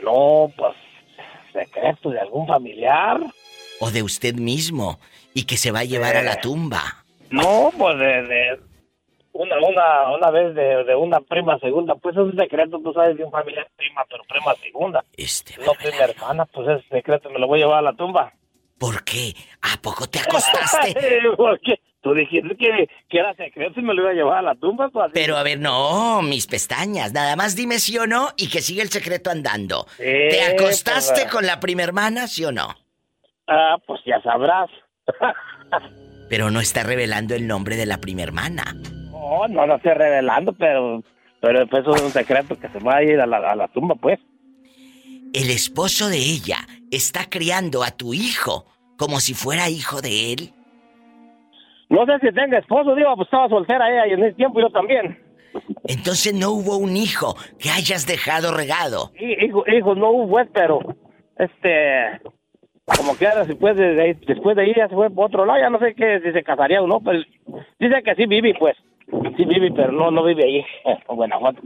No, 0.03 0.51
pues, 0.57 0.75
secretos 1.55 2.13
de 2.13 2.21
algún 2.21 2.47
familiar. 2.47 3.19
¿O 3.81 3.91
de 3.91 4.03
usted 4.03 4.35
mismo 4.35 4.99
y 5.33 5.45
que 5.45 5.57
se 5.57 5.71
va 5.71 5.81
a 5.81 5.85
llevar 5.85 6.17
a 6.17 6.23
la 6.23 6.41
tumba? 6.41 6.83
No, 7.31 7.73
pues 7.79 7.99
de, 7.99 8.23
de 8.23 8.61
una, 9.33 9.57
una, 9.59 10.17
una 10.17 10.31
vez 10.31 10.55
de, 10.55 10.85
de 10.85 10.95
una 10.95 11.21
prima 11.21 11.59
segunda, 11.59 11.95
pues 11.97 12.15
es 12.15 12.23
un 12.23 12.37
secreto, 12.37 12.79
tú 12.79 12.93
sabes, 12.93 13.17
de 13.17 13.25
un 13.25 13.31
familiar 13.31 13.67
prima, 13.77 14.05
pero 14.09 14.23
prima 14.29 14.55
segunda. 14.63 15.05
Este, 15.17 15.55
No 15.65 15.73
prima 15.73 16.05
hermana, 16.05 16.45
pues 16.47 16.69
ese 16.69 16.89
secreto 16.89 17.31
me 17.31 17.39
lo 17.39 17.47
voy 17.47 17.61
a 17.61 17.65
llevar 17.65 17.79
a 17.79 17.83
la 17.91 17.95
tumba. 17.95 18.33
¿Por 18.79 19.03
qué? 19.05 19.33
¿A 19.63 19.81
poco 19.81 20.07
te 20.09 20.21
acostaste? 20.21 20.95
¿Por 21.37 21.59
qué? 21.61 21.81
Tú 22.05 22.13
dijiste 22.13 22.55
que, 22.57 22.87
que 23.09 23.19
era 23.19 23.35
secreto 23.35 23.81
y 23.81 23.83
me 23.83 23.95
lo 23.95 24.03
iba 24.03 24.11
a 24.11 24.15
llevar 24.15 24.39
a 24.41 24.43
la 24.43 24.55
tumba, 24.57 24.91
pues. 24.91 25.11
Pero 25.15 25.39
a 25.39 25.43
ver, 25.43 25.59
no, 25.59 26.21
mis 26.21 26.47
pestañas. 26.47 27.15
Nada 27.15 27.35
más 27.35 27.57
dime 27.57 27.79
sí 27.79 27.97
o 27.97 28.07
no 28.07 28.29
y 28.37 28.51
que 28.51 28.61
sigue 28.61 28.83
el 28.83 28.91
secreto 28.91 29.31
andando. 29.31 29.87
¿Te 29.97 30.43
acostaste 30.43 31.27
con 31.31 31.47
la 31.47 31.61
prima 31.61 31.83
hermana, 31.83 32.29
sí 32.29 32.45
o 32.45 32.53
no? 32.53 32.69
Ah, 33.47 33.79
pues 33.87 34.03
ya 34.05 34.21
sabrás. 34.21 34.69
Pero 36.29 36.51
no 36.51 36.61
está 36.61 36.83
revelando 36.83 37.35
el 37.35 37.47
nombre 37.47 37.77
de 37.77 37.87
la 37.87 37.97
prima 37.97 38.23
hermana. 38.23 38.77
No, 39.11 39.49
no 39.49 39.67
lo 39.67 39.77
estoy 39.77 39.95
revelando, 39.95 40.53
pero, 40.53 41.03
pero 41.41 41.67
pues 41.69 41.85
eso 41.85 41.95
es 41.95 42.03
un 42.03 42.11
secreto 42.11 42.61
que 42.61 42.69
se 42.69 42.81
va 42.81 42.97
a 42.97 43.03
ir 43.03 43.19
a 43.19 43.27
la, 43.27 43.39
a 43.39 43.57
la 43.57 43.69
tumba, 43.69 43.95
pues. 43.95 44.19
El 45.33 45.49
esposo 45.49 46.11
de 46.11 46.19
ella 46.19 46.59
está 46.91 47.31
criando 47.31 47.83
a 47.83 47.93
tu 47.93 48.13
hijo 48.13 48.67
como 48.99 49.21
si 49.21 49.33
fuera 49.33 49.71
hijo 49.71 50.03
de 50.03 50.35
él. 50.35 50.53
No 51.95 52.07
sé 52.07 52.19
si 52.27 52.35
tenga 52.35 52.59
esposo, 52.59 52.95
digo, 52.95 53.15
pues 53.16 53.27
estaba 53.27 53.49
soltera 53.49 53.89
ella 53.91 54.07
y 54.09 54.12
en 54.15 54.25
ese 54.25 54.35
tiempo 54.37 54.61
yo 54.61 54.69
también. 54.71 55.19
Entonces 55.87 56.35
no 56.35 56.51
hubo 56.51 56.77
un 56.79 56.97
hijo 56.97 57.37
que 57.61 57.71
hayas 57.71 58.07
dejado 58.07 58.53
regado. 58.53 59.12
Hijo, 59.21 59.65
hijo, 59.69 59.95
no 59.95 60.11
hubo, 60.11 60.29
pues, 60.31 60.49
pero, 60.53 60.81
este, 61.39 62.21
como 62.97 63.16
que 63.16 63.29
ahora 63.29 63.45
después 63.45 63.77
de, 63.77 63.95
de- 63.95 64.15
después 64.27 64.57
de 64.57 64.62
ahí 64.62 64.73
ya 64.77 64.89
se 64.89 64.95
fue 64.95 65.11
por 65.11 65.27
otro 65.27 65.47
lado, 65.47 65.61
ya 65.61 65.71
no 65.71 65.79
sé 65.79 65.95
qué, 65.95 66.21
si 66.25 66.33
se 66.33 66.43
casaría 66.43 66.83
o 66.83 66.87
no, 66.89 67.01
pero 67.01 67.21
dice 67.79 68.03
que 68.05 68.15
sí 68.16 68.27
vive, 68.27 68.55
pues. 68.59 68.77
Sí 69.37 69.45
vive, 69.45 69.71
pero 69.71 69.93
no, 69.93 70.11
no 70.11 70.25
vive 70.25 70.45
ahí, 70.45 70.65
en 71.09 71.16
Guanajuato. 71.16 71.61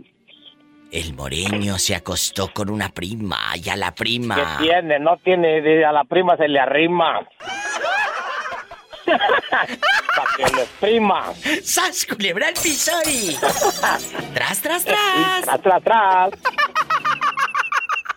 El 0.92 1.14
moreño 1.14 1.78
se 1.78 1.94
acostó 1.94 2.48
con 2.52 2.68
una 2.70 2.88
prima 2.90 3.36
y 3.62 3.68
a 3.70 3.76
la 3.76 3.94
prima. 3.94 4.34
¿Qué 4.59 4.64
tiene? 4.64 4.98
No 4.98 5.16
tiene, 5.18 5.84
a 5.84 5.92
la 5.92 6.05
prima 6.05 6.36
se 6.36 6.48
le 6.48 6.59
arrima. 6.60 7.20
Para 10.18 10.36
que 10.36 10.56
le 10.56 10.62
exprima. 10.62 11.32
¡Sas, 11.62 12.04
culebra 12.04 12.48
al 12.48 12.54
piso 12.54 12.90
y... 13.06 13.36
¡Tras, 14.34 14.58
tras, 14.60 14.84
tras! 14.84 15.44
Tras, 15.44 15.62
tras, 15.62 15.84
tras. 15.84 16.30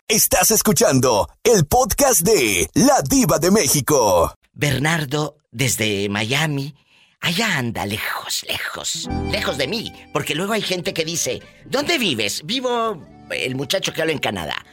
Estás 0.08 0.50
escuchando 0.50 1.30
el 1.44 1.68
podcast 1.68 2.22
de 2.22 2.68
La 2.74 3.04
Diva 3.08 3.38
de 3.38 3.52
México. 3.52 4.34
Bernardo, 4.52 5.38
desde 5.52 6.10
Miami, 6.10 6.74
allá 7.20 7.58
anda, 7.58 7.86
lejos, 7.86 8.46
lejos, 8.48 9.08
lejos 9.30 9.60
de 9.60 9.68
mí. 9.68 9.94
Porque 10.12 10.34
luego 10.34 10.54
hay 10.54 10.64
gente 10.64 10.96
que 10.96 11.06
dice, 11.06 11.40
¿dónde 11.66 12.00
vives? 12.00 12.42
Vivo, 12.46 13.00
el 13.30 13.54
muchacho 13.54 13.94
que 13.94 14.02
habla 14.02 14.14
en 14.14 14.20
Canadá. 14.20 14.66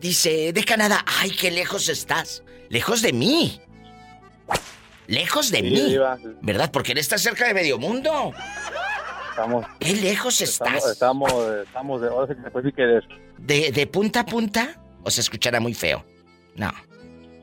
Dice, 0.00 0.52
de 0.52 0.64
Canadá, 0.64 1.04
ay, 1.20 1.30
qué 1.30 1.52
lejos 1.52 1.88
estás. 1.88 2.42
Lejos 2.68 3.00
de 3.00 3.12
mí. 3.12 3.60
Lejos 5.06 5.50
de 5.50 5.58
Sí, 5.58 5.62
mí. 5.64 5.80
Diva. 5.90 6.18
¿Verdad? 6.42 6.70
Porque 6.72 6.92
él 6.92 6.98
está 6.98 7.18
cerca 7.18 7.46
de 7.46 7.54
medio 7.54 7.78
mundo. 7.78 8.32
Estamos. 9.30 9.66
¿Qué 9.80 9.92
lejos 9.94 10.40
Estamos, 10.40 10.74
estás? 10.76 10.92
estamos, 10.92 11.32
estamos 11.66 12.00
de, 12.00 12.08
ahora 12.08 12.34
sí 12.62 12.72
que 12.72 12.82
de- 12.82 13.02
¿De, 13.38 13.72
de 13.72 13.86
punta 13.86 14.20
a 14.20 14.26
punta? 14.26 14.80
¿O 15.02 15.10
se 15.10 15.20
escuchará 15.20 15.60
muy 15.60 15.74
feo? 15.74 16.04
No. 16.56 16.70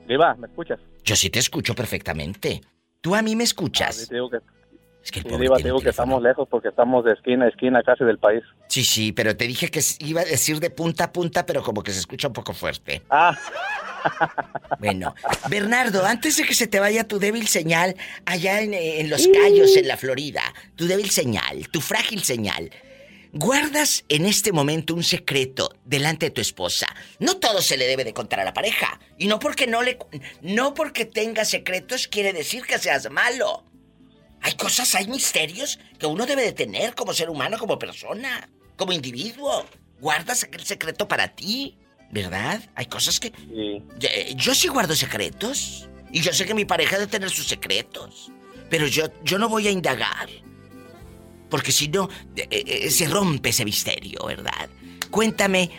Diva, 0.08 0.34
¿me 0.36 0.48
escuchas? 0.48 0.80
Yo 1.04 1.16
sí 1.16 1.30
te 1.30 1.40
escucho 1.40 1.76
perfectamente. 1.76 2.62
¿Tú 3.02 3.14
a 3.14 3.22
mí 3.22 3.36
me 3.36 3.44
Ah, 3.44 3.46
escuchas? 3.46 3.96
sí, 3.96 4.08
te 4.08 4.16
digo 4.16 4.30
que, 4.30 4.38
Es 5.04 5.12
que 5.12 5.20
el 5.20 5.24
sí, 5.26 5.30
pobre 5.30 5.44
Diva, 5.44 5.58
te 5.58 5.64
digo 5.64 5.80
que 5.82 5.90
estamos 5.90 6.22
lejos 6.22 6.48
porque 6.50 6.70
estamos 6.70 7.04
de 7.06 7.14
esquina 7.14 7.46
a 7.46 7.50
esquina 7.50 7.84
casi 7.84 8.04
del 8.06 8.18
país. 8.20 8.44
Sí, 8.68 8.84
sí, 8.84 9.12
pero 9.12 9.36
te 9.36 9.46
dije 9.46 9.70
que 9.70 9.82
iba 10.00 10.22
a 10.22 10.26
decir 10.26 10.60
de 10.60 10.70
punta 10.70 11.06
a 11.06 11.12
punta, 11.12 11.46
pero 11.46 11.62
como 11.62 11.84
que 11.84 11.92
se 11.92 12.00
escucha 12.00 12.28
un 12.28 12.34
poco 12.34 12.54
fuerte. 12.54 13.02
Ah. 13.10 13.38
Bueno, 14.80 15.16
Bernardo, 15.50 16.06
antes 16.06 16.38
de 16.38 16.44
que 16.44 16.56
se 16.56 16.68
te 16.68 16.80
vaya 16.80 17.08
tu 17.08 17.20
débil 17.20 17.48
señal 17.48 17.96
allá 18.26 18.62
en, 18.62 18.74
eh, 18.74 19.00
en 19.00 19.10
Los 19.10 19.28
Cayos, 19.28 19.76
en 19.78 19.88
la 19.88 19.98
Florida, 19.98 20.42
tu 20.76 20.88
débil 20.88 21.10
señal, 21.10 21.68
tu 21.70 21.82
frágil 21.82 22.24
señal, 22.24 22.72
guardas 23.34 24.04
en 24.10 24.26
este 24.26 24.52
momento 24.52 24.94
un 24.94 25.04
secreto 25.04 25.74
delante 25.86 26.28
de 26.28 26.32
tu 26.32 26.42
esposa. 26.42 26.88
No 27.20 27.38
todo 27.38 27.62
se 27.62 27.78
le 27.78 27.88
debe 27.88 28.04
de 28.04 28.14
contar 28.14 28.40
a 28.40 28.44
la 28.44 28.54
pareja. 28.54 29.00
Y 29.18 29.28
no 29.28 29.40
porque 29.40 29.68
no 29.68 29.82
le... 29.82 29.98
No 30.42 30.74
porque 30.74 31.06
tenga 31.06 31.46
secretos 31.46 32.08
quiere 32.08 32.34
decir 32.34 32.64
que 32.64 32.80
seas 32.80 33.10
malo. 33.10 33.66
Hay 34.42 34.54
cosas, 34.54 34.96
hay 34.96 35.08
misterios 35.08 35.80
que 36.00 36.08
uno 36.08 36.26
debe 36.26 36.42
de 36.42 36.54
tener 36.54 36.96
como 36.96 37.14
ser 37.14 37.30
humano, 37.30 37.58
como 37.60 37.78
persona, 37.78 38.50
como 38.76 38.92
individuo. 38.92 39.66
Guardas 40.00 40.44
aquel 40.44 40.66
secreto 40.66 41.08
para 41.08 41.28
ti, 41.30 41.78
¿verdad? 42.12 42.62
Hay 42.76 42.86
cosas 42.86 43.20
que... 43.20 43.32
Yo, 44.00 44.10
yo 44.36 44.56
sí 44.56 44.68
guardo 44.68 44.96
secretos. 44.96 45.88
Y 46.12 46.22
yo 46.22 46.34
sé 46.34 46.46
que 46.46 46.54
mi 46.54 46.66
pareja 46.66 46.98
debe 46.98 47.10
tener 47.10 47.30
sus 47.30 47.48
secretos. 47.48 48.32
Pero 48.70 48.88
yo, 48.88 49.06
yo 49.24 49.38
no 49.40 49.50
voy 49.50 49.68
a 49.68 49.72
indagar. 49.72 50.30
Porque 51.50 51.72
si 51.72 51.88
no, 51.88 52.10
eh, 52.36 52.48
eh, 52.50 52.92
se 52.92 53.08
rompe 53.08 53.50
ese 53.50 53.66
misterio, 53.66 54.26
¿verdad? 54.26 54.70
Cuéntame, 55.10 55.70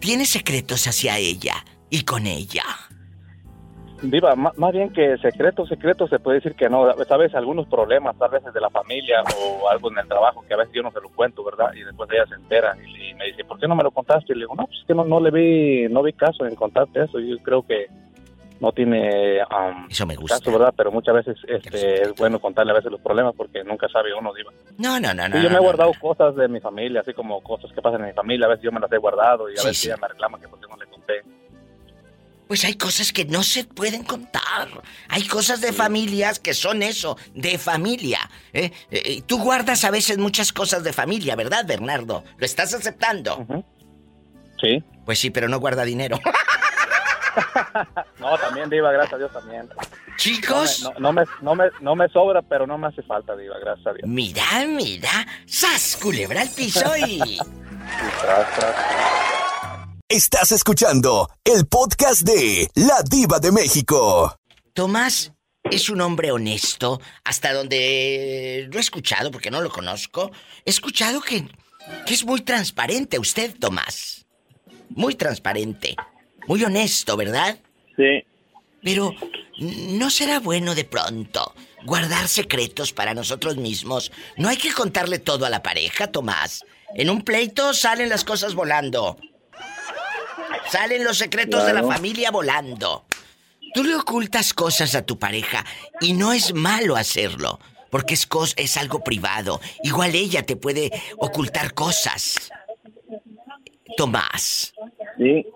¿tienes 0.00 0.30
secretos 0.30 0.86
hacia 0.86 1.18
ella 1.18 1.64
y 1.90 2.02
con 2.02 2.26
ella? 2.26 2.64
Diva, 4.02 4.34
má- 4.34 4.52
más 4.56 4.72
bien 4.72 4.92
que 4.92 5.16
secreto, 5.18 5.64
secreto 5.66 6.08
se 6.08 6.18
puede 6.18 6.38
decir 6.38 6.54
que 6.54 6.68
no. 6.68 6.92
Sabes, 7.04 7.34
algunos 7.34 7.66
problemas, 7.68 8.16
tal 8.18 8.30
vez 8.30 8.42
de 8.52 8.60
la 8.60 8.68
familia 8.70 9.22
o 9.38 9.68
algo 9.68 9.90
en 9.92 9.98
el 9.98 10.08
trabajo 10.08 10.44
que 10.46 10.54
a 10.54 10.56
veces 10.56 10.74
yo 10.74 10.82
no 10.82 10.90
se 10.90 11.00
lo 11.00 11.08
cuento, 11.10 11.44
¿verdad? 11.44 11.72
Y 11.74 11.82
después 11.84 12.10
ella 12.10 12.26
se 12.26 12.34
entera 12.34 12.76
y, 12.84 13.10
y 13.10 13.14
me 13.14 13.26
dice, 13.26 13.44
¿por 13.44 13.58
qué 13.60 13.68
no 13.68 13.76
me 13.76 13.84
lo 13.84 13.90
contaste? 13.92 14.32
Y 14.32 14.36
le 14.36 14.40
digo, 14.42 14.54
no, 14.56 14.66
pues 14.66 14.80
es 14.80 14.86
que 14.86 14.94
no, 14.94 15.04
no 15.04 15.20
le 15.20 15.30
vi, 15.30 15.88
no 15.88 16.02
vi 16.02 16.12
caso 16.14 16.44
en 16.46 16.54
contarte 16.56 17.04
eso. 17.04 17.20
Yo 17.20 17.36
creo 17.44 17.62
que 17.62 17.86
no 18.60 18.70
tiene 18.72 19.38
um, 19.50 19.86
Eso 19.90 20.06
me 20.06 20.14
gusta. 20.16 20.38
caso, 20.38 20.52
¿verdad? 20.52 20.74
Pero 20.76 20.90
muchas 20.92 21.14
veces 21.14 21.36
este, 21.48 22.02
es 22.02 22.14
bueno 22.16 22.38
contarle 22.40 22.72
a 22.72 22.76
veces 22.76 22.90
los 22.92 23.00
problemas 23.00 23.34
porque 23.36 23.62
nunca 23.64 23.88
sabe 23.88 24.14
uno, 24.14 24.32
Diva. 24.34 24.50
No, 24.78 24.98
no, 25.00 25.14
no, 25.14 25.28
no. 25.28 25.36
Sí, 25.36 25.42
yo 25.42 25.48
me 25.48 25.54
no, 25.56 25.60
he 25.60 25.64
guardado 25.64 25.92
cosas 26.00 26.34
de 26.36 26.48
mi 26.48 26.60
familia, 26.60 27.00
así 27.00 27.12
como 27.12 27.40
cosas 27.40 27.72
que 27.72 27.80
pasan 27.82 28.00
en 28.02 28.08
mi 28.08 28.12
familia. 28.12 28.46
A 28.46 28.50
veces 28.50 28.64
yo 28.64 28.72
me 28.72 28.80
las 28.80 28.90
he 28.92 28.98
guardado 28.98 29.48
y 29.48 29.54
a 29.54 29.56
Sí, 29.58 29.66
veces 29.68 29.78
sí. 29.80 29.88
ella 29.88 29.96
me 30.00 30.08
reclama 30.08 30.40
que 30.40 30.48
por 30.48 30.60
qué 30.60 30.66
no 30.68 30.76
le 30.76 30.86
conté. 30.86 31.22
Pues 32.52 32.66
hay 32.66 32.74
cosas 32.74 33.14
que 33.14 33.24
no 33.24 33.42
se 33.42 33.64
pueden 33.64 34.04
contar. 34.04 34.68
Hay 35.08 35.26
cosas 35.26 35.62
de 35.62 35.72
familias 35.72 36.38
que 36.38 36.52
son 36.52 36.82
eso, 36.82 37.16
de 37.34 37.56
familia. 37.56 38.18
¿eh? 38.52 38.70
Eh, 38.90 39.22
tú 39.24 39.38
guardas 39.38 39.84
a 39.84 39.90
veces 39.90 40.18
muchas 40.18 40.52
cosas 40.52 40.84
de 40.84 40.92
familia, 40.92 41.34
¿verdad, 41.34 41.64
Bernardo? 41.66 42.24
¿Lo 42.36 42.44
estás 42.44 42.74
aceptando? 42.74 43.46
Sí. 44.60 44.84
Pues 45.06 45.18
sí, 45.18 45.30
pero 45.30 45.48
no 45.48 45.60
guarda 45.60 45.82
dinero. 45.84 46.20
No, 48.18 48.36
también, 48.36 48.68
Diva, 48.68 48.92
gracias 48.92 49.14
a 49.14 49.16
Dios 49.16 49.32
también. 49.32 49.66
Chicos. 50.18 50.82
No, 50.98 51.14
me- 51.14 51.20
no, 51.22 51.22
no 51.40 51.54
me, 51.54 51.54
no, 51.54 51.54
me, 51.54 51.64
no 51.80 51.96
me 51.96 52.08
sobra, 52.10 52.42
pero 52.42 52.66
no 52.66 52.76
me 52.76 52.88
hace 52.88 53.02
falta, 53.02 53.34
Diva, 53.34 53.58
gracias 53.58 53.86
a 53.86 53.92
Dios. 53.94 54.06
Mira, 54.06 54.44
mira. 54.68 55.26
¡Sas! 55.46 55.96
Culebra 56.02 56.42
al 56.42 56.50
piso 56.50 56.94
y. 56.98 57.38
Estás 60.12 60.52
escuchando 60.52 61.30
el 61.42 61.66
podcast 61.66 62.20
de 62.20 62.68
La 62.74 63.02
Diva 63.02 63.38
de 63.38 63.50
México. 63.50 64.38
Tomás 64.74 65.32
es 65.64 65.88
un 65.88 66.02
hombre 66.02 66.30
honesto, 66.30 67.00
hasta 67.24 67.54
donde 67.54 68.68
lo 68.70 68.76
he 68.76 68.80
escuchado, 68.82 69.30
porque 69.30 69.50
no 69.50 69.62
lo 69.62 69.70
conozco. 69.70 70.30
He 70.66 70.70
escuchado 70.70 71.22
que, 71.22 71.48
que 72.04 72.12
es 72.12 72.26
muy 72.26 72.42
transparente 72.42 73.18
usted, 73.18 73.54
Tomás. 73.58 74.26
Muy 74.90 75.14
transparente. 75.14 75.96
Muy 76.46 76.62
honesto, 76.62 77.16
¿verdad? 77.16 77.58
Sí. 77.96 78.22
Pero, 78.82 79.14
¿no 79.60 80.10
será 80.10 80.40
bueno 80.40 80.74
de 80.74 80.84
pronto 80.84 81.54
guardar 81.86 82.28
secretos 82.28 82.92
para 82.92 83.14
nosotros 83.14 83.56
mismos? 83.56 84.12
No 84.36 84.50
hay 84.50 84.58
que 84.58 84.74
contarle 84.74 85.20
todo 85.20 85.46
a 85.46 85.50
la 85.50 85.62
pareja, 85.62 86.08
Tomás. 86.12 86.66
En 86.94 87.08
un 87.08 87.22
pleito 87.22 87.72
salen 87.72 88.10
las 88.10 88.24
cosas 88.24 88.54
volando. 88.54 89.16
Salen 90.70 91.04
los 91.04 91.18
secretos 91.18 91.66
de 91.66 91.72
la 91.74 91.82
familia 91.82 92.30
volando. 92.30 93.04
Tú 93.74 93.84
le 93.84 93.94
ocultas 93.94 94.52
cosas 94.54 94.94
a 94.94 95.04
tu 95.04 95.18
pareja 95.18 95.64
y 96.00 96.12
no 96.12 96.32
es 96.32 96.52
malo 96.54 96.96
hacerlo, 96.96 97.58
porque 97.90 98.14
es, 98.14 98.28
cos- 98.28 98.54
es 98.56 98.76
algo 98.76 99.02
privado. 99.02 99.60
Igual 99.82 100.14
ella 100.14 100.42
te 100.44 100.56
puede 100.56 100.90
ocultar 101.18 101.72
cosas. 101.74 102.50
Tomás, 103.96 104.72
Sí. 105.18 105.46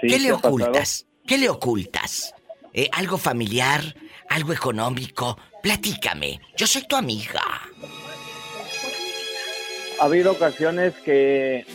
Sí, 0.00 0.06
¿qué 0.06 0.18
le 0.18 0.30
pasado. 0.30 0.48
ocultas? 0.48 1.06
¿Qué 1.26 1.36
le 1.38 1.48
ocultas? 1.48 2.34
Eh, 2.72 2.88
¿Algo 2.92 3.18
familiar? 3.18 3.82
¿Algo 4.28 4.52
económico? 4.52 5.36
Platícame. 5.62 6.40
Yo 6.56 6.66
soy 6.66 6.82
tu 6.86 6.96
amiga. 6.96 7.42
Ha 9.98 10.04
habido 10.04 10.32
ocasiones 10.32 10.94
que, 11.04 11.66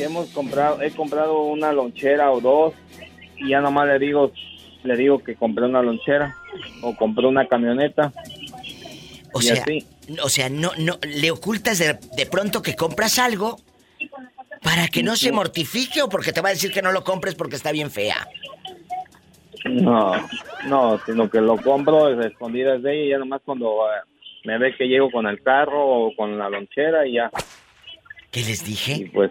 que 0.00 0.06
hemos 0.06 0.28
comprado, 0.30 0.80
he 0.80 0.90
comprado 0.92 1.42
una 1.42 1.74
lonchera 1.74 2.32
o 2.32 2.40
dos 2.40 2.72
y 3.36 3.50
ya 3.50 3.60
nomás 3.60 3.86
le 3.86 3.98
digo, 3.98 4.32
le 4.82 4.96
digo 4.96 5.18
que 5.18 5.34
compré 5.34 5.66
una 5.66 5.82
lonchera 5.82 6.38
o 6.82 6.96
compré 6.96 7.26
una 7.26 7.46
camioneta. 7.46 8.10
O 9.34 9.40
y 9.40 9.42
sea, 9.42 9.62
así. 9.62 9.86
o 10.22 10.28
sea, 10.30 10.48
no, 10.48 10.70
no, 10.78 10.98
le 11.02 11.30
ocultas 11.30 11.78
de, 11.80 11.98
de 12.16 12.24
pronto 12.24 12.62
que 12.62 12.76
compras 12.76 13.18
algo 13.18 13.58
para 14.62 14.88
que 14.88 15.02
no 15.02 15.16
se 15.16 15.32
mortifique 15.32 16.00
o 16.00 16.08
porque 16.08 16.32
te 16.32 16.40
va 16.40 16.48
a 16.48 16.52
decir 16.52 16.72
que 16.72 16.80
no 16.80 16.92
lo 16.92 17.04
compres 17.04 17.34
porque 17.34 17.56
está 17.56 17.70
bien 17.70 17.90
fea. 17.90 18.26
No, 19.66 20.12
no, 20.66 20.98
sino 21.04 21.28
que 21.28 21.42
lo 21.42 21.58
compro 21.58 22.18
escondidas 22.22 22.82
de 22.82 22.94
ella 22.94 23.04
y 23.04 23.10
ya 23.10 23.18
nomás 23.18 23.42
cuando 23.44 23.84
eh, 23.84 24.00
me 24.44 24.56
ve 24.56 24.74
que 24.76 24.88
llego 24.88 25.10
con 25.10 25.26
el 25.26 25.42
carro 25.42 25.86
o 25.86 26.16
con 26.16 26.38
la 26.38 26.48
lonchera 26.48 27.06
y 27.06 27.16
ya. 27.16 27.30
¿Qué 28.30 28.42
les 28.44 28.64
dije? 28.64 28.92
Y 28.92 29.04
pues. 29.06 29.30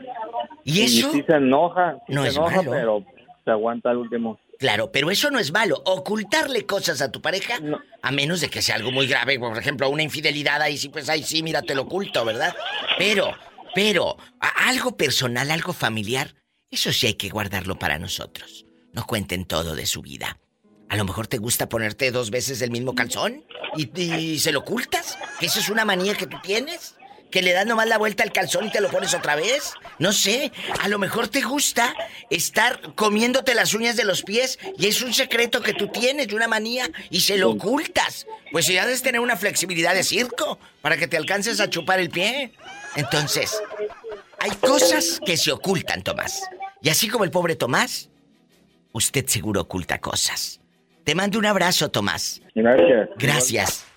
¿Y 0.64 0.82
eso? 0.82 1.12
sí 1.12 1.24
se 1.26 1.34
enoja, 1.36 1.98
sí 2.08 2.14
No 2.14 2.24
se 2.24 2.30
es 2.30 2.36
enoja, 2.36 2.56
malo. 2.58 2.72
pero 2.72 3.06
se 3.46 3.52
aguanta 3.52 3.90
al 3.92 3.98
último. 3.98 4.40
Claro, 4.60 4.92
pero 4.92 5.10
eso 5.10 5.32
no 5.32 5.40
es 5.40 5.54
malo. 5.54 5.82
Ocultarle 5.86 6.66
cosas 6.66 7.02
a 7.02 7.12
tu 7.12 7.22
pareja, 7.22 7.60
a 8.02 8.12
menos 8.12 8.42
de 8.42 8.50
que 8.50 8.62
sea 8.62 8.76
algo 8.76 8.92
muy 8.92 9.08
grave, 9.08 9.40
por 9.40 9.58
ejemplo, 9.58 9.90
una 9.90 10.04
infidelidad, 10.04 10.62
ahí 10.62 10.78
sí, 10.78 10.90
pues 10.90 11.08
ahí 11.08 11.24
sí, 11.24 11.42
mira, 11.44 11.62
te 11.62 11.76
lo 11.76 11.84
oculto, 11.84 12.26
¿verdad? 12.26 12.54
Pero, 12.98 13.32
pero, 13.74 14.18
algo 14.68 14.98
personal, 14.98 15.50
algo 15.50 15.72
familiar, 15.72 16.36
eso 16.70 16.92
sí 16.92 17.08
hay 17.08 17.14
que 17.14 17.30
guardarlo 17.30 17.80
para 17.80 18.00
nosotros. 18.00 18.66
No 18.92 19.06
cuenten 19.08 19.46
todo 19.46 19.76
de 19.76 19.86
su 19.86 20.02
vida. 20.02 20.38
A 20.90 20.98
lo 20.98 21.06
mejor 21.06 21.28
te 21.28 21.38
gusta 21.38 21.70
ponerte 21.70 22.12
dos 22.12 22.30
veces 22.30 22.62
el 22.62 22.72
mismo 22.72 22.96
calzón 22.96 23.46
y, 23.78 23.98
y 24.02 24.40
se 24.40 24.52
lo 24.52 24.60
ocultas. 24.60 25.18
¿Que 25.40 25.46
eso 25.46 25.62
es 25.62 25.70
una 25.70 25.86
manía 25.86 26.16
que 26.16 26.28
tú 26.28 26.38
tienes? 26.44 26.98
¿Que 27.32 27.42
le 27.44 27.54
das 27.54 27.66
nomás 27.66 27.88
la 27.88 27.98
vuelta 27.98 28.24
al 28.24 28.32
calzón 28.32 28.68
y 28.68 28.72
te 28.72 28.82
lo 28.82 28.90
pones 28.90 29.14
otra 29.14 29.36
vez? 29.36 29.74
No 30.00 30.14
sé, 30.14 30.52
a 30.82 30.88
lo 30.88 30.98
mejor 30.98 31.28
te 31.28 31.42
gusta 31.42 31.94
estar 32.30 32.96
comiéndote 32.96 33.54
las 33.54 33.74
uñas 33.74 33.96
de 33.96 34.04
los 34.04 34.24
pies 34.24 34.58
y 34.78 34.88
es 34.88 35.02
un 35.02 35.14
secreto 35.14 35.62
que 35.62 35.74
tú 35.74 35.90
tienes 35.90 36.34
una 36.34 36.48
manía 36.48 36.90
y 37.10 37.22
se 37.22 37.38
lo 37.38 37.52
ocultas. 37.52 38.26
Pues 38.52 38.66
si 38.66 38.78
has 38.78 38.88
de 38.88 38.98
tener 39.00 39.22
una 39.22 39.38
flexibilidad 39.38 39.94
de 39.94 40.04
circo 40.04 40.58
para 40.82 40.98
que 40.98 41.08
te 41.08 41.18
alcances 41.18 41.60
a 41.60 41.70
chupar 41.70 42.00
el 42.00 42.10
pie. 42.10 42.52
Entonces, 42.96 43.62
hay 44.40 44.52
cosas 44.52 45.20
que 45.24 45.38
se 45.38 45.52
ocultan, 45.52 46.02
Tomás. 46.02 46.50
Y 46.82 46.90
así 46.90 47.10
como 47.10 47.26
el 47.26 47.32
pobre 47.32 47.56
Tomás, 47.56 48.10
usted 48.92 49.26
seguro 49.28 49.62
oculta 49.62 50.00
cosas. 50.00 50.62
Te 51.04 51.14
mando 51.14 51.38
un 51.38 51.46
abrazo, 51.46 51.90
Tomás. 51.90 52.42
Gracias. 52.56 53.10
Gracias. 53.18 53.89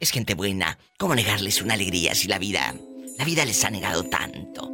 Es 0.00 0.10
gente 0.10 0.34
buena. 0.34 0.78
¿Cómo 0.96 1.14
negarles 1.14 1.60
una 1.60 1.74
alegría 1.74 2.14
si 2.14 2.28
la 2.28 2.38
vida, 2.38 2.74
la 3.18 3.24
vida 3.24 3.44
les 3.44 3.64
ha 3.64 3.70
negado 3.70 4.04
tanto? 4.04 4.70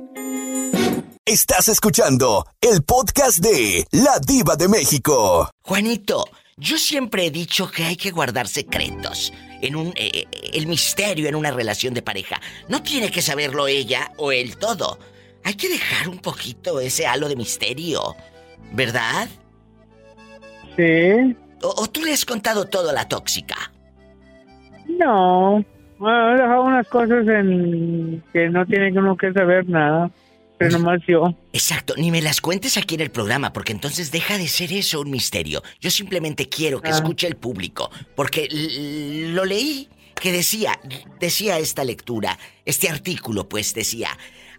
Estás 1.24 1.68
escuchando 1.68 2.46
el 2.60 2.82
podcast 2.82 3.38
de 3.38 3.86
La 3.90 4.18
Diva 4.18 4.56
de 4.56 4.68
México. 4.68 5.50
Juanito, 5.62 6.26
yo 6.58 6.76
siempre 6.76 7.24
he 7.26 7.30
dicho 7.30 7.70
que 7.70 7.84
hay 7.84 7.96
que 7.96 8.10
guardar 8.10 8.48
secretos. 8.48 9.32
En 9.62 9.76
un. 9.76 9.88
eh, 9.96 10.10
eh, 10.12 10.50
el 10.52 10.66
misterio 10.66 11.26
en 11.26 11.34
una 11.34 11.50
relación 11.50 11.94
de 11.94 12.02
pareja. 12.02 12.38
No 12.68 12.82
tiene 12.82 13.10
que 13.10 13.22
saberlo 13.22 13.66
ella 13.66 14.12
o 14.18 14.30
él 14.30 14.58
todo. 14.58 14.98
Hay 15.42 15.54
que 15.54 15.70
dejar 15.70 16.08
un 16.10 16.18
poquito 16.18 16.80
ese 16.80 17.06
halo 17.06 17.28
de 17.30 17.36
misterio. 17.36 18.14
¿Verdad? 18.72 19.28
Sí. 20.76 21.34
¿O, 21.62 21.68
o 21.82 21.88
tú 21.88 22.02
le 22.02 22.12
has 22.12 22.26
contado 22.26 22.66
todo 22.66 22.90
a 22.90 22.92
la 22.92 23.08
tóxica? 23.08 23.72
No. 24.98 25.64
Bueno, 25.98 26.30
he 26.32 26.34
dejado 26.40 26.62
unas 26.64 26.88
cosas 26.88 27.26
en 27.28 28.22
que 28.32 28.48
no 28.48 28.66
tiene 28.66 28.92
uno 28.98 29.16
que 29.16 29.32
saber 29.32 29.68
nada. 29.68 30.10
Pero 30.56 30.78
nomás 30.78 31.00
yo. 31.08 31.34
Exacto, 31.52 31.94
ni 31.96 32.12
me 32.12 32.22
las 32.22 32.40
cuentes 32.40 32.76
aquí 32.76 32.94
en 32.94 33.00
el 33.00 33.10
programa, 33.10 33.52
porque 33.52 33.72
entonces 33.72 34.12
deja 34.12 34.38
de 34.38 34.46
ser 34.46 34.72
eso 34.72 35.00
un 35.00 35.10
misterio. 35.10 35.62
Yo 35.80 35.90
simplemente 35.90 36.48
quiero 36.48 36.80
que 36.80 36.90
Ah. 36.90 36.94
escuche 36.94 37.26
el 37.26 37.34
público, 37.34 37.90
porque 38.14 38.48
lo 39.32 39.44
leí 39.44 39.88
que 40.14 40.30
decía, 40.30 40.78
decía 41.18 41.58
esta 41.58 41.82
lectura, 41.82 42.38
este 42.64 42.88
artículo, 42.88 43.48
pues 43.48 43.74
decía, 43.74 44.10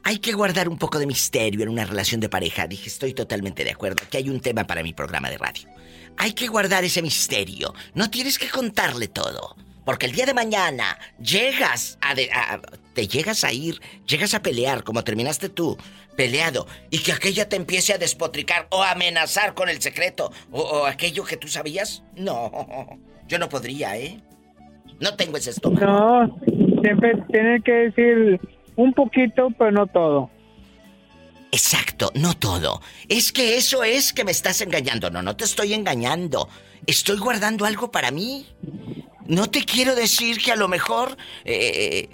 hay 0.03 0.19
que 0.19 0.33
guardar 0.33 0.67
un 0.67 0.77
poco 0.77 0.99
de 0.99 1.07
misterio 1.07 1.63
en 1.63 1.69
una 1.69 1.85
relación 1.85 2.19
de 2.19 2.27
pareja. 2.27 2.67
Dije, 2.67 2.89
estoy 2.89 3.13
totalmente 3.13 3.63
de 3.63 3.71
acuerdo, 3.71 4.03
que 4.11 4.17
hay 4.17 4.29
un 4.29 4.41
tema 4.41 4.65
para 4.65 4.83
mi 4.83 4.91
programa 4.93 5.29
de 5.29 5.37
radio. 5.37 5.69
Hay 6.17 6.33
que 6.33 6.47
guardar 6.47 6.83
ese 6.83 7.01
misterio, 7.01 7.73
no 7.93 8.09
tienes 8.09 8.37
que 8.37 8.49
contarle 8.49 9.07
todo. 9.07 9.55
Porque 9.85 10.07
el 10.07 10.11
día 10.13 10.25
de 10.25 10.33
mañana 10.33 10.97
llegas 11.21 11.97
a, 12.01 12.15
de- 12.15 12.31
a- 12.31 12.59
te 12.93 13.07
llegas 13.07 13.43
a 13.43 13.51
ir, 13.53 13.79
llegas 14.07 14.33
a 14.33 14.41
pelear 14.41 14.83
como 14.83 15.03
terminaste 15.03 15.47
tú, 15.49 15.77
peleado, 16.15 16.65
y 16.89 16.99
que 16.99 17.11
aquella 17.11 17.47
te 17.47 17.55
empiece 17.55 17.93
a 17.93 17.97
despotricar 17.97 18.67
o 18.71 18.81
a 18.83 18.91
amenazar 18.91 19.53
con 19.53 19.69
el 19.69 19.81
secreto 19.81 20.31
o, 20.51 20.61
o 20.61 20.85
aquello 20.85 21.23
que 21.23 21.37
tú 21.37 21.47
sabías. 21.47 22.03
No, 22.15 22.51
yo 23.27 23.37
no 23.37 23.47
podría, 23.47 23.97
¿eh? 23.97 24.19
No 24.99 25.15
tengo 25.15 25.37
ese 25.37 25.51
estómago. 25.51 25.85
No, 25.85 26.39
siempre 26.81 27.13
tiene 27.31 27.61
que 27.61 27.71
decir 27.71 28.39
un 28.77 28.93
poquito, 28.93 29.49
pero 29.57 29.71
no 29.71 29.87
todo. 29.87 30.29
Exacto, 31.51 32.11
no 32.15 32.33
todo. 32.33 32.81
Es 33.07 33.31
que 33.31 33.55
eso 33.57 33.83
es 33.83 34.13
que 34.13 34.23
me 34.23 34.31
estás 34.31 34.61
engañando. 34.61 35.09
No, 35.09 35.21
no 35.21 35.35
te 35.35 35.43
estoy 35.45 35.73
engañando. 35.73 36.49
Estoy 36.87 37.17
guardando 37.17 37.65
algo 37.65 37.91
para 37.91 38.11
mí. 38.11 38.45
No 39.27 39.49
te 39.49 39.63
quiero 39.65 39.95
decir 39.95 40.37
que 40.39 40.51
a 40.51 40.55
lo 40.55 40.67
mejor 40.67 41.17
eh, 41.45 42.09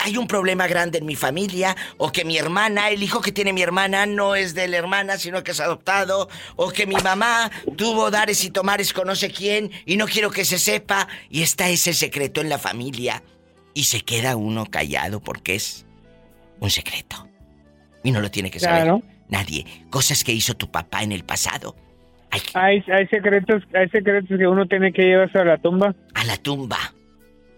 hay 0.00 0.16
un 0.16 0.26
problema 0.26 0.66
grande 0.66 0.98
en 0.98 1.06
mi 1.06 1.16
familia, 1.16 1.76
o 1.96 2.10
que 2.10 2.24
mi 2.24 2.36
hermana, 2.36 2.90
el 2.90 3.02
hijo 3.02 3.20
que 3.20 3.32
tiene 3.32 3.52
mi 3.52 3.62
hermana, 3.62 4.06
no 4.06 4.34
es 4.34 4.54
de 4.54 4.66
la 4.68 4.76
hermana, 4.76 5.18
sino 5.18 5.42
que 5.44 5.52
es 5.52 5.60
adoptado, 5.60 6.28
o 6.56 6.70
que 6.70 6.86
mi 6.86 6.96
mamá 6.96 7.50
tuvo 7.76 8.10
dares 8.10 8.44
y 8.44 8.50
tomares 8.50 8.92
con 8.92 9.06
no 9.06 9.14
sé 9.14 9.30
quién, 9.30 9.70
y 9.86 9.96
no 9.96 10.06
quiero 10.06 10.30
que 10.30 10.44
se 10.44 10.58
sepa, 10.58 11.08
y 11.30 11.42
está 11.42 11.68
ese 11.68 11.94
secreto 11.94 12.40
en 12.40 12.48
la 12.48 12.58
familia. 12.58 13.22
Y 13.72 13.84
se 13.84 14.02
queda 14.02 14.36
uno 14.36 14.66
callado 14.66 15.20
porque 15.20 15.54
es 15.56 15.84
un 16.60 16.70
secreto. 16.70 17.28
Y 18.02 18.10
no 18.10 18.20
lo 18.20 18.30
tiene 18.30 18.50
que 18.50 18.60
saber 18.60 18.82
Claro. 18.82 19.02
nadie. 19.28 19.66
Cosas 19.90 20.22
que 20.22 20.32
hizo 20.32 20.54
tu 20.54 20.70
papá 20.70 21.02
en 21.02 21.10
el 21.12 21.24
pasado. 21.24 21.74
Hay, 22.54 22.84
hay 22.86 23.06
secretos, 23.08 23.62
hay 23.74 23.88
secretos 23.88 24.38
que 24.38 24.46
uno 24.46 24.66
tiene 24.66 24.92
que 24.92 25.02
llevarse 25.02 25.38
a 25.38 25.44
la 25.44 25.58
tumba. 25.58 25.94
A 26.14 26.24
la 26.24 26.36
tumba. 26.36 26.78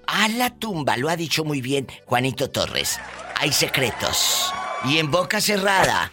A 0.06 0.28
la 0.28 0.50
tumba, 0.50 0.96
lo 0.96 1.08
ha 1.08 1.16
dicho 1.16 1.44
muy 1.44 1.60
bien 1.60 1.86
Juanito 2.06 2.50
Torres. 2.50 3.00
Hay 3.40 3.52
secretos. 3.52 4.52
Y 4.84 4.98
en 4.98 5.10
boca 5.10 5.40
cerrada 5.40 6.10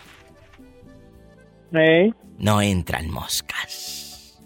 no 2.37 2.61
entran 2.61 3.09
moscas. 3.09 4.41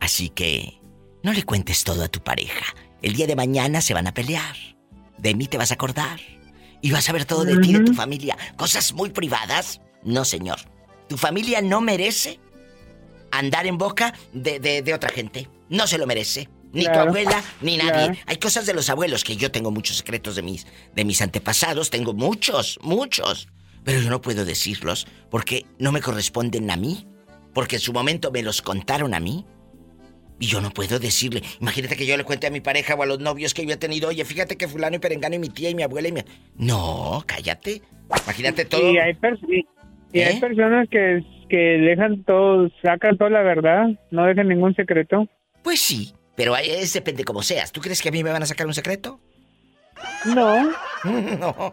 Así 0.00 0.28
que 0.28 0.80
no 1.22 1.32
le 1.32 1.42
cuentes 1.42 1.84
todo 1.84 2.04
a 2.04 2.08
tu 2.08 2.20
pareja. 2.20 2.64
El 3.02 3.14
día 3.14 3.26
de 3.26 3.36
mañana 3.36 3.80
se 3.80 3.94
van 3.94 4.06
a 4.06 4.14
pelear. 4.14 4.56
De 5.18 5.34
mí 5.34 5.46
te 5.46 5.58
vas 5.58 5.70
a 5.70 5.74
acordar. 5.74 6.20
Y 6.82 6.92
vas 6.92 7.08
a 7.08 7.12
ver 7.12 7.24
todo 7.24 7.44
de 7.44 7.58
ti, 7.58 7.72
de 7.72 7.80
tu 7.80 7.94
familia. 7.94 8.36
Cosas 8.56 8.92
muy 8.92 9.10
privadas. 9.10 9.80
No, 10.02 10.24
señor. 10.24 10.58
Tu 11.08 11.16
familia 11.16 11.62
no 11.62 11.80
merece 11.80 12.38
andar 13.38 13.66
en 13.66 13.78
boca 13.78 14.14
de, 14.32 14.58
de- 14.60 14.82
de 14.82 14.94
otra 14.94 15.10
gente. 15.10 15.48
No 15.68 15.86
se 15.86 15.98
lo 15.98 16.06
merece. 16.06 16.48
Ni 16.72 16.82
tu 16.84 16.90
Claro. 16.90 17.08
abuela, 17.08 17.42
ni 17.62 17.76
nadie. 17.78 17.90
Claro. 17.90 18.14
Hay 18.26 18.36
cosas 18.36 18.66
de 18.66 18.74
los 18.74 18.90
abuelos 18.90 19.24
que 19.24 19.36
yo 19.36 19.50
tengo 19.50 19.70
muchos 19.70 19.96
secretos 19.98 20.36
de 20.36 20.42
mis, 20.42 20.66
de 20.94 21.04
mis 21.04 21.22
antepasados. 21.22 21.88
Tengo 21.90 22.12
muchos, 22.12 22.78
muchos. 22.82 23.48
Pero 23.84 24.00
yo 24.00 24.10
no 24.10 24.20
puedo 24.20 24.44
decirlos 24.44 25.06
porque 25.30 25.64
no 25.78 25.92
me 25.92 26.00
corresponden 26.02 26.70
a 26.70 26.76
mí. 26.76 27.06
Porque 27.54 27.76
en 27.76 27.80
su 27.80 27.92
momento 27.94 28.30
me 28.30 28.42
los 28.42 28.60
contaron 28.60 29.14
a 29.14 29.20
mí. 29.20 29.46
Y 30.38 30.48
yo 30.48 30.60
no 30.60 30.70
puedo 30.70 30.98
decirle. 30.98 31.42
Imagínate 31.60 31.96
que 31.96 32.04
yo 32.04 32.14
le 32.18 32.24
cuente 32.24 32.46
a 32.46 32.50
mi 32.50 32.60
pareja 32.60 32.94
o 32.94 33.02
a 33.02 33.06
los 33.06 33.20
novios 33.20 33.54
que 33.54 33.64
yo 33.64 33.72
he 33.72 33.76
tenido, 33.78 34.08
oye, 34.08 34.22
fíjate 34.26 34.56
que 34.56 34.68
fulano 34.68 34.96
y 34.96 34.98
perengano 34.98 35.36
y 35.36 35.38
mi 35.38 35.48
tía 35.48 35.70
y 35.70 35.74
mi 35.74 35.82
abuela 35.82 36.08
y 36.08 36.12
mi... 36.12 36.20
No, 36.56 37.24
cállate. 37.26 37.80
Imagínate 38.24 38.66
todo. 38.66 38.92
Y 38.92 38.98
hay, 38.98 39.14
pers- 39.14 39.40
y- 39.48 39.66
y 40.12 40.20
hay 40.20 40.36
¿Eh? 40.36 40.40
personas 40.40 40.88
que, 40.90 41.24
que 41.48 41.56
dejan 41.56 42.24
todo, 42.24 42.70
sacan 42.82 43.16
toda 43.16 43.30
la 43.30 43.42
verdad, 43.42 43.88
no 44.10 44.24
dejan 44.24 44.48
ningún 44.48 44.74
secreto. 44.74 45.28
Pues 45.62 45.80
sí, 45.80 46.14
pero 46.36 46.54
ahí 46.54 46.70
es 46.70 46.92
depende 46.92 47.24
como 47.24 47.42
seas. 47.42 47.72
¿Tú 47.72 47.80
crees 47.80 48.02
que 48.02 48.08
a 48.10 48.12
mí 48.12 48.22
me 48.22 48.30
van 48.30 48.42
a 48.42 48.46
sacar 48.46 48.66
un 48.66 48.74
secreto? 48.74 49.20
No. 50.24 50.70
No. 51.04 51.72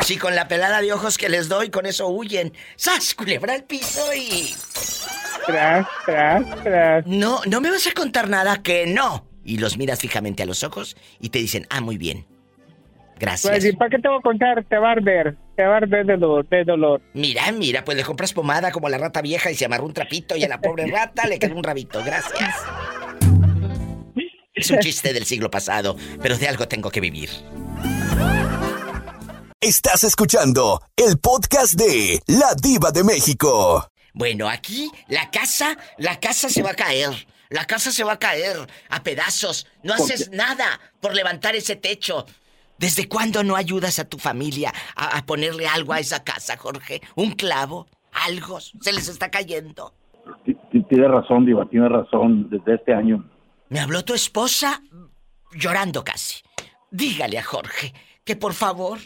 Si 0.00 0.16
con 0.16 0.34
la 0.34 0.48
pelada 0.48 0.80
de 0.80 0.94
ojos 0.94 1.18
que 1.18 1.28
les 1.28 1.50
doy, 1.50 1.68
con 1.68 1.84
eso 1.84 2.08
huyen. 2.08 2.54
¡Sas! 2.76 3.14
Culebra 3.14 3.52
al 3.52 3.64
piso 3.64 4.00
y. 4.14 4.54
Tras, 5.46 5.86
tras, 6.06 6.62
tras. 6.62 7.06
No, 7.06 7.40
no 7.46 7.60
me 7.60 7.70
vas 7.70 7.86
a 7.86 7.92
contar 7.92 8.30
nada 8.30 8.62
que 8.62 8.86
no. 8.86 9.26
Y 9.44 9.58
los 9.58 9.76
miras 9.76 10.00
fijamente 10.00 10.42
a 10.42 10.46
los 10.46 10.62
ojos 10.64 10.96
y 11.20 11.28
te 11.28 11.38
dicen, 11.38 11.66
ah, 11.68 11.82
muy 11.82 11.98
bien. 11.98 12.24
Gracias. 13.22 13.52
Pues, 13.52 13.64
¿y 13.64 13.72
para 13.76 13.88
qué 13.88 13.98
te 14.00 14.08
voy 14.08 14.18
a 14.18 14.20
contar? 14.20 14.64
Te 14.68 14.76
va 14.78 14.88
a 14.88 14.92
arder, 14.92 15.36
te 15.54 15.64
va 15.64 15.74
a 15.74 15.76
arder 15.76 16.04
de 16.04 16.16
dolor, 16.16 16.48
de 16.48 16.64
dolor. 16.64 17.00
Mira, 17.14 17.52
mira, 17.52 17.84
pues 17.84 17.96
le 17.96 18.02
compras 18.02 18.32
pomada 18.32 18.72
como 18.72 18.88
a 18.88 18.90
la 18.90 18.98
rata 18.98 19.22
vieja 19.22 19.48
y 19.48 19.54
se 19.54 19.64
amarró 19.64 19.84
un 19.84 19.92
trapito 19.92 20.34
y 20.36 20.42
a 20.42 20.48
la 20.48 20.60
pobre 20.60 20.88
rata 20.90 21.28
le 21.28 21.38
quedó 21.38 21.54
un 21.54 21.62
rabito. 21.62 22.02
Gracias. 22.04 22.56
Es 24.52 24.70
un 24.72 24.80
chiste 24.80 25.12
del 25.12 25.24
siglo 25.24 25.52
pasado, 25.52 25.96
pero 26.20 26.36
de 26.36 26.48
algo 26.48 26.66
tengo 26.66 26.90
que 26.90 27.00
vivir. 27.00 27.30
Estás 29.60 30.02
escuchando 30.02 30.80
el 30.96 31.16
podcast 31.18 31.74
de 31.74 32.18
La 32.26 32.56
Diva 32.60 32.90
de 32.90 33.04
México. 33.04 33.88
Bueno, 34.14 34.48
aquí 34.48 34.90
la 35.06 35.30
casa, 35.30 35.78
la 35.96 36.18
casa 36.18 36.48
se 36.48 36.64
va 36.64 36.70
a 36.70 36.74
caer. 36.74 37.10
La 37.50 37.66
casa 37.66 37.92
se 37.92 38.02
va 38.02 38.14
a 38.14 38.18
caer 38.18 38.56
a 38.88 39.02
pedazos. 39.04 39.68
No 39.84 39.94
¿Por 39.94 40.10
haces 40.10 40.30
nada 40.30 40.80
por 41.00 41.14
levantar 41.14 41.54
ese 41.54 41.76
techo. 41.76 42.26
¿Desde 42.78 43.08
cuándo 43.08 43.44
no 43.44 43.54
ayudas 43.56 43.98
a 43.98 44.08
tu 44.08 44.18
familia 44.18 44.72
a, 44.96 45.18
a 45.18 45.26
ponerle 45.26 45.66
algo 45.68 45.92
a 45.92 46.00
esa 46.00 46.24
casa, 46.24 46.56
Jorge? 46.56 47.00
¿Un 47.14 47.32
clavo? 47.32 47.86
¿Algo? 48.12 48.60
¿Se 48.60 48.92
les 48.92 49.08
está 49.08 49.30
cayendo? 49.30 49.94
T- 50.44 50.54
t- 50.70 50.84
Tiene 50.88 51.08
razón, 51.08 51.46
Diva, 51.46 51.68
tiene 51.68 51.88
razón. 51.88 52.48
Desde 52.50 52.74
este 52.74 52.92
año. 52.94 53.28
Me 53.68 53.80
habló 53.80 54.04
tu 54.04 54.14
esposa 54.14 54.82
llorando 55.52 56.02
casi. 56.04 56.42
Dígale 56.90 57.38
a 57.38 57.42
Jorge 57.44 57.94
que 58.24 58.36
por 58.36 58.52
favor 58.54 58.98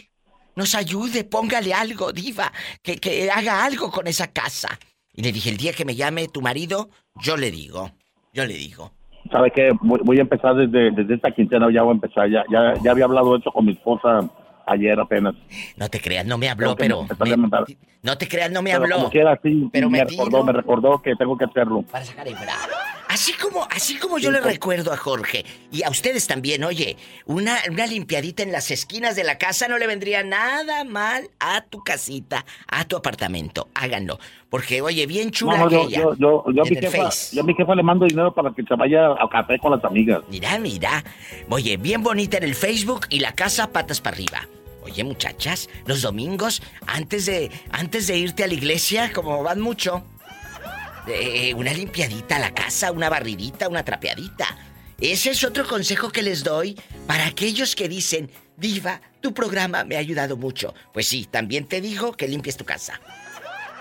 nos 0.55 0.73
ayude, 0.75 1.23
póngale 1.23 1.73
algo, 1.73 2.11
diva, 2.11 2.51
que, 2.81 2.97
que 2.97 3.29
haga 3.31 3.63
algo 3.63 3.91
con 3.91 4.07
esa 4.07 4.27
casa. 4.33 4.77
Y 5.13 5.21
le 5.21 5.31
dije, 5.31 5.49
el 5.49 5.57
día 5.57 5.71
que 5.73 5.85
me 5.85 5.95
llame 5.95 6.27
tu 6.27 6.41
marido, 6.41 6.89
yo 7.15 7.37
le 7.37 7.49
digo, 7.51 7.91
yo 8.33 8.45
le 8.45 8.55
digo. 8.55 8.91
¿Sabe 9.31 9.51
qué? 9.51 9.71
Voy, 9.81 9.99
voy 10.03 10.17
a 10.17 10.21
empezar 10.21 10.55
desde, 10.55 10.91
desde 10.91 11.15
esta 11.15 11.31
quincena, 11.31 11.67
ya 11.71 11.81
voy 11.83 11.91
a 11.91 11.95
empezar. 11.95 12.29
Ya, 12.29 12.43
ya, 12.51 12.73
ya 12.83 12.91
había 12.91 13.05
hablado 13.05 13.33
de 13.33 13.39
eso 13.39 13.51
con 13.51 13.65
mi 13.65 13.73
esposa 13.73 14.21
ayer 14.65 14.99
apenas. 14.99 15.33
No 15.77 15.89
te 15.89 15.99
creas, 15.99 16.25
no 16.25 16.37
me 16.37 16.49
habló, 16.49 16.75
que 16.75 16.83
pero... 16.83 17.05
No 18.03 18.17
te 18.17 18.27
creas, 18.27 18.51
no 18.51 18.61
me 18.61 18.71
Pero 18.71 18.83
habló. 18.83 18.95
como 18.97 19.09
quiera, 19.09 19.39
sí, 19.41 19.69
Pero 19.73 19.89
me 19.89 19.97
me 19.99 20.05
recordó, 20.05 20.43
me 20.43 20.51
recordó 20.53 21.01
que 21.01 21.15
tengo 21.15 21.37
que 21.37 21.45
hacerlo. 21.45 21.83
Para 21.91 22.05
sacar 22.05 22.27
hebra. 22.27 22.53
Así 23.09 23.33
como, 23.33 23.65
así 23.71 23.97
como 23.97 24.17
yo 24.17 24.31
le 24.31 24.41
recuerdo 24.41 24.91
a 24.91 24.97
Jorge, 24.97 25.45
y 25.71 25.83
a 25.83 25.89
ustedes 25.89 26.27
también, 26.27 26.63
oye, 26.63 26.97
una, 27.25 27.57
una 27.69 27.87
limpiadita 27.87 28.43
en 28.43 28.51
las 28.51 28.69
esquinas 28.69 29.15
de 29.15 29.23
la 29.23 29.37
casa 29.37 29.67
no 29.67 29.77
le 29.77 29.87
vendría 29.87 30.23
nada 30.23 30.83
mal 30.83 31.29
a 31.39 31.61
tu 31.61 31.83
casita, 31.83 32.45
a 32.67 32.85
tu 32.85 32.97
apartamento. 32.97 33.69
Háganlo. 33.73 34.19
Porque, 34.49 34.81
oye, 34.81 35.05
bien 35.05 35.31
chula 35.31 35.57
No, 35.57 35.69
no, 35.69 35.81
aquella. 35.83 35.97
yo, 35.99 36.15
yo, 36.17 36.63
mi 36.63 36.77
el 36.77 36.79
jefa, 36.79 37.09
yo 37.31 37.41
a 37.41 37.45
mi 37.45 37.53
jefa 37.53 37.75
le 37.75 37.83
mando 37.83 38.05
dinero 38.05 38.33
para 38.33 38.53
que 38.53 38.63
se 38.63 38.75
vaya 38.75 39.11
a 39.11 39.29
café 39.29 39.57
con 39.59 39.71
las 39.71 39.83
amigas. 39.83 40.21
Mira, 40.29 40.57
mira. 40.59 41.03
Oye, 41.49 41.77
bien 41.77 42.03
bonita 42.03 42.37
en 42.37 42.43
el 42.43 42.55
Facebook 42.55 43.07
y 43.09 43.19
la 43.19 43.33
casa 43.33 43.71
patas 43.71 44.01
para 44.01 44.15
arriba. 44.15 44.47
Oye, 44.83 45.03
muchachas, 45.03 45.69
los 45.85 46.01
domingos, 46.01 46.61
antes 46.85 47.25
de, 47.25 47.51
antes 47.71 48.07
de 48.07 48.17
irte 48.17 48.45
a 48.45 48.47
la 48.47 48.53
iglesia, 48.53 49.11
como 49.13 49.43
van 49.43 49.59
mucho, 49.59 50.03
eh, 51.07 51.53
una 51.53 51.73
limpiadita 51.73 52.35
a 52.35 52.39
la 52.39 52.53
casa, 52.53 52.91
una 52.91 53.09
barridita, 53.09 53.67
una 53.67 53.83
trapeadita. 53.83 54.57
Ese 54.99 55.31
es 55.31 55.43
otro 55.43 55.67
consejo 55.67 56.11
que 56.11 56.23
les 56.23 56.43
doy 56.43 56.79
para 57.05 57.27
aquellos 57.27 57.75
que 57.75 57.87
dicen, 57.87 58.31
Diva, 58.57 59.01
tu 59.21 59.33
programa 59.33 59.83
me 59.83 59.95
ha 59.95 59.99
ayudado 59.99 60.35
mucho. 60.35 60.73
Pues 60.91 61.07
sí, 61.07 61.27
también 61.29 61.67
te 61.67 61.81
digo 61.81 62.13
que 62.13 62.27
limpies 62.27 62.57
tu 62.57 62.65
casa. 62.65 62.99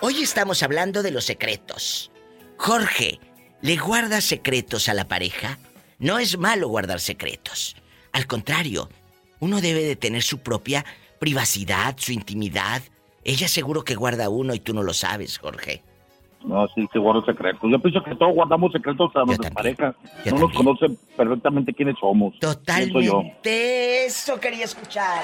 Hoy 0.03 0.23
estamos 0.23 0.63
hablando 0.63 1.03
de 1.03 1.11
los 1.11 1.25
secretos. 1.25 2.11
Jorge, 2.59 3.19
¿le 3.63 3.77
guardas 3.77 4.25
secretos 4.25 4.91
a 4.91 4.95
la 4.95 5.09
pareja? 5.09 5.59
No 5.99 6.19
es 6.19 6.37
malo 6.37 6.69
guardar 6.69 7.01
secretos. 7.01 7.77
Al 8.13 8.27
contrario, 8.27 8.91
uno 9.41 9.63
debe 9.63 9.83
de 9.85 9.97
tener 9.97 10.23
su 10.23 10.41
propia 10.41 10.85
privacidad, 11.19 11.97
su 11.99 12.13
intimidad. 12.13 12.83
Ella 13.25 13.49
seguro 13.49 13.85
que 13.85 13.95
guarda 13.95 14.29
uno 14.29 14.55
y 14.55 14.61
tú 14.61 14.75
no 14.75 14.83
lo 14.83 14.93
sabes, 14.93 15.39
Jorge. 15.39 15.83
No, 16.47 16.69
sí, 16.69 16.87
que 16.93 17.01
guardo 17.01 17.25
secretos. 17.25 17.69
Yo 17.69 17.79
pienso 17.81 18.03
que 18.05 18.15
todos 18.15 18.33
guardamos 18.33 18.73
secretos 18.73 19.11
a 19.17 19.25
nuestras 19.25 19.53
parejas. 19.53 19.97
No 20.27 20.39
nos 20.39 20.53
conocen 20.53 20.97
perfectamente 21.17 21.75
quiénes 21.75 21.97
somos. 21.99 22.35
Pienso 22.39 23.01
yo. 23.01 23.13
Totalmente. 23.13 24.07
Eso 24.07 24.39
quería 24.39 24.65
escuchar. 24.65 25.23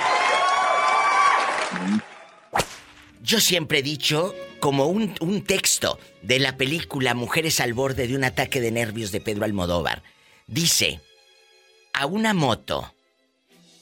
Yo 3.23 3.39
siempre 3.39 3.79
he 3.79 3.83
dicho, 3.83 4.35
como 4.59 4.87
un, 4.87 5.15
un 5.21 5.45
texto 5.45 5.97
de 6.23 6.41
la 6.41 6.57
película 6.57 7.15
Mujeres 7.15 7.61
al 7.61 7.73
borde 7.73 8.09
de 8.09 8.17
un 8.17 8.25
ataque 8.25 8.61
de 8.61 8.73
nervios 8.73 9.13
de 9.13 9.21
Pedro 9.21 9.45
Almodóvar, 9.45 10.03
dice, 10.49 11.01
a 11.93 12.07
una 12.07 12.35
moto 12.35 12.93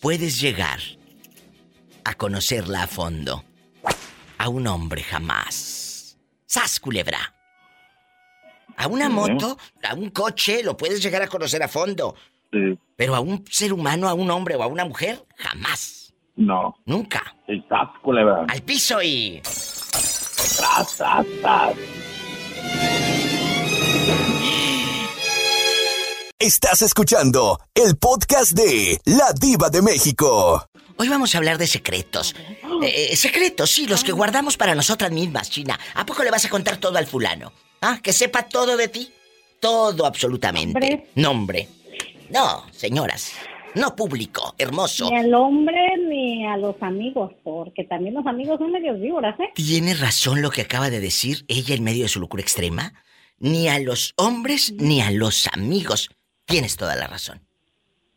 puedes 0.00 0.40
llegar 0.42 0.78
a 2.04 2.14
conocerla 2.14 2.82
a 2.82 2.86
fondo. 2.86 3.44
A 4.36 4.48
un 4.48 4.66
hombre 4.66 5.02
jamás. 5.02 5.89
¡Sas, 6.50 6.80
culebra! 6.80 7.32
A 8.76 8.88
una 8.88 9.06
Sí. 9.06 9.12
moto, 9.12 9.56
a 9.88 9.94
un 9.94 10.10
coche, 10.10 10.64
lo 10.64 10.76
puedes 10.76 11.00
llegar 11.00 11.22
a 11.22 11.28
conocer 11.28 11.62
a 11.62 11.68
fondo. 11.68 12.16
Sí. 12.52 12.76
Pero 12.96 13.14
a 13.14 13.20
un 13.20 13.44
ser 13.48 13.72
humano, 13.72 14.08
a 14.08 14.14
un 14.14 14.28
hombre 14.32 14.56
o 14.56 14.62
a 14.64 14.66
una 14.66 14.84
mujer, 14.84 15.24
jamás. 15.36 16.12
No. 16.34 16.76
Nunca. 16.86 17.36
Estás, 17.46 17.90
culebra. 18.02 18.46
Al 18.48 18.62
piso 18.62 19.00
y. 19.00 19.40
Tras, 19.44 20.96
tras, 20.96 21.24
tras. 21.40 21.76
Estás 26.40 26.82
escuchando 26.82 27.60
el 27.74 27.96
podcast 27.96 28.52
de 28.52 28.98
La 29.04 29.32
Diva 29.38 29.68
de 29.70 29.82
México. 29.82 30.66
Hoy 30.96 31.08
vamos 31.08 31.34
a 31.34 31.38
hablar 31.38 31.58
de 31.58 31.66
secretos. 31.68 32.34
Eh, 32.82 33.12
eh, 33.12 33.16
secretos, 33.16 33.70
sí, 33.70 33.86
los 33.86 34.04
que 34.04 34.12
guardamos 34.12 34.56
para 34.56 34.74
nosotras 34.74 35.10
mismas, 35.10 35.50
China. 35.50 35.78
¿A 35.94 36.06
poco 36.06 36.22
le 36.22 36.30
vas 36.30 36.44
a 36.44 36.48
contar 36.48 36.76
todo 36.78 36.96
al 36.98 37.06
fulano? 37.06 37.52
¿Ah? 37.80 37.98
¿Que 38.02 38.12
sepa 38.12 38.42
todo 38.42 38.76
de 38.76 38.88
ti? 38.88 39.12
Todo 39.58 40.06
absolutamente. 40.06 41.10
Nombre. 41.14 41.68
No, 42.30 42.64
señoras. 42.72 43.32
No 43.74 43.94
público, 43.94 44.54
hermoso. 44.58 45.10
Ni 45.10 45.16
al 45.16 45.32
hombre 45.34 45.96
ni 45.98 46.46
a 46.46 46.56
los 46.56 46.74
amigos, 46.80 47.32
porque 47.44 47.84
también 47.84 48.14
los 48.14 48.26
amigos 48.26 48.58
son 48.58 48.72
medios 48.72 49.00
víboras, 49.00 49.38
¿eh? 49.38 49.50
Tiene 49.54 49.94
razón 49.94 50.42
lo 50.42 50.50
que 50.50 50.62
acaba 50.62 50.90
de 50.90 51.00
decir 51.00 51.44
ella 51.46 51.74
en 51.74 51.84
medio 51.84 52.02
de 52.02 52.08
su 52.08 52.20
locura 52.20 52.42
extrema. 52.42 52.94
Ni 53.38 53.68
a 53.68 53.78
los 53.78 54.12
hombres 54.16 54.72
ni 54.72 55.00
a 55.00 55.10
los 55.10 55.48
amigos. 55.52 56.10
Tienes 56.46 56.76
toda 56.76 56.96
la 56.96 57.06
razón. 57.06 57.40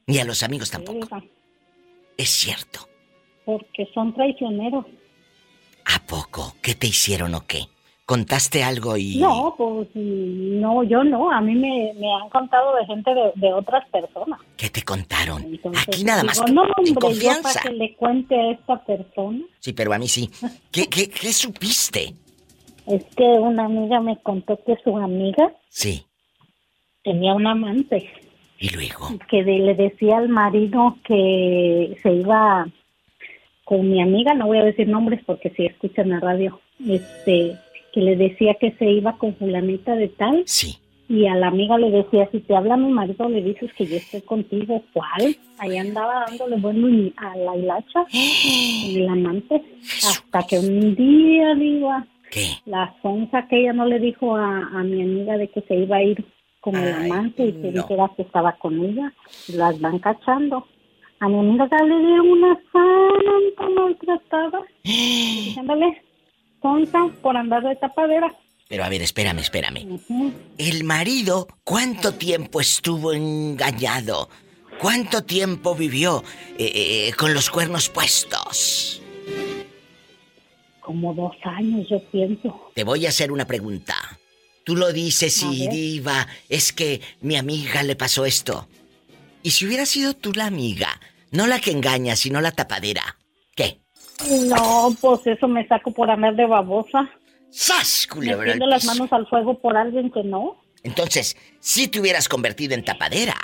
Ni 0.08 0.20
a 0.20 0.26
los 0.26 0.44
amigos 0.44 0.72
tampoco. 0.72 1.08
Es 2.18 2.30
cierto. 2.30 2.88
Porque 3.46 3.88
son 3.94 4.14
traicioneros. 4.14 4.86
¿A 5.86 6.00
poco? 6.08 6.56
¿Qué 6.62 6.76
te 6.76 6.88
hicieron 6.88 7.36
o 7.36 7.46
qué? 7.46 7.60
¿Contaste 8.06 8.64
algo 8.64 8.98
y...? 8.98 9.18
No, 9.18 9.56
pues 9.58 9.88
no, 9.96 10.84
yo 10.84 11.04
no. 11.06 11.32
A 11.32 11.40
mí 11.42 11.56
me, 11.56 11.94
me 11.98 12.14
han 12.14 12.30
contado 12.30 12.76
de 12.76 12.86
gente 12.86 13.12
de, 13.14 13.32
de 13.36 13.54
otras 13.54 13.88
personas. 13.90 14.40
¿Qué 14.58 14.70
te 14.70 14.82
contaron? 14.84 15.42
Entonces, 15.44 15.88
Aquí 15.88 16.04
nada 16.04 16.24
más. 16.24 16.36
digo, 16.46 16.48
no, 16.54 16.64
en 16.66 16.72
hombre, 16.78 16.94
yo 16.94 17.00
confianza. 17.00 17.54
para 17.54 17.62
que 17.62 17.70
le 17.76 17.96
cuente 17.96 18.36
a 18.36 18.52
esta 18.52 18.84
persona. 18.86 19.40
Sí, 19.60 19.72
pero 19.74 19.94
a 19.94 19.98
mí 19.98 20.08
sí. 20.10 20.30
¿Qué, 20.72 20.88
qué, 20.88 21.10
qué 21.10 21.32
supiste? 21.34 22.14
Es 22.88 23.04
que 23.16 23.24
una 23.24 23.66
amiga 23.66 24.02
me 24.02 24.18
contó 24.22 24.60
que 24.66 24.76
su 24.84 24.98
amiga 24.98 25.54
Sí. 25.70 26.06
tenía 27.04 27.34
un 27.34 27.48
amante 27.48 28.10
¿Y 28.60 28.70
luego? 28.70 29.08
que 29.30 29.44
de- 29.46 29.60
le 29.60 29.76
decía 29.76 30.18
al 30.18 30.28
marido 30.28 30.98
que 31.06 31.98
se 32.04 32.12
iba 32.14 32.68
con 33.64 33.90
mi 33.90 34.02
amiga, 34.02 34.34
no 34.34 34.48
voy 34.48 34.58
a 34.58 34.64
decir 34.64 34.88
nombres 34.88 35.22
porque 35.26 35.50
si 35.52 35.66
escuchan 35.66 36.10
la 36.10 36.20
radio, 36.20 36.60
este, 36.88 37.58
que 37.94 38.02
le 38.02 38.16
decía 38.16 38.56
que 38.60 38.72
se 38.74 38.86
iba 38.86 39.18
con 39.18 39.36
fulanita 39.36 39.96
de 39.96 40.10
tal. 40.10 40.44
Sí. 40.46 40.78
y 41.10 41.28
a 41.28 41.36
la 41.36 41.48
amiga 41.48 41.78
le 41.78 41.92
decía, 41.92 42.28
si 42.32 42.40
te 42.40 42.56
habla 42.56 42.78
mi 42.78 42.92
marido, 42.92 43.30
le 43.30 43.42
dices 43.42 43.72
que 43.74 43.86
yo 43.86 43.98
estoy 43.98 44.22
contigo. 44.22 44.82
¿Cuál? 44.94 45.36
Ahí 45.60 45.78
andaba 45.78 46.26
dándole 46.28 46.58
bueno 46.58 47.12
a 47.18 47.36
la 47.38 47.56
hilacha, 47.56 48.06
el 48.96 49.08
amante, 49.08 49.62
hasta 49.82 50.44
que 50.48 50.60
un 50.60 50.96
día, 50.96 51.56
diva, 51.56 52.08
la 52.66 52.96
sonza 53.02 53.48
que 53.48 53.60
ella 53.60 53.74
no 53.74 53.86
le 53.86 54.00
dijo 54.00 54.36
a, 54.36 54.70
a 54.74 54.84
mi 54.84 55.02
amiga 55.02 55.38
de 55.38 55.50
que 55.50 55.62
se 55.62 55.76
iba 55.76 55.98
a 55.98 56.04
ir 56.04 56.26
con 56.64 56.78
el 56.78 56.94
amante 56.94 57.46
y 57.46 57.52
que 57.52 57.72
dijera 57.72 58.10
que 58.16 58.22
estaba 58.22 58.54
con 58.54 58.84
ella, 58.84 59.14
las 59.50 59.80
van 59.82 60.00
cachando. 60.00 60.66
A 61.24 61.30
mi 61.30 61.40
amiga 61.40 61.66
le 61.86 62.00
dieron 62.00 62.32
una 62.32 62.54
santa 62.74 63.70
maltratada. 63.70 64.60
Diciéndole, 64.84 66.04
sonza, 66.62 67.08
por 67.22 67.38
andar 67.38 67.64
de 67.64 67.78
tapadera. 67.78 68.36
Pero 68.68 68.84
a 68.84 68.90
ver, 68.90 69.02
espérame, 69.02 69.40
espérame. 69.40 70.02
El 70.58 70.84
marido, 70.84 71.48
¿cuánto 71.64 72.16
tiempo 72.16 72.60
estuvo 72.60 73.14
engañado? 73.14 74.28
¿Cuánto 74.82 75.24
tiempo 75.24 75.76
vivió 75.76 76.26
eh, 76.58 77.08
eh, 77.08 77.14
con 77.18 77.34
los 77.34 77.50
cuernos 77.50 77.88
puestos? 77.88 79.02
Como 80.82 81.14
dos 81.14 81.38
años, 81.46 81.88
yo 81.90 82.04
pienso. 82.12 82.70
Te 82.76 82.84
voy 82.84 83.06
a 83.06 83.10
hacer 83.10 83.32
una 83.32 83.48
pregunta. 83.48 83.96
Tú 84.66 84.76
lo 84.76 84.92
dices 84.92 85.42
A 85.42 85.54
y 85.54 85.62
ver. 85.62 85.70
diva, 85.70 86.28
es 86.50 86.74
que 86.74 87.00
mi 87.22 87.38
amiga 87.38 87.82
le 87.84 87.96
pasó 87.96 88.26
esto. 88.26 88.68
¿Y 89.42 89.52
si 89.52 89.66
hubiera 89.66 89.86
sido 89.86 90.14
tú 90.16 90.34
la 90.34 90.48
amiga? 90.48 91.00
No 91.34 91.48
la 91.48 91.60
que 91.60 91.72
engaña, 91.72 92.16
sino 92.16 92.42
la 92.42 92.52
tapadera. 92.52 93.18
¿Qué? 93.56 93.80
No, 94.46 94.96
pues 95.02 95.26
eso 95.26 95.48
me 95.48 95.68
saco 95.68 95.92
por 95.92 96.10
andar 96.10 96.36
de 96.36 96.46
babosa. 96.46 97.10
¡Sas, 97.50 98.08
culebra 98.08 98.56
las 98.56 98.86
manos 98.86 99.12
al 99.12 99.28
fuego 99.28 99.60
por 99.60 99.76
alguien 99.76 100.12
que 100.12 100.24
no. 100.24 100.58
Entonces, 100.84 101.36
si 101.60 101.88
te 101.88 102.00
hubieras 102.00 102.30
convertido 102.30 102.76
en 102.76 102.86
tapadera. 102.86 103.36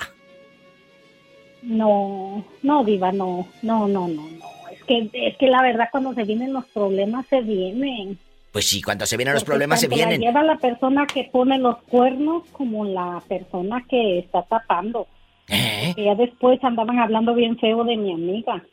No, 1.64 2.46
no, 2.62 2.84
Diva, 2.84 3.12
no, 3.12 3.48
no, 3.64 3.88
no, 3.88 4.08
no, 4.08 4.24
no. 4.30 4.46
Es 4.72 4.84
que, 4.84 5.10
es 5.12 5.38
que 5.38 5.48
la 5.48 5.64
verdad 5.64 5.90
cuando 5.92 6.14
se 6.14 6.24
vienen 6.24 6.54
los 6.54 6.66
problemas 6.66 7.26
se 7.28 7.42
vienen. 7.42 8.20
Pues 8.52 8.68
sí, 8.68 8.84
cuando 8.84 9.08
se 9.08 9.18
vienen 9.18 9.34
los 9.34 9.44
problemas 9.44 9.80
se 9.80 9.88
vienen. 9.88 10.22
La 10.22 10.28
lleva 10.28 10.44
la 10.44 10.58
persona 10.58 11.08
que 11.08 11.24
pone 11.32 11.58
los 11.58 11.82
cuernos 11.84 12.44
como 12.52 12.86
la 12.86 13.22
persona 13.28 13.84
que 13.90 14.20
está 14.20 14.44
tapando. 14.44 15.08
¿Eh? 15.50 15.94
Ya 15.98 16.16
después 16.16 16.64
andaban 16.64 17.00
hablando 17.00 17.34
bien 17.34 17.58
feo 17.60 17.84
de 17.84 17.98
mi 17.98 18.14
amiga. 18.14 18.64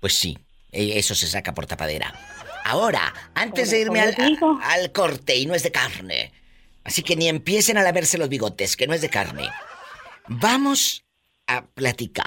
Pues 0.00 0.14
sí, 0.14 0.38
eh, 0.72 0.92
eso 0.96 1.14
se 1.14 1.26
saca 1.26 1.52
por 1.54 1.66
tapadera. 1.66 2.12
Ahora, 2.64 3.12
antes 3.34 3.70
de 3.70 3.80
irme 3.82 4.00
al, 4.00 4.14
digo. 4.14 4.58
a- 4.62 4.72
al 4.72 4.92
corte 4.92 5.36
y 5.36 5.46
no 5.46 5.54
es 5.54 5.62
de 5.62 5.72
carne. 5.72 6.32
Así 6.84 7.02
que 7.02 7.16
ni 7.16 7.28
empiecen 7.28 7.78
a 7.78 7.82
laverse 7.82 8.16
los 8.18 8.28
bigotes, 8.28 8.76
que 8.76 8.86
no 8.86 8.94
es 8.94 9.00
de 9.02 9.10
carne. 9.10 9.48
Vamos 10.28 11.04
a 11.46 11.64
platicar. 11.66 12.26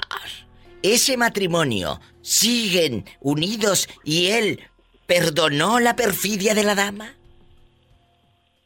Ese 0.82 1.16
matrimonio, 1.16 2.00
siguen 2.22 3.04
unidos 3.20 3.88
y 4.04 4.28
él 4.28 4.60
perdonó 5.06 5.78
la 5.80 5.96
perfidia 5.96 6.54
de 6.54 6.64
la 6.64 6.74
dama. 6.74 7.14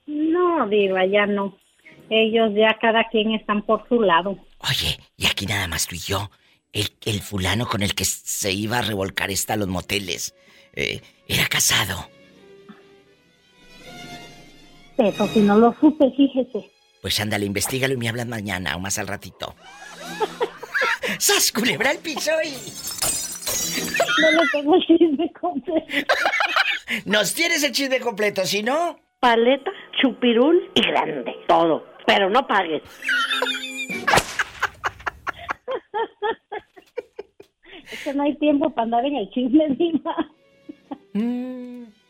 No, 0.06 0.68
Diva, 0.68 1.06
ya 1.06 1.26
no. 1.26 1.56
Ellos 2.10 2.52
ya 2.54 2.76
cada 2.80 3.04
quien 3.08 3.32
están 3.32 3.62
por 3.62 3.88
su 3.88 4.00
lado. 4.00 4.36
Oye, 4.58 4.98
y 5.24 5.26
aquí 5.26 5.46
nada 5.46 5.66
más 5.68 5.86
tú 5.86 5.94
y 5.94 6.00
yo. 6.00 6.30
El, 6.72 6.90
el 7.06 7.22
fulano 7.22 7.66
con 7.66 7.82
el 7.82 7.94
que 7.94 8.04
se 8.04 8.52
iba 8.52 8.78
a 8.78 8.82
revolcar 8.82 9.30
esta 9.30 9.54
a 9.54 9.56
los 9.56 9.68
moteles. 9.68 10.34
eh, 10.74 11.00
era 11.26 11.46
casado. 11.46 12.10
Pero 14.96 15.26
si 15.28 15.40
no 15.40 15.56
lo 15.58 15.74
supe, 15.80 16.10
fíjese. 16.14 16.70
Pues 17.00 17.18
ándale, 17.20 17.46
investigalo 17.46 17.94
y 17.94 17.96
me 17.96 18.08
hablas 18.08 18.26
mañana 18.26 18.76
o 18.76 18.80
más 18.80 18.98
al 18.98 19.06
ratito. 19.06 19.54
¡Sas, 21.18 21.52
culebra 21.52 21.90
el 21.92 21.98
piso 21.98 22.30
y... 22.44 22.50
No 24.20 24.30
le 24.30 24.48
tengo 24.52 24.74
el 24.74 24.82
chisme 24.86 25.32
completo. 25.40 26.14
Nos 27.06 27.32
tienes 27.32 27.62
el 27.62 27.72
chisme 27.72 27.98
completo, 28.00 28.44
si 28.44 28.62
no... 28.62 28.98
Paleta, 29.20 29.70
chupirul 30.02 30.70
y 30.74 30.82
grande. 30.82 31.32
Todo. 31.48 31.86
Pero 32.06 32.28
no 32.28 32.46
pagues. 32.46 32.82
Es 37.90 38.02
que 38.04 38.14
no 38.14 38.22
hay 38.22 38.36
tiempo 38.38 38.70
para 38.70 38.84
andar 38.84 39.04
en 39.04 39.16
el 39.16 39.30
chisme, 39.30 39.68
Diva. 39.76 40.16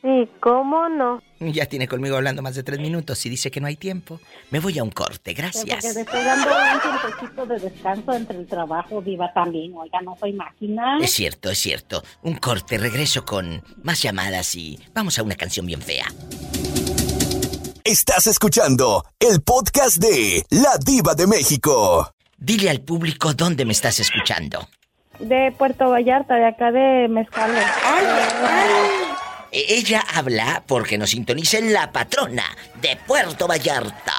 ¿Y 0.07 0.27
cómo 0.41 0.89
no? 0.89 1.23
Ya 1.41 1.67
tiene 1.67 1.89
conmigo 1.89 2.17
hablando 2.17 2.43
más 2.43 2.55
de 2.55 2.63
tres 2.63 2.79
minutos 2.79 3.25
y 3.27 3.31
dice 3.31 3.51
que 3.51 3.61
no 3.61 3.67
hay 3.67 3.77
tiempo. 3.77 4.21
Me 4.51 4.61
voy 4.61 4.79
a 4.79 4.83
un 4.83 4.91
corte, 4.91 5.35
Porque 5.35 5.35
gracias. 5.35 5.97
estoy 5.97 6.23
dando 6.23 6.49
un 6.51 6.81
tiempecito 6.81 7.47
de 7.47 7.59
descanso 7.59 8.13
entre 8.13 8.39
el 8.39 8.47
trabajo, 8.47 9.01
Diva, 9.01 9.33
también. 9.33 9.75
Oiga, 9.75 10.01
no 10.03 10.17
soy 10.19 10.33
máquina. 10.35 10.99
Es 11.01 11.13
cierto, 11.13 11.51
es 11.51 11.59
cierto. 11.59 12.03
Un 12.23 12.37
corte, 12.37 12.79
regreso 12.79 13.25
con 13.25 13.63
más 13.83 14.03
llamadas 14.03 14.55
y 14.55 14.79
vamos 14.95 15.19
a 15.19 15.23
una 15.23 15.35
canción 15.37 15.67
bien 15.67 15.81
fea. 15.81 16.07
Estás 17.83 18.27
escuchando 18.27 19.05
el 19.21 19.43
podcast 19.43 19.99
de 19.99 20.45
La 20.51 20.79
Diva 20.85 21.15
de 21.15 21.27
México. 21.27 22.14
Dile 22.45 22.69
al 22.69 22.81
público 22.83 23.33
dónde 23.33 23.65
me 23.65 23.73
estás 23.73 24.01
escuchando. 24.01 24.69
De 25.19 25.51
Puerto 25.57 25.89
Vallarta, 25.89 26.35
de 26.35 26.47
acá 26.47 26.71
de 26.73 27.09
Mezcales. 27.09 27.65
E- 29.51 29.65
Ella 29.79 30.05
habla 30.15 30.63
porque 30.67 30.99
nos 30.99 31.11
sintoniza 31.11 31.57
en 31.57 31.73
la 31.73 31.91
patrona 31.91 32.45
de 32.83 32.97
Puerto 33.07 33.47
Vallarta. 33.49 34.13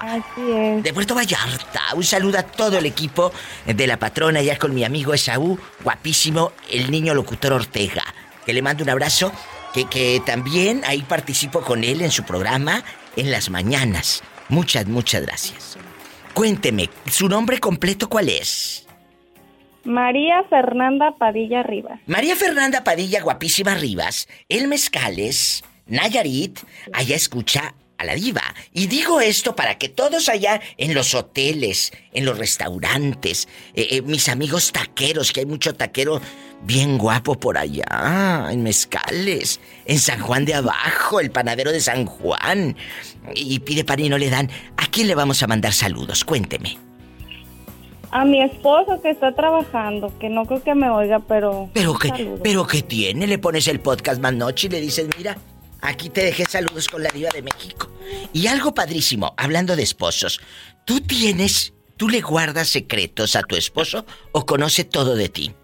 Así 0.00 0.50
es. 0.52 0.82
De 0.82 0.92
Puerto 0.92 1.14
Vallarta. 1.14 1.82
Un 1.94 2.02
saludo 2.02 2.38
a 2.40 2.42
todo 2.42 2.78
el 2.78 2.86
equipo 2.86 3.32
de 3.64 3.86
la 3.86 3.96
patrona, 3.96 4.42
ya 4.42 4.58
con 4.58 4.74
mi 4.74 4.82
amigo 4.84 5.14
Esaú, 5.14 5.56
guapísimo, 5.84 6.50
el 6.68 6.90
niño 6.90 7.14
locutor 7.14 7.52
Ortega. 7.52 8.02
Que 8.44 8.52
le 8.52 8.62
mando 8.62 8.82
un 8.82 8.90
abrazo, 8.90 9.30
que, 9.72 9.84
que 9.84 10.20
también 10.26 10.82
ahí 10.84 11.02
participo 11.02 11.60
con 11.60 11.84
él 11.84 12.00
en 12.02 12.10
su 12.10 12.24
programa 12.24 12.82
en 13.14 13.30
las 13.30 13.50
mañanas. 13.50 14.24
Muchas, 14.48 14.86
muchas 14.86 15.22
gracias. 15.22 15.71
Cuénteme, 16.34 16.88
¿su 17.10 17.28
nombre 17.28 17.58
completo 17.58 18.08
cuál 18.08 18.28
es? 18.28 18.86
María 19.84 20.44
Fernanda 20.48 21.14
Padilla 21.18 21.62
Rivas. 21.62 22.00
María 22.06 22.36
Fernanda 22.36 22.84
Padilla, 22.84 23.20
guapísima 23.22 23.74
Rivas, 23.74 24.28
el 24.48 24.68
Mezcales, 24.68 25.64
Nayarit, 25.86 26.60
allá 26.92 27.16
escucha 27.16 27.74
a 27.98 28.04
la 28.04 28.14
diva. 28.14 28.42
Y 28.72 28.86
digo 28.86 29.20
esto 29.20 29.54
para 29.56 29.78
que 29.78 29.88
todos 29.88 30.28
allá 30.28 30.60
en 30.76 30.94
los 30.94 31.14
hoteles, 31.14 31.92
en 32.12 32.24
los 32.24 32.38
restaurantes, 32.38 33.48
eh, 33.74 33.88
eh, 33.90 34.02
mis 34.02 34.28
amigos 34.28 34.72
taqueros, 34.72 35.32
que 35.32 35.40
hay 35.40 35.46
mucho 35.46 35.74
taquero 35.74 36.20
bien 36.64 36.96
guapo 36.96 37.38
por 37.38 37.58
allá, 37.58 38.48
en 38.50 38.62
Mezcales, 38.62 39.60
en 39.84 39.98
San 39.98 40.20
Juan 40.20 40.44
de 40.44 40.54
Abajo, 40.54 41.20
el 41.20 41.30
panadero 41.30 41.72
de 41.72 41.80
San 41.80 42.06
Juan, 42.06 42.76
y 43.34 43.58
pide 43.60 43.84
pan 43.84 44.00
y 44.00 44.08
no 44.08 44.18
le 44.18 44.30
dan. 44.30 44.50
¿A 44.76 44.86
quién 44.86 45.06
le 45.08 45.14
vamos 45.14 45.42
a 45.42 45.46
mandar 45.46 45.72
saludos? 45.72 46.24
Cuénteme. 46.24 46.78
A 48.10 48.24
mi 48.26 48.42
esposo 48.42 49.00
que 49.00 49.10
está 49.10 49.32
trabajando, 49.34 50.12
que 50.18 50.28
no 50.28 50.44
creo 50.44 50.62
que 50.62 50.74
me 50.74 50.90
oiga, 50.90 51.18
pero. 51.20 51.70
Pero 51.72 51.94
que, 51.94 52.08
Saludos. 52.08 52.40
pero 52.42 52.66
que 52.66 52.82
tiene, 52.82 53.26
le 53.26 53.38
pones 53.38 53.66
el 53.68 53.80
podcast 53.80 54.20
más 54.20 54.34
noche 54.34 54.66
y 54.66 54.70
le 54.70 54.80
dices, 54.82 55.08
mira, 55.16 55.38
aquí 55.80 56.10
te 56.10 56.22
dejé 56.24 56.44
saludos 56.44 56.88
con 56.88 57.02
la 57.02 57.08
diva 57.08 57.30
de 57.32 57.40
México. 57.40 57.90
Y 58.34 58.48
algo 58.48 58.74
padrísimo, 58.74 59.32
hablando 59.38 59.76
de 59.76 59.82
esposos, 59.82 60.40
¿tú 60.84 61.00
tienes, 61.00 61.72
tú 61.96 62.10
le 62.10 62.20
guardas 62.20 62.68
secretos 62.68 63.34
a 63.34 63.42
tu 63.44 63.56
esposo 63.56 64.04
o 64.32 64.44
conoce 64.44 64.84
todo 64.84 65.14
de 65.14 65.30
ti? 65.30 65.54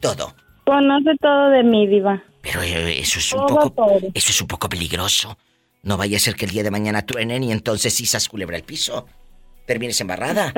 Todo. 0.00 0.34
Conoce 0.66 1.16
todo 1.22 1.48
de 1.48 1.62
mí, 1.62 1.86
Diva. 1.86 2.22
Pero 2.42 2.60
eh, 2.60 2.98
eso 3.00 3.18
es 3.20 3.32
un 3.32 3.46
Todo, 3.46 3.70
poco, 3.72 3.86
todo. 3.86 4.10
eso 4.12 4.30
es 4.30 4.40
un 4.42 4.48
poco 4.48 4.68
peligroso. 4.68 5.38
No 5.86 5.96
vaya 5.96 6.16
a 6.16 6.20
ser 6.20 6.34
que 6.34 6.46
el 6.46 6.50
día 6.50 6.64
de 6.64 6.72
mañana 6.72 7.06
truenen 7.06 7.44
y 7.44 7.52
entonces 7.52 8.00
isas 8.00 8.28
culebra 8.28 8.56
el 8.56 8.64
piso. 8.64 9.06
Termines 9.66 10.00
embarrada. 10.00 10.52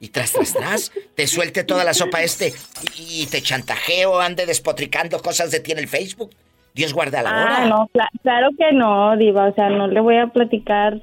Y 0.00 0.08
tras, 0.08 0.32
tras, 0.32 0.52
tras, 0.52 0.92
te 1.14 1.26
suelte 1.26 1.64
toda 1.64 1.82
la 1.82 1.94
sopa 1.94 2.22
este 2.22 2.52
y, 2.98 3.22
y 3.22 3.26
te 3.26 3.40
chantajeo, 3.40 4.20
ande 4.20 4.44
despotricando 4.44 5.20
cosas 5.22 5.50
de 5.50 5.60
ti 5.60 5.72
en 5.72 5.78
el 5.78 5.88
Facebook. 5.88 6.30
Dios 6.74 6.92
guarda 6.92 7.22
la 7.22 7.30
hora. 7.30 7.56
Ah, 7.62 7.66
no, 7.68 7.88
cla- 7.94 8.10
claro 8.22 8.50
que 8.58 8.70
no, 8.72 9.16
Diva. 9.16 9.48
O 9.48 9.54
sea, 9.54 9.70
no 9.70 9.86
le 9.88 10.00
voy 10.00 10.18
a 10.18 10.26
platicar 10.26 11.00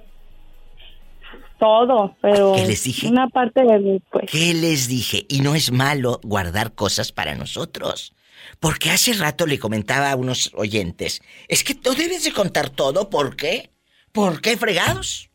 todo, 1.60 2.16
pero. 2.22 2.54
¿Qué 2.56 2.66
les 2.68 2.84
dije? 2.84 3.08
Una 3.08 3.28
parte 3.28 3.64
de 3.64 3.80
mí, 3.80 4.02
pues. 4.12 4.30
¿Qué 4.30 4.54
les 4.54 4.88
dije? 4.88 5.26
Y 5.30 5.40
no 5.42 5.56
es 5.56 5.72
malo 5.72 6.20
guardar 6.24 6.74
cosas 6.74 7.12
para 7.12 7.36
nosotros. 7.36 8.14
Porque 8.60 8.92
hace 8.92 9.14
rato 9.14 9.46
le 9.46 9.60
comentaba 9.60 10.12
a 10.12 10.16
unos 10.16 10.52
oyentes, 10.56 11.22
es 11.48 11.64
que 11.64 11.76
tú 11.76 11.94
debes 11.94 12.24
de 12.24 12.32
contar 12.32 12.70
todo, 12.70 13.10
¿por 13.10 13.36
qué? 13.36 13.72
¿Por 14.12 14.42
qué 14.42 14.58
fregados? 14.58 15.30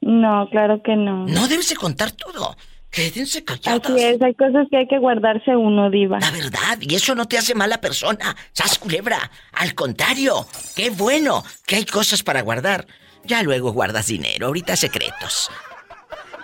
No, 0.00 0.48
claro 0.50 0.82
que 0.82 0.96
no. 0.96 1.26
No 1.26 1.48
debes 1.48 1.68
de 1.68 1.76
contar 1.76 2.12
todo. 2.12 2.56
Quédense 2.90 3.44
callados. 3.44 3.86
Así 3.86 4.02
es, 4.02 4.20
hay 4.20 4.34
cosas 4.34 4.66
que 4.68 4.78
hay 4.78 4.88
que 4.88 4.98
guardarse 4.98 5.54
uno, 5.54 5.90
Diva. 5.90 6.18
La 6.18 6.30
verdad, 6.32 6.78
y 6.80 6.94
eso 6.94 7.14
no 7.14 7.26
te 7.26 7.38
hace 7.38 7.54
mala 7.54 7.80
persona, 7.80 8.36
sas 8.52 8.78
culebra. 8.78 9.30
Al 9.52 9.74
contrario, 9.74 10.46
qué 10.74 10.90
bueno 10.90 11.44
que 11.66 11.76
hay 11.76 11.84
cosas 11.84 12.22
para 12.22 12.42
guardar. 12.42 12.86
Ya 13.24 13.42
luego 13.42 13.72
guardas 13.72 14.06
dinero, 14.06 14.46
ahorita 14.48 14.76
secretos. 14.76 15.50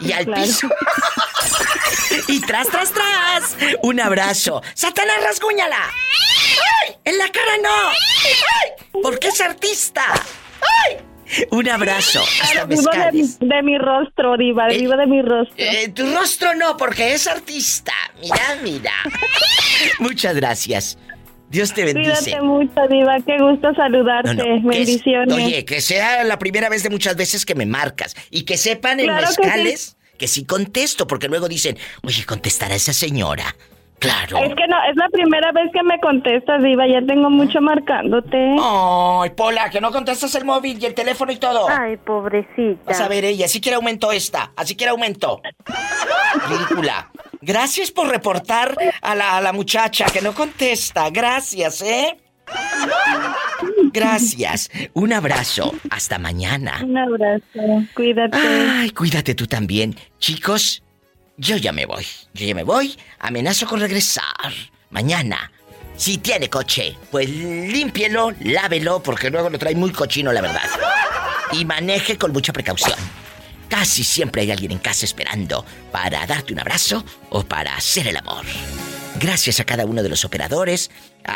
Y 0.01 0.13
al 0.13 0.27
piso. 0.27 0.69
y 2.29 2.41
tras, 2.41 2.69
tras, 2.69 2.93
tras. 2.93 3.57
Un 3.83 4.01
abrazo. 4.01 4.63
¡Satanás, 4.75 5.17
rasguñala! 5.23 5.79
¡Ay! 6.87 6.97
¡En 7.05 7.19
la 7.19 7.29
cara 7.31 7.57
no! 7.63 7.89
¡Ay! 7.89 9.01
Porque 9.03 9.29
es 9.29 9.41
artista. 9.41 10.03
¡Ay! 10.87 10.99
Un 11.51 11.69
abrazo. 11.69 12.23
Hasta 12.43 12.65
Vivo 12.67 12.83
de, 12.91 13.13
mi- 13.13 13.37
de 13.49 13.63
mi 13.63 13.79
rostro, 13.79 14.37
Diva, 14.37 14.69
vivo 14.69 14.97
de 14.97 15.07
mi 15.07 15.23
rostro. 15.23 15.55
Eh, 15.57 15.89
tu 15.89 16.15
rostro 16.15 16.55
no, 16.55 16.77
porque 16.77 17.15
es 17.15 17.27
artista. 17.27 17.93
Mira, 18.21 18.57
mira. 18.63 18.93
Muchas 19.99 20.37
gracias. 20.37 20.97
Dios 21.57 21.73
te 21.73 21.85
bendice. 21.85 22.23
Cuídate 22.33 22.43
mucho, 22.43 22.81
Diva, 22.91 23.17
qué 23.27 23.39
gusto 23.39 23.75
saludarte. 23.75 24.35
No, 24.35 24.35
no, 24.35 24.45
que 24.45 24.55
es- 24.57 24.63
Bendiciones. 24.65 25.35
oye, 25.35 25.65
que 25.65 25.81
sea 25.81 26.23
la 26.25 26.39
primera 26.39 26.69
vez 26.69 26.83
de 26.83 26.91
muchas 26.91 27.17
veces 27.17 27.47
que 27.47 27.55
me 27.55 27.65
marcas. 27.65 28.15
Y 28.31 28.43
que 28.43 28.59
sepan 28.59 29.01
en 29.01 29.07
Claro 29.07 29.27
que 29.35 29.43
mezcales 29.43 29.97
que 30.19 30.29
sí 30.29 30.45
contesto, 30.45 31.07
porque 31.07 31.29
luego 31.29 31.49
dicen, 31.49 31.79
oye, 32.03 32.25
contestará 32.27 32.75
esa 32.75 32.93
señora. 32.93 33.57
Claro. 33.99 34.39
Es 34.39 34.55
que 34.55 34.67
no, 34.69 34.77
es 34.91 34.97
la 34.97 35.09
primera 35.11 35.53
vez 35.53 35.71
que 35.73 35.83
me 35.83 35.99
contestas, 36.01 36.63
Diva, 36.63 36.87
ya 36.87 37.01
tengo 37.07 37.31
mucho 37.31 37.61
marcándote. 37.61 38.57
Ay, 38.61 39.31
Pola, 39.31 39.71
que 39.71 39.81
no 39.81 39.91
contestas 39.91 40.35
el 40.35 40.45
móvil 40.45 40.79
y 40.81 40.85
el 40.87 40.95
teléfono 40.95 41.33
y 41.33 41.37
todo. 41.37 41.67
Ay, 41.69 41.97
pobrecita. 41.97 42.83
Vas 42.85 43.01
a 43.01 43.09
ver 43.09 43.25
ella, 43.25 43.47
así 43.47 43.61
quiere 43.61 43.77
aumento 43.77 44.13
esta, 44.13 44.53
así 44.55 44.77
quiere 44.77 44.91
aumento. 44.91 45.41
Ridícula. 46.49 47.11
Gracias 47.41 47.91
por 47.91 48.09
reportar 48.09 48.77
a 49.01 49.15
la, 49.15 49.39
a 49.39 49.41
la 49.41 49.53
muchacha 49.53 50.07
que 50.13 50.21
no 50.21 50.35
contesta. 50.35 51.09
Gracias, 51.11 51.81
¿eh? 51.83 52.17
Gracias. 53.93 54.71
Un 54.93 55.13
abrazo. 55.13 55.73
Hasta 55.91 56.19
mañana. 56.19 56.81
Un 56.85 56.99
abrazo, 56.99 57.85
cuídate. 57.95 58.37
Ay, 58.37 58.91
cuídate 58.91 59.35
tú 59.35 59.47
también. 59.47 59.97
Chicos, 60.19 60.83
yo 61.37 61.57
ya 61.57 61.73
me 61.73 61.87
voy. 61.87 62.07
Yo 62.35 62.47
ya 62.47 62.55
me 62.55 62.63
voy. 62.63 62.97
Amenazo 63.19 63.67
con 63.67 63.81
regresar. 63.81 64.53
Mañana. 64.91 65.51
Si 65.97 66.19
tiene 66.19 66.51
coche, 66.51 66.95
pues 67.11 67.29
límpielo, 67.29 68.33
lávelo, 68.41 69.03
porque 69.03 69.31
luego 69.31 69.49
lo 69.49 69.59
trae 69.59 69.75
muy 69.75 69.93
cochino, 69.93 70.31
la 70.31 70.43
verdad. 70.43 70.69
Y 71.53 71.65
maneje 71.65 72.19
con 72.19 72.33
mucha 72.33 72.53
precaución. 72.53 72.99
Casi 73.69 74.05
siempre 74.05 74.43
hay 74.43 74.51
alguien 74.51 74.73
en 74.73 74.79
casa 74.79 75.07
esperando 75.07 75.65
para 75.91 76.27
darte 76.27 76.53
un 76.53 76.61
abrazo 76.61 77.05
o 77.31 77.43
para 77.43 77.75
hacer 77.75 78.07
el 78.09 78.17
amor. 78.17 78.45
Gracias 79.19 79.61
a 79.61 79.65
cada 79.65 79.87
uno 79.87 80.03
de 80.03 80.11
los 80.11 80.25
operadores 80.27 80.91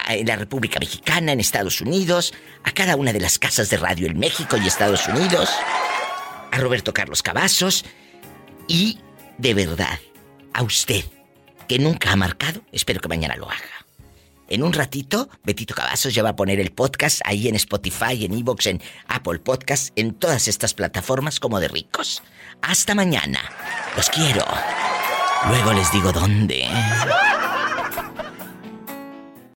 en 0.09 0.27
la 0.27 0.37
República 0.37 0.79
Mexicana, 0.79 1.33
en 1.33 1.41
Estados 1.41 1.81
Unidos, 1.81 2.35
a 2.63 2.73
cada 2.73 2.97
una 2.97 3.13
de 3.13 3.21
las 3.21 3.39
casas 3.39 3.71
de 3.71 3.79
radio 3.79 4.07
en 4.07 4.19
México 4.19 4.59
y 4.59 4.67
Estados 4.67 5.09
Unidos, 5.09 5.49
a 6.53 6.59
Roberto 6.59 6.93
Carlos 6.93 7.23
Cavazos 7.23 7.87
y, 8.69 8.99
de 9.41 9.55
verdad, 9.55 9.99
a 10.53 10.62
usted, 10.62 11.03
que 11.67 11.79
nunca 11.79 12.12
ha 12.12 12.17
marcado, 12.17 12.61
espero 12.73 13.01
que 13.01 13.09
mañana 13.09 13.37
lo 13.37 13.51
haga. 13.51 13.87
En 14.49 14.62
un 14.62 14.73
ratito, 14.73 15.31
Betito 15.45 15.75
Cavazos 15.75 16.12
ya 16.12 16.23
va 16.23 16.31
a 16.31 16.37
poner 16.37 16.61
el 16.61 16.73
podcast 16.73 17.23
ahí 17.25 17.49
en 17.49 17.55
Spotify, 17.55 18.25
en 18.25 18.35
Evox, 18.35 18.67
en 18.67 18.83
Apple 19.09 19.39
Podcast, 19.39 19.97
en 19.97 20.12
todas 20.12 20.49
estas 20.49 20.75
plataformas 20.75 21.41
como 21.41 21.59
de 21.59 21.69
ricos. 21.69 22.23
Hasta 22.61 22.95
mañana. 22.95 23.41
Los 23.97 24.11
quiero. 24.11 24.45
Luego 25.49 25.73
les 25.73 25.91
digo 25.91 26.12
dónde. 26.12 26.69